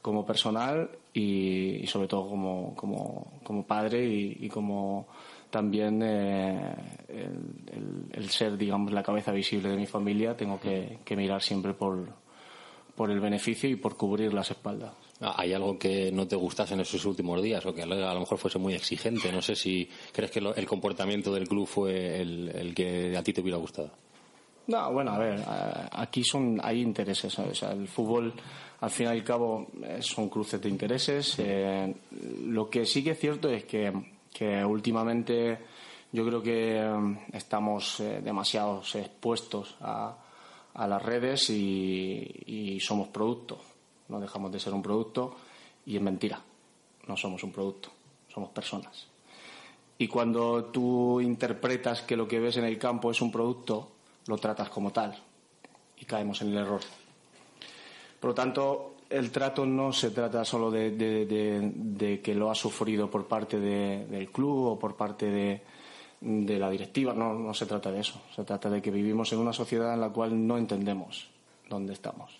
como 0.00 0.24
personal 0.24 0.90
y, 1.12 1.86
sobre 1.86 2.08
todo 2.08 2.28
como, 2.28 2.74
como, 2.74 3.32
como 3.42 3.66
padre 3.66 4.04
y, 4.04 4.48
como 4.48 5.06
también 5.50 6.02
eh, 6.02 6.74
el 8.12 8.28
ser, 8.28 8.56
digamos, 8.56 8.92
la 8.92 9.02
cabeza 9.02 9.32
visible 9.32 9.70
de 9.70 9.76
mi 9.76 9.86
familia, 9.86 10.36
tengo 10.36 10.60
que, 10.60 10.98
que 11.04 11.16
mirar 11.16 11.40
siempre 11.40 11.72
por, 11.72 12.06
por 12.94 13.10
el 13.10 13.20
beneficio 13.20 13.68
y 13.68 13.76
por 13.76 13.96
cubrir 13.96 14.34
las 14.34 14.50
espaldas. 14.50 15.03
Ah, 15.20 15.34
¿Hay 15.38 15.52
algo 15.52 15.78
que 15.78 16.10
no 16.12 16.26
te 16.26 16.34
gustase 16.36 16.74
en 16.74 16.80
esos 16.80 17.04
últimos 17.04 17.40
días 17.42 17.64
o 17.66 17.74
que 17.74 17.82
a 17.82 17.86
lo 17.86 18.20
mejor 18.20 18.36
fuese 18.38 18.58
muy 18.58 18.74
exigente? 18.74 19.30
No 19.32 19.40
sé 19.42 19.54
si 19.54 19.88
crees 20.12 20.30
que 20.30 20.40
lo- 20.40 20.54
el 20.54 20.66
comportamiento 20.66 21.32
del 21.32 21.46
club 21.48 21.66
fue 21.66 22.20
el, 22.20 22.48
el 22.54 22.74
que 22.74 23.16
a 23.16 23.22
ti 23.22 23.32
te 23.32 23.40
hubiera 23.40 23.56
gustado. 23.58 23.90
No, 24.66 24.92
bueno, 24.92 25.12
a 25.12 25.18
ver, 25.18 25.40
aquí 25.92 26.24
son 26.24 26.58
hay 26.62 26.80
intereses, 26.80 27.32
¿sabes? 27.32 27.52
O 27.52 27.54
sea, 27.54 27.72
el 27.72 27.86
fútbol, 27.86 28.32
al 28.80 28.90
fin 28.90 29.06
y 29.06 29.10
al 29.10 29.22
cabo, 29.22 29.66
eh, 29.82 29.98
son 30.00 30.28
cruces 30.30 30.60
de 30.60 30.68
intereses. 30.70 31.36
Eh, 31.38 31.94
lo 32.46 32.68
que 32.70 32.84
sí 32.86 33.04
que 33.04 33.10
es 33.10 33.18
cierto 33.20 33.48
es 33.50 33.64
que, 33.64 33.92
que 34.32 34.64
últimamente 34.64 35.58
yo 36.12 36.26
creo 36.26 36.42
que 36.42 36.78
eh, 36.78 37.16
estamos 37.34 38.00
eh, 38.00 38.20
demasiado 38.24 38.80
expuestos 38.94 39.76
a, 39.82 40.16
a 40.72 40.88
las 40.88 41.02
redes 41.02 41.50
y, 41.50 42.26
y 42.46 42.80
somos 42.80 43.08
producto. 43.08 43.60
No 44.08 44.20
dejamos 44.20 44.52
de 44.52 44.60
ser 44.60 44.72
un 44.74 44.82
producto 44.82 45.34
y 45.86 45.96
es 45.96 46.02
mentira. 46.02 46.40
No 47.06 47.16
somos 47.16 47.42
un 47.42 47.52
producto, 47.52 47.90
somos 48.32 48.50
personas. 48.50 49.06
Y 49.98 50.08
cuando 50.08 50.64
tú 50.66 51.20
interpretas 51.20 52.02
que 52.02 52.16
lo 52.16 52.26
que 52.26 52.40
ves 52.40 52.56
en 52.56 52.64
el 52.64 52.78
campo 52.78 53.10
es 53.10 53.20
un 53.20 53.30
producto, 53.30 53.88
lo 54.26 54.36
tratas 54.38 54.68
como 54.68 54.90
tal 54.92 55.14
y 55.98 56.04
caemos 56.04 56.42
en 56.42 56.48
el 56.48 56.58
error. 56.58 56.80
Por 58.20 58.30
lo 58.30 58.34
tanto, 58.34 58.94
el 59.10 59.30
trato 59.30 59.64
no 59.66 59.92
se 59.92 60.10
trata 60.10 60.44
solo 60.44 60.70
de, 60.70 62.20
que 62.22 62.34
lo 62.34 62.50
ha 62.50 62.54
sufrido 62.54 63.10
por 63.10 63.26
parte 63.26 63.60
de- 63.60 64.06
del 64.06 64.30
club 64.32 64.66
o 64.72 64.78
por 64.78 64.96
parte 64.96 65.26
de, 65.30 65.62
de 66.20 66.58
la 66.58 66.70
directiva, 66.70 67.12
no, 67.12 67.34
no 67.34 67.52
se 67.54 67.66
trata 67.66 67.92
de 67.92 68.00
eso. 68.00 68.20
Se 68.34 68.44
trata 68.44 68.68
de 68.70 68.80
que 68.82 68.90
vivimos 68.90 69.32
en 69.32 69.38
una 69.38 69.52
sociedad 69.52 69.92
en 69.94 70.00
la 70.00 70.08
cual 70.08 70.46
no 70.46 70.56
entendemos 70.58 71.28
dónde 71.68 71.92
estamos. 71.92 72.32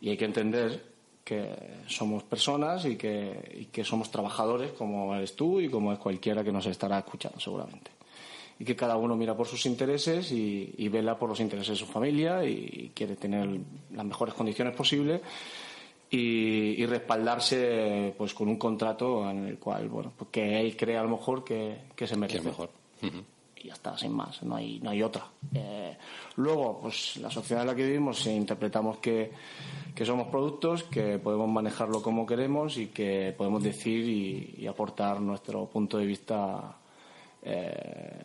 Y 0.00 0.10
hay 0.10 0.16
que 0.16 0.24
entender 0.24 0.82
que 1.24 1.54
somos 1.86 2.22
personas 2.22 2.84
y 2.86 2.96
que, 2.96 3.56
y 3.60 3.64
que 3.66 3.84
somos 3.84 4.10
trabajadores 4.10 4.72
como 4.72 5.14
eres 5.14 5.36
tú 5.36 5.60
y 5.60 5.68
como 5.68 5.92
es 5.92 5.98
cualquiera 5.98 6.42
que 6.42 6.52
nos 6.52 6.66
estará 6.66 6.98
escuchando 6.98 7.38
seguramente. 7.38 7.90
Y 8.58 8.64
que 8.64 8.74
cada 8.74 8.96
uno 8.96 9.14
mira 9.14 9.36
por 9.36 9.46
sus 9.46 9.66
intereses 9.66 10.32
y, 10.32 10.74
y 10.78 10.88
vela 10.88 11.18
por 11.18 11.28
los 11.28 11.40
intereses 11.40 11.70
de 11.70 11.76
su 11.76 11.86
familia 11.86 12.44
y 12.44 12.92
quiere 12.94 13.16
tener 13.16 13.46
las 13.94 14.04
mejores 14.06 14.34
condiciones 14.34 14.74
posibles 14.74 15.20
y, 16.10 16.82
y 16.82 16.86
respaldarse 16.86 18.14
pues 18.16 18.32
con 18.32 18.48
un 18.48 18.56
contrato 18.56 19.30
en 19.30 19.46
el 19.46 19.58
cual 19.58 19.88
bueno 19.88 20.12
pues 20.16 20.30
que 20.30 20.60
él 20.60 20.76
cree 20.76 20.96
a 20.96 21.02
lo 21.02 21.10
mejor 21.10 21.44
que, 21.44 21.76
que 21.94 22.06
se 22.06 22.16
merece. 22.16 22.40
Mejor. 22.40 22.70
Y 23.62 23.68
ya 23.68 23.74
está 23.74 23.96
sin 23.98 24.12
más 24.12 24.42
no 24.42 24.56
hay 24.56 24.78
no 24.80 24.90
hay 24.90 25.02
otra 25.02 25.26
Eh, 25.54 25.96
luego 26.36 26.80
pues 26.82 27.16
la 27.18 27.30
sociedad 27.30 27.62
en 27.62 27.68
la 27.68 27.74
que 27.74 27.84
vivimos 27.86 28.26
eh, 28.26 28.34
interpretamos 28.34 28.98
que 28.98 29.30
que 29.94 30.04
somos 30.04 30.28
productos 30.28 30.84
que 30.84 31.18
podemos 31.18 31.48
manejarlo 31.48 32.00
como 32.02 32.24
queremos 32.26 32.76
y 32.78 32.86
que 32.88 33.34
podemos 33.36 33.62
decir 33.62 34.04
y, 34.08 34.54
y 34.62 34.66
aportar 34.66 35.20
nuestro 35.20 35.66
punto 35.66 35.98
de 35.98 36.06
vista 36.06 36.76
eh, 37.42 38.22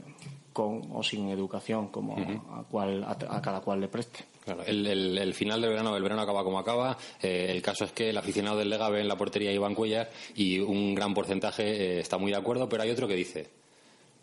con 0.52 0.82
o 0.94 1.02
sin 1.02 1.30
educación 1.30 1.88
como 1.88 2.16
a, 2.52 2.64
cual, 2.70 3.04
a, 3.04 3.12
a 3.12 3.42
cada 3.42 3.62
cual 3.62 3.82
le 3.82 3.88
preste. 3.88 4.24
Claro, 4.46 4.64
el, 4.66 4.86
el- 4.86 5.18
el 5.18 5.34
final 5.34 5.60
del 5.62 5.72
verano, 5.72 5.96
el 5.96 6.04
verano 6.04 6.22
acaba 6.22 6.44
como 6.44 6.60
acaba. 6.60 6.96
Eh, 7.24 7.48
el 7.50 7.62
caso 7.64 7.86
es 7.86 7.92
que 7.92 8.10
el 8.12 8.18
aficionado 8.18 8.58
del 8.58 8.70
Lega 8.70 8.90
ve 8.90 9.02
en 9.02 9.08
la 9.08 9.16
portería 9.18 9.50
a 9.50 9.54
Iván 9.54 9.74
Cuellar 9.74 10.12
y 10.36 10.60
un 10.60 10.94
gran 10.94 11.14
porcentaje 11.16 11.64
eh, 11.64 12.00
está 12.02 12.18
muy 12.20 12.32
de 12.32 12.38
acuerdo, 12.38 12.70
pero 12.70 12.84
hay 12.84 12.92
otro 12.92 13.08
que 13.08 13.16
dice, 13.16 13.50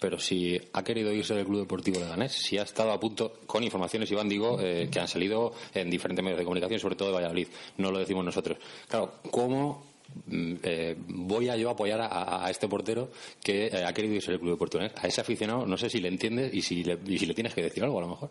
pero 0.01 0.19
si 0.19 0.59
ha 0.73 0.83
querido 0.83 1.13
irse 1.13 1.35
del 1.35 1.45
Club 1.47 1.61
Deportivo 1.61 2.01
Leganés, 2.01 2.33
si 2.33 2.59
ha 2.59 2.63
estado 2.63 2.91
a 2.91 2.99
punto, 2.99 3.35
con 3.47 3.63
informaciones, 3.63 4.11
Iván, 4.11 4.29
digo, 4.29 4.59
eh, 4.61 4.89
que 4.91 4.99
han 4.99 5.07
salido 5.07 5.53
en 5.75 5.91
diferentes 5.91 6.25
medios 6.25 6.39
de 6.39 6.45
comunicación, 6.45 6.81
sobre 6.81 6.97
todo 6.97 7.09
de 7.09 7.15
Valladolid, 7.15 7.49
no 7.77 7.93
lo 7.93 7.99
decimos 7.99 8.25
nosotros. 8.25 8.57
Claro, 8.89 9.13
¿cómo 9.31 9.85
mm, 10.27 10.55
eh, 10.63 10.97
voy 11.09 11.51
a 11.51 11.57
yo 11.57 11.71
apoyar 11.71 12.01
a, 12.03 12.49
este 12.51 12.67
portero 12.67 13.11
que 13.45 13.67
eh, 13.67 13.85
ha 13.85 13.93
querido 13.93 14.15
irse 14.15 14.31
del 14.31 14.41
Club 14.41 14.53
Deportivo 14.53 14.83
Leganés? 14.83 15.05
A 15.05 15.07
ese 15.07 15.21
aficionado, 15.21 15.67
no 15.67 15.77
sé 15.77 15.91
si 15.91 16.01
le 16.01 16.09
entiendes 16.09 16.53
y 16.55 16.63
si 16.63 16.83
le, 16.83 16.99
y 17.07 17.19
si 17.19 17.27
le 17.27 17.35
tienes 17.35 17.53
que 17.55 17.63
decir 17.63 17.85
algo, 17.85 17.99
a 17.99 18.03
lo 18.03 18.09
mejor. 18.09 18.31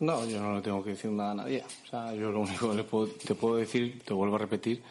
No, 0.00 0.26
yo 0.28 0.40
no 0.40 0.54
le 0.56 0.60
tengo 0.62 0.82
que 0.82 0.90
decir 0.90 1.10
nada 1.10 1.30
a 1.32 1.34
nadie. 1.34 1.62
O 1.84 1.90
sea, 1.90 2.14
yo 2.14 2.30
lo 2.30 2.40
único 2.40 2.70
que 2.70 2.76
le 2.76 2.84
puedo- 2.84 3.08
te 3.08 3.34
puedo 3.34 3.56
decir, 3.56 4.02
te 4.04 4.12
vuelvo 4.12 4.36
a 4.36 4.38
repetir, 4.38 4.82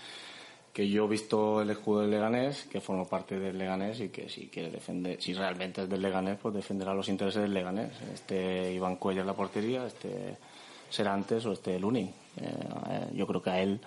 que 0.76 0.89
yo 0.89 1.06
he 1.06 1.07
visto 1.07 1.61
el 1.61 1.69
escudo 1.69 2.02
del 2.02 2.11
Leganés, 2.11 2.64
que 2.65 2.81
formo 2.81 3.07
parte 3.07 3.39
del 3.39 3.57
Leganés 3.57 4.02
y 4.02 4.10
que 4.10 4.27
si 4.27 4.47
quiere 4.47 4.69
defender, 4.72 5.22
si 5.22 5.34
realmente 5.34 5.84
es 5.84 5.89
del 5.89 6.02
Leganés, 6.02 6.38
pues 6.41 6.53
defenderá 6.53 6.93
los 6.93 7.07
intereses 7.07 7.41
del 7.41 7.53
Leganés. 7.53 7.91
Este 8.14 8.73
Iván 8.73 8.97
Cuellar 8.97 9.22
en 9.22 9.27
la 9.27 9.34
portería, 9.35 9.85
este 9.88 10.35
Serantes 10.89 11.45
o 11.45 11.53
este 11.53 11.80
Lunin. 11.80 12.07
Eh, 12.07 12.14
eh, 12.89 13.07
yo 13.15 13.26
creo 13.26 13.41
que 13.41 13.49
a 13.52 13.61
él 13.61 13.80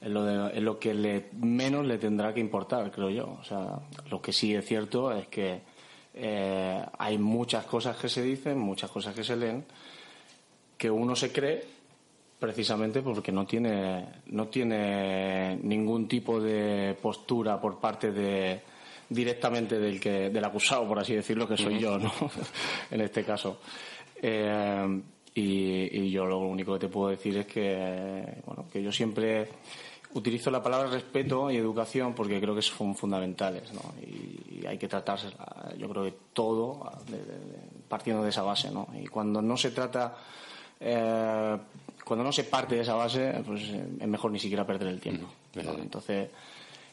es 0.00 0.10
lo, 0.10 0.24
de- 0.24 0.56
es 0.58 0.62
lo 0.64 0.80
que 0.80 0.94
le, 0.94 1.26
menos 1.40 1.86
le 1.86 1.96
tendrá 1.96 2.34
que 2.34 2.40
importar, 2.40 2.90
creo 2.90 3.08
yo. 3.10 3.38
O 3.40 3.44
sea, 3.44 3.78
lo 4.10 4.20
que 4.20 4.32
sí 4.32 4.52
es 4.52 4.66
cierto 4.66 5.12
es 5.12 5.28
que 5.28 5.60
eh, 6.14 6.84
hay 6.98 7.18
muchas 7.18 7.66
cosas 7.66 7.96
que 7.98 8.08
se 8.08 8.22
dicen, 8.22 8.58
muchas 8.58 8.90
cosas 8.90 9.14
que 9.14 9.22
se 9.22 9.36
leen, 9.36 9.64
que 10.76 10.90
uno 10.90 11.14
se 11.14 11.30
cree 11.30 11.75
precisamente 12.38 13.00
porque 13.02 13.32
no 13.32 13.46
tiene 13.46 14.06
no 14.26 14.48
tiene 14.48 15.56
ningún 15.56 16.06
tipo 16.06 16.40
de 16.40 16.96
postura 17.00 17.60
por 17.60 17.78
parte 17.78 18.12
de 18.12 18.60
directamente 19.08 19.78
del 19.78 19.98
que 20.00 20.30
del 20.30 20.44
acusado 20.44 20.86
por 20.86 20.98
así 20.98 21.14
decirlo 21.14 21.48
que 21.48 21.56
soy 21.56 21.78
yo 21.78 21.98
no 21.98 22.12
en 22.90 23.00
este 23.00 23.24
caso 23.24 23.58
Eh, 24.22 25.02
y, 25.34 26.10
yo 26.10 26.24
lo 26.24 26.38
único 26.38 26.72
que 26.72 26.78
te 26.78 26.88
puedo 26.88 27.10
decir 27.10 27.36
es 27.36 27.46
que 27.46 28.40
bueno 28.46 28.64
que 28.72 28.82
yo 28.82 28.90
siempre 28.90 29.46
utilizo 30.14 30.50
la 30.50 30.62
palabra 30.62 30.88
respeto 30.88 31.50
y 31.50 31.58
educación 31.58 32.14
porque 32.14 32.40
creo 32.40 32.54
que 32.54 32.62
son 32.62 32.94
fundamentales 32.94 33.70
¿no? 33.74 33.94
y, 34.00 34.64
hay 34.66 34.78
que 34.78 34.88
tratarse 34.88 35.28
yo 35.76 35.88
creo 35.90 36.04
que 36.04 36.14
todo 36.32 36.90
partiendo 37.88 38.22
de 38.22 38.30
esa 38.30 38.42
base 38.42 38.70
¿no? 38.70 38.88
y 38.98 39.06
cuando 39.06 39.42
no 39.42 39.58
se 39.58 39.70
trata 39.70 40.16
eh, 40.80 41.58
cuando 42.06 42.22
no 42.22 42.30
se 42.30 42.44
parte 42.44 42.76
de 42.76 42.82
esa 42.82 42.94
base, 42.94 43.42
pues 43.44 43.62
eh, 43.62 43.84
es 43.98 44.06
mejor 44.06 44.30
ni 44.30 44.38
siquiera 44.38 44.64
perder 44.64 44.86
el 44.86 45.00
tiempo. 45.00 45.26
¿no? 45.56 45.72
Entonces, 45.72 46.30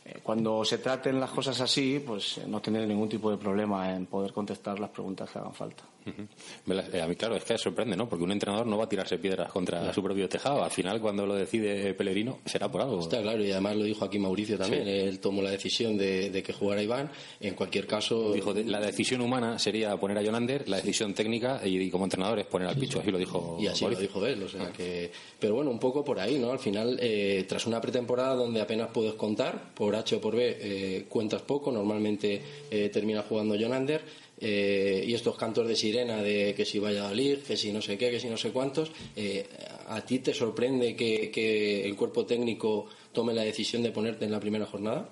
eh, 0.06 0.19
cuando 0.23 0.65
se 0.65 0.80
traten 0.80 1.19
las 1.19 1.30
cosas 1.30 1.61
así, 1.61 2.03
pues 2.03 2.40
eh, 2.40 2.45
no 2.48 2.60
tener 2.60 2.88
ningún 2.88 3.07
tipo 3.07 3.30
de 3.30 3.38
problema 3.38 3.94
en 3.94 4.07
poder 4.07 4.34
contestar 4.34 4.80
las 4.80 4.90
preguntas 4.90 5.30
que 5.30 5.38
hagan 5.38 5.53
falta. 5.53 5.84
Eh, 6.05 7.01
A 7.01 7.07
mí, 7.07 7.15
claro, 7.15 7.35
es 7.35 7.43
que 7.43 7.57
sorprende, 7.57 7.95
¿no? 7.95 8.07
Porque 8.09 8.23
un 8.23 8.31
entrenador 8.31 8.65
no 8.67 8.77
va 8.77 8.85
a 8.85 8.89
tirarse 8.89 9.17
piedras 9.17 9.51
contra 9.51 9.93
su 9.93 10.01
propio 10.03 10.27
tejado. 10.30 10.63
Al 10.63 10.71
final, 10.71 10.99
cuando 11.01 11.25
lo 11.25 11.35
decide 11.35 11.93
Pellegrino, 11.93 12.39
será 12.45 12.69
por 12.69 12.81
algo. 12.81 12.99
Está 12.99 13.21
claro, 13.21 13.43
y 13.43 13.51
además 13.51 13.75
lo 13.77 13.84
dijo 13.84 14.05
aquí 14.05 14.19
Mauricio 14.19 14.57
también. 14.57 14.84
Sí. 14.84 14.89
Él 14.89 15.19
tomó 15.19 15.41
la 15.41 15.51
decisión 15.51 15.97
de, 15.97 16.30
de 16.30 16.43
que 16.43 16.53
jugara 16.53 16.81
Iván. 16.81 17.09
En 17.39 17.53
cualquier 17.55 17.88
caso. 17.88 18.31
Dijo, 18.34 18.53
de- 18.53 18.63
la 18.65 18.80
decisión 18.80 19.21
humana 19.21 19.59
sería 19.59 19.95
poner 19.97 20.17
a 20.17 20.23
Jonander, 20.23 20.67
la 20.69 20.77
decisión 20.77 21.13
técnica 21.13 21.61
y, 21.65 21.77
y 21.80 21.89
como 21.89 22.05
entrenador 22.05 22.39
es 22.39 22.45
poner 22.45 22.67
al 22.67 22.75
picho. 22.75 22.99
Así 22.99 23.11
lo 23.11 23.17
dijo 23.17 23.57
Y 23.59 23.67
así 23.67 23.85
lo 23.85 23.95
dijo 23.95 24.25
él, 24.25 24.43
o 24.43 24.49
sea 24.49 24.71
que... 24.71 25.11
Pero 25.39 25.55
bueno, 25.55 25.71
un 25.71 25.80
poco 25.80 26.03
por 26.03 26.19
ahí, 26.19 26.39
¿no? 26.39 26.51
Al 26.51 26.59
final, 26.59 26.97
eh, 27.01 27.45
tras 27.47 27.65
una 27.67 27.80
pretemporada 27.81 28.35
donde 28.35 28.61
apenas 28.61 28.89
puedes 28.93 29.13
contar, 29.13 29.73
por 29.73 29.95
H 29.95 30.15
o 30.15 30.21
por 30.21 30.35
B 30.35 30.57
eh, 30.59 31.05
cuentas 31.09 31.41
poco, 31.41 31.71
normalmente 31.71 32.41
eh, 32.71 32.89
termina 32.89 33.21
jugando 33.23 33.55
Jonander, 33.55 34.01
eh, 34.45 35.05
y 35.07 35.13
estos 35.13 35.37
cantos 35.37 35.65
de 35.65 35.75
sirena 35.77 36.21
de 36.21 36.53
que 36.53 36.65
si 36.65 36.77
vaya 36.77 37.07
a 37.07 37.13
Lig, 37.13 37.43
que 37.43 37.55
si 37.55 37.71
no 37.71 37.81
sé 37.81 37.97
qué, 37.97 38.11
que 38.11 38.19
si 38.19 38.29
no 38.29 38.35
sé 38.35 38.51
cuántos, 38.51 38.91
eh, 39.15 39.47
¿a 39.87 40.01
ti 40.01 40.19
te 40.19 40.33
sorprende 40.33 40.97
que 40.97 41.85
el 41.85 41.95
cuerpo 41.95 42.25
técnico 42.25 42.87
tome 43.13 43.33
la 43.33 43.43
decisión 43.43 43.81
de 43.83 43.91
ponerte 43.91 44.25
en 44.25 44.31
la 44.31 44.41
primera 44.41 44.65
jornada? 44.65 45.09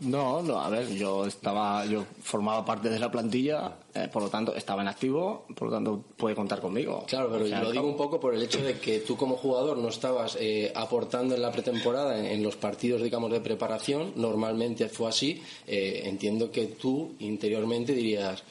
No, 0.00 0.42
no, 0.42 0.58
a 0.58 0.70
ver, 0.70 0.88
yo 0.94 1.26
estaba, 1.26 1.84
yo 1.84 2.04
formaba 2.22 2.64
parte 2.64 2.88
de 2.88 2.98
la 2.98 3.10
plantilla, 3.10 3.76
eh, 3.94 4.08
por 4.10 4.22
lo 4.22 4.30
tanto 4.30 4.54
estaba 4.54 4.80
en 4.80 4.88
activo, 4.88 5.44
por 5.54 5.68
lo 5.68 5.74
tanto 5.74 6.02
puede 6.16 6.34
contar 6.34 6.60
conmigo. 6.60 7.04
Claro, 7.06 7.28
pero 7.30 7.44
O 7.44 7.48
sea, 7.48 7.62
lo 7.62 7.70
digo 7.70 7.86
un 7.86 7.96
poco 7.98 8.18
por 8.18 8.34
el 8.34 8.42
hecho 8.42 8.62
de 8.62 8.78
que 8.78 9.00
tú 9.00 9.16
como 9.16 9.36
jugador 9.36 9.76
no 9.76 9.88
estabas 9.88 10.38
eh, 10.40 10.72
aportando 10.74 11.34
en 11.34 11.42
la 11.42 11.52
pretemporada, 11.52 12.18
en, 12.18 12.24
en 12.24 12.42
los 12.42 12.56
partidos, 12.56 13.02
digamos, 13.02 13.30
de 13.30 13.40
preparación, 13.40 14.12
normalmente 14.16 14.88
fue 14.88 15.08
así. 15.10 15.42
Eh, 15.66 16.02
entiendo 16.06 16.50
que 16.50 16.66
tú 16.66 17.12
interiormente 17.18 17.92
dirías, 17.92 18.42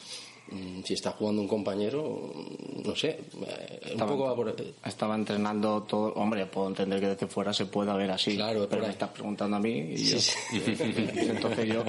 si 0.83 0.93
está 0.93 1.11
jugando 1.11 1.41
un 1.41 1.47
compañero, 1.47 2.31
mm, 2.33 2.87
no 2.87 2.95
sé, 2.95 3.09
eh, 3.09 3.79
un 3.85 3.91
Estaba, 3.91 4.11
poco 4.11 4.25
va 4.25 4.35
por... 4.35 4.55
estaba 4.85 5.15
entrenando 5.15 5.83
todo. 5.83 6.13
Hombre, 6.13 6.45
puedo 6.45 6.67
entender 6.67 6.99
que 6.99 7.07
desde 7.07 7.27
fuera 7.27 7.53
se 7.53 7.65
pueda 7.65 7.95
ver 7.95 8.11
así. 8.11 8.35
Claro, 8.35 8.67
pero 8.69 8.83
me 8.83 8.89
estás 8.89 9.09
preguntando 9.09 9.57
a 9.57 9.59
mí 9.59 9.93
y 9.95 10.03
yo. 10.03 10.17
Entonces 10.51 11.67
yo, 11.67 11.83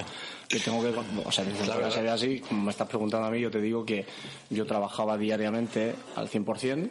yo 0.49 0.59
tengo 0.63 0.81
que. 0.81 0.93
O 1.25 1.31
sea, 1.31 1.43
desde 1.43 1.63
fuera 1.65 1.91
se 1.91 2.01
ve 2.01 2.09
así. 2.09 2.39
Como 2.39 2.63
me 2.63 2.71
estás 2.71 2.87
preguntando 2.87 3.27
a 3.27 3.31
mí, 3.31 3.39
yo 3.39 3.51
te 3.51 3.61
digo 3.61 3.85
que 3.85 4.05
yo 4.49 4.65
trabajaba 4.65 5.17
diariamente 5.17 5.93
al 6.15 6.29
100%. 6.29 6.89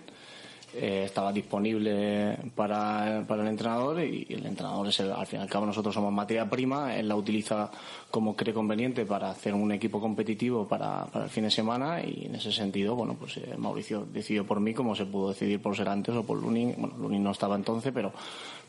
Eh, 0.75 1.03
estaba 1.07 1.33
disponible 1.33 2.37
para, 2.55 3.25
para 3.27 3.43
el 3.43 3.49
entrenador 3.49 4.01
y 4.05 4.27
el 4.31 4.47
entrenador 4.47 4.89
es 4.89 5.01
el, 5.01 5.11
al 5.11 5.27
fin 5.27 5.41
y 5.41 5.43
al 5.43 5.49
cabo 5.49 5.67
nosotros 5.67 5.95
somos 5.95 6.13
materia 6.13 6.49
prima, 6.49 6.97
él 6.97 7.09
la 7.09 7.17
utiliza 7.17 7.71
como 8.11 8.37
cree 8.37 8.55
conveniente 8.55 9.05
para 9.05 9.31
hacer 9.31 9.55
un 9.55 9.73
equipo 9.73 10.01
competitivo 10.01 10.69
para, 10.69 11.07
para 11.07 11.25
el 11.25 11.31
fin 11.31 11.45
de 11.45 11.51
semana 11.51 12.03
y 12.03 12.27
en 12.27 12.37
ese 12.37 12.53
sentido, 12.53 12.95
bueno, 12.95 13.17
pues 13.19 13.37
eh, 13.39 13.55
Mauricio 13.57 14.07
decidió 14.13 14.47
por 14.47 14.61
mí 14.61 14.73
como 14.73 14.95
se 14.95 15.07
pudo 15.07 15.31
decidir 15.31 15.61
por 15.61 15.77
Serantes 15.77 16.15
o 16.15 16.25
por 16.25 16.41
Lunin, 16.41 16.75
bueno, 16.79 16.97
Lunin 16.99 17.23
no 17.23 17.33
estaba 17.33 17.57
entonces, 17.57 17.93
pero, 17.93 18.13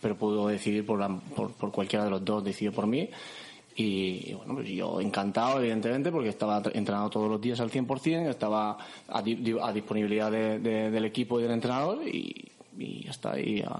pero 0.01 0.15
pudo 0.15 0.47
decidir 0.47 0.85
por, 0.85 0.99
por, 1.35 1.51
por 1.51 1.71
cualquiera 1.71 2.05
de 2.05 2.11
los 2.11 2.25
dos, 2.25 2.43
decidió 2.43 2.71
por 2.71 2.87
mí. 2.87 3.09
Y, 3.75 4.31
y, 4.31 4.33
bueno, 4.33 4.55
pues 4.55 4.67
yo 4.69 4.99
encantado, 4.99 5.59
evidentemente, 5.59 6.11
porque 6.11 6.29
estaba 6.29 6.61
entrenado 6.73 7.09
todos 7.09 7.29
los 7.29 7.39
días 7.39 7.59
al 7.61 7.71
100%, 7.71 8.29
estaba 8.29 8.77
a, 9.07 9.21
di- 9.21 9.35
di- 9.35 9.57
a 9.61 9.71
disponibilidad 9.71 10.29
de- 10.31 10.59
de- 10.59 10.91
del 10.91 11.05
equipo 11.05 11.39
y 11.39 11.43
del 11.43 11.53
entrenador 11.53 12.05
y, 12.07 12.51
y 12.77 13.07
hasta 13.07 13.31
ahí 13.33 13.63
a, 13.65 13.79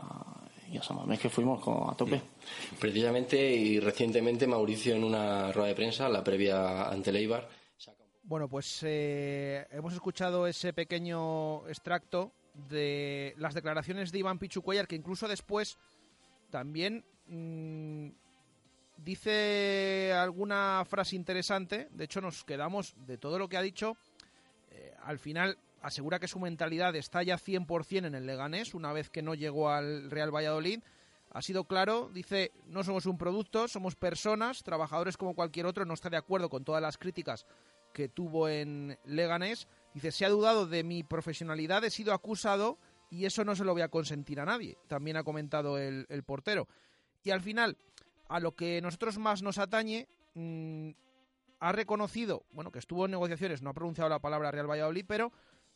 y 0.72 0.78
a 0.78 0.84
San 0.84 0.96
Mamés 0.98 1.20
que 1.20 1.30
fuimos 1.30 1.60
con- 1.62 1.90
a 1.90 1.94
tope. 1.96 2.22
Precisamente 2.80 3.54
y 3.54 3.80
recientemente 3.80 4.48
Mauricio 4.48 4.96
en 4.96 5.04
una 5.04 5.52
rueda 5.52 5.68
de 5.68 5.76
prensa, 5.76 6.08
la 6.10 6.24
previa 6.24 6.88
ante 6.90 7.10
el 7.10 7.18
Eibar, 7.18 7.50
Bueno, 8.24 8.48
pues 8.48 8.80
eh, 8.84 9.68
hemos 9.72 9.94
escuchado 9.94 10.48
ese 10.48 10.72
pequeño 10.72 11.68
extracto 11.68 12.32
de 12.70 13.34
las 13.38 13.54
declaraciones 13.54 14.12
de 14.14 14.20
Iván 14.20 14.40
Pichu 14.40 14.62
Cuellar, 14.62 14.88
que 14.88 14.96
incluso 14.96 15.28
después 15.28 15.78
también 16.50 17.04
mm, 17.28 18.08
dice 19.04 20.14
alguna 20.14 20.84
frase 20.88 21.16
interesante. 21.16 21.88
De 21.92 22.06
hecho, 22.06 22.22
nos 22.22 22.44
quedamos 22.44 22.94
de 23.06 23.18
todo 23.18 23.40
lo 23.40 23.48
que 23.50 23.58
ha 23.58 23.62
dicho. 23.62 23.98
eh, 24.72 24.94
al 25.04 25.20
final 25.20 25.58
asegura 25.82 26.20
que 26.20 26.28
su 26.28 26.40
mentalidad 26.40 26.96
está 26.96 27.24
ya 27.24 27.38
100% 27.38 28.06
en 28.06 28.16
el 28.16 28.26
Leganés, 28.26 28.74
una 28.74 28.94
vez 28.94 29.10
que 29.10 29.22
no 29.22 29.34
llegó 29.34 29.70
al 29.70 30.12
Real 30.12 30.34
Valladolid. 30.34 30.82
Ha 31.34 31.42
sido 31.42 31.64
claro, 31.64 32.10
dice, 32.14 32.52
no 32.68 32.84
somos 32.84 33.06
un 33.06 33.18
producto, 33.18 33.68
somos 33.68 33.96
personas, 33.96 34.64
trabajadores 34.64 35.18
como 35.18 35.34
cualquier 35.34 35.66
otro, 35.66 35.86
no 35.86 35.94
está 35.94 36.10
de 36.10 36.18
acuerdo 36.18 36.50
con 36.50 36.64
todas 36.64 36.82
las 36.82 36.98
críticas 36.98 37.46
que 37.94 38.10
tuvo 38.10 38.50
en 38.50 38.98
Leganés. 39.06 39.68
Dice, 39.94 40.12
se 40.12 40.26
ha 40.26 40.30
dudado 40.30 40.68
de 40.68 40.84
mi 40.84 41.04
profesionalidad, 41.04 41.84
he 41.84 41.90
sido 41.90 42.14
acusado 42.14 42.78
y 43.10 43.26
eso 43.26 43.44
no 43.44 43.56
se 43.56 43.64
lo 43.64 43.74
voy 43.74 43.82
a 43.82 43.88
consentir 43.90 44.40
a 44.40 44.46
nadie. 44.46 44.78
También 44.88 45.18
ha 45.18 45.24
comentado 45.24 45.78
el, 45.78 46.06
el 46.10 46.24
portero. 46.24 46.68
Y 47.24 47.32
al 47.32 47.42
final, 47.42 47.78
a 48.32 48.40
lo 48.40 48.56
que 48.56 48.82
nosotros 48.82 49.18
más 49.18 49.42
nos 49.42 49.58
atañe, 49.58 50.08
mm, 50.36 50.92
ha 51.60 51.72
reconocido, 51.74 52.46
bueno, 52.54 52.72
que 52.72 52.80
estuvo 52.80 53.04
en 53.04 53.12
negociaciones, 53.12 53.62
no 53.62 53.70
ha 53.70 53.74
pronunciado 53.74 54.10
la 54.10 54.20
palabra 54.20 54.52
Real 54.52 54.70
Valladolid, 54.72 55.04
pero 55.06 55.34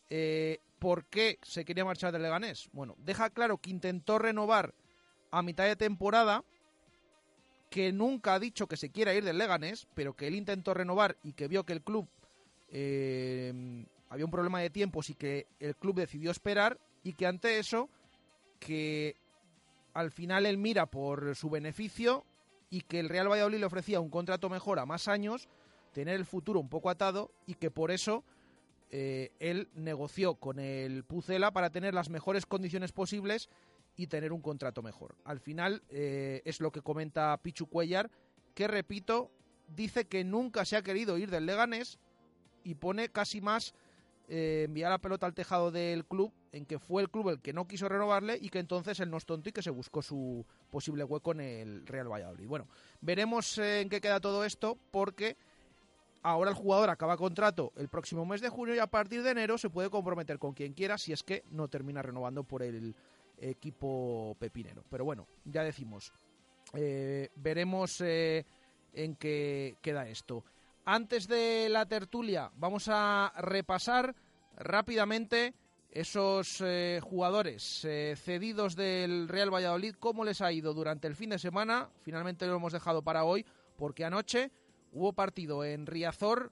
eh, 0.10 0.60
¿por 0.80 1.06
qué 1.06 1.38
se 1.42 1.66
quería 1.66 1.84
marchar 1.84 2.14
del 2.14 2.22
Leganés? 2.22 2.70
Bueno, 2.72 2.96
deja 2.98 3.30
claro 3.30 3.58
que 3.58 3.72
intentó 3.72 4.20
renovar 4.20 4.74
a 5.32 5.42
mitad 5.42 5.66
de 5.66 5.76
temporada, 5.76 6.46
que 7.70 7.92
nunca 7.92 8.36
ha 8.36 8.40
dicho 8.40 8.68
que 8.68 8.78
se 8.78 8.90
quiera 8.90 9.14
ir 9.14 9.26
del 9.26 9.38
Leganés, 9.38 9.86
pero 9.94 10.14
que 10.14 10.28
él 10.28 10.36
intentó 10.36 10.74
renovar 10.74 11.18
y 11.24 11.34
que 11.34 11.50
vio 11.50 11.66
que 11.66 11.74
el 11.74 11.84
club 11.84 12.08
eh, 12.70 13.86
había 14.10 14.26
un 14.26 14.32
problema 14.32 14.62
de 14.62 14.70
tiempos 14.70 15.10
y 15.10 15.16
que 15.16 15.46
el 15.60 15.76
club 15.76 15.96
decidió 15.96 16.32
esperar 16.32 16.80
y 17.04 17.14
que 17.14 17.28
ante 17.28 17.60
eso 17.60 17.90
que 18.60 19.18
al 19.94 20.12
final 20.12 20.46
él 20.46 20.58
mira 20.58 20.86
por 20.86 21.36
su 21.36 21.50
beneficio 21.50 22.24
y 22.70 22.82
que 22.82 23.00
el 23.00 23.10
Real 23.10 23.30
Valladolid 23.30 23.60
le 23.60 23.66
ofrecía 23.66 24.00
un 24.00 24.10
contrato 24.10 24.50
mejor 24.50 24.80
a 24.80 24.86
más 24.86 25.08
años, 25.08 25.48
tener 25.94 26.16
el 26.16 26.26
futuro 26.26 26.60
un 26.60 26.70
poco 26.70 26.90
atado 26.90 27.32
y 27.46 27.56
que 27.56 27.72
por 27.72 27.92
eso 27.92 28.24
eh, 28.92 29.32
él 29.40 29.70
negoció 29.76 30.36
con 30.36 30.60
el 30.60 31.04
Pucela 31.04 31.52
para 31.52 31.70
tener 31.70 31.94
las 31.94 32.10
mejores 32.10 32.46
condiciones 32.46 32.92
posibles 32.92 33.50
y 33.96 34.08
tener 34.08 34.34
un 34.34 34.42
contrato 34.42 34.82
mejor. 34.82 35.16
Al 35.24 35.40
final 35.40 35.84
eh, 35.90 36.42
es 36.46 36.60
lo 36.60 36.72
que 36.72 36.82
comenta 36.82 37.38
Pichu 37.38 37.68
Cuellar, 37.68 38.12
que 38.54 38.68
repito, 38.68 39.32
dice 39.68 40.06
que 40.06 40.24
nunca 40.24 40.66
se 40.66 40.76
ha 40.76 40.82
querido 40.82 41.18
ir 41.18 41.32
del 41.32 41.46
Leganés 41.46 42.00
y 42.64 42.76
pone 42.76 43.10
casi 43.10 43.42
más 43.42 43.74
eh, 44.28 44.64
enviar 44.66 44.90
la 44.90 44.98
pelota 44.98 45.28
al 45.28 45.36
tejado 45.36 45.70
del 45.72 46.06
club, 46.06 46.34
en 46.52 46.66
que 46.66 46.80
fue 46.80 47.04
el 47.04 47.10
club 47.10 47.30
el 47.30 47.42
que 47.42 47.54
no 47.54 47.68
quiso 47.68 47.88
renovarle 47.88 48.38
y 48.42 48.50
que 48.50 48.60
entonces 48.60 49.00
él 49.00 49.12
no 49.12 49.18
es 49.18 49.26
tonto 49.26 49.50
y 49.50 49.52
que 49.52 49.62
se 49.62 49.70
buscó 49.70 50.02
su 50.02 50.44
posible 50.72 51.04
hueco 51.04 51.32
en 51.34 51.42
el 51.42 51.86
Real 51.86 52.12
Valladolid. 52.12 52.48
Bueno, 52.48 52.68
veremos 53.02 53.58
eh, 53.60 53.82
en 53.82 53.90
qué 53.90 54.02
queda 54.02 54.20
todo 54.20 54.44
esto 54.44 54.80
porque 54.90 55.38
ahora 56.24 56.50
el 56.50 56.56
jugador 56.56 56.90
acaba 56.90 57.18
contrato 57.18 57.72
el 57.76 57.88
próximo 57.88 58.26
mes 58.26 58.42
de 58.42 58.50
junio 58.50 58.74
y 58.74 58.80
a 58.80 58.88
partir 58.88 59.22
de 59.22 59.30
enero 59.30 59.60
se 59.60 59.70
puede 59.70 59.92
comprometer 59.92 60.40
con 60.40 60.54
quien 60.54 60.74
quiera 60.74 60.98
si 60.98 61.14
es 61.14 61.22
que 61.22 61.44
no 61.52 61.68
termina 61.68 62.02
renovando 62.02 62.44
por 62.44 62.64
el 62.64 62.96
equipo 63.38 64.36
pepinero. 64.40 64.84
Pero 64.90 65.06
bueno, 65.06 65.28
ya 65.44 65.64
decimos, 65.64 66.12
eh, 66.74 67.30
veremos 67.36 68.02
en 68.02 69.16
qué 69.18 69.76
queda 69.84 70.08
esto. 70.08 70.44
Antes 70.88 71.28
de 71.28 71.68
la 71.68 71.88
tertulia, 71.88 72.52
vamos 72.58 72.88
a 72.92 73.34
repasar 73.38 74.16
rápidamente 74.56 75.56
esos 75.90 76.62
eh, 76.62 77.00
jugadores 77.02 77.84
eh, 77.86 78.14
cedidos 78.16 78.76
del 78.76 79.28
Real 79.28 79.52
Valladolid, 79.52 79.96
cómo 80.00 80.24
les 80.24 80.42
ha 80.42 80.52
ido 80.52 80.76
durante 80.76 81.08
el 81.08 81.16
fin 81.16 81.32
de 81.32 81.40
semana. 81.40 81.90
Finalmente 82.02 82.46
lo 82.46 82.58
hemos 82.58 82.72
dejado 82.72 83.02
para 83.02 83.24
hoy, 83.24 83.44
porque 83.78 84.06
anoche 84.06 84.52
hubo 84.92 85.14
partido 85.14 85.64
en 85.64 85.88
Riazor 85.88 86.52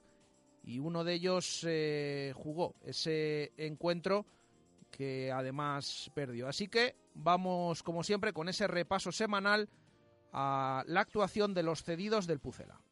y 0.64 0.80
uno 0.80 1.04
de 1.04 1.12
ellos 1.12 1.64
eh, 1.68 2.32
jugó 2.34 2.74
ese 2.82 3.52
encuentro 3.56 4.26
que 4.90 5.30
además 5.30 6.10
perdió. 6.12 6.48
Así 6.48 6.66
que 6.66 6.96
vamos, 7.14 7.84
como 7.84 8.02
siempre, 8.02 8.32
con 8.32 8.48
ese 8.48 8.66
repaso 8.66 9.12
semanal 9.12 9.68
a 10.32 10.82
la 10.88 11.02
actuación 11.02 11.54
de 11.54 11.62
los 11.62 11.84
cedidos 11.84 12.26
del 12.26 12.40
Pucela. 12.40 12.83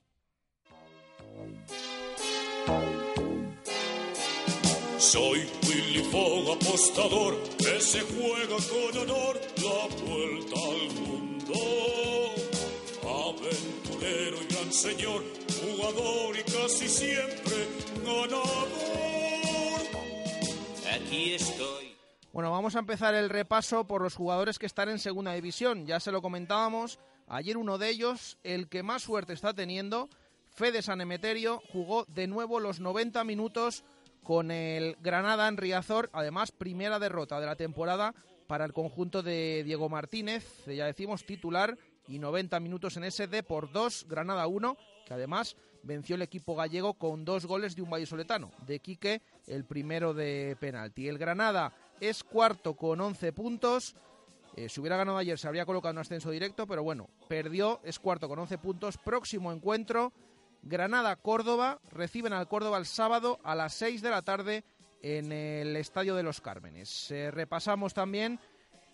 Soy 4.99 5.47
Willy 5.69 6.05
Fogg, 6.11 6.53
apostador, 6.53 7.37
que 7.59 7.81
se 7.81 8.01
juega 8.01 8.57
con 8.57 8.99
honor 9.03 9.41
la 9.57 9.89
vuelta 10.07 10.57
al 10.57 10.91
mundo. 11.01 11.55
Aventurero 13.03 14.37
y 14.43 14.55
gran 14.55 14.73
señor, 14.73 15.23
jugador 15.61 16.37
y 16.39 16.43
casi 16.45 16.89
siempre 16.89 17.69
ganador. 18.05 18.69
Aquí 20.95 21.35
estoy. 21.35 21.97
Bueno, 22.33 22.51
vamos 22.51 22.77
a 22.77 22.79
empezar 22.79 23.15
el 23.15 23.29
repaso 23.29 23.87
por 23.87 24.01
los 24.01 24.15
jugadores 24.15 24.59
que 24.59 24.67
están 24.67 24.89
en 24.89 24.99
segunda 24.99 25.35
división. 25.35 25.87
Ya 25.87 26.01
se 26.01 26.13
lo 26.13 26.23
comentábamos. 26.23 26.99
Ayer 27.27 27.57
uno 27.57 27.77
de 27.77 27.91
ellos, 27.91 28.39
el 28.45 28.69
que 28.69 28.83
más 28.83 29.03
suerte 29.03 29.33
está 29.33 29.53
teniendo, 29.53 30.09
Fede 30.55 30.83
San 30.83 31.01
Emeterio, 31.01 31.63
jugó 31.73 32.05
de 32.09 32.27
nuevo 32.27 32.61
los 32.61 32.79
90 32.79 33.25
minutos 33.25 33.85
con 34.23 34.51
el 34.51 34.97
Granada 35.01 35.49
en 35.49 35.57
Riazor. 35.57 36.11
Además, 36.13 36.53
primera 36.53 36.99
derrota 36.99 37.41
de 37.41 37.47
la 37.47 37.57
temporada 37.57 38.15
para 38.47 38.67
el 38.67 38.75
conjunto 38.75 39.23
de 39.23 39.63
Diego 39.65 39.89
Martínez, 39.89 40.45
ya 40.67 40.85
decimos 40.85 41.25
titular, 41.25 41.79
y 42.07 42.19
90 42.19 42.61
minutos 42.61 42.99
en 42.99 43.05
ese 43.05 43.29
D 43.29 43.43
por 43.43 43.73
2, 43.73 44.07
Granada 44.09 44.47
1, 44.47 44.77
que 45.07 45.15
además 45.15 45.57
venció 45.83 46.17
el 46.17 46.23
equipo 46.23 46.55
gallego 46.55 46.95
con 46.95 47.25
dos 47.25 47.47
goles 47.47 47.75
de 47.75 47.83
un 47.83 47.89
vallisoletano, 47.89 48.51
de 48.67 48.81
Quique, 48.81 49.23
el 49.47 49.65
primero 49.65 50.13
de 50.13 50.57
penalti. 50.61 51.09
El 51.09 51.17
Granada 51.17 51.73
es 52.01 52.23
cuarto 52.25 52.75
con 52.75 53.01
11 53.01 53.33
puntos. 53.33 53.97
Eh, 54.57 54.69
si 54.69 54.81
hubiera 54.81 54.99
ganado 54.99 55.17
ayer 55.17 55.39
se 55.39 55.49
habría 55.49 55.65
colocado 55.65 55.93
en 55.93 55.99
ascenso 55.99 56.31
directo, 56.31 56.67
pero 56.67 56.83
bueno, 56.83 57.09
perdió, 57.29 57.81
es 57.85 57.99
cuarto 57.99 58.29
con 58.29 58.39
11 58.39 58.59
puntos. 58.59 58.99
Próximo 58.99 59.51
encuentro, 59.51 60.13
Granada-Córdoba, 60.63 61.81
reciben 61.91 62.33
al 62.33 62.49
Córdoba 62.49 62.79
el 62.79 62.87
sábado 62.87 63.41
a 63.45 63.55
las 63.55 63.75
6 63.75 64.01
de 64.03 64.11
la 64.11 64.23
tarde 64.23 64.65
en 65.03 65.33
el 65.33 65.77
Estadio 65.77 66.15
de 66.15 66.23
los 66.23 66.41
Cármenes. 66.41 67.11
Eh, 67.11 67.31
repasamos 67.31 67.93
también 67.93 68.39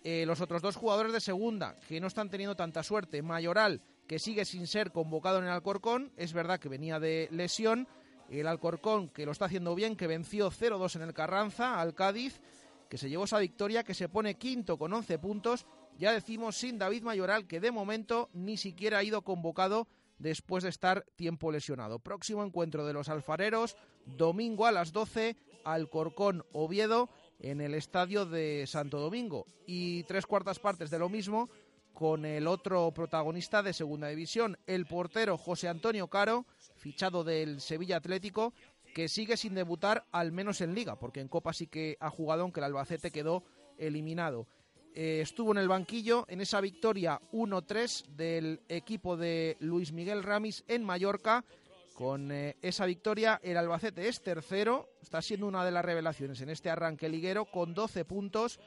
eh, 0.03 0.25
los 0.25 0.41
otros 0.41 0.61
dos 0.61 0.75
jugadores 0.75 1.13
de 1.13 1.21
segunda, 1.21 1.75
que 1.87 1.99
no 1.99 2.07
están 2.07 2.29
teniendo 2.29 2.55
tanta 2.55 2.83
suerte. 2.83 3.21
Mayoral, 3.21 3.81
que 4.07 4.17
sigue 4.17 4.45
sin 4.45 4.65
ser 4.65 4.91
convocado 4.91 5.37
en 5.37 5.45
el 5.45 5.51
Alcorcón, 5.51 6.11
es 6.17 6.33
verdad 6.33 6.59
que 6.59 6.69
venía 6.69 6.99
de 6.99 7.27
lesión. 7.31 7.87
El 8.29 8.47
Alcorcón, 8.47 9.09
que 9.09 9.25
lo 9.25 9.31
está 9.31 9.45
haciendo 9.45 9.75
bien, 9.75 9.95
que 9.95 10.07
venció 10.07 10.51
0-2 10.51 10.95
en 10.95 11.01
el 11.03 11.13
Carranza 11.13 11.79
al 11.79 11.93
Cádiz, 11.93 12.41
que 12.89 12.97
se 12.97 13.09
llevó 13.09 13.25
esa 13.25 13.39
victoria, 13.39 13.83
que 13.83 13.93
se 13.93 14.09
pone 14.09 14.35
quinto 14.35 14.77
con 14.77 14.93
11 14.93 15.19
puntos. 15.19 15.65
Ya 15.97 16.11
decimos 16.11 16.57
sin 16.57 16.79
David 16.79 17.03
Mayoral, 17.03 17.45
que 17.45 17.59
de 17.59 17.71
momento 17.71 18.29
ni 18.33 18.57
siquiera 18.57 18.99
ha 18.99 19.03
ido 19.03 19.21
convocado 19.21 19.87
después 20.19 20.63
de 20.63 20.69
estar 20.69 21.05
tiempo 21.15 21.51
lesionado. 21.51 21.99
Próximo 21.99 22.43
encuentro 22.43 22.85
de 22.85 22.93
los 22.93 23.09
alfareros, 23.09 23.75
domingo 24.05 24.65
a 24.65 24.71
las 24.71 24.93
12, 24.93 25.35
Alcorcón 25.63 26.45
Oviedo, 26.53 27.09
en 27.39 27.61
el 27.61 27.73
estadio 27.73 28.25
de 28.25 28.65
Santo 28.67 28.99
Domingo. 28.99 29.47
Y 29.65 30.03
tres 30.03 30.25
cuartas 30.27 30.59
partes 30.59 30.89
de 30.89 30.99
lo 30.99 31.09
mismo 31.09 31.49
con 31.93 32.25
el 32.25 32.47
otro 32.47 32.91
protagonista 32.93 33.63
de 33.63 33.73
Segunda 33.73 34.07
División, 34.07 34.57
el 34.67 34.85
portero 34.85 35.37
José 35.37 35.67
Antonio 35.67 36.07
Caro, 36.07 36.45
fichado 36.77 37.23
del 37.23 37.59
Sevilla 37.59 37.97
Atlético, 37.97 38.53
que 38.93 39.09
sigue 39.09 39.37
sin 39.37 39.55
debutar 39.55 40.05
al 40.11 40.31
menos 40.31 40.61
en 40.61 40.73
Liga, 40.73 40.97
porque 40.97 41.19
en 41.19 41.27
Copa 41.27 41.53
sí 41.53 41.67
que 41.67 41.97
ha 41.99 42.09
jugado, 42.09 42.43
aunque 42.43 42.59
el 42.59 42.65
Albacete 42.65 43.11
quedó 43.11 43.43
eliminado. 43.77 44.47
Eh, 44.95 45.21
estuvo 45.21 45.51
en 45.51 45.59
el 45.59 45.67
banquillo 45.67 46.25
en 46.27 46.41
esa 46.41 46.61
victoria 46.61 47.21
1-3 47.31 48.07
del 48.15 48.61
equipo 48.67 49.17
de 49.17 49.55
Luis 49.59 49.91
Miguel 49.91 50.23
Ramis 50.23 50.63
en 50.67 50.83
Mallorca. 50.83 51.45
Con 51.93 52.31
eh, 52.31 52.55
esa 52.61 52.85
victoria, 52.85 53.39
el 53.43 53.57
Albacete 53.57 54.07
es 54.07 54.21
tercero, 54.23 54.89
está 55.01 55.21
siendo 55.21 55.47
una 55.47 55.65
de 55.65 55.71
las 55.71 55.83
revelaciones 55.83 56.39
en 56.41 56.49
este 56.49 56.69
arranque 56.69 57.09
liguero 57.09 57.45
con 57.45 57.73
12 57.73 58.05
puntos. 58.05 58.59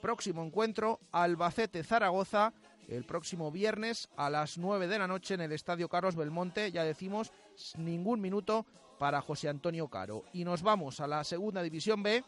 Próximo 0.00 0.42
encuentro, 0.42 0.98
Albacete-Zaragoza, 1.12 2.54
el 2.88 3.04
próximo 3.04 3.50
viernes 3.50 4.08
a 4.16 4.30
las 4.30 4.56
9 4.56 4.88
de 4.88 4.98
la 4.98 5.06
noche 5.06 5.34
en 5.34 5.42
el 5.42 5.52
Estadio 5.52 5.88
Carlos 5.88 6.16
Belmonte. 6.16 6.72
Ya 6.72 6.84
decimos, 6.84 7.32
ningún 7.76 8.20
minuto 8.20 8.64
para 8.98 9.20
José 9.20 9.48
Antonio 9.48 9.88
Caro. 9.88 10.24
Y 10.32 10.44
nos 10.44 10.62
vamos 10.62 11.00
a 11.00 11.06
la 11.06 11.22
segunda 11.24 11.62
división 11.62 12.02
B. 12.02 12.24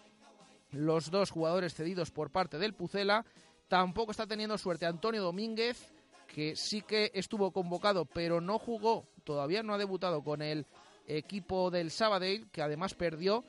Los 0.72 1.10
dos 1.10 1.30
jugadores 1.30 1.74
cedidos 1.74 2.10
por 2.10 2.30
parte 2.30 2.58
del 2.58 2.74
Pucela. 2.74 3.24
Tampoco 3.68 4.10
está 4.10 4.26
teniendo 4.26 4.58
suerte 4.58 4.86
Antonio 4.86 5.22
Domínguez, 5.22 5.92
que 6.26 6.56
sí 6.56 6.82
que 6.82 7.10
estuvo 7.14 7.50
convocado, 7.52 8.04
pero 8.04 8.40
no 8.40 8.58
jugó, 8.58 9.06
todavía 9.24 9.62
no 9.62 9.74
ha 9.74 9.78
debutado 9.78 10.22
con 10.22 10.42
el 10.42 10.66
equipo 11.06 11.70
del 11.70 11.90
Sabadell, 11.90 12.48
que 12.50 12.62
además 12.62 12.94
perdió 12.94 13.44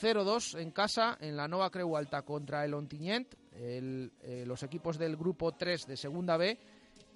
0-2 0.00 0.60
en 0.60 0.70
casa 0.70 1.16
en 1.20 1.36
la 1.36 1.48
Nova 1.48 1.70
Creu 1.70 1.96
Alta 1.96 2.22
contra 2.22 2.64
el 2.64 2.74
Ontinyent, 2.74 3.34
eh, 3.52 4.44
los 4.46 4.62
equipos 4.62 4.98
del 4.98 5.16
grupo 5.16 5.52
3 5.52 5.86
de 5.86 5.96
Segunda 5.96 6.36
B, 6.36 6.58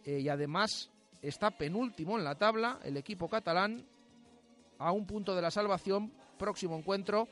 eh, 0.04 0.20
y 0.20 0.28
además 0.28 0.90
está 1.20 1.50
penúltimo 1.50 2.18
en 2.18 2.24
la 2.24 2.34
tabla 2.34 2.80
el 2.84 2.96
equipo 2.96 3.28
catalán 3.28 3.84
a 4.78 4.90
un 4.92 5.06
punto 5.06 5.34
de 5.34 5.42
la 5.42 5.50
salvación. 5.50 6.12
Próximo 6.38 6.76
encuentro. 6.76 7.28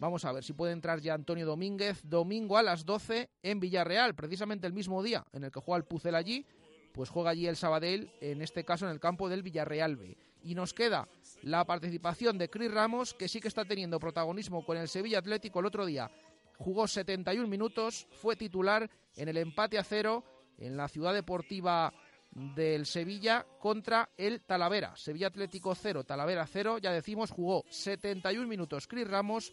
Vamos 0.00 0.24
a 0.24 0.32
ver 0.32 0.44
si 0.44 0.52
puede 0.52 0.72
entrar 0.72 1.00
ya 1.00 1.14
Antonio 1.14 1.44
Domínguez. 1.44 2.00
Domingo 2.04 2.56
a 2.56 2.62
las 2.62 2.84
12 2.84 3.30
en 3.42 3.58
Villarreal, 3.58 4.14
precisamente 4.14 4.66
el 4.66 4.72
mismo 4.72 5.02
día 5.02 5.24
en 5.32 5.44
el 5.44 5.50
que 5.50 5.60
juega 5.60 5.78
el 5.78 5.84
Pucel 5.84 6.14
allí. 6.14 6.46
Pues 6.92 7.10
juega 7.10 7.30
allí 7.30 7.46
el 7.46 7.56
Sabadell, 7.56 8.10
en 8.20 8.40
este 8.42 8.64
caso 8.64 8.86
en 8.86 8.92
el 8.92 9.00
campo 9.00 9.28
del 9.28 9.42
Villarreal 9.42 9.96
B. 9.96 10.16
Y 10.42 10.54
nos 10.54 10.72
queda 10.72 11.08
la 11.42 11.64
participación 11.64 12.38
de 12.38 12.48
Cris 12.48 12.72
Ramos, 12.72 13.14
que 13.14 13.28
sí 13.28 13.40
que 13.40 13.48
está 13.48 13.64
teniendo 13.64 13.98
protagonismo 13.98 14.64
con 14.64 14.76
el 14.76 14.88
Sevilla 14.88 15.18
Atlético 15.18 15.60
el 15.60 15.66
otro 15.66 15.84
día. 15.84 16.10
Jugó 16.58 16.86
71 16.88 17.46
minutos, 17.46 18.06
fue 18.12 18.36
titular 18.36 18.88
en 19.16 19.28
el 19.28 19.36
empate 19.36 19.78
a 19.78 19.84
cero 19.84 20.24
en 20.58 20.76
la 20.76 20.88
ciudad 20.88 21.14
deportiva 21.14 21.92
del 22.30 22.86
Sevilla 22.86 23.46
contra 23.60 24.10
el 24.16 24.42
Talavera. 24.42 24.96
Sevilla 24.96 25.28
Atlético 25.28 25.74
0, 25.74 26.04
Talavera 26.04 26.46
0, 26.46 26.78
ya 26.78 26.92
decimos, 26.92 27.30
jugó 27.30 27.64
71 27.68 28.46
minutos 28.46 28.86
Cris 28.86 29.08
Ramos 29.08 29.52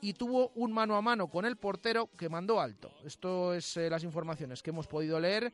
y 0.00 0.12
tuvo 0.12 0.50
un 0.54 0.72
mano 0.72 0.96
a 0.96 1.02
mano 1.02 1.28
con 1.28 1.44
el 1.44 1.56
portero 1.56 2.10
que 2.16 2.28
mandó 2.28 2.60
alto. 2.60 2.92
Esto 3.04 3.54
es 3.54 3.76
eh, 3.76 3.90
las 3.90 4.04
informaciones 4.04 4.62
que 4.62 4.70
hemos 4.70 4.86
podido 4.86 5.18
leer. 5.18 5.52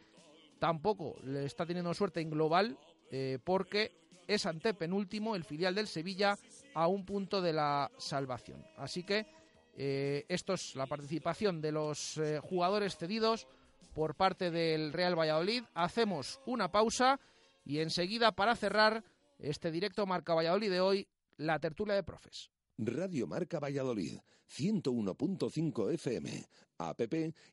Tampoco 0.58 1.16
le 1.24 1.44
está 1.44 1.66
teniendo 1.66 1.92
suerte 1.94 2.20
en 2.20 2.30
global 2.30 2.78
eh, 3.10 3.38
porque 3.42 3.92
es 4.26 4.46
antepenúltimo 4.46 5.34
el 5.34 5.44
filial 5.44 5.74
del 5.74 5.88
Sevilla 5.88 6.38
a 6.74 6.86
un 6.86 7.04
punto 7.04 7.40
de 7.40 7.52
la 7.52 7.90
salvación. 7.98 8.64
Así 8.76 9.02
que 9.02 9.26
eh, 9.74 10.24
esto 10.28 10.54
es 10.54 10.76
la 10.76 10.86
participación 10.86 11.60
de 11.60 11.72
los 11.72 12.20
jugadores 12.42 12.96
cedidos 12.96 13.48
por 13.94 14.14
parte 14.14 14.50
del 14.50 14.92
Real 14.92 15.18
Valladolid. 15.18 15.64
Hacemos 15.74 16.40
una 16.46 16.70
pausa 16.70 17.18
y 17.64 17.80
enseguida 17.80 18.32
para 18.32 18.56
cerrar 18.56 19.04
este 19.38 19.70
directo 19.70 20.06
Marca 20.06 20.34
Valladolid 20.34 20.70
de 20.70 20.80
hoy, 20.80 21.08
la 21.36 21.58
tertulia 21.58 21.94
de 21.94 22.04
profes. 22.04 22.51
Radio 22.78 23.26
Marca 23.26 23.60
Valladolid, 23.60 24.18
101.5 24.48 25.92
FM, 25.92 26.48
app 26.78 27.00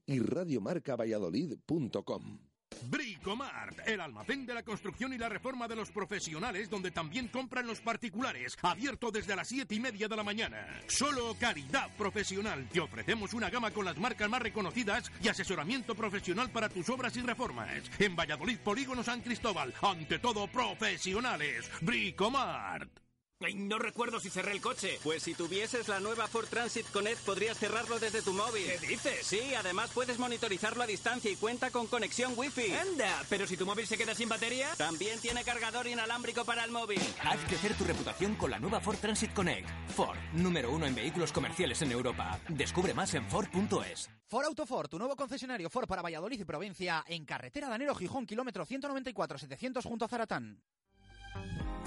y 0.05 0.19
radiomarcavalladolid.com. 0.19 2.39
Bricomart, 2.83 3.87
el 3.87 3.99
almacén 3.99 4.45
de 4.45 4.53
la 4.53 4.63
construcción 4.63 5.13
y 5.13 5.17
la 5.17 5.27
reforma 5.27 5.67
de 5.67 5.75
los 5.75 5.91
profesionales, 5.91 6.69
donde 6.69 6.91
también 6.91 7.27
compran 7.27 7.67
los 7.67 7.81
particulares, 7.81 8.55
abierto 8.61 9.11
desde 9.11 9.35
las 9.35 9.47
7 9.47 9.73
y 9.75 9.79
media 9.79 10.07
de 10.07 10.15
la 10.15 10.23
mañana. 10.23 10.65
Solo 10.87 11.35
calidad 11.39 11.95
profesional. 11.97 12.69
Te 12.71 12.79
ofrecemos 12.79 13.33
una 13.33 13.49
gama 13.49 13.71
con 13.71 13.85
las 13.85 13.97
marcas 13.97 14.29
más 14.29 14.41
reconocidas 14.41 15.11
y 15.21 15.27
asesoramiento 15.27 15.95
profesional 15.95 16.51
para 16.51 16.69
tus 16.69 16.89
obras 16.89 17.15
y 17.17 17.21
reformas. 17.21 17.83
En 17.99 18.15
Valladolid, 18.15 18.59
Polígono 18.59 19.03
San 19.03 19.21
Cristóbal, 19.21 19.73
ante 19.81 20.19
todo 20.19 20.47
profesionales. 20.47 21.69
Bricomart. 21.81 23.08
Ay, 23.41 23.53
no 23.53 23.79
recuerdo 23.79 24.19
si 24.19 24.29
cerré 24.29 24.51
el 24.51 24.59
coche. 24.59 24.99
Pues 25.01 25.23
si 25.23 25.33
tuvieses 25.33 25.87
la 25.87 26.01
nueva 26.01 26.27
Ford 26.27 26.47
Transit 26.49 26.85
Connect 26.91 27.19
podrías 27.21 27.57
cerrarlo 27.57 27.97
desde 27.97 28.21
tu 28.21 28.33
móvil. 28.33 28.65
¿Qué 28.65 28.87
dices? 28.87 29.25
Sí, 29.25 29.55
además 29.57 29.91
puedes 29.93 30.19
monitorizarlo 30.19 30.83
a 30.83 30.85
distancia 30.85 31.31
y 31.31 31.37
cuenta 31.37 31.71
con 31.71 31.87
conexión 31.87 32.33
Wi-Fi. 32.35 32.73
Anda, 32.73 33.23
pero 33.29 33.47
si 33.47 33.55
tu 33.55 33.65
móvil 33.65 33.87
se 33.87 33.97
queda 33.97 34.13
sin 34.13 34.27
batería. 34.27 34.67
También 34.77 35.21
tiene 35.21 35.45
cargador 35.45 35.87
inalámbrico 35.87 36.43
para 36.43 36.65
el 36.65 36.71
móvil. 36.71 36.99
Haz 37.23 37.39
crecer 37.45 37.77
tu 37.77 37.85
reputación 37.85 38.35
con 38.35 38.51
la 38.51 38.59
nueva 38.59 38.81
Ford 38.81 38.97
Transit 38.97 39.33
Connect. 39.33 39.69
Ford, 39.95 40.17
número 40.33 40.73
uno 40.73 40.85
en 40.85 40.95
vehículos 40.95 41.31
comerciales 41.31 41.81
en 41.81 41.93
Europa. 41.93 42.37
Descubre 42.49 42.93
más 42.93 43.13
en 43.13 43.25
Ford.es. 43.29 44.09
Ford 44.27 44.47
Autoford, 44.47 44.89
tu 44.89 44.99
nuevo 44.99 45.15
concesionario 45.15 45.69
Ford 45.69 45.87
para 45.87 46.01
Valladolid 46.01 46.41
y 46.41 46.43
provincia, 46.43 47.05
en 47.07 47.23
carretera 47.23 47.69
Danero 47.69 47.95
Gijón, 47.95 48.25
kilómetro 48.25 48.65
194-700 48.65 49.81
junto 49.83 50.03
a 50.03 50.09
Zaratán. 50.09 50.61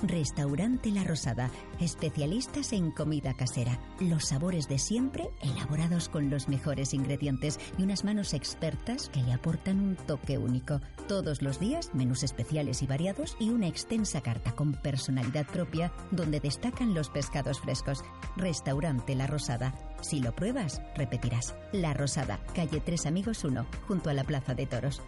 Restaurante 0.02 0.90
La 0.90 1.04
Rosada, 1.04 1.50
especialistas 1.78 2.72
en 2.72 2.90
comida 2.90 3.34
casera. 3.34 3.78
Los 4.00 4.26
sabores 4.26 4.68
de 4.68 4.78
siempre, 4.78 5.30
elaborados 5.40 6.08
con 6.08 6.28
los 6.28 6.48
mejores 6.48 6.92
ingredientes 6.92 7.60
y 7.78 7.84
unas 7.84 8.04
manos 8.04 8.34
expertas 8.34 9.08
que 9.10 9.22
le 9.22 9.32
aportan 9.32 9.80
un 9.80 9.94
toque 9.94 10.38
único. 10.38 10.80
Todos 11.06 11.40
los 11.40 11.60
días, 11.60 11.90
menús 11.94 12.24
especiales 12.24 12.82
y 12.82 12.86
variados 12.86 13.36
y 13.38 13.50
una 13.50 13.68
extensa 13.68 14.22
carta 14.22 14.52
con 14.52 14.72
personalidad 14.72 15.46
propia 15.46 15.92
donde 16.10 16.40
destacan 16.40 16.94
los 16.94 17.08
pescados 17.08 17.60
frescos. 17.60 18.02
Restaurante 18.36 19.14
La 19.14 19.28
Rosada. 19.28 19.72
Si 20.00 20.20
lo 20.20 20.34
pruebas, 20.34 20.82
repetirás. 20.96 21.54
La 21.72 21.94
Rosada, 21.94 22.40
calle 22.54 22.80
Tres 22.80 23.06
Amigos 23.06 23.44
1, 23.44 23.66
junto 23.86 24.10
a 24.10 24.14
la 24.14 24.24
Plaza 24.24 24.54
de 24.54 24.66
Toros. 24.66 25.00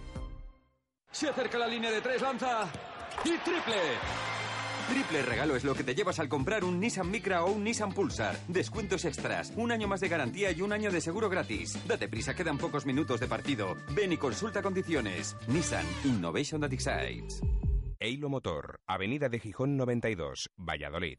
Se 1.11 1.29
acerca 1.29 1.59
la 1.59 1.67
línea 1.67 1.91
de 1.91 2.01
tres, 2.01 2.23
lanza 2.23 2.69
y 3.25 3.39
triple. 3.39 4.44
Triple 4.89 5.23
regalo 5.23 5.57
es 5.57 5.65
lo 5.65 5.75
que 5.75 5.83
te 5.83 5.95
llevas 5.95 6.19
al 6.19 6.29
comprar 6.29 6.65
un 6.65 6.79
Nissan 6.79 7.11
Micra 7.11 7.45
o 7.45 7.53
un 7.53 7.65
Nissan 7.65 7.93
Pulsar. 7.93 8.37
Descuentos 8.49 9.05
extras, 9.05 9.53
un 9.57 9.73
año 9.73 9.89
más 9.89 10.01
de 10.01 10.09
garantía 10.09 10.53
y 10.53 10.61
un 10.61 10.73
año 10.73 10.91
de 10.91 11.01
seguro 11.01 11.29
gratis. 11.29 11.79
Date 11.87 12.09
prisa, 12.09 12.35
quedan 12.35 12.59
pocos 12.59 12.85
minutos 12.85 13.21
de 13.21 13.27
partido. 13.27 13.77
Ven 13.95 14.13
y 14.13 14.17
consulta 14.17 14.63
condiciones. 14.63 15.37
Nissan 15.49 15.87
Innovation 16.05 16.61
that 16.61 16.73
excites. 16.73 17.41
Eilo 17.99 18.29
Motor, 18.29 18.81
Avenida 18.87 19.29
de 19.31 19.39
Gijón 19.41 19.77
92, 19.77 20.51
Valladolid. 20.59 21.19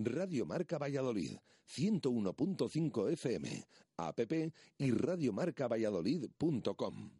Radio 0.00 0.46
Marca 0.46 0.78
Valladolid, 0.78 1.36
101.5 1.66 3.10
FM, 3.10 3.66
app 3.96 4.20
y 4.78 4.92
radiomarcavalladolid.com. 4.92 7.10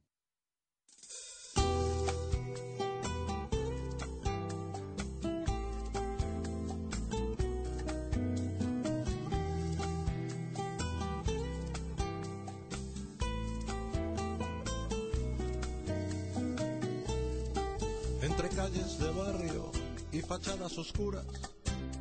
Entre 18.22 18.48
calles 18.50 19.00
de 19.00 19.10
barrio 19.10 19.72
y 20.12 20.20
fachadas 20.20 20.78
oscuras 20.78 21.26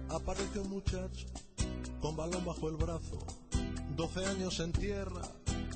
aparece 0.10 0.60
un 0.60 0.70
muchacho 0.70 1.28
con 2.02 2.16
balón 2.16 2.46
bajo 2.46 2.70
el 2.70 2.76
brazo, 2.76 3.18
12 3.96 4.26
años 4.26 4.60
en 4.60 4.72
tierra, 4.72 5.22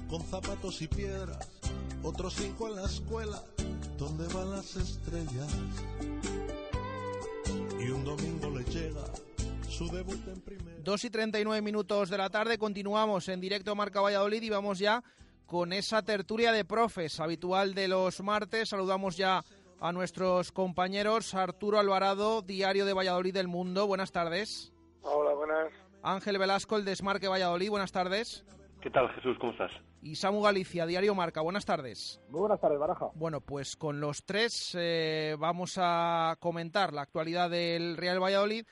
con 0.10 0.22
zapatos 0.24 0.82
y 0.82 0.88
piedras, 0.88 1.50
otros 2.04 2.36
cinco 2.36 2.68
en 2.68 2.76
la 2.76 2.86
escuela, 2.86 3.44
donde 3.98 4.28
van 4.34 4.52
las 4.52 4.76
estrellas. 4.76 5.48
Y 7.80 7.90
un 7.90 8.06
domingo 8.06 8.50
le 8.50 8.64
llega 8.66 9.04
su 9.68 9.88
debut 9.88 10.28
en 10.28 10.42
primera. 10.42 10.78
2 10.84 11.04
y 11.06 11.10
39 11.10 11.62
minutos 11.62 12.10
de 12.10 12.18
la 12.18 12.30
tarde, 12.30 12.58
continuamos 12.58 13.28
en 13.30 13.42
directo 13.42 13.76
Marca 13.76 14.02
Valladolid 14.02 14.44
y 14.44 14.50
vamos 14.50 14.80
ya 14.80 15.04
con 15.46 15.74
esa 15.74 16.02
tertulia 16.02 16.52
de 16.52 16.64
profes 16.64 17.20
habitual 17.20 17.74
de 17.74 17.88
los 17.88 18.22
martes. 18.22 18.70
Saludamos 18.70 19.18
ya 19.18 19.44
a 19.82 19.92
nuestros 19.92 20.52
compañeros 20.52 21.34
Arturo 21.34 21.80
Alvarado, 21.80 22.44
Diario 22.44 22.86
de 22.86 22.94
Valladolid 22.94 23.34
del 23.34 23.48
Mundo. 23.48 23.88
Buenas 23.88 24.12
tardes. 24.12 24.72
Hola, 25.02 25.34
buenas. 25.34 25.74
Ángel 26.04 26.38
Velasco, 26.38 26.78
el 26.78 26.86
Desmarque 26.86 27.28
Valladolid. 27.28 27.72
Buenas 27.72 27.92
tardes. 27.92 28.46
¿Qué 28.80 28.92
tal, 28.92 29.10
Jesús? 29.10 29.38
¿Cómo 29.40 29.52
estás? 29.54 29.72
Y 30.04 30.16
Samu 30.16 30.42
Galicia, 30.42 30.86
Diario 30.86 31.16
Marca. 31.16 31.42
Buenas 31.42 31.66
tardes. 31.66 32.22
Muy 32.30 32.42
buenas 32.42 32.62
tardes, 32.62 32.80
Baraja. 32.80 33.10
Bueno, 33.16 33.42
pues 33.42 33.76
con 33.76 34.00
los 34.00 34.24
tres 34.24 34.76
eh, 34.80 35.36
vamos 35.40 35.76
a 35.78 36.36
comentar 36.40 36.94
la 36.94 37.02
actualidad 37.02 37.50
del 37.50 37.98
Real 37.98 38.22
Valladolid. 38.22 38.66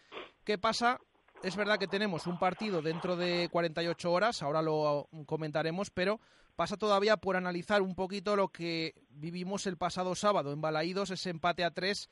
¿Qué 0.44 0.60
pasa? 0.60 1.00
Es 1.42 1.56
verdad 1.56 1.80
que 1.80 1.88
tenemos 1.88 2.28
un 2.28 2.38
partido 2.38 2.84
dentro 2.84 3.16
de 3.16 3.50
48 3.52 4.12
horas, 4.12 4.44
ahora 4.44 4.62
lo 4.62 5.08
comentaremos, 5.26 5.90
pero 5.90 6.20
pasa 6.60 6.76
todavía 6.76 7.16
por 7.16 7.38
analizar 7.38 7.82
un 7.82 7.96
poquito 7.96 8.36
lo 8.36 8.50
que 8.50 8.92
vivimos 9.12 9.66
el 9.66 9.78
pasado 9.78 10.14
sábado 10.14 10.52
en 10.52 10.60
Balaídos, 10.60 11.10
ese 11.10 11.30
empate 11.30 11.64
a 11.64 11.72
tres 11.72 12.10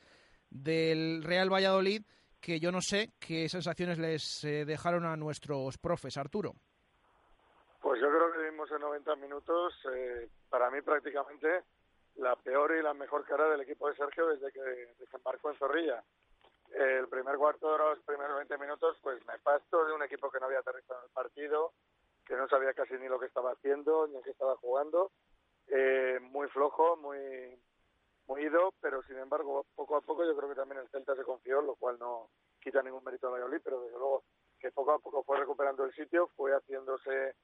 del 0.48 1.22
Real 1.22 1.52
Valladolid, 1.52 2.00
que 2.40 2.58
yo 2.58 2.72
no 2.72 2.80
sé 2.80 3.12
qué 3.20 3.46
sensaciones 3.50 3.98
les 3.98 4.42
eh, 4.44 4.64
dejaron 4.64 5.04
a 5.04 5.18
nuestros 5.18 5.76
profes, 5.76 6.16
Arturo. 6.16 6.54
Pues 7.82 8.00
yo 8.00 8.08
creo 8.08 8.32
que 8.32 8.50
vimos 8.50 8.70
en 8.70 8.80
90 8.80 9.16
minutos, 9.16 9.74
eh, 9.92 10.30
para 10.48 10.70
mí 10.70 10.80
prácticamente, 10.80 11.64
la 12.14 12.34
peor 12.36 12.74
y 12.74 12.82
la 12.82 12.94
mejor 12.94 13.26
cara 13.26 13.50
del 13.50 13.60
equipo 13.60 13.90
de 13.90 13.96
Sergio 13.96 14.28
desde 14.28 14.50
que 14.50 14.62
desembarcó 14.98 15.50
en 15.50 15.58
Zorrilla. 15.58 16.02
El 16.72 17.06
primer 17.08 17.36
cuarto 17.36 17.70
de 17.70 17.78
los 17.80 17.98
primeros 17.98 18.38
20 18.38 18.56
minutos, 18.56 18.96
pues 19.02 19.18
nefasto 19.26 19.84
de 19.84 19.92
un 19.92 20.02
equipo 20.04 20.30
que 20.30 20.40
no 20.40 20.46
había 20.46 20.60
aterrizado 20.60 21.00
en 21.00 21.04
el 21.04 21.12
partido, 21.12 21.74
que 22.28 22.36
no 22.36 22.46
sabía 22.46 22.74
casi 22.74 22.94
ni 22.98 23.08
lo 23.08 23.18
que 23.18 23.26
estaba 23.26 23.52
haciendo, 23.52 24.06
ni 24.06 24.16
en 24.16 24.22
qué 24.22 24.30
estaba 24.30 24.54
jugando. 24.56 25.10
Eh, 25.68 26.18
muy 26.20 26.46
flojo, 26.48 26.96
muy, 26.98 27.18
muy 28.26 28.42
ido, 28.42 28.74
pero 28.80 29.02
sin 29.04 29.16
embargo, 29.16 29.64
poco 29.74 29.96
a 29.96 30.02
poco 30.02 30.24
yo 30.24 30.36
creo 30.36 30.50
que 30.50 30.54
también 30.54 30.80
el 30.82 30.88
Celta 30.90 31.16
se 31.16 31.24
confió, 31.24 31.62
lo 31.62 31.74
cual 31.76 31.98
no 31.98 32.28
quita 32.60 32.82
ningún 32.82 33.02
mérito 33.02 33.28
a 33.28 33.30
Valladolid, 33.30 33.60
pero 33.64 33.80
desde 33.80 33.98
luego 33.98 34.24
que 34.60 34.70
poco 34.72 34.92
a 34.92 34.98
poco 34.98 35.22
fue 35.22 35.38
recuperando 35.38 35.84
el 35.84 35.94
sitio, 35.94 36.28
fue 36.36 36.52
haciéndose 36.52 37.34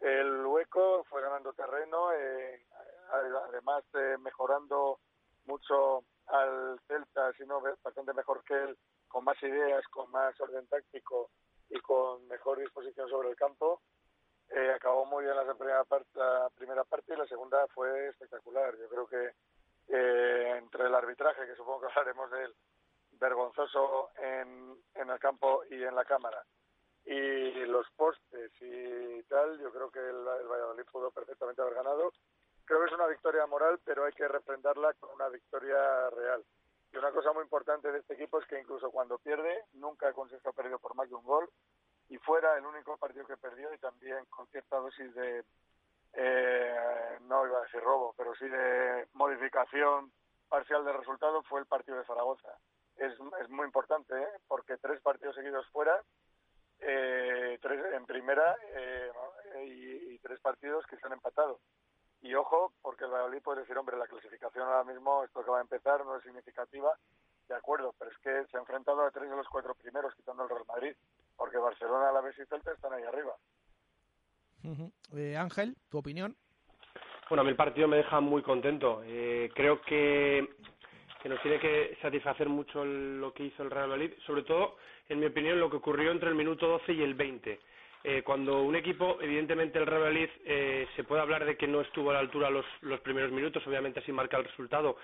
el 0.00 0.44
hueco, 0.44 1.04
fue 1.04 1.22
ganando 1.22 1.52
terreno, 1.52 2.12
eh, 2.12 2.66
además 3.12 3.84
eh, 3.94 4.16
mejorando 4.18 4.98
mucho 5.44 6.04
al 6.26 6.80
Celta, 6.88 7.32
sino 7.34 7.60
bastante 7.60 8.12
mejor 8.12 8.42
que 8.44 8.54
él, 8.54 8.76
con 9.06 9.24
más 9.24 9.40
ideas, 9.42 9.86
con 9.88 10.10
más 10.10 10.40
orden 10.40 10.66
táctico 10.66 11.30
y 11.68 11.78
con 11.80 12.26
mejor 12.26 12.58
disposición 12.58 13.08
sobre 13.08 13.30
el 13.30 13.36
campo. 13.36 13.80
Eh, 14.54 14.70
acabó 14.74 15.06
muy 15.06 15.24
bien 15.24 15.34
la 15.34 15.54
primera, 15.54 15.82
parte, 15.84 16.10
la 16.14 16.50
primera 16.54 16.84
parte 16.84 17.14
y 17.14 17.16
la 17.16 17.26
segunda 17.26 17.66
fue 17.68 18.08
espectacular. 18.08 18.76
Yo 18.76 18.88
creo 18.88 19.06
que 19.06 19.32
eh, 19.88 20.56
entre 20.58 20.86
el 20.86 20.94
arbitraje, 20.94 21.46
que 21.46 21.56
supongo 21.56 21.80
que 21.80 21.86
hablaremos 21.98 22.30
de 22.30 22.44
él, 22.44 22.54
vergonzoso 23.12 24.10
en, 24.18 24.76
el 24.94 25.18
campo 25.18 25.62
y 25.70 25.82
en 25.82 25.94
la 25.94 26.04
cámara, 26.04 26.44
y 27.04 27.64
los 27.66 27.86
postes 27.96 28.50
y 28.60 29.22
tal, 29.24 29.58
yo 29.58 29.70
creo 29.72 29.90
que 29.90 30.00
el, 30.00 30.16
el 30.40 30.48
Valladolid 30.48 30.84
pudo 30.90 31.10
perfectamente 31.10 31.62
haber 31.62 31.74
ganado. 31.74 32.12
Creo 32.64 32.80
que 32.80 32.86
es 32.86 32.92
una 32.92 33.06
victoria 33.06 33.46
moral, 33.46 33.80
pero 33.84 34.04
hay 34.04 34.12
que 34.12 34.28
refrendarla 34.28 34.92
con 34.94 35.14
una 35.14 35.28
victoria 35.28 36.10
real. 36.10 36.44
Y 36.92 36.98
una 36.98 37.10
cosa 37.10 37.32
muy 37.32 37.42
importante 37.42 37.90
de 37.90 38.00
este 38.00 38.14
equipo 38.14 38.38
es 38.38 38.46
que 38.46 38.60
incluso 38.60 38.90
cuando 38.90 39.18
pierde, 39.18 39.64
nunca 39.72 40.08
el 40.08 40.14
Consejo 40.14 40.50
ha 40.50 40.52
perdido 40.52 40.78
por 40.78 40.94
más 40.94 41.08
de 41.08 41.14
un 41.14 41.24
gol. 41.24 41.48
Fuera 42.42 42.58
el 42.58 42.66
único 42.66 42.96
partido 42.96 43.24
que 43.24 43.36
perdió 43.36 43.72
y 43.72 43.78
también 43.78 44.24
con 44.24 44.48
cierta 44.48 44.76
dosis 44.78 45.14
de, 45.14 45.44
eh, 46.14 47.18
no 47.20 47.46
iba 47.46 47.58
a 47.58 47.62
decir 47.62 47.80
robo, 47.80 48.14
pero 48.16 48.34
sí 48.34 48.48
de 48.48 49.06
modificación 49.12 50.10
parcial 50.48 50.84
del 50.84 50.98
resultado 50.98 51.44
fue 51.44 51.60
el 51.60 51.66
partido 51.66 51.98
de 51.98 52.04
Zaragoza. 52.04 52.48
Es, 52.96 53.12
es 53.40 53.48
muy 53.48 53.64
importante, 53.64 54.20
¿eh? 54.20 54.26
porque 54.48 54.76
tres 54.78 55.00
partidos 55.02 55.36
seguidos 55.36 55.68
fuera 55.68 56.02
eh, 56.80 57.60
tres 57.62 57.80
en 57.94 58.06
primera 58.06 58.56
eh, 58.74 59.12
y, 59.64 60.14
y, 60.14 60.18
tres 60.18 60.40
partidos 60.40 60.84
que 60.86 60.96
se 60.96 61.06
han 61.06 61.12
empatado. 61.12 61.60
Y 62.22 62.34
ojo, 62.34 62.72
porque 62.82 63.04
el 63.04 63.12
Valladolid 63.12 63.42
puede 63.42 63.60
decir, 63.60 63.78
hombre, 63.78 63.96
la 63.96 64.08
clasificación 64.08 64.66
ahora 64.66 64.82
mismo, 64.82 65.22
esto 65.22 65.44
que 65.44 65.50
va 65.52 65.58
a 65.58 65.62
empezar, 65.62 66.04
no 66.04 66.16
es 66.16 66.24
significativa, 66.24 66.92
de 67.46 67.54
acuerdo, 67.54 67.94
pero 68.00 68.10
es 68.10 68.18
que 68.18 68.46
se 68.50 68.56
ha 68.56 68.60
enfrentado 68.60 69.02
a 69.02 69.12
tres 69.12 69.30
de 69.30 69.36
los 69.36 69.48
cuatro 69.48 69.76
primeros, 69.76 70.12
quitando 70.16 70.42
el 70.42 70.48
Real 70.48 70.66
Madrid, 70.66 70.96
porque 71.42 71.58
Barcelona, 71.58 72.12
y 72.30 72.46
Celta 72.46 72.70
están 72.70 72.92
ahí 72.92 73.02
arriba. 73.02 73.34
Uh 74.62 74.76
-huh. 74.76 74.92
eh, 75.18 75.36
Ángel, 75.36 75.74
¿tu 75.90 75.98
opinión? 75.98 76.36
Bueno, 77.28 77.40
a 77.40 77.44
mí 77.44 77.50
el 77.50 77.56
partido 77.56 77.88
me 77.88 77.96
deja 77.96 78.20
muy 78.20 78.42
contento. 78.42 79.02
Eh, 79.04 79.50
creo 79.52 79.82
que, 79.82 80.48
que 81.20 81.28
nos 81.28 81.42
tiene 81.42 81.58
que 81.58 81.98
satisfacer 82.00 82.48
mucho 82.48 82.84
el, 82.84 83.20
lo 83.20 83.34
que 83.34 83.46
hizo 83.46 83.64
el 83.64 83.72
Real 83.72 83.88
Madrid, 83.88 84.12
sobre 84.24 84.44
todo, 84.44 84.76
en 85.08 85.18
mi 85.18 85.26
opinión, 85.26 85.58
lo 85.58 85.68
que 85.68 85.78
ocurrió 85.78 86.12
entre 86.12 86.28
el 86.28 86.36
minuto 86.36 86.68
12 86.68 86.92
y 86.92 87.02
el 87.02 87.14
20. 87.14 87.58
Eh, 88.04 88.22
cuando 88.22 88.62
un 88.62 88.76
equipo, 88.76 89.18
evidentemente 89.20 89.80
el 89.80 89.86
Real 89.86 90.02
Madrid, 90.02 90.28
eh, 90.44 90.86
se 90.94 91.02
puede 91.02 91.22
hablar 91.22 91.44
de 91.44 91.56
que 91.56 91.66
no 91.66 91.80
estuvo 91.80 92.10
a 92.10 92.14
la 92.14 92.20
altura 92.20 92.50
los, 92.50 92.66
los 92.82 93.00
primeros 93.00 93.32
minutos, 93.32 93.66
obviamente 93.66 93.98
así 93.98 94.12
marca 94.12 94.36
el 94.36 94.44
resultado, 94.44 94.96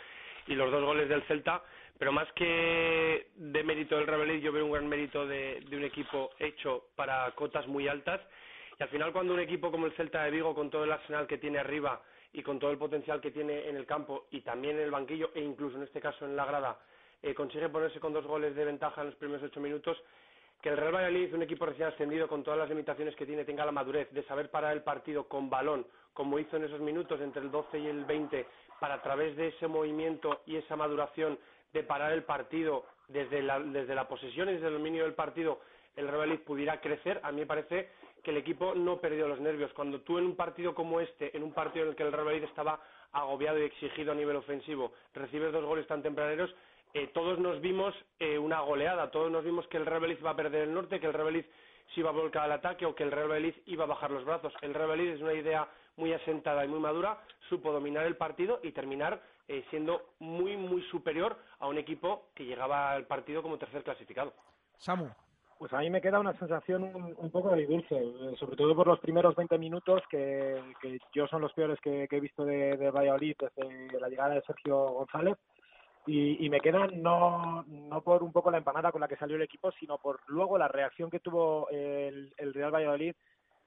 y 0.49 0.55
los 0.55 0.71
dos 0.71 0.85
goles 0.85 1.09
del 1.09 1.23
Celta, 1.25 1.63
pero 1.99 2.13
más 2.13 2.31
que 2.33 3.29
de 3.37 3.63
mérito 3.63 3.97
del 3.97 4.07
Real 4.07 4.41
yo 4.41 4.53
veo 4.53 4.65
un 4.65 4.73
gran 4.73 4.89
mérito 4.89 5.27
de, 5.27 5.63
de 5.69 5.77
un 5.77 5.85
equipo 5.85 6.31
hecho 6.39 6.87
para 6.97 7.31
cotas 7.33 7.67
muy 7.67 7.89
altas, 7.89 8.21
y 8.79 8.83
al 8.83 8.89
final 8.89 9.13
cuando 9.13 9.35
un 9.35 9.41
equipo 9.41 9.71
como 9.71 9.87
el 9.87 9.93
Celta 9.93 10.25
de 10.25 10.31
Vigo, 10.31 10.55
con 10.55 10.71
todo 10.71 10.85
el 10.85 10.93
arsenal 10.93 11.27
que 11.27 11.39
tiene 11.39 11.59
arriba 11.59 12.01
y 12.33 12.43
con 12.43 12.59
todo 12.59 12.71
el 12.71 12.79
potencial 12.79 13.21
que 13.21 13.31
tiene 13.31 13.69
en 13.69 13.77
el 13.77 13.87
campo 13.87 14.27
y 14.31 14.43
también 14.43 14.77
en 14.77 14.83
el 14.83 14.91
banquillo 14.91 15.31
e 15.35 15.41
incluso 15.41 15.77
en 15.77 15.83
este 15.83 16.01
caso 16.01 16.25
en 16.25 16.37
la 16.37 16.45
grada, 16.45 16.79
eh, 17.23 17.35
consigue 17.35 17.69
ponerse 17.69 17.99
con 17.99 18.13
dos 18.13 18.27
goles 18.27 18.55
de 18.55 18.65
ventaja 18.65 19.01
en 19.01 19.09
los 19.09 19.17
primeros 19.17 19.43
ocho 19.43 19.61
minutos, 19.61 19.97
que 20.63 20.69
el 20.69 20.77
Real 20.77 20.95
Valladolid, 20.95 21.35
un 21.35 21.43
equipo 21.43 21.67
recién 21.67 21.89
ascendido 21.89 22.29
con 22.29 22.43
todas 22.43 22.59
las 22.59 22.69
limitaciones 22.69 23.15
que 23.17 23.27
tiene, 23.27 23.45
tenga 23.45 23.65
la 23.65 23.73
madurez 23.73 24.11
de 24.13 24.25
saber 24.25 24.51
parar 24.51 24.73
el 24.73 24.83
partido 24.83 25.29
con 25.29 25.49
balón, 25.51 25.87
como 26.13 26.39
hizo 26.39 26.57
en 26.57 26.65
esos 26.65 26.81
minutos 26.81 27.21
entre 27.21 27.43
el 27.43 27.51
12 27.51 27.79
y 27.79 27.87
el 27.87 28.05
20, 28.05 28.47
para 28.81 28.95
a 28.95 29.03
través 29.03 29.37
de 29.37 29.49
ese 29.49 29.67
movimiento 29.67 30.43
y 30.47 30.57
esa 30.57 30.77
maduración 30.77 31.39
de 31.73 31.83
parar 31.83 32.13
el 32.13 32.25
partido 32.25 32.85
desde 33.09 33.43
la, 33.43 33.59
desde 33.61 33.95
la 33.95 34.09
posesión 34.09 34.49
y 34.49 34.53
desde 34.55 34.69
el 34.69 34.75
dominio 34.75 35.05
del 35.05 35.15
partido, 35.15 35.61
el 35.97 36.09
Real 36.09 36.39
pudiera 36.41 36.81
crecer, 36.81 37.21
a 37.23 37.33
mí 37.33 37.41
me 37.41 37.47
parece 37.47 37.91
que 38.23 38.31
el 38.31 38.37
equipo 38.37 38.75
no 38.75 38.99
perdió 38.99 39.27
los 39.27 39.41
nervios. 39.41 39.73
Cuando 39.73 40.01
tú 40.01 40.19
en 40.19 40.27
un 40.27 40.37
partido 40.37 40.75
como 40.75 41.01
este, 41.01 41.37
en 41.37 41.43
un 41.43 41.53
partido 41.53 41.85
en 41.85 41.91
el 41.91 41.97
que 41.97 42.05
el 42.05 42.13
Real 42.13 42.43
estaba 42.45 42.81
agobiado 43.13 43.59
y 43.59 43.63
exigido 43.63 44.13
a 44.13 44.15
nivel 44.15 44.37
ofensivo, 44.37 44.93
recibes 45.15 45.53
dos 45.53 45.65
goles 45.65 45.87
tan 45.87 46.03
tempraneros, 46.03 46.55
eh, 46.95 47.09
todos 47.13 47.39
nos 47.39 47.61
vimos 47.61 47.95
eh, 48.19 48.39
una 48.39 48.61
goleada, 48.61 49.11
todos 49.11 49.31
nos 49.31 49.45
vimos 49.45 49.67
que 49.69 49.77
el 49.77 49.87
Real 49.87 50.01
Madrid 50.01 50.19
iba 50.21 50.31
a 50.31 50.37
perder 50.37 50.63
el 50.63 50.75
norte, 50.75 51.01
que 51.01 51.07
el 51.07 51.15
Real 51.15 51.45
se 51.95 52.01
iba 52.01 52.11
a 52.11 52.13
volcar 52.13 52.45
al 52.45 52.53
ataque 52.53 52.87
o 52.87 52.95
que 52.95 53.03
el 53.03 53.11
Real 53.11 53.55
iba 53.67 53.85
a 53.85 53.89
bajar 53.89 54.11
los 54.11 54.25
brazos. 54.25 54.53
El 54.63 54.75
Real 54.75 55.01
es 55.01 55.21
una 55.21 55.35
idea 55.35 55.69
muy 55.99 56.13
asentada 56.15 56.65
y 56.65 56.69
muy 56.69 56.81
madura, 56.81 57.19
supo 57.49 57.73
dominar 57.73 58.07
el 58.07 58.17
partido 58.17 58.61
y 58.63 58.73
terminar 58.73 59.21
eh, 59.49 59.65
siendo 59.71 60.15
muy, 60.21 60.57
muy 60.57 60.83
superior 60.91 61.37
a 61.59 61.67
un 61.67 61.77
equipo 61.77 62.29
que 62.35 62.45
llegaba 62.45 62.93
al 62.93 63.07
partido 63.07 63.43
como 63.43 63.59
tercer 63.59 63.83
clasificado. 63.83 64.33
Samu. 64.79 65.09
Pues 65.59 65.73
a 65.73 65.79
mí 65.79 65.91
me 65.91 66.01
queda 66.01 66.21
una 66.21 66.39
sensación 66.39 66.85
un, 66.85 67.15
un 67.17 67.31
poco 67.33 67.49
agridulce, 67.49 67.97
eh, 67.97 68.37
sobre 68.39 68.57
todo 68.57 68.77
por 68.77 68.87
los 68.87 69.01
primeros 69.01 69.35
20 69.35 69.59
minutos, 69.59 70.03
que, 70.09 70.63
que 70.81 71.01
yo 71.13 71.27
son 71.27 71.43
los 71.43 71.53
peores 71.53 71.81
que, 71.81 72.07
que 72.09 72.17
he 72.17 72.21
visto 72.21 72.45
de, 72.45 72.77
de, 72.77 72.91
Valladolid 72.93 73.35
desde 73.57 74.01
la 74.01 74.09
llegada 74.09 74.35
de 74.35 74.43
Sergio 74.43 74.77
González. 74.77 75.37
Y, 76.07 76.47
y, 76.47 76.49
me 76.49 76.61
quedan 76.61 77.03
no, 77.03 77.65
no 77.67 78.01
por 78.03 78.23
un 78.23 78.33
poco 78.33 78.51
la 78.51 78.59
empanada 78.59 78.93
con 78.93 79.01
la 79.01 79.09
que 79.09 79.17
salió 79.17 79.37
el 79.37 79.43
equipo, 79.43 79.73
sino 79.73 79.99
por 79.99 80.21
luego 80.29 80.57
la 80.57 80.69
reacción 80.69 81.11
que 81.11 81.21
tuvo 81.21 81.69
el, 81.71 82.33
el 82.39 82.55
Real 82.55 82.73
Valladolid. 82.73 83.15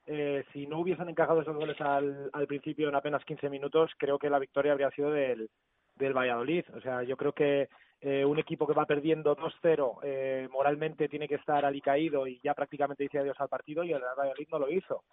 Eh, 0.06 0.44
si 0.52 0.66
no 0.66 0.80
hubiesen 0.80 1.08
encajado 1.08 1.42
esos 1.42 1.56
goles 1.56 1.80
al, 1.80 2.28
al 2.32 2.46
principio 2.46 2.88
en 2.88 2.94
apenas 2.94 3.24
15 3.24 3.48
minutos, 3.48 3.92
creo 3.96 4.18
que 4.18 4.30
la 4.30 4.38
victoria 4.38 4.72
habría 4.72 4.90
sido 4.90 5.10
del, 5.10 5.48
del 5.96 6.12
Valladolid. 6.12 6.64
O 6.74 6.80
sea, 6.80 7.02
yo 7.04 7.16
creo 7.16 7.32
que 7.32 7.68
eh, 8.00 8.24
un 8.24 8.38
equipo 8.38 8.66
que 8.66 8.74
va 8.74 8.84
perdiendo 8.84 9.36
2-0 9.36 10.00
eh, 10.02 10.48
moralmente 10.50 11.08
tiene 11.08 11.28
que 11.28 11.36
estar 11.36 11.64
alicaído 11.64 12.26
y 12.26 12.40
ya 12.42 12.54
prácticamente 12.54 13.04
dice 13.04 13.20
adiós 13.20 13.40
al 13.40 13.48
partido 13.48 13.84
y 13.84 13.92
el 13.92 14.02
Valladolid 14.02 14.48
no 14.50 14.58
lo 14.58 14.70
hizo. 14.70 15.04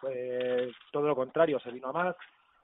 Todo 0.91 1.07
lo 1.07 1.15
contrario, 1.15 1.59
se 1.59 1.71
vino 1.71 1.89
a 1.89 1.93
más, 1.93 2.15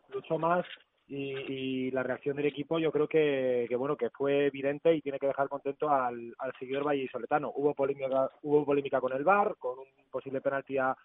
luchó 0.10 0.40
más 0.40 0.66
y, 1.08 1.92
la 1.92 2.02
reacción 2.02 2.36
del 2.36 2.48
equipo 2.48 2.80
yo 2.80 2.92
creo 2.92 3.08
que, 3.08 3.68
que, 3.70 3.76
bueno 3.76 3.96
que 3.96 4.10
fue 4.10 4.48
evidente 4.48 4.96
y 4.96 5.02
tiene 5.02 5.20
que 5.20 5.28
dejar 5.28 5.48
contento 5.48 5.88
al, 5.90 6.34
al 6.40 6.54
seguidor 6.58 6.84
vallisoletano. 6.84 7.52
Hubo 7.56 7.76
polémica, 7.76 8.32
hubo 8.42 8.66
polémica 8.66 9.00
con 9.00 9.14
el 9.14 9.24
VAR, 9.24 9.56
con 9.60 9.78
un 9.78 9.86
posible 10.10 10.42
penalti 10.42 10.80
a, 10.80 10.98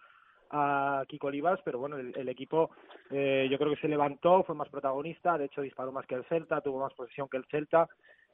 a 0.51 1.03
Kiko 1.07 1.27
Olivas, 1.27 1.59
pero 1.63 1.79
bueno, 1.79 1.97
el, 1.97 2.29
equipo 2.29 2.71
eh, 3.09 3.47
yo 3.49 3.57
creo 3.57 3.73
que 3.73 3.81
se 3.81 3.87
levantó, 3.87 4.43
fue 4.43 4.55
más 4.55 4.69
protagonista, 4.69 5.37
de 5.37 5.45
hecho 5.45 5.61
disparó 5.61 5.91
más 5.91 6.05
que 6.05 6.15
el 6.15 6.25
Celta, 6.25 6.61
tuvo 6.61 6.79
más 6.79 6.93
posesión 6.93 7.29
que 7.29 7.37
el 7.37 7.45
Celta 7.45 7.87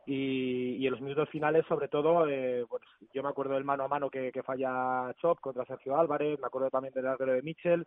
y, 0.06 0.85
en 0.85 0.91
los 0.91 1.02
minutos 1.02 1.30
finales 1.30 1.65
sobre 1.68 1.89
todo, 1.89 2.27
eh, 2.27 2.65
pues, 2.69 2.81
yo 3.14 3.22
me 3.22 3.30
acuerdo 3.30 3.53
del 3.53 3.65
mano 3.65 3.84
a 3.84 3.88
mano 3.88 4.10
que, 4.10 4.31
que 4.31 4.44
falla 4.44 5.14
Chop 5.22 5.39
contra 5.39 5.65
Sergio 5.65 5.98
Álvarez, 5.98 6.39
me 6.39 6.48
acuerdo 6.48 6.69
también 6.69 6.94
del 6.94 7.07
arquero 7.07 7.34
de 7.34 7.41
Mitchell 7.41 7.85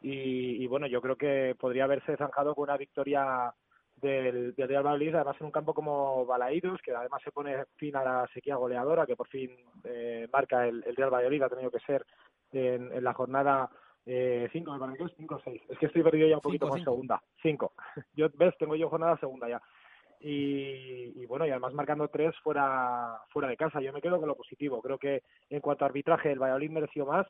y, 0.00 0.66
bueno, 0.68 0.86
yo 0.86 1.02
creo 1.02 1.16
que 1.16 1.56
podría 1.58 1.84
haberse 1.84 2.16
zanjado 2.16 2.54
con 2.54 2.64
una 2.64 2.76
victoria 2.76 3.52
del, 3.96 4.54
del 4.54 4.68
Real 4.68 4.84
Madrid, 4.84 5.14
además 5.14 5.36
en 5.40 5.46
un 5.46 5.52
campo 5.52 5.74
como 5.74 6.24
Balaídos, 6.24 6.80
que 6.82 6.94
además 6.94 7.20
se 7.22 7.32
pone 7.32 7.64
fin 7.76 7.96
a 7.96 8.04
la 8.04 8.28
sequía 8.32 8.54
goleadora 8.54 9.06
que 9.06 9.16
por 9.16 9.26
fin 9.28 9.50
eh, 9.84 10.28
marca 10.32 10.68
el, 10.68 10.84
el 10.86 10.94
Real 10.94 11.10
Valladolid, 11.10 11.42
ha 11.42 11.48
tenido 11.48 11.70
que 11.70 11.80
ser 11.80 12.06
en, 12.52 12.92
en 12.92 13.04
la 13.04 13.14
jornada 13.14 13.70
5, 14.04 14.10
eh, 14.10 14.50
me 14.54 14.78
parece 14.78 15.04
que 15.04 15.14
5 15.16 15.34
o 15.34 15.40
6. 15.44 15.62
Es 15.68 15.78
que 15.78 15.86
estoy 15.86 16.02
perdido 16.02 16.28
ya 16.28 16.36
un 16.36 16.40
poquito 16.40 16.68
con 16.68 16.82
segunda. 16.82 17.22
5. 17.42 17.72
Yo, 18.16 18.28
¿ves? 18.34 18.54
Tengo 18.58 18.74
yo 18.74 18.88
jornada 18.88 19.18
segunda 19.18 19.48
ya. 19.48 19.60
Y, 20.20 21.12
y, 21.20 21.26
bueno, 21.26 21.46
y 21.46 21.50
además 21.50 21.74
marcando 21.74 22.08
tres 22.08 22.34
fuera, 22.42 23.20
fuera 23.30 23.48
de 23.48 23.56
casa. 23.56 23.80
Yo 23.80 23.92
me 23.92 24.00
quedo 24.00 24.18
con 24.18 24.28
lo 24.28 24.34
positivo. 24.34 24.82
Creo 24.82 24.98
que 24.98 25.22
en 25.48 25.60
cuanto 25.60 25.84
a 25.84 25.88
arbitraje, 25.88 26.32
el 26.32 26.40
Valladolid 26.40 26.70
mereció 26.70 27.06
más 27.06 27.26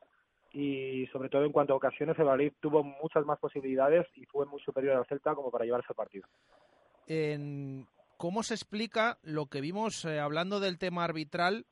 y 0.52 1.06
sobre 1.08 1.28
todo 1.28 1.44
en 1.44 1.52
cuanto 1.52 1.74
a 1.74 1.76
ocasiones, 1.76 2.18
el 2.18 2.24
Valladolid 2.24 2.52
tuvo 2.60 2.82
muchas 2.82 3.26
más 3.26 3.38
posibilidades 3.38 4.06
y 4.14 4.24
fue 4.24 4.46
muy 4.46 4.60
superior 4.62 4.96
al 4.96 5.06
Celta 5.06 5.34
como 5.34 5.50
para 5.50 5.64
llevarse 5.64 5.88
el 5.90 5.96
partido. 5.96 6.26
En... 7.06 7.86
¿Cómo 8.16 8.42
se 8.42 8.54
explica 8.54 9.18
lo 9.22 9.46
que 9.46 9.60
vimos 9.60 10.04
eh, 10.04 10.18
hablando 10.18 10.58
del 10.58 10.78
tema 10.78 11.04
arbitral 11.04 11.66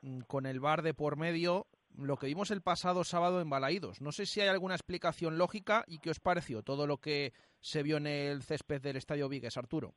mm, 0.00 0.20
con 0.20 0.46
el 0.46 0.58
VAR 0.58 0.80
de 0.82 0.94
por 0.94 1.16
medio 1.16 1.66
lo 1.98 2.16
que 2.16 2.26
vimos 2.26 2.50
el 2.50 2.62
pasado 2.62 3.04
sábado 3.04 3.40
en 3.40 3.50
Balaídos. 3.50 4.00
No 4.00 4.12
sé 4.12 4.26
si 4.26 4.40
hay 4.40 4.48
alguna 4.48 4.74
explicación 4.74 5.38
lógica 5.38 5.84
y 5.86 5.98
qué 5.98 6.10
os 6.10 6.20
pareció 6.20 6.62
todo 6.62 6.86
lo 6.86 6.98
que 6.98 7.32
se 7.60 7.82
vio 7.82 7.96
en 7.98 8.06
el 8.06 8.42
césped 8.42 8.80
del 8.80 8.96
Estadio 8.96 9.28
Vigues, 9.28 9.56
Arturo. 9.56 9.94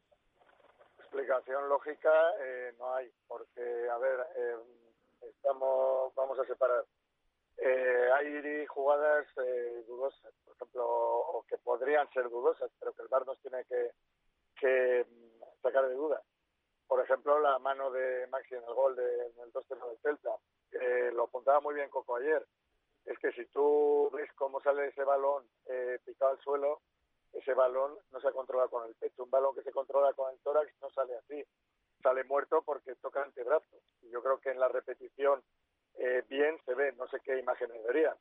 Explicación 1.00 1.70
lógica 1.70 2.12
eh, 2.42 2.74
no 2.78 2.94
hay, 2.96 3.12
porque, 3.28 3.90
a 3.90 3.98
ver, 3.98 4.20
eh, 4.36 4.56
estamos, 5.22 6.14
vamos 6.16 6.40
a 6.40 6.46
separar. 6.46 6.84
Eh, 7.58 8.10
hay 8.14 8.66
jugadas 8.66 9.26
dudosas, 9.88 10.34
por 10.44 10.56
ejemplo, 10.56 10.86
o 10.86 11.46
que 11.48 11.58
podrían 11.60 12.10
ser 12.12 12.30
dudosas, 12.30 12.70
pero 12.80 12.94
que 12.94 13.04
el 13.04 13.08
VAR 13.08 13.26
nos 13.26 13.40
tiene 13.40 13.64
que, 13.66 13.92
que 14.60 15.06
mm, 15.10 15.62
sacar 15.62 15.88
de 15.88 15.96
duda. 15.96 16.22
Por 16.88 17.02
ejemplo, 17.02 17.40
la 17.40 17.58
mano 17.60 17.90
de 17.92 18.28
Maxi 18.28 18.56
en 18.56 18.64
el 18.64 18.74
gol 18.74 18.96
de, 18.96 19.04
en 19.04 19.40
el 19.40 19.54
2-0 19.54 19.88
del 19.88 19.98
Celta 20.00 20.36
eh, 20.80 21.12
lo 21.14 21.24
apuntaba 21.24 21.60
muy 21.60 21.76
bien 21.76 21.90
Coco 21.90 22.16
ayer, 22.16 22.46
es 23.06 23.20
que 23.20 23.32
si 23.34 23.46
tú 23.48 24.10
ves 24.14 24.32
cómo 24.34 24.62
sale 24.62 24.88
ese 24.88 25.04
balón 25.04 25.44
eh, 25.68 26.00
picado 26.04 26.32
al 26.32 26.40
suelo, 26.40 26.82
ese 27.34 27.54
balón 27.54 27.98
no 28.12 28.20
se 28.20 28.32
controla 28.32 28.68
con 28.68 28.88
el 28.88 28.96
pecho. 28.96 29.24
Un 29.24 29.30
balón 29.30 29.54
que 29.56 29.62
se 29.62 29.72
controla 29.72 30.14
con 30.14 30.32
el 30.32 30.40
tórax 30.40 30.72
no 30.82 30.90
sale 30.90 31.16
así. 31.16 31.46
Sale 32.02 32.24
muerto 32.24 32.64
porque 32.64 32.96
toca 32.96 33.20
el 33.20 33.26
antebrazo. 33.26 33.78
Y 34.02 34.10
yo 34.10 34.24
creo 34.24 34.40
que 34.40 34.52
en 34.52 34.60
la 34.60 34.70
repetición 34.70 35.44
eh, 35.98 36.24
bien 36.30 36.58
se 36.66 36.74
ve, 36.74 36.94
no 36.94 37.08
sé 37.08 37.20
qué 37.24 37.38
imágenes 37.38 37.84
verían. 37.84 38.16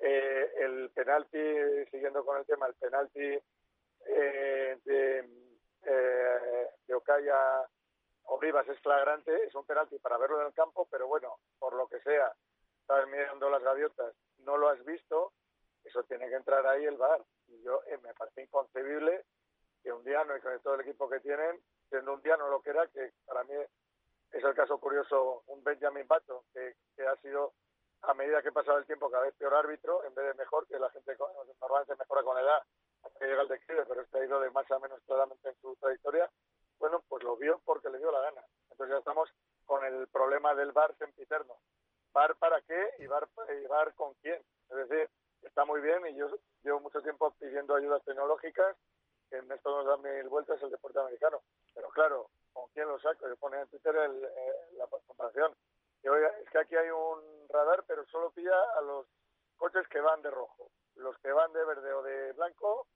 Eh, 0.00 0.52
el 0.58 0.90
penalti, 0.90 1.38
siguiendo 1.90 2.24
con 2.24 2.38
el 2.38 2.46
tema, 2.46 2.66
el 2.66 2.74
penalti 2.74 3.38
eh, 4.06 4.78
de, 4.84 5.18
eh, 5.84 6.68
de 6.86 6.94
Ocaya 6.94 7.68
Olivas 8.30 8.68
es 8.68 8.78
flagrante, 8.80 9.44
es 9.44 9.54
un 9.56 9.64
penalti 9.66 9.98
para 9.98 10.16
verlo 10.16 10.40
en 10.40 10.46
el 10.46 10.54
campo, 10.54 10.86
pero 10.88 11.08
bueno, 11.08 11.38
por 11.58 11.74
lo 11.74 11.88
que 11.88 12.00
sea, 12.00 12.32
estás 12.80 13.08
mirando 13.08 13.50
las 13.50 13.62
gaviotas, 13.62 14.14
no 14.38 14.56
lo 14.56 14.68
has 14.68 14.84
visto, 14.84 15.32
eso 15.82 16.04
tiene 16.04 16.28
que 16.28 16.36
entrar 16.36 16.64
ahí 16.66 16.84
el 16.84 16.96
VAR. 16.96 17.20
Y 17.48 17.60
yo 17.62 17.82
eh, 17.86 17.98
me 17.98 18.14
parece 18.14 18.42
inconcebible 18.42 19.24
que 19.82 19.92
un 19.92 20.04
día, 20.04 20.22
no 20.24 20.36
y 20.36 20.40
con 20.40 20.60
todo 20.60 20.74
el 20.74 20.82
equipo 20.82 21.10
que 21.10 21.18
tienen, 21.18 21.60
siendo 21.88 22.14
un 22.14 22.22
día 22.22 22.36
no 22.36 22.48
lo 22.48 22.62
que 22.62 22.70
era, 22.70 22.86
que 22.86 23.12
para 23.26 23.42
mí 23.42 23.54
es 24.30 24.44
el 24.44 24.54
caso 24.54 24.78
curioso, 24.78 25.42
un 25.48 25.64
Benjamin 25.64 26.06
Bato, 26.06 26.44
que, 26.54 26.76
que 26.94 27.04
ha 27.04 27.16
sido 27.16 27.54
a 28.02 28.14
medida 28.14 28.42
que 28.42 28.52
pasaba 28.52 28.78
el 28.78 28.86
tiempo 28.86 29.10
cada 29.10 29.24
vez 29.24 29.34
peor 29.34 29.54
árbitro, 29.54 30.04
en 30.04 30.14
vez 30.14 30.26
de 30.26 30.34
mejor, 30.34 30.68
que 30.68 30.78
la 30.78 30.90
gente 30.90 31.16
normalmente 31.18 31.96
mejora 31.96 32.22
con 32.22 32.38
edad 32.38 32.62
hasta 33.02 33.18
que 33.18 33.26
llega 33.26 33.42
el 33.42 33.48
declive, 33.48 33.84
pero 33.86 34.02
este 34.02 34.18
ha 34.18 34.24
ido 34.24 34.40
de 34.40 34.50
más 34.50 34.70
a 34.70 34.78
menos 34.78 35.00
claramente 35.04 35.48
en 35.48 35.56
su 35.60 35.74
trayectoria, 35.76 36.30
bueno, 36.80 37.04
pues 37.08 37.22
lo 37.22 37.36
vio 37.36 37.60
porque 37.64 37.90
le 37.90 37.98
dio 37.98 38.10
la 38.10 38.20
gana. 38.20 38.42
Entonces 38.70 38.94
ya 38.94 38.98
estamos 38.98 39.30
con 39.66 39.84
el 39.84 40.08
problema 40.08 40.54
del 40.54 40.72
bar 40.72 40.96
sempiterno. 40.96 41.54
¿Bar 42.12 42.34
para 42.36 42.60
qué 42.62 42.94
y 42.98 43.06
bar, 43.06 43.28
y 43.48 43.66
bar 43.66 43.94
con 43.94 44.14
quién? 44.14 44.42
Es 44.70 44.88
decir, 44.88 45.08
está 45.42 45.64
muy 45.66 45.80
bien 45.82 46.04
y 46.06 46.16
yo 46.16 46.28
llevo 46.64 46.80
mucho 46.80 47.02
tiempo 47.02 47.30
pidiendo 47.38 47.74
ayudas 47.74 48.02
tecnológicas, 48.04 48.76
que 49.28 49.36
en 49.36 49.52
esto 49.52 49.70
nos 49.70 49.86
da 49.86 49.96
mil 49.98 50.28
vueltas 50.28 50.60
el 50.62 50.70
deporte 50.70 50.98
americano. 50.98 51.42
Pero 51.74 51.90
claro, 51.90 52.30
¿con 52.52 52.68
quién 52.70 52.88
lo 52.88 52.98
saco? 52.98 53.28
Yo 53.28 53.36
pone 53.36 53.60
en 53.60 53.68
Twitter 53.68 53.94
el, 53.94 54.24
eh, 54.24 54.54
la 54.78 54.86
comparación. 54.86 55.54
Que, 56.00 56.08
oiga, 56.08 56.28
es 56.42 56.50
que 56.50 56.58
aquí 56.58 56.74
hay 56.76 56.90
un 56.90 57.46
radar, 57.50 57.84
pero 57.86 58.06
solo 58.06 58.30
pilla 58.30 58.58
a 58.76 58.80
los 58.80 59.06
coches 59.56 59.86
que 59.88 60.00
van 60.00 60.22
de 60.22 60.30
rojo. 60.30 60.70
Los 60.96 61.16
que 61.18 61.30
van 61.30 61.52
de 61.52 61.62
verde 61.62 61.92
o 61.92 62.02
de 62.02 62.32
blanco, 62.32 62.86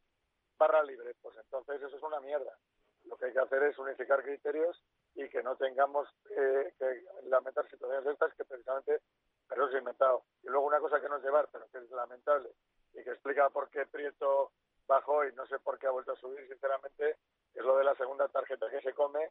barra 0.58 0.82
libre. 0.82 1.14
Pues 1.20 1.36
entonces 1.36 1.82
eso 1.82 1.96
es 1.96 2.02
una 2.02 2.20
mierda 2.20 2.58
lo 3.04 3.16
que 3.16 3.26
hay 3.26 3.32
que 3.32 3.40
hacer 3.40 3.62
es 3.64 3.78
unificar 3.78 4.22
criterios 4.22 4.82
y 5.14 5.28
que 5.28 5.42
no 5.42 5.56
tengamos 5.56 6.08
eh, 6.30 6.74
que 6.78 7.04
lamentar 7.28 7.68
situaciones 7.68 8.06
estas 8.06 8.34
que 8.34 8.44
precisamente 8.44 9.00
pero 9.48 9.68
es 9.68 9.74
inventado. 9.74 10.24
Y 10.42 10.48
luego 10.48 10.66
una 10.66 10.80
cosa 10.80 11.00
que 11.00 11.08
no 11.08 11.16
es 11.16 11.24
llevar, 11.24 11.48
pero 11.52 11.68
que 11.70 11.78
es 11.78 11.90
lamentable 11.90 12.50
y 12.94 13.02
que 13.02 13.10
explica 13.10 13.50
por 13.50 13.68
qué 13.70 13.86
Prieto 13.86 14.52
bajó 14.86 15.24
y 15.24 15.32
no 15.34 15.46
sé 15.46 15.58
por 15.58 15.78
qué 15.78 15.86
ha 15.86 15.90
vuelto 15.90 16.12
a 16.12 16.16
subir, 16.16 16.46
sinceramente, 16.48 17.18
es 17.54 17.64
lo 17.64 17.76
de 17.76 17.84
la 17.84 17.94
segunda 17.96 18.28
tarjeta 18.28 18.70
que 18.70 18.80
se 18.80 18.94
come 18.94 19.30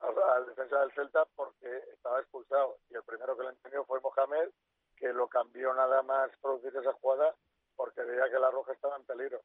al, 0.00 0.46
defensa 0.46 0.80
del 0.80 0.92
Celta 0.92 1.26
porque 1.34 1.84
estaba 1.92 2.20
expulsado. 2.20 2.78
Y 2.90 2.94
el 2.94 3.02
primero 3.02 3.36
que 3.36 3.42
lo 3.42 3.50
entendió 3.50 3.84
fue 3.84 4.00
Mohamed, 4.00 4.50
que 4.96 5.12
lo 5.12 5.28
cambió 5.28 5.74
nada 5.74 6.02
más 6.02 6.30
producir 6.40 6.74
esa 6.76 6.92
jugada 6.94 7.34
porque 7.76 8.02
veía 8.02 8.30
que 8.30 8.38
la 8.38 8.50
roja 8.50 8.72
estaba 8.72 8.96
en 8.96 9.04
peligro. 9.04 9.40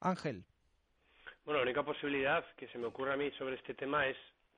Ángel. 0.00 0.44
Bueno, 1.44 1.60
la 1.60 1.64
única 1.64 1.82
posibilidad 1.82 2.44
que 2.56 2.68
se 2.68 2.78
me 2.78 2.86
ocurre 2.86 3.12
a 3.12 3.16
mí 3.16 3.30
sobre 3.32 3.56
este 3.56 3.74
tema 3.74 4.06
es 4.06 4.16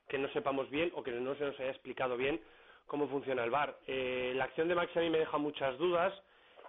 que 0.08 0.18
no 0.18 0.28
sepamos 0.32 0.68
bien 0.68 0.90
o 0.94 1.02
que 1.02 1.12
no 1.12 1.34
se 1.36 1.44
nos 1.44 1.58
haya 1.60 1.70
explicado 1.70 2.16
bien 2.16 2.40
cómo 2.86 3.08
funciona 3.08 3.44
el 3.44 3.50
VAR. 3.50 3.78
Eh, 3.86 4.32
la 4.34 4.44
acción 4.44 4.68
de 4.68 4.74
Maxi 4.74 4.98
a 4.98 5.02
mí 5.02 5.10
me 5.10 5.20
deja 5.20 5.38
muchas 5.38 5.78
dudas. 5.78 6.12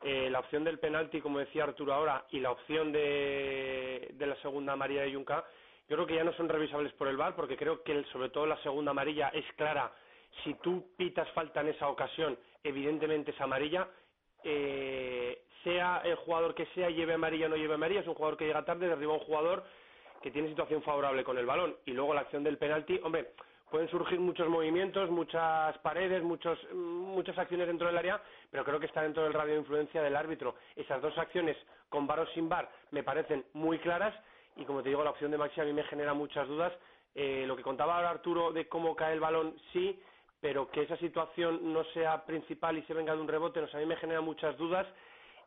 Eh, 0.03 0.29
la 0.29 0.39
opción 0.39 0.63
del 0.63 0.79
penalti, 0.79 1.19
como 1.19 1.39
decía 1.39 1.63
Arturo 1.63 1.93
ahora, 1.93 2.25
y 2.29 2.39
la 2.39 2.51
opción 2.51 2.91
de, 2.91 4.11
de 4.13 4.27
la 4.27 4.35
segunda 4.41 4.73
amarilla 4.73 5.01
de 5.01 5.13
Junca, 5.13 5.43
yo 5.89 5.95
creo 5.95 6.05
que 6.05 6.15
ya 6.15 6.23
no 6.23 6.33
son 6.33 6.47
revisables 6.47 6.93
por 6.93 7.07
el 7.07 7.17
VAR, 7.17 7.35
porque 7.35 7.57
creo 7.57 7.83
que 7.83 8.03
sobre 8.11 8.29
todo 8.29 8.45
la 8.45 8.61
segunda 8.61 8.91
amarilla 8.91 9.29
es 9.29 9.45
clara. 9.55 9.91
Si 10.43 10.53
tú 10.55 10.93
pitas 10.95 11.29
falta 11.31 11.61
en 11.61 11.69
esa 11.69 11.87
ocasión, 11.87 12.37
evidentemente 12.63 13.31
es 13.31 13.41
amarilla. 13.41 13.87
Eh, 14.43 15.41
sea 15.63 16.01
el 16.03 16.15
jugador 16.15 16.53
que 16.53 16.65
sea, 16.67 16.89
lleve 16.89 17.13
amarilla 17.13 17.47
o 17.47 17.49
no 17.49 17.55
lleve 17.55 17.75
amarilla, 17.75 18.01
es 18.01 18.07
un 18.07 18.15
jugador 18.15 18.37
que 18.37 18.45
llega 18.45 18.65
tarde, 18.65 18.87
derriba 18.87 19.13
un 19.13 19.19
jugador 19.19 19.63
que 20.23 20.31
tiene 20.31 20.47
situación 20.47 20.81
favorable 20.81 21.23
con 21.25 21.37
el 21.37 21.45
balón 21.45 21.75
y 21.85 21.91
luego 21.91 22.13
la 22.13 22.21
acción 22.21 22.45
del 22.45 22.57
penalti, 22.57 22.97
hombre, 23.03 23.31
pueden 23.69 23.89
surgir 23.89 24.21
muchos 24.21 24.47
movimientos, 24.47 25.09
muchas 25.09 25.77
paredes, 25.79 26.23
muchos, 26.23 26.57
muchas 26.73 27.37
acciones 27.37 27.67
dentro 27.67 27.87
del 27.87 27.97
área, 27.97 28.21
pero 28.49 28.63
creo 28.63 28.79
que 28.79 28.85
está 28.85 29.01
dentro 29.01 29.23
del 29.23 29.33
radio 29.33 29.55
de 29.55 29.59
influencia 29.59 30.01
del 30.01 30.15
árbitro. 30.15 30.55
Esas 30.77 31.01
dos 31.01 31.17
acciones, 31.17 31.57
con 31.89 32.07
bar 32.07 32.21
o 32.21 32.27
sin 32.27 32.47
bar, 32.47 32.71
me 32.91 33.03
parecen 33.03 33.43
muy 33.51 33.79
claras 33.79 34.15
y, 34.55 34.63
como 34.63 34.81
te 34.81 34.89
digo, 34.89 35.03
la 35.03 35.09
opción 35.09 35.29
de 35.29 35.37
Maxi 35.37 35.59
a 35.59 35.65
mí 35.65 35.73
me 35.73 35.83
genera 35.83 36.13
muchas 36.13 36.47
dudas. 36.47 36.71
Eh, 37.13 37.43
lo 37.45 37.57
que 37.57 37.63
contaba 37.63 37.97
ahora 37.97 38.11
Arturo 38.11 38.53
de 38.53 38.69
cómo 38.69 38.95
cae 38.95 39.13
el 39.13 39.19
balón, 39.19 39.55
sí, 39.73 39.99
pero 40.39 40.71
que 40.71 40.83
esa 40.83 40.95
situación 40.97 41.73
no 41.73 41.83
sea 41.93 42.25
principal 42.25 42.77
y 42.77 42.83
se 42.83 42.93
venga 42.93 43.13
de 43.13 43.21
un 43.21 43.27
rebote, 43.27 43.59
a 43.59 43.77
mí 43.77 43.85
me 43.85 43.97
genera 43.97 44.21
muchas 44.21 44.57
dudas. 44.57 44.87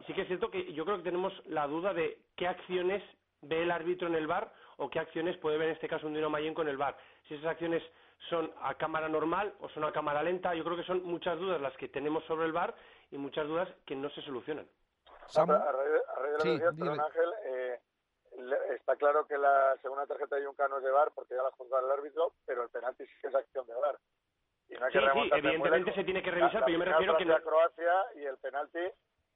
Sí 0.06 0.12
que 0.12 0.22
es 0.22 0.26
cierto 0.26 0.50
que 0.50 0.70
yo 0.74 0.84
creo 0.84 0.98
que 0.98 1.04
tenemos 1.04 1.32
la 1.46 1.66
duda 1.66 1.94
de 1.94 2.18
qué 2.36 2.46
acciones 2.46 3.02
ve 3.42 3.62
el 3.62 3.70
árbitro 3.70 4.08
en 4.08 4.14
el 4.14 4.26
bar 4.26 4.52
o 4.76 4.90
qué 4.90 5.00
acciones 5.00 5.36
puede 5.38 5.58
ver 5.58 5.68
en 5.68 5.74
este 5.74 5.88
caso 5.88 6.06
un 6.06 6.14
Dino 6.14 6.30
Mayen 6.30 6.54
con 6.54 6.68
el 6.68 6.76
bar. 6.76 6.96
Si 7.28 7.34
esas 7.34 7.52
acciones 7.52 7.82
son 8.28 8.52
a 8.62 8.74
cámara 8.74 9.08
normal 9.08 9.54
o 9.60 9.68
son 9.70 9.84
a 9.84 9.92
cámara 9.92 10.22
lenta, 10.22 10.54
yo 10.54 10.64
creo 10.64 10.76
que 10.76 10.84
son 10.84 11.04
muchas 11.04 11.38
dudas 11.38 11.60
las 11.60 11.76
que 11.76 11.88
tenemos 11.88 12.24
sobre 12.24 12.46
el 12.46 12.52
bar 12.52 12.74
y 13.10 13.18
muchas 13.18 13.46
dudas 13.46 13.68
que 13.84 13.96
no 13.96 14.10
se 14.10 14.22
solucionan. 14.22 14.66
A, 15.36 15.44
raíz, 15.44 16.60
de 16.60 16.64
lo 16.64 16.72
que 16.72 17.00
Ángel, 17.00 17.34
eh, 17.46 17.80
está 18.70 18.96
claro 18.96 19.26
que 19.26 19.36
la 19.38 19.76
segunda 19.82 20.06
tarjeta 20.06 20.36
de 20.36 20.46
Junca 20.46 20.68
no 20.68 20.78
es 20.78 20.84
de 20.84 20.90
bar 20.90 21.10
porque 21.14 21.34
ya 21.34 21.42
la 21.42 21.50
juzga 21.52 21.80
el 21.80 21.90
árbitro, 21.90 22.32
pero 22.44 22.62
el 22.62 22.68
penalti 22.70 23.04
sí 23.06 23.12
que 23.20 23.28
es 23.28 23.34
acción 23.34 23.66
de 23.66 23.74
bar. 23.74 23.98
Y 24.68 24.74
no 24.74 24.86
hay 24.86 24.92
sí, 24.92 24.98
sí, 24.98 25.30
evidentemente 25.32 25.94
se 25.94 26.04
tiene 26.04 26.22
que 26.22 26.30
revisar, 26.30 26.64
pero 26.64 26.72
yo 26.72 26.78
me 26.78 26.84
refiero 26.84 27.16
que... 27.16 27.24
No... 27.24 27.40
Croacia 27.40 28.06
y 28.16 28.24
el 28.24 28.36
penalti, 28.38 28.90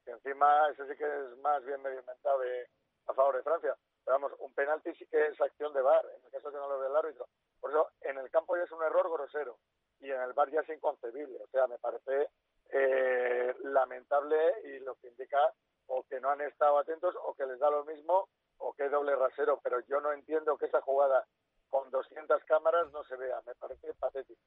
que 0.05 0.11
encima 0.11 0.69
ese 0.71 0.87
sí 0.89 0.97
que 0.97 1.05
es 1.05 1.39
más 1.39 1.65
bien 1.65 1.81
medio 1.83 2.01
inventado 2.01 2.39
de, 2.41 2.69
a 3.07 3.15
favor 3.15 3.37
de 3.37 3.43
Francia. 3.43 3.77
Vamos, 4.07 4.33
un 4.39 4.53
penalti 4.55 4.95
sí 4.95 5.07
que 5.07 5.29
es 5.29 5.41
acción 5.41 5.73
de 5.73 5.83
VAR, 5.83 6.05
en 6.05 6.25
el 6.25 6.31
caso 6.31 6.51
que 6.51 6.57
no 6.57 6.69
lo 6.69 6.79
ve 6.81 6.87
el 6.89 6.97
árbitro. 6.97 7.27
Por 7.61 7.71
eso, 7.71 7.91
en 8.01 8.19
el 8.19 8.31
campo 8.31 8.57
ya 8.57 8.65
es 8.65 8.73
un 8.73 8.83
error 8.83 9.11
grosero 9.11 9.59
y 10.01 10.11
en 10.11 10.21
el 10.21 10.33
VAR 10.33 10.51
ya 10.51 10.61
es 10.61 10.69
inconcebible. 10.69 11.39
O 11.43 11.47
sea, 11.49 11.67
me 11.67 11.79
parece 11.79 12.31
eh, 12.71 13.55
lamentable 13.63 14.55
y 14.65 14.81
lo 14.81 14.95
que 14.97 15.09
indica 15.09 15.53
o 15.87 16.05
que 16.05 16.21
no 16.21 16.31
han 16.31 16.41
estado 16.41 16.79
atentos 16.79 17.15
o 17.25 17.35
que 17.35 17.47
les 17.47 17.59
da 17.59 17.71
lo 17.71 17.85
mismo 17.85 18.29
o 18.59 18.73
que 18.73 18.87
es 18.87 18.91
doble 18.91 19.15
rasero. 19.17 19.61
Pero 19.63 19.81
yo 19.81 20.01
no 20.01 20.13
entiendo 20.13 20.57
que 20.57 20.67
esa 20.67 20.81
jugada 20.81 21.27
con 21.69 21.91
200 21.91 22.45
cámaras 22.45 22.91
no 22.93 23.05
se 23.05 23.17
vea. 23.17 23.41
Me 23.47 23.55
parece 23.55 23.95
patético. 23.95 24.41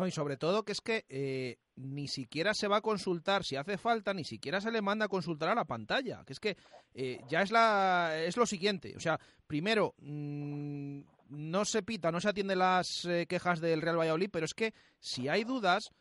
No, 0.00 0.06
y 0.06 0.10
sobre 0.10 0.38
todo 0.38 0.62
que 0.62 0.72
es 0.72 0.80
que 0.80 1.04
eh, 1.10 1.58
ni 1.76 2.08
siquiera 2.08 2.54
se 2.54 2.68
va 2.68 2.78
a 2.78 2.80
consultar 2.80 3.44
si 3.44 3.56
hace 3.56 3.76
falta, 3.76 4.14
ni 4.14 4.24
siquiera 4.24 4.58
se 4.58 4.72
le 4.72 4.80
manda 4.80 5.04
a 5.04 5.08
consultar 5.08 5.50
a 5.50 5.54
la 5.54 5.66
pantalla. 5.66 6.24
Que 6.24 6.32
es 6.32 6.40
que 6.40 6.56
eh, 6.94 7.18
ya 7.28 7.42
es, 7.42 7.52
la, 7.52 8.12
es 8.16 8.38
lo 8.38 8.46
siguiente. 8.46 8.94
O 8.96 9.00
sea, 9.00 9.18
primero, 9.46 9.92
mm, 9.98 11.00
no 11.28 11.66
se 11.66 11.82
pita, 11.82 12.10
no 12.10 12.18
se 12.18 12.30
atiende 12.30 12.56
las 12.56 13.04
eh, 13.04 13.26
quejas 13.28 13.60
del 13.60 13.82
Real 13.82 13.98
Valladolid, 13.98 14.30
pero 14.32 14.46
es 14.46 14.54
que 14.54 14.72
si 14.98 15.28
hay 15.28 15.44
dudas, 15.44 15.92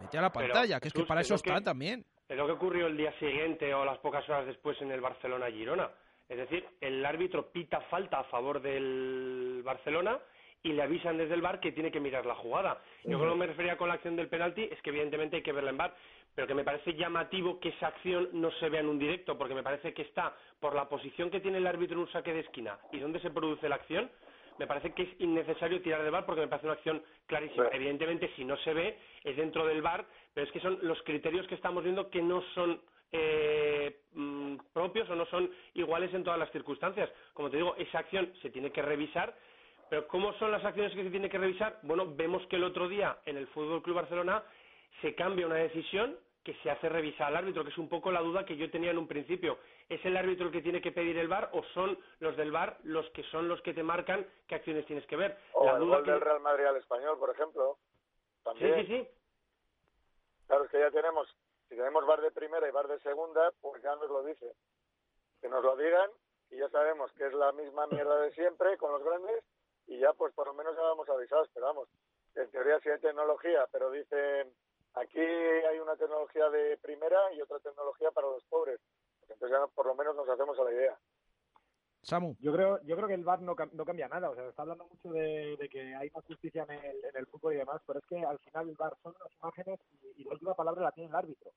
vete 0.00 0.18
a 0.18 0.22
la 0.22 0.32
pantalla, 0.32 0.80
que 0.80 0.88
es 0.88 0.94
que 0.94 1.04
para 1.04 1.20
eso 1.20 1.36
está 1.36 1.60
también. 1.60 2.04
Es 2.28 2.36
lo 2.36 2.44
que 2.44 2.54
ocurrió 2.54 2.88
el 2.88 2.96
día 2.96 3.16
siguiente 3.20 3.72
o 3.72 3.84
las 3.84 3.98
pocas 3.98 4.28
horas 4.28 4.46
después 4.46 4.76
en 4.82 4.90
el 4.90 5.00
Barcelona-Girona. 5.00 5.88
Es 6.28 6.38
decir, 6.38 6.66
el 6.80 7.06
árbitro 7.06 7.52
pita 7.52 7.82
falta 7.82 8.18
a 8.18 8.24
favor 8.24 8.60
del 8.60 9.62
Barcelona 9.64 10.18
y 10.62 10.72
le 10.72 10.82
avisan 10.82 11.16
desde 11.16 11.34
el 11.34 11.42
bar 11.42 11.60
que 11.60 11.72
tiene 11.72 11.90
que 11.90 12.00
mirar 12.00 12.26
la 12.26 12.34
jugada. 12.34 12.82
Yo 13.04 13.18
creo 13.18 13.32
que 13.32 13.38
me 13.38 13.46
refería 13.46 13.76
con 13.76 13.88
la 13.88 13.94
acción 13.94 14.16
del 14.16 14.28
penalti 14.28 14.68
es 14.70 14.80
que 14.82 14.90
evidentemente 14.90 15.36
hay 15.36 15.42
que 15.42 15.52
verla 15.52 15.70
en 15.70 15.76
bar, 15.76 15.94
pero 16.34 16.46
que 16.46 16.54
me 16.54 16.64
parece 16.64 16.94
llamativo 16.94 17.58
que 17.60 17.70
esa 17.70 17.88
acción 17.88 18.28
no 18.32 18.50
se 18.52 18.68
vea 18.68 18.80
en 18.80 18.88
un 18.88 18.98
directo, 18.98 19.38
porque 19.38 19.54
me 19.54 19.62
parece 19.62 19.94
que 19.94 20.02
está 20.02 20.34
por 20.60 20.74
la 20.74 20.88
posición 20.88 21.30
que 21.30 21.40
tiene 21.40 21.58
el 21.58 21.66
árbitro 21.66 21.94
en 21.96 22.02
un 22.02 22.12
saque 22.12 22.32
de 22.32 22.40
esquina 22.40 22.78
y 22.92 22.98
dónde 22.98 23.20
se 23.20 23.30
produce 23.30 23.68
la 23.68 23.76
acción, 23.76 24.10
me 24.58 24.66
parece 24.66 24.92
que 24.92 25.04
es 25.04 25.20
innecesario 25.20 25.80
tirar 25.80 26.02
de 26.02 26.10
bar 26.10 26.26
porque 26.26 26.40
me 26.40 26.48
parece 26.48 26.66
una 26.66 26.74
acción 26.74 27.02
clarísima. 27.26 27.68
Evidentemente, 27.72 28.30
si 28.34 28.44
no 28.44 28.56
se 28.58 28.74
ve, 28.74 28.98
es 29.22 29.36
dentro 29.36 29.64
del 29.64 29.82
bar, 29.82 30.04
pero 30.34 30.46
es 30.46 30.52
que 30.52 30.60
son 30.60 30.78
los 30.82 31.00
criterios 31.02 31.46
que 31.46 31.54
estamos 31.54 31.84
viendo 31.84 32.10
que 32.10 32.20
no 32.20 32.42
son 32.54 32.80
eh, 33.12 34.00
mm, 34.12 34.56
propios 34.72 35.08
o 35.08 35.14
no 35.14 35.26
son 35.26 35.50
iguales 35.74 36.12
en 36.12 36.24
todas 36.24 36.38
las 36.38 36.50
circunstancias. 36.50 37.08
Como 37.32 37.50
te 37.50 37.56
digo, 37.56 37.76
esa 37.76 38.00
acción 38.00 38.32
se 38.42 38.50
tiene 38.50 38.72
que 38.72 38.82
revisar, 38.82 39.34
pero 39.90 40.06
¿cómo 40.08 40.32
son 40.34 40.50
las 40.52 40.64
acciones 40.64 40.94
que 40.94 41.04
se 41.04 41.10
tiene 41.10 41.30
que 41.30 41.38
revisar? 41.38 41.78
Bueno, 41.82 42.14
vemos 42.14 42.46
que 42.48 42.56
el 42.56 42.64
otro 42.64 42.88
día 42.88 43.18
en 43.24 43.36
el 43.36 43.46
Fútbol 43.48 43.82
Club 43.82 43.96
Barcelona 43.96 44.42
se 45.00 45.14
cambia 45.14 45.46
una 45.46 45.56
decisión 45.56 46.18
que 46.44 46.54
se 46.62 46.70
hace 46.70 46.88
revisar 46.88 47.26
al 47.28 47.36
árbitro, 47.36 47.62
que 47.62 47.70
es 47.70 47.78
un 47.78 47.88
poco 47.90 48.10
la 48.10 48.20
duda 48.22 48.46
que 48.46 48.56
yo 48.56 48.70
tenía 48.70 48.90
en 48.90 48.98
un 48.98 49.06
principio. 49.08 49.58
¿Es 49.88 50.02
el 50.06 50.16
árbitro 50.16 50.46
el 50.46 50.52
que 50.52 50.62
tiene 50.62 50.80
que 50.80 50.92
pedir 50.92 51.18
el 51.18 51.28
VAR 51.28 51.50
o 51.52 51.62
son 51.74 51.98
los 52.20 52.36
del 52.36 52.52
VAR 52.52 52.78
los 52.84 53.08
que 53.10 53.22
son 53.24 53.48
los 53.48 53.60
que 53.62 53.74
te 53.74 53.82
marcan 53.82 54.26
qué 54.46 54.54
acciones 54.54 54.86
tienes 54.86 55.06
que 55.06 55.16
ver? 55.16 55.36
O 55.52 55.66
la 55.66 55.72
el 55.72 55.78
duda 55.80 55.96
gol 55.96 56.04
que- 56.04 56.10
del 56.12 56.20
Real 56.20 56.40
Madrid 56.40 56.64
al 56.64 56.76
Español, 56.76 57.18
por 57.18 57.30
ejemplo. 57.30 57.76
También. 58.44 58.74
Sí, 58.76 58.86
sí, 58.86 58.86
sí. 59.02 59.08
Claro, 60.46 60.64
es 60.64 60.70
que 60.70 60.78
ya 60.78 60.90
tenemos, 60.90 61.28
si 61.68 61.76
tenemos 61.76 62.06
bar 62.06 62.22
de 62.22 62.30
primera 62.30 62.66
y 62.66 62.70
bar 62.70 62.88
de 62.88 62.98
segunda, 63.00 63.52
pues 63.60 63.82
ya 63.82 63.94
nos 63.96 64.08
lo 64.08 64.22
dice. 64.24 64.46
Que 65.42 65.48
nos 65.48 65.62
lo 65.62 65.76
digan 65.76 66.10
y 66.50 66.56
ya 66.56 66.68
sabemos 66.70 67.12
que 67.12 67.26
es 67.26 67.34
la 67.34 67.52
misma 67.52 67.86
mierda 67.88 68.20
de 68.20 68.32
siempre 68.32 68.78
con 68.78 68.90
los 68.92 69.02
grandes 69.04 69.44
y 69.88 69.98
ya 69.98 70.12
pues 70.12 70.32
por 70.34 70.46
lo 70.46 70.54
menos 70.54 70.76
ya 70.76 70.82
vamos 70.82 71.08
avisados, 71.08 71.48
pero 71.52 71.66
vamos, 71.66 71.88
en 72.36 72.48
teoría 72.50 72.78
sí 72.80 72.88
hay 72.88 73.00
tecnología, 73.00 73.66
pero 73.72 73.90
dicen 73.90 74.52
aquí 74.94 75.20
hay 75.20 75.78
una 75.80 75.96
tecnología 75.96 76.48
de 76.50 76.76
primera 76.78 77.32
y 77.34 77.40
otra 77.42 77.58
tecnología 77.58 78.10
para 78.12 78.28
los 78.28 78.44
pobres. 78.44 78.80
Pues 79.20 79.30
entonces 79.32 79.58
ya 79.58 79.66
por 79.74 79.86
lo 79.86 79.94
menos 79.94 80.14
nos 80.14 80.28
hacemos 80.28 80.58
a 80.58 80.64
la 80.64 80.72
idea. 80.72 80.98
Samu. 82.02 82.36
Yo 82.40 82.52
creo, 82.52 82.80
yo 82.84 82.96
creo 82.96 83.08
que 83.08 83.14
el 83.14 83.24
VAR 83.24 83.40
no, 83.42 83.56
cam- 83.56 83.72
no 83.72 83.84
cambia 83.84 84.08
nada. 84.08 84.30
O 84.30 84.34
sea, 84.34 84.44
se 84.44 84.50
está 84.50 84.62
hablando 84.62 84.86
mucho 84.86 85.10
de, 85.10 85.56
de 85.58 85.68
que 85.68 85.94
hay 85.96 86.08
más 86.10 86.24
justicia 86.24 86.64
en 86.68 86.70
el, 86.84 87.04
en 87.04 87.16
el 87.16 87.26
fútbol 87.26 87.54
y 87.54 87.56
demás, 87.56 87.82
pero 87.86 87.98
es 87.98 88.06
que 88.06 88.24
al 88.24 88.38
final 88.38 88.68
el 88.68 88.76
VAR 88.76 88.96
son 89.02 89.14
unas 89.20 89.34
imágenes 89.42 89.80
y, 89.90 90.22
y 90.22 90.24
la 90.24 90.32
última 90.32 90.54
palabra 90.54 90.82
la 90.82 90.92
tiene 90.92 91.10
el 91.10 91.16
árbitro. 91.16 91.50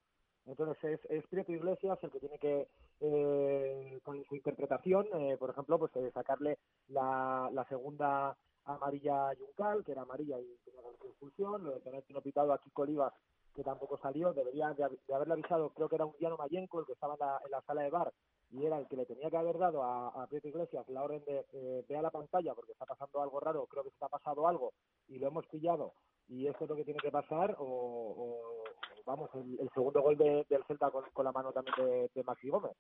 Entonces 0.48 0.84
es, 0.84 1.12
es 1.12 1.28
Prieto 1.28 1.52
Iglesias 1.54 2.00
el 2.04 2.12
que 2.12 2.20
tiene 2.20 2.40
que, 2.40 2.68
eh, 3.02 4.00
con 4.04 4.24
su 4.26 4.36
interpretación, 4.36 5.08
eh, 5.14 5.38
por 5.38 5.52
ejemplo, 5.52 5.80
pues 5.80 5.96
eh, 5.98 6.12
sacarle 6.14 6.58
la, 6.90 7.50
la 7.54 7.66
segunda 7.66 8.38
amarilla 8.66 9.30
a 9.30 9.36
Juncal, 9.36 9.84
que 9.86 9.94
era 9.94 10.04
amarilla 10.04 10.40
y 10.40 10.58
tenía 10.66 10.82
que 11.02 11.08
expulsión, 11.08 11.64
lo 11.64 11.72
de 11.72 11.80
penalti 11.82 12.14
no 12.14 12.22
pitado 12.22 12.54
a 12.54 12.60
Kiko 12.60 12.84
Olivas, 12.84 13.14
que 13.56 13.64
tampoco 13.64 13.98
salió, 14.00 14.34
debería 14.34 14.70
de, 14.74 14.88
de 15.08 15.14
haberle 15.16 15.34
avisado, 15.36 15.72
creo 15.72 15.90
que 15.90 15.96
era 15.96 16.06
un 16.06 16.16
Diano 16.20 16.38
Mayenco 16.38 16.80
el 16.80 16.86
que 16.86 16.94
estaba 16.94 17.16
en 17.16 17.20
la, 17.22 17.42
en 17.46 17.52
la 17.52 17.62
sala 17.64 17.84
de 17.84 17.90
bar 17.92 18.14
y 18.52 18.66
era 18.66 18.80
el 18.80 18.88
que 18.88 18.98
le 18.98 19.06
tenía 19.06 19.30
que 19.30 19.38
haber 19.38 19.58
dado 19.60 19.84
a, 19.84 20.10
a 20.10 20.28
Prieto 20.28 20.48
Iglesias 20.50 20.88
la 20.90 21.04
orden 21.04 21.24
de 21.26 21.46
eh, 21.54 21.86
vea 21.90 22.02
la 22.02 22.12
pantalla 22.12 22.54
porque 22.56 22.74
está 22.74 22.86
pasando 22.86 23.22
algo 23.22 23.40
raro, 23.40 23.68
creo 23.68 23.84
que 23.84 23.90
se 23.90 23.96
está 23.96 24.10
pasado 24.10 24.48
algo 24.48 24.74
y 25.08 25.20
lo 25.20 25.28
hemos 25.28 25.48
pillado 25.48 25.94
y 26.30 26.48
esto 26.48 26.66
es 26.66 26.70
lo 26.70 26.76
que 26.78 26.86
tiene 26.86 27.00
que 27.02 27.12
pasar 27.12 27.56
o- 27.60 27.66
o, 27.66 28.61
vamos, 29.06 29.30
el, 29.36 29.60
el 29.60 29.70
segundo 29.74 30.02
gol 30.02 30.18
de- 30.18 30.46
del 30.50 30.64
Celta 30.66 30.90
con, 30.92 31.04
con 31.14 31.26
la 31.26 31.32
mano 31.32 31.52
también 31.52 31.76
de, 31.78 32.10
de 32.14 32.24
Maxi 32.24 32.50
Gómez. 32.50 32.74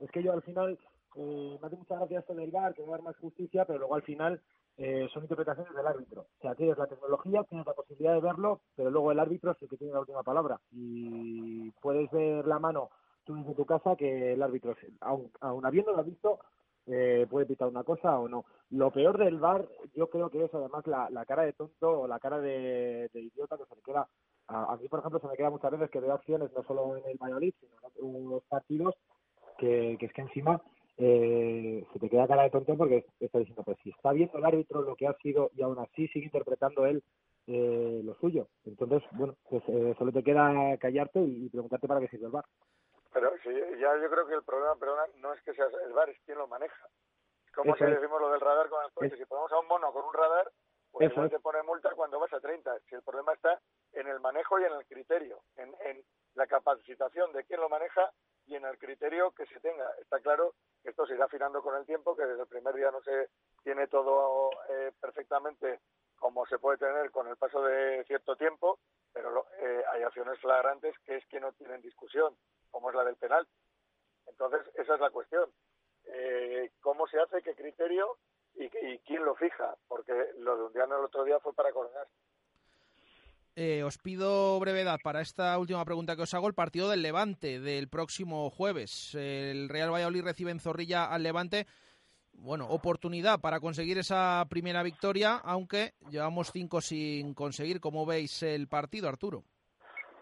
Es 0.00 0.10
que 0.10 0.22
yo 0.22 0.32
al 0.32 0.42
final 0.42 0.78
eh, 1.16 1.58
me 1.60 1.66
hace 1.66 1.76
mucha 1.76 1.96
gracia 1.96 2.20
esto 2.20 2.34
del 2.34 2.50
VAR, 2.50 2.74
que 2.74 2.82
va 2.82 2.88
a 2.88 2.90
dar 2.92 3.02
más 3.02 3.16
justicia, 3.18 3.64
pero 3.64 3.78
luego 3.78 3.94
al 3.94 4.02
final 4.02 4.40
eh, 4.78 5.08
son 5.12 5.22
interpretaciones 5.24 5.74
del 5.74 5.86
árbitro. 5.86 6.22
O 6.22 6.40
sea, 6.40 6.54
tienes 6.54 6.78
la 6.78 6.86
tecnología, 6.86 7.44
tienes 7.44 7.66
la 7.66 7.74
posibilidad 7.74 8.14
de 8.14 8.20
verlo, 8.20 8.60
pero 8.74 8.90
luego 8.90 9.12
el 9.12 9.20
árbitro 9.20 9.52
es 9.52 9.62
el 9.62 9.68
que 9.68 9.76
tiene 9.76 9.92
la 9.92 10.00
última 10.00 10.22
palabra. 10.22 10.58
Y 10.72 11.70
puedes 11.82 12.10
ver 12.10 12.46
la 12.46 12.58
mano 12.58 12.90
tú 13.24 13.34
desde 13.36 13.54
tu 13.54 13.64
casa 13.64 13.94
que 13.96 14.32
el 14.32 14.42
árbitro, 14.42 14.74
aun, 15.00 15.30
aun 15.40 15.64
habiéndolo 15.64 16.02
visto, 16.02 16.40
eh, 16.86 17.26
puede 17.30 17.46
pitar 17.46 17.68
una 17.68 17.84
cosa 17.84 18.18
o 18.18 18.28
no. 18.28 18.44
Lo 18.70 18.90
peor 18.90 19.16
del 19.18 19.38
VAR, 19.38 19.68
yo 19.94 20.08
creo 20.08 20.30
que 20.30 20.44
es 20.44 20.52
además 20.54 20.84
la, 20.88 21.08
la 21.10 21.24
cara 21.26 21.42
de 21.44 21.52
tonto 21.52 22.00
o 22.00 22.08
la 22.08 22.18
cara 22.18 22.40
de, 22.40 23.08
de 23.12 23.20
idiota 23.20 23.56
que 23.58 23.66
se 23.66 23.76
le 23.76 23.82
queda. 23.82 24.08
A, 24.48 24.76
mí, 24.76 24.88
por 24.88 24.98
ejemplo, 24.98 25.20
se 25.20 25.28
me 25.28 25.36
queda 25.36 25.50
muchas 25.50 25.70
veces 25.70 25.90
que 25.90 26.00
veo 26.00 26.12
acciones 26.12 26.52
no 26.52 26.62
solo 26.64 26.96
en 26.96 27.04
el 27.06 27.16
Valladolid, 27.16 27.54
sino 27.58 27.72
en 27.78 27.84
otros 27.84 28.42
partidos, 28.48 28.94
que, 29.58 29.96
que 29.98 30.06
es 30.06 30.12
que 30.12 30.22
encima 30.22 30.60
eh, 30.98 31.86
se 31.92 31.98
te 31.98 32.10
queda 32.10 32.28
cara 32.28 32.42
de 32.42 32.50
tonto 32.50 32.76
porque 32.76 33.06
está 33.18 33.38
diciendo, 33.38 33.62
pues 33.64 33.78
si 33.82 33.90
está 33.90 34.12
viendo 34.12 34.38
el 34.38 34.44
árbitro 34.44 34.82
lo 34.82 34.94
que 34.94 35.06
ha 35.06 35.14
sido 35.14 35.50
y 35.54 35.62
aún 35.62 35.78
así 35.78 36.06
sigue 36.08 36.26
interpretando 36.26 36.84
él 36.86 37.02
eh, 37.46 38.02
lo 38.04 38.14
suyo. 38.16 38.48
Entonces, 38.64 39.02
bueno, 39.12 39.34
pues 39.48 39.62
eh, 39.68 39.94
solo 39.98 40.12
te 40.12 40.22
queda 40.22 40.76
callarte 40.78 41.20
y, 41.20 41.48
preguntarte 41.48 41.88
para 41.88 42.00
qué 42.00 42.08
sirve 42.08 42.26
el 42.26 42.32
VAR. 42.32 42.44
Pero 43.12 43.30
sí, 43.42 43.50
ya 43.80 43.96
yo 44.00 44.10
creo 44.10 44.26
que 44.26 44.34
el 44.34 44.44
problema, 44.44 44.74
perdona, 44.76 45.02
no 45.16 45.32
es 45.32 45.42
que 45.42 45.54
sea 45.54 45.66
el 45.84 45.92
VAR, 45.92 46.10
es 46.10 46.20
quien 46.24 46.38
lo 46.38 46.46
maneja. 46.46 46.86
Es 47.46 47.52
como 47.52 47.74
si 47.74 47.84
decimos 47.84 48.20
lo 48.20 48.30
del 48.30 48.40
radar 48.40 48.68
con 48.68 48.84
el 48.84 48.92
coche. 48.92 49.16
Si 49.16 49.24
ponemos 49.24 49.52
a 49.52 49.58
un 49.58 49.66
mono 49.66 49.92
con 49.92 50.04
un 50.04 50.14
radar, 50.14 50.50
pues 50.92 51.06
Eso 51.06 51.14
igual 51.14 51.30
te 51.30 51.40
pone 51.40 51.62
multa 51.62 51.90
cuando 51.94 52.20
vas 52.20 52.32
a 52.32 52.40
30. 52.40 52.80
Si 52.88 52.94
el 52.94 53.02
problema 53.02 53.32
está 53.32 53.60
en 53.92 54.06
el 54.06 54.20
manejo 54.20 54.60
y 54.60 54.64
en 54.64 54.72
el 54.74 54.86
criterio, 54.86 55.42
en, 55.56 55.74
en 55.84 56.04
la 56.34 56.46
capacitación 56.46 57.32
de 57.32 57.44
quien 57.44 57.60
lo 57.60 57.68
maneja 57.68 58.12
y 58.46 58.56
en 58.56 58.64
el 58.64 58.78
criterio 58.78 59.32
que 59.32 59.46
se 59.46 59.60
tenga. 59.60 59.88
Está 60.00 60.20
claro 60.20 60.54
que 60.82 60.90
esto 60.90 61.06
se 61.06 61.14
irá 61.14 61.24
afinando 61.24 61.62
con 61.62 61.76
el 61.76 61.86
tiempo, 61.86 62.14
que 62.14 62.26
desde 62.26 62.42
el 62.42 62.48
primer 62.48 62.74
día 62.74 62.90
no 62.90 63.00
se 63.02 63.30
tiene 63.62 63.86
todo 63.88 64.50
eh, 64.68 64.92
perfectamente 65.00 65.80
como 66.16 66.46
se 66.46 66.58
puede 66.60 66.78
tener 66.78 67.10
con 67.10 67.26
el 67.26 67.36
paso 67.36 67.62
de 67.62 68.04
cierto 68.04 68.36
tiempo, 68.36 68.78
pero 69.12 69.44
eh, 69.58 69.82
hay 69.92 70.02
acciones 70.02 70.38
flagrantes 70.38 70.94
que 71.00 71.16
es 71.16 71.26
que 71.26 71.40
no 71.40 71.52
tienen 71.54 71.82
discusión, 71.82 72.36
como 72.70 72.90
es 72.90 72.94
la 72.96 73.04
del 73.04 73.16
penal. 73.16 73.46
Entonces, 74.26 74.60
esa 74.76 74.94
es 74.94 75.00
la 75.00 75.10
cuestión. 75.10 75.50
Eh, 76.04 76.70
¿Cómo 76.80 77.08
se 77.08 77.18
hace? 77.18 77.42
¿Qué 77.42 77.56
criterio? 77.56 78.18
Y, 78.54 78.64
y 78.64 78.98
quién 79.06 79.24
lo 79.24 79.34
fija? 79.34 79.74
Porque 79.88 80.12
lo 80.38 80.56
de 80.56 80.62
Undiano 80.64 80.98
el 80.98 81.04
otro 81.04 81.24
día 81.24 81.38
fue 81.40 81.52
para 81.54 81.72
coordinar. 81.72 82.06
Eh, 83.54 83.82
os 83.82 83.98
pido 83.98 84.58
brevedad 84.60 84.98
para 85.04 85.20
esta 85.20 85.58
última 85.58 85.84
pregunta 85.84 86.16
que 86.16 86.22
os 86.22 86.32
hago. 86.32 86.48
El 86.48 86.54
partido 86.54 86.88
del 86.88 87.02
Levante 87.02 87.60
del 87.60 87.88
próximo 87.88 88.48
jueves. 88.50 89.14
El 89.14 89.68
Real 89.68 89.92
Valladolid 89.92 90.24
recibe 90.24 90.50
en 90.50 90.60
Zorrilla 90.60 91.04
al 91.04 91.22
Levante. 91.22 91.66
Bueno, 92.32 92.66
oportunidad 92.70 93.40
para 93.40 93.60
conseguir 93.60 93.98
esa 93.98 94.46
primera 94.48 94.82
victoria, 94.82 95.36
aunque 95.44 95.92
llevamos 96.08 96.50
cinco 96.50 96.80
sin 96.80 97.34
conseguir. 97.34 97.78
¿Cómo 97.78 98.06
veis 98.06 98.42
el 98.42 98.68
partido, 98.68 99.08
Arturo? 99.08 99.44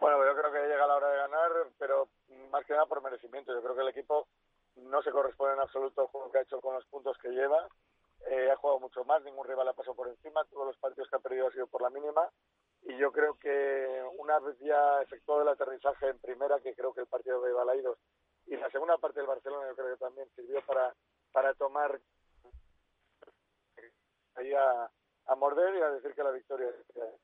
Bueno, 0.00 0.18
yo 0.26 0.34
creo 0.34 0.52
que 0.52 0.68
llega 0.68 0.86
la 0.88 0.96
hora 0.96 1.08
de 1.08 1.16
ganar, 1.18 1.50
pero 1.78 2.08
más 2.50 2.64
que 2.66 2.72
nada 2.72 2.86
por 2.86 3.00
merecimiento. 3.00 3.54
Yo 3.54 3.62
creo 3.62 3.76
que 3.76 3.82
el 3.82 3.88
equipo 3.90 4.26
no 4.74 5.00
se 5.02 5.12
corresponde 5.12 5.54
en 5.54 5.60
absoluto 5.60 6.00
al 6.00 6.06
juego 6.08 6.32
que 6.32 6.38
ha 6.38 6.42
hecho 6.42 6.60
con 6.60 6.74
los 6.74 6.84
puntos 6.86 7.16
que 7.18 7.28
lleva. 7.28 7.68
Eh, 8.26 8.50
ha 8.50 8.56
jugado 8.56 8.80
mucho 8.80 9.04
más, 9.04 9.22
ningún 9.24 9.46
rival 9.46 9.68
ha 9.68 9.72
pasado 9.72 9.94
por 9.94 10.08
encima. 10.08 10.44
Todos 10.44 10.66
los 10.66 10.76
partidos 10.78 11.08
que 11.08 11.16
ha 11.16 11.20
perdido 11.20 11.48
ha 11.48 11.52
sido 11.52 11.66
por 11.66 11.82
la 11.82 11.90
mínima. 11.90 12.28
Y 12.82 12.96
yo 12.96 13.12
creo 13.12 13.34
que 13.34 14.02
una 14.18 14.38
vez 14.38 14.58
ya 14.60 15.02
efectuado 15.02 15.42
el 15.42 15.48
aterrizaje 15.48 16.08
en 16.08 16.18
primera, 16.18 16.60
que 16.60 16.74
creo 16.74 16.92
que 16.94 17.02
el 17.02 17.06
partido 17.06 17.40
de 17.42 17.52
Balaidos 17.52 17.98
y 18.46 18.56
la 18.56 18.70
segunda 18.70 18.98
parte 18.98 19.20
del 19.20 19.28
Barcelona, 19.28 19.68
yo 19.68 19.76
creo 19.76 19.94
que 19.94 20.04
también 20.04 20.28
sirvió 20.34 20.60
para, 20.66 20.94
para 21.32 21.54
tomar 21.54 22.00
ahí 24.34 24.52
a, 24.54 24.90
morder 25.36 25.76
y 25.76 25.80
a 25.80 25.90
decir 25.90 26.14
que 26.14 26.24
la 26.24 26.32
victoria. 26.32 26.68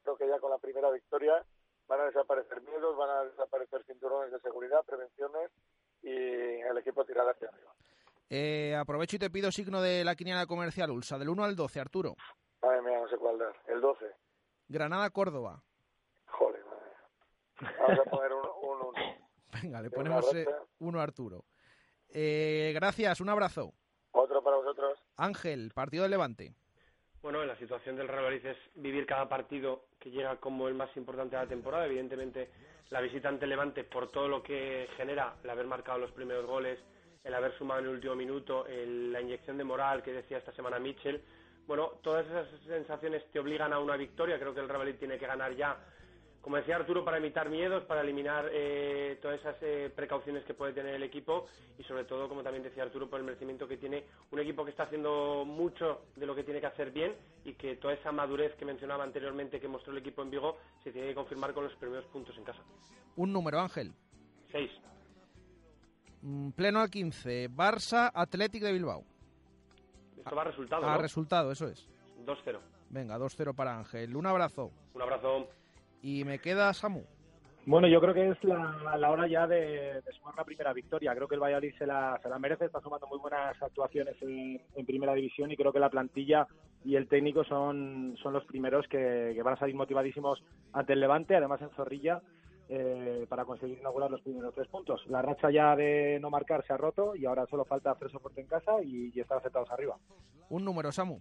Creo 0.03 0.17
que 0.17 0.29
ya 0.29 0.39
con 0.39 0.51
la 0.51 0.59
primera 0.59 0.91
victoria 0.91 1.45
van 1.89 2.01
a 2.01 2.05
desaparecer 2.05 2.63
miedos, 2.63 2.97
van 2.97 3.11
a 3.11 3.25
desaparecer 3.25 3.83
cinturones 3.85 4.31
de 4.31 4.41
seguridad, 4.41 4.85
prevenciones 4.85 5.51
y 6.03 6.11
el 6.11 6.79
equipo 6.79 7.05
tirará 7.05 7.33
hacia 7.33 7.49
arriba. 7.49 7.75
Eh, 8.29 8.75
aprovecho 8.75 9.17
y 9.17 9.19
te 9.21 9.31
pido 9.31 9.53
signo 9.53 9.81
de 9.81 10.05
la 10.05 10.17
quiniela 10.17 10.47
comercial 10.47 10.91
Ulsa, 10.91 11.19
del 11.19 11.29
1 11.29 11.45
al 11.45 11.57
12, 11.57 11.81
Arturo. 11.81 12.17
Madre 12.63 12.83
mía, 12.83 12.99
no 13.01 13.09
sé 13.09 13.17
cuál 13.17 13.39
dar. 13.39 13.55
El 13.69 13.81
12. 13.81 14.05
Granada-Córdoba. 14.69 15.63
Joder, 16.27 16.63
madre. 16.65 17.77
Vamos 17.79 18.07
a 18.07 18.11
poner 18.11 18.33
un 18.33 18.81
1. 18.81 18.93
Venga, 19.63 19.81
le 19.81 19.91
ponemos 19.91 20.35
eh, 20.35 20.45
racha. 20.45 20.59
uno 20.81 21.01
a 21.01 21.05
Arturo. 21.05 21.45
Eh, 22.09 22.73
gracias, 22.75 23.21
un 23.21 23.29
abrazo. 23.29 23.73
Otro 24.11 24.43
para 24.43 24.57
vosotros. 24.57 24.99
Ángel, 25.17 25.71
partido 25.75 26.03
de 26.03 26.09
Levante. 26.11 26.55
Bueno, 27.23 27.45
la 27.45 27.57
situación 27.59 27.97
del 27.97 28.09
Real 28.09 28.25
Madrid 28.25 28.47
es 28.47 28.57
vivir 28.75 29.07
cada 29.07 29.29
partido 29.29 29.87
que 29.99 30.11
llega 30.11 30.37
como 30.37 30.69
el 30.69 30.75
más 30.75 30.95
importante 30.97 31.37
de 31.37 31.43
la 31.43 31.49
temporada. 31.49 31.87
Evidentemente, 31.87 32.51
la 32.91 33.01
visita 33.01 33.29
ante 33.29 33.47
Levante, 33.47 33.85
por 33.85 34.11
todo 34.11 34.29
lo 34.29 34.43
que 34.43 34.89
genera 34.97 35.37
el 35.43 35.51
haber 35.51 35.67
marcado 35.67 35.99
los 35.99 36.13
primeros 36.13 36.47
goles, 36.47 36.79
el 37.27 37.35
haber 37.35 37.53
sumado 37.59 37.81
en 37.81 37.87
el 37.87 37.95
último 37.95 38.15
minuto, 38.15 38.67
el- 38.67 39.13
la 39.13 39.21
inyección 39.21 39.59
de 39.59 39.65
moral 39.65 40.03
que 40.03 40.13
decía 40.13 40.39
esta 40.39 40.53
semana 40.53 40.79
Mitchell. 40.79 41.21
Bueno, 41.67 41.93
todas 42.03 42.25
esas 42.27 42.47
sensaciones 42.65 43.25
te 43.33 43.41
obligan 43.41 43.73
a 43.73 43.81
una 43.81 43.97
victoria. 43.97 44.39
Creo 44.39 44.55
que 44.55 44.61
el 44.61 44.69
Real 44.69 44.79
Madrid 44.79 44.95
tiene 45.01 45.19
que 45.19 45.27
ganar 45.27 45.53
ya, 45.57 45.77
como 46.41 46.57
decía 46.59 46.77
Arturo, 46.77 47.05
para 47.05 47.17
evitar 47.17 47.51
miedos, 47.51 47.83
para 47.87 48.03
eliminar 48.03 48.49
eh, 48.53 49.19
todas 49.21 49.41
esas 49.41 49.57
eh, 49.63 49.91
precauciones 49.95 50.45
que 50.45 50.55
puede 50.55 50.73
tener 50.73 50.95
el 50.95 51.03
equipo 51.03 51.49
y 51.77 51.83
sobre 51.83 52.05
todo, 52.05 52.29
como 52.29 52.45
también 52.45 52.63
decía 52.63 52.85
Arturo, 52.85 53.11
por 53.11 53.19
el 53.19 53.27
merecimiento 53.27 53.67
que 53.67 53.79
tiene 53.79 54.05
un 54.31 54.39
equipo 54.39 54.65
que 54.65 54.71
está 54.71 54.85
haciendo 54.85 55.45
mucho 55.45 56.03
de 56.15 56.25
lo 56.25 56.37
que 56.37 56.45
tiene 56.45 56.61
que 56.61 56.67
hacer 56.69 56.93
bien 56.93 57.17
y 57.45 57.55
que 57.55 57.75
toda 57.75 57.95
esa 57.95 58.13
madurez 58.13 58.55
que 58.55 58.65
mencionaba 58.65 59.03
anteriormente 59.03 59.59
que 59.59 59.67
mostró 59.67 59.91
el 59.91 59.99
equipo 59.99 60.23
en 60.23 60.31
Vigo 60.31 60.59
se 60.85 60.93
tiene 60.93 61.09
que 61.09 61.15
confirmar 61.17 61.53
con 61.53 61.65
los 61.65 61.75
primeros 61.75 62.05
puntos 62.07 62.39
en 62.39 62.45
casa. 62.45 62.63
Un 63.17 63.33
número, 63.33 63.59
Ángel. 63.59 63.93
Seis. 64.53 64.71
Mm, 66.27 66.51
Pleno 66.51 66.81
al 66.81 66.91
15. 66.91 67.49
Barça, 67.51 68.11
Athletic 68.13 68.61
de 68.63 68.73
Bilbao. 68.73 69.05
Esto 70.19 70.35
va 70.35 70.43
a 70.43 70.45
resultado, 70.47 70.85
A 70.85 70.97
¿no? 70.97 71.03
resultado, 71.03 71.53
eso 71.53 71.69
es. 71.69 71.89
2-0. 72.27 72.59
Venga, 72.91 73.17
2-0 73.17 73.55
para 73.55 73.79
Ángel. 73.79 74.17
Un 74.17 74.27
abrazo. 74.27 74.73
Un 74.95 75.03
abrazo. 75.03 75.47
Y 76.03 76.25
me 76.25 76.41
queda 76.41 76.73
Samu. 76.75 77.05
Bueno, 77.65 77.87
yo 77.89 78.01
creo 78.01 78.15
que 78.15 78.29
es 78.31 78.45
la, 78.45 78.97
la 78.97 79.11
hora 79.11 79.27
ya 79.29 79.47
de, 79.47 80.01
de 80.01 80.13
sumar 80.19 80.35
la 80.37 80.45
primera 80.45 80.73
victoria. 80.73 81.15
Creo 81.15 81.29
que 81.29 81.35
el 81.37 81.41
Valladolid 81.41 81.75
se 81.79 81.87
la, 81.87 82.19
se 82.23 82.29
la 82.29 82.39
merece, 82.41 82.65
está 82.65 82.81
sumando 82.81 83.07
muy 83.09 83.19
buenas 83.19 83.61
actuaciones 83.63 84.15
en, 84.23 84.61
en 84.75 84.87
primera 84.87 85.15
división 85.15 85.51
y 85.51 85.57
creo 85.57 85.73
que 85.73 85.81
la 85.81 85.91
plantilla 85.91 86.47
y 86.85 86.95
el 86.97 87.09
técnico 87.09 87.43
son, 87.45 88.17
son 88.23 88.33
los 88.33 88.45
primeros 88.47 88.87
que, 88.89 89.33
que 89.35 89.43
van 89.43 89.55
a 89.55 89.59
salir 89.59 89.75
motivadísimos 89.75 90.43
ante 90.73 90.93
el 90.93 91.01
Levante, 91.01 91.35
además 91.37 91.61
en 91.61 91.71
Zorrilla, 91.71 92.23
eh, 92.69 93.27
para 93.29 93.45
conseguir 93.45 93.79
inaugurar 93.79 94.11
los 94.11 94.21
primeros 94.23 94.55
tres 94.55 94.69
puntos. 94.69 95.05
La 95.09 95.23
racha 95.23 95.51
ya 95.51 95.77
de 95.77 96.19
no 96.21 96.31
marcar 96.31 96.65
se 96.67 96.73
ha 96.73 96.77
roto 96.77 97.15
y 97.15 97.27
ahora 97.27 97.47
solo 97.47 97.65
falta 97.65 97.91
hacer 97.93 98.11
soporte 98.11 98.41
en 98.41 98.47
casa 98.47 98.83
y, 98.83 99.11
y 99.15 99.21
estar 99.21 99.39
aceptados 99.39 99.71
arriba. 99.71 99.97
Un 100.49 100.65
número, 100.65 100.91
Samu. 100.93 101.21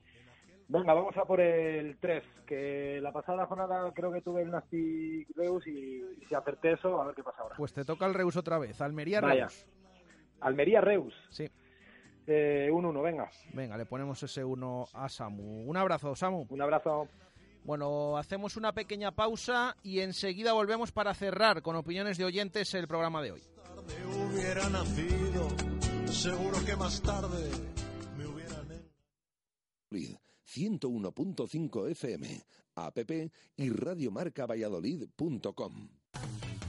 Venga, 0.68 0.96
vamos 0.96 1.16
a 1.16 1.26
por 1.26 1.40
el 1.40 1.98
3, 2.00 2.24
que 2.48 3.00
la 3.00 3.12
pasada 3.12 3.46
jornada 3.46 3.92
creo 3.94 4.12
que 4.12 4.22
tuve 4.22 4.42
el 4.42 4.50
Nasty 4.50 5.24
Reus 5.36 5.66
y, 5.68 6.02
y 6.20 6.26
si 6.28 6.34
acerté 6.34 6.72
eso, 6.72 7.00
a 7.00 7.06
ver 7.06 7.16
qué 7.16 7.22
pasa 7.24 7.44
ahora. 7.44 7.56
Pues 7.56 7.72
te 7.72 7.86
toca 7.86 8.08
el 8.08 8.16
Reus 8.16 8.36
otra 8.36 8.58
vez. 8.58 8.82
Almería 8.82 9.22
Vaya. 9.22 9.42
Reus. 9.48 9.68
Almería 10.42 10.82
Reus. 10.82 11.14
Sí. 11.30 11.48
Eh, 12.26 12.70
un 12.74 12.84
1, 12.84 13.02
venga. 13.04 13.30
Venga, 13.54 13.78
le 13.78 13.86
ponemos 13.86 14.22
ese 14.24 14.44
1 14.44 14.86
a 14.94 15.08
Samu. 15.08 15.70
Un 15.70 15.78
abrazo, 15.78 16.16
Samu. 16.16 16.48
Un 16.50 16.62
abrazo. 16.62 17.08
Bueno, 17.66 18.18
hacemos 18.18 18.56
una 18.58 18.74
pequeña 18.74 19.12
pausa 19.12 19.76
y 19.82 20.02
enseguida 20.02 20.54
volvemos 20.54 20.92
para 20.92 21.16
cerrar 21.16 21.64
con 21.64 21.76
opiniones 21.76 22.20
de 22.20 22.26
oyentes 22.26 22.76
el 22.76 22.88
programa 22.88 23.24
de 23.24 23.32
hoy. 23.32 23.42
hubiera 24.32 24.70
nacido, 24.70 25.48
seguro 26.12 26.64
que 26.64 26.76
más 26.76 27.02
tarde 27.02 27.50
me 28.18 28.28
hubieran... 28.28 28.68
101.5 30.48 31.90
FM, 31.90 32.44
app 32.76 33.00
y 33.58 33.70
radiomarcavalladolid.com. 33.70 35.90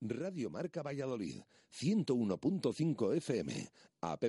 Radio 0.00 0.50
Marca 0.50 0.82
Valladolid, 0.82 1.40
101.5 1.72 3.16
FM, 3.16 3.68
app 4.00 4.24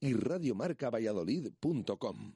y 0.00 0.12
radiomarcavalladolid.com. 0.12 2.32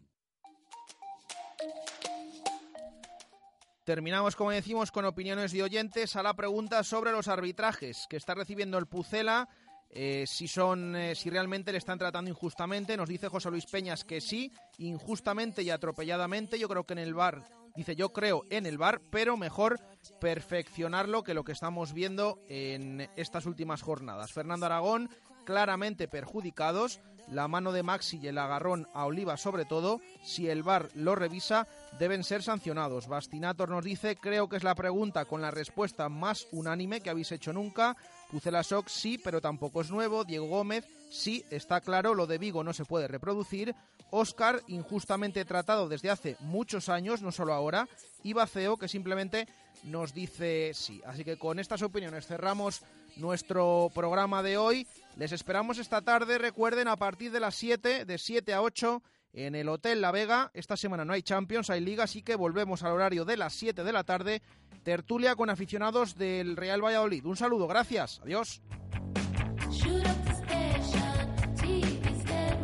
Terminamos, 3.84 4.36
como 4.36 4.50
decimos, 4.50 4.92
con 4.92 5.04
opiniones 5.04 5.52
de 5.52 5.62
oyentes 5.62 6.14
a 6.14 6.22
la 6.22 6.34
pregunta 6.34 6.84
sobre 6.84 7.12
los 7.12 7.28
arbitrajes 7.28 8.06
que 8.08 8.18
está 8.18 8.34
recibiendo 8.34 8.78
el 8.78 8.86
Pucela. 8.86 9.48
eh, 9.92 10.24
si 10.28 10.46
son, 10.46 10.94
eh, 10.94 11.16
si 11.16 11.30
realmente 11.30 11.72
le 11.72 11.78
están 11.78 11.98
tratando 11.98 12.30
injustamente, 12.30 12.96
nos 12.96 13.08
dice 13.08 13.26
José 13.28 13.50
Luis 13.50 13.66
Peñas 13.66 14.04
que 14.04 14.20
sí, 14.20 14.52
injustamente 14.78 15.64
y 15.64 15.70
atropelladamente. 15.70 16.60
Yo 16.60 16.68
creo 16.68 16.84
que 16.84 16.92
en 16.92 17.00
el 17.00 17.14
bar, 17.14 17.42
dice 17.80 17.96
yo 17.96 18.12
creo 18.12 18.44
en 18.50 18.66
el 18.66 18.76
bar, 18.76 19.00
pero 19.10 19.36
mejor 19.36 19.80
perfeccionarlo 20.20 21.22
que 21.22 21.34
lo 21.34 21.44
que 21.44 21.52
estamos 21.52 21.94
viendo 21.94 22.38
en 22.48 23.08
estas 23.16 23.46
últimas 23.46 23.80
jornadas. 23.80 24.32
Fernando 24.32 24.66
Aragón 24.66 25.08
claramente 25.46 26.06
perjudicados, 26.06 27.00
la 27.28 27.48
mano 27.48 27.72
de 27.72 27.82
Maxi 27.82 28.18
y 28.18 28.28
el 28.28 28.36
agarrón 28.36 28.86
a 28.92 29.06
Oliva 29.06 29.38
sobre 29.38 29.64
todo, 29.64 30.00
si 30.22 30.48
el 30.48 30.62
VAR 30.62 30.90
lo 30.94 31.14
revisa, 31.14 31.66
deben 31.98 32.22
ser 32.22 32.42
sancionados. 32.42 33.08
Bastinator 33.08 33.70
nos 33.70 33.84
dice, 33.84 34.16
creo 34.16 34.48
que 34.48 34.56
es 34.56 34.64
la 34.64 34.74
pregunta 34.74 35.24
con 35.24 35.40
la 35.40 35.50
respuesta 35.50 36.10
más 36.10 36.48
unánime 36.52 37.00
que 37.00 37.08
habéis 37.08 37.32
hecho 37.32 37.52
nunca. 37.52 37.96
Pucela 38.30 38.62
Soc 38.62 38.88
sí, 38.88 39.18
pero 39.18 39.40
tampoco 39.40 39.80
es 39.80 39.90
nuevo. 39.90 40.24
Diego 40.24 40.46
Gómez 40.46 40.86
sí, 41.10 41.44
está 41.50 41.80
claro, 41.80 42.14
lo 42.14 42.26
de 42.26 42.38
Vigo 42.38 42.62
no 42.62 42.72
se 42.72 42.84
puede 42.84 43.08
reproducir. 43.08 43.74
Oscar, 44.10 44.62
injustamente 44.68 45.44
tratado 45.44 45.88
desde 45.88 46.10
hace 46.10 46.36
muchos 46.40 46.88
años, 46.88 47.22
no 47.22 47.32
solo 47.32 47.52
ahora. 47.52 47.88
Y 48.22 48.32
Baceo, 48.32 48.76
que 48.76 48.88
simplemente 48.88 49.48
nos 49.84 50.12
dice 50.14 50.72
sí. 50.74 51.00
Así 51.06 51.24
que 51.24 51.38
con 51.38 51.58
estas 51.58 51.82
opiniones 51.82 52.26
cerramos 52.26 52.82
nuestro 53.16 53.90
programa 53.94 54.42
de 54.42 54.56
hoy. 54.56 54.86
Les 55.16 55.32
esperamos 55.32 55.78
esta 55.78 56.02
tarde, 56.02 56.38
recuerden, 56.38 56.88
a 56.88 56.96
partir 56.96 57.32
de 57.32 57.40
las 57.40 57.54
7, 57.54 58.04
de 58.04 58.18
7 58.18 58.52
a 58.52 58.62
8, 58.62 59.02
en 59.32 59.54
el 59.54 59.68
Hotel 59.68 60.00
La 60.00 60.10
Vega. 60.10 60.50
Esta 60.54 60.76
semana 60.76 61.04
no 61.04 61.12
hay 61.12 61.22
Champions, 61.22 61.70
hay 61.70 61.80
Liga, 61.80 62.04
así 62.04 62.22
que 62.22 62.36
volvemos 62.36 62.82
al 62.82 62.92
horario 62.92 63.24
de 63.24 63.36
las 63.36 63.52
7 63.54 63.84
de 63.84 63.92
la 63.92 64.04
tarde. 64.04 64.42
Tertulia 64.82 65.36
con 65.36 65.50
aficionados 65.50 66.16
del 66.16 66.56
Real 66.56 66.82
Valladolid. 66.82 67.24
Un 67.26 67.36
saludo, 67.36 67.66
gracias, 67.68 68.20
adiós. 68.22 68.62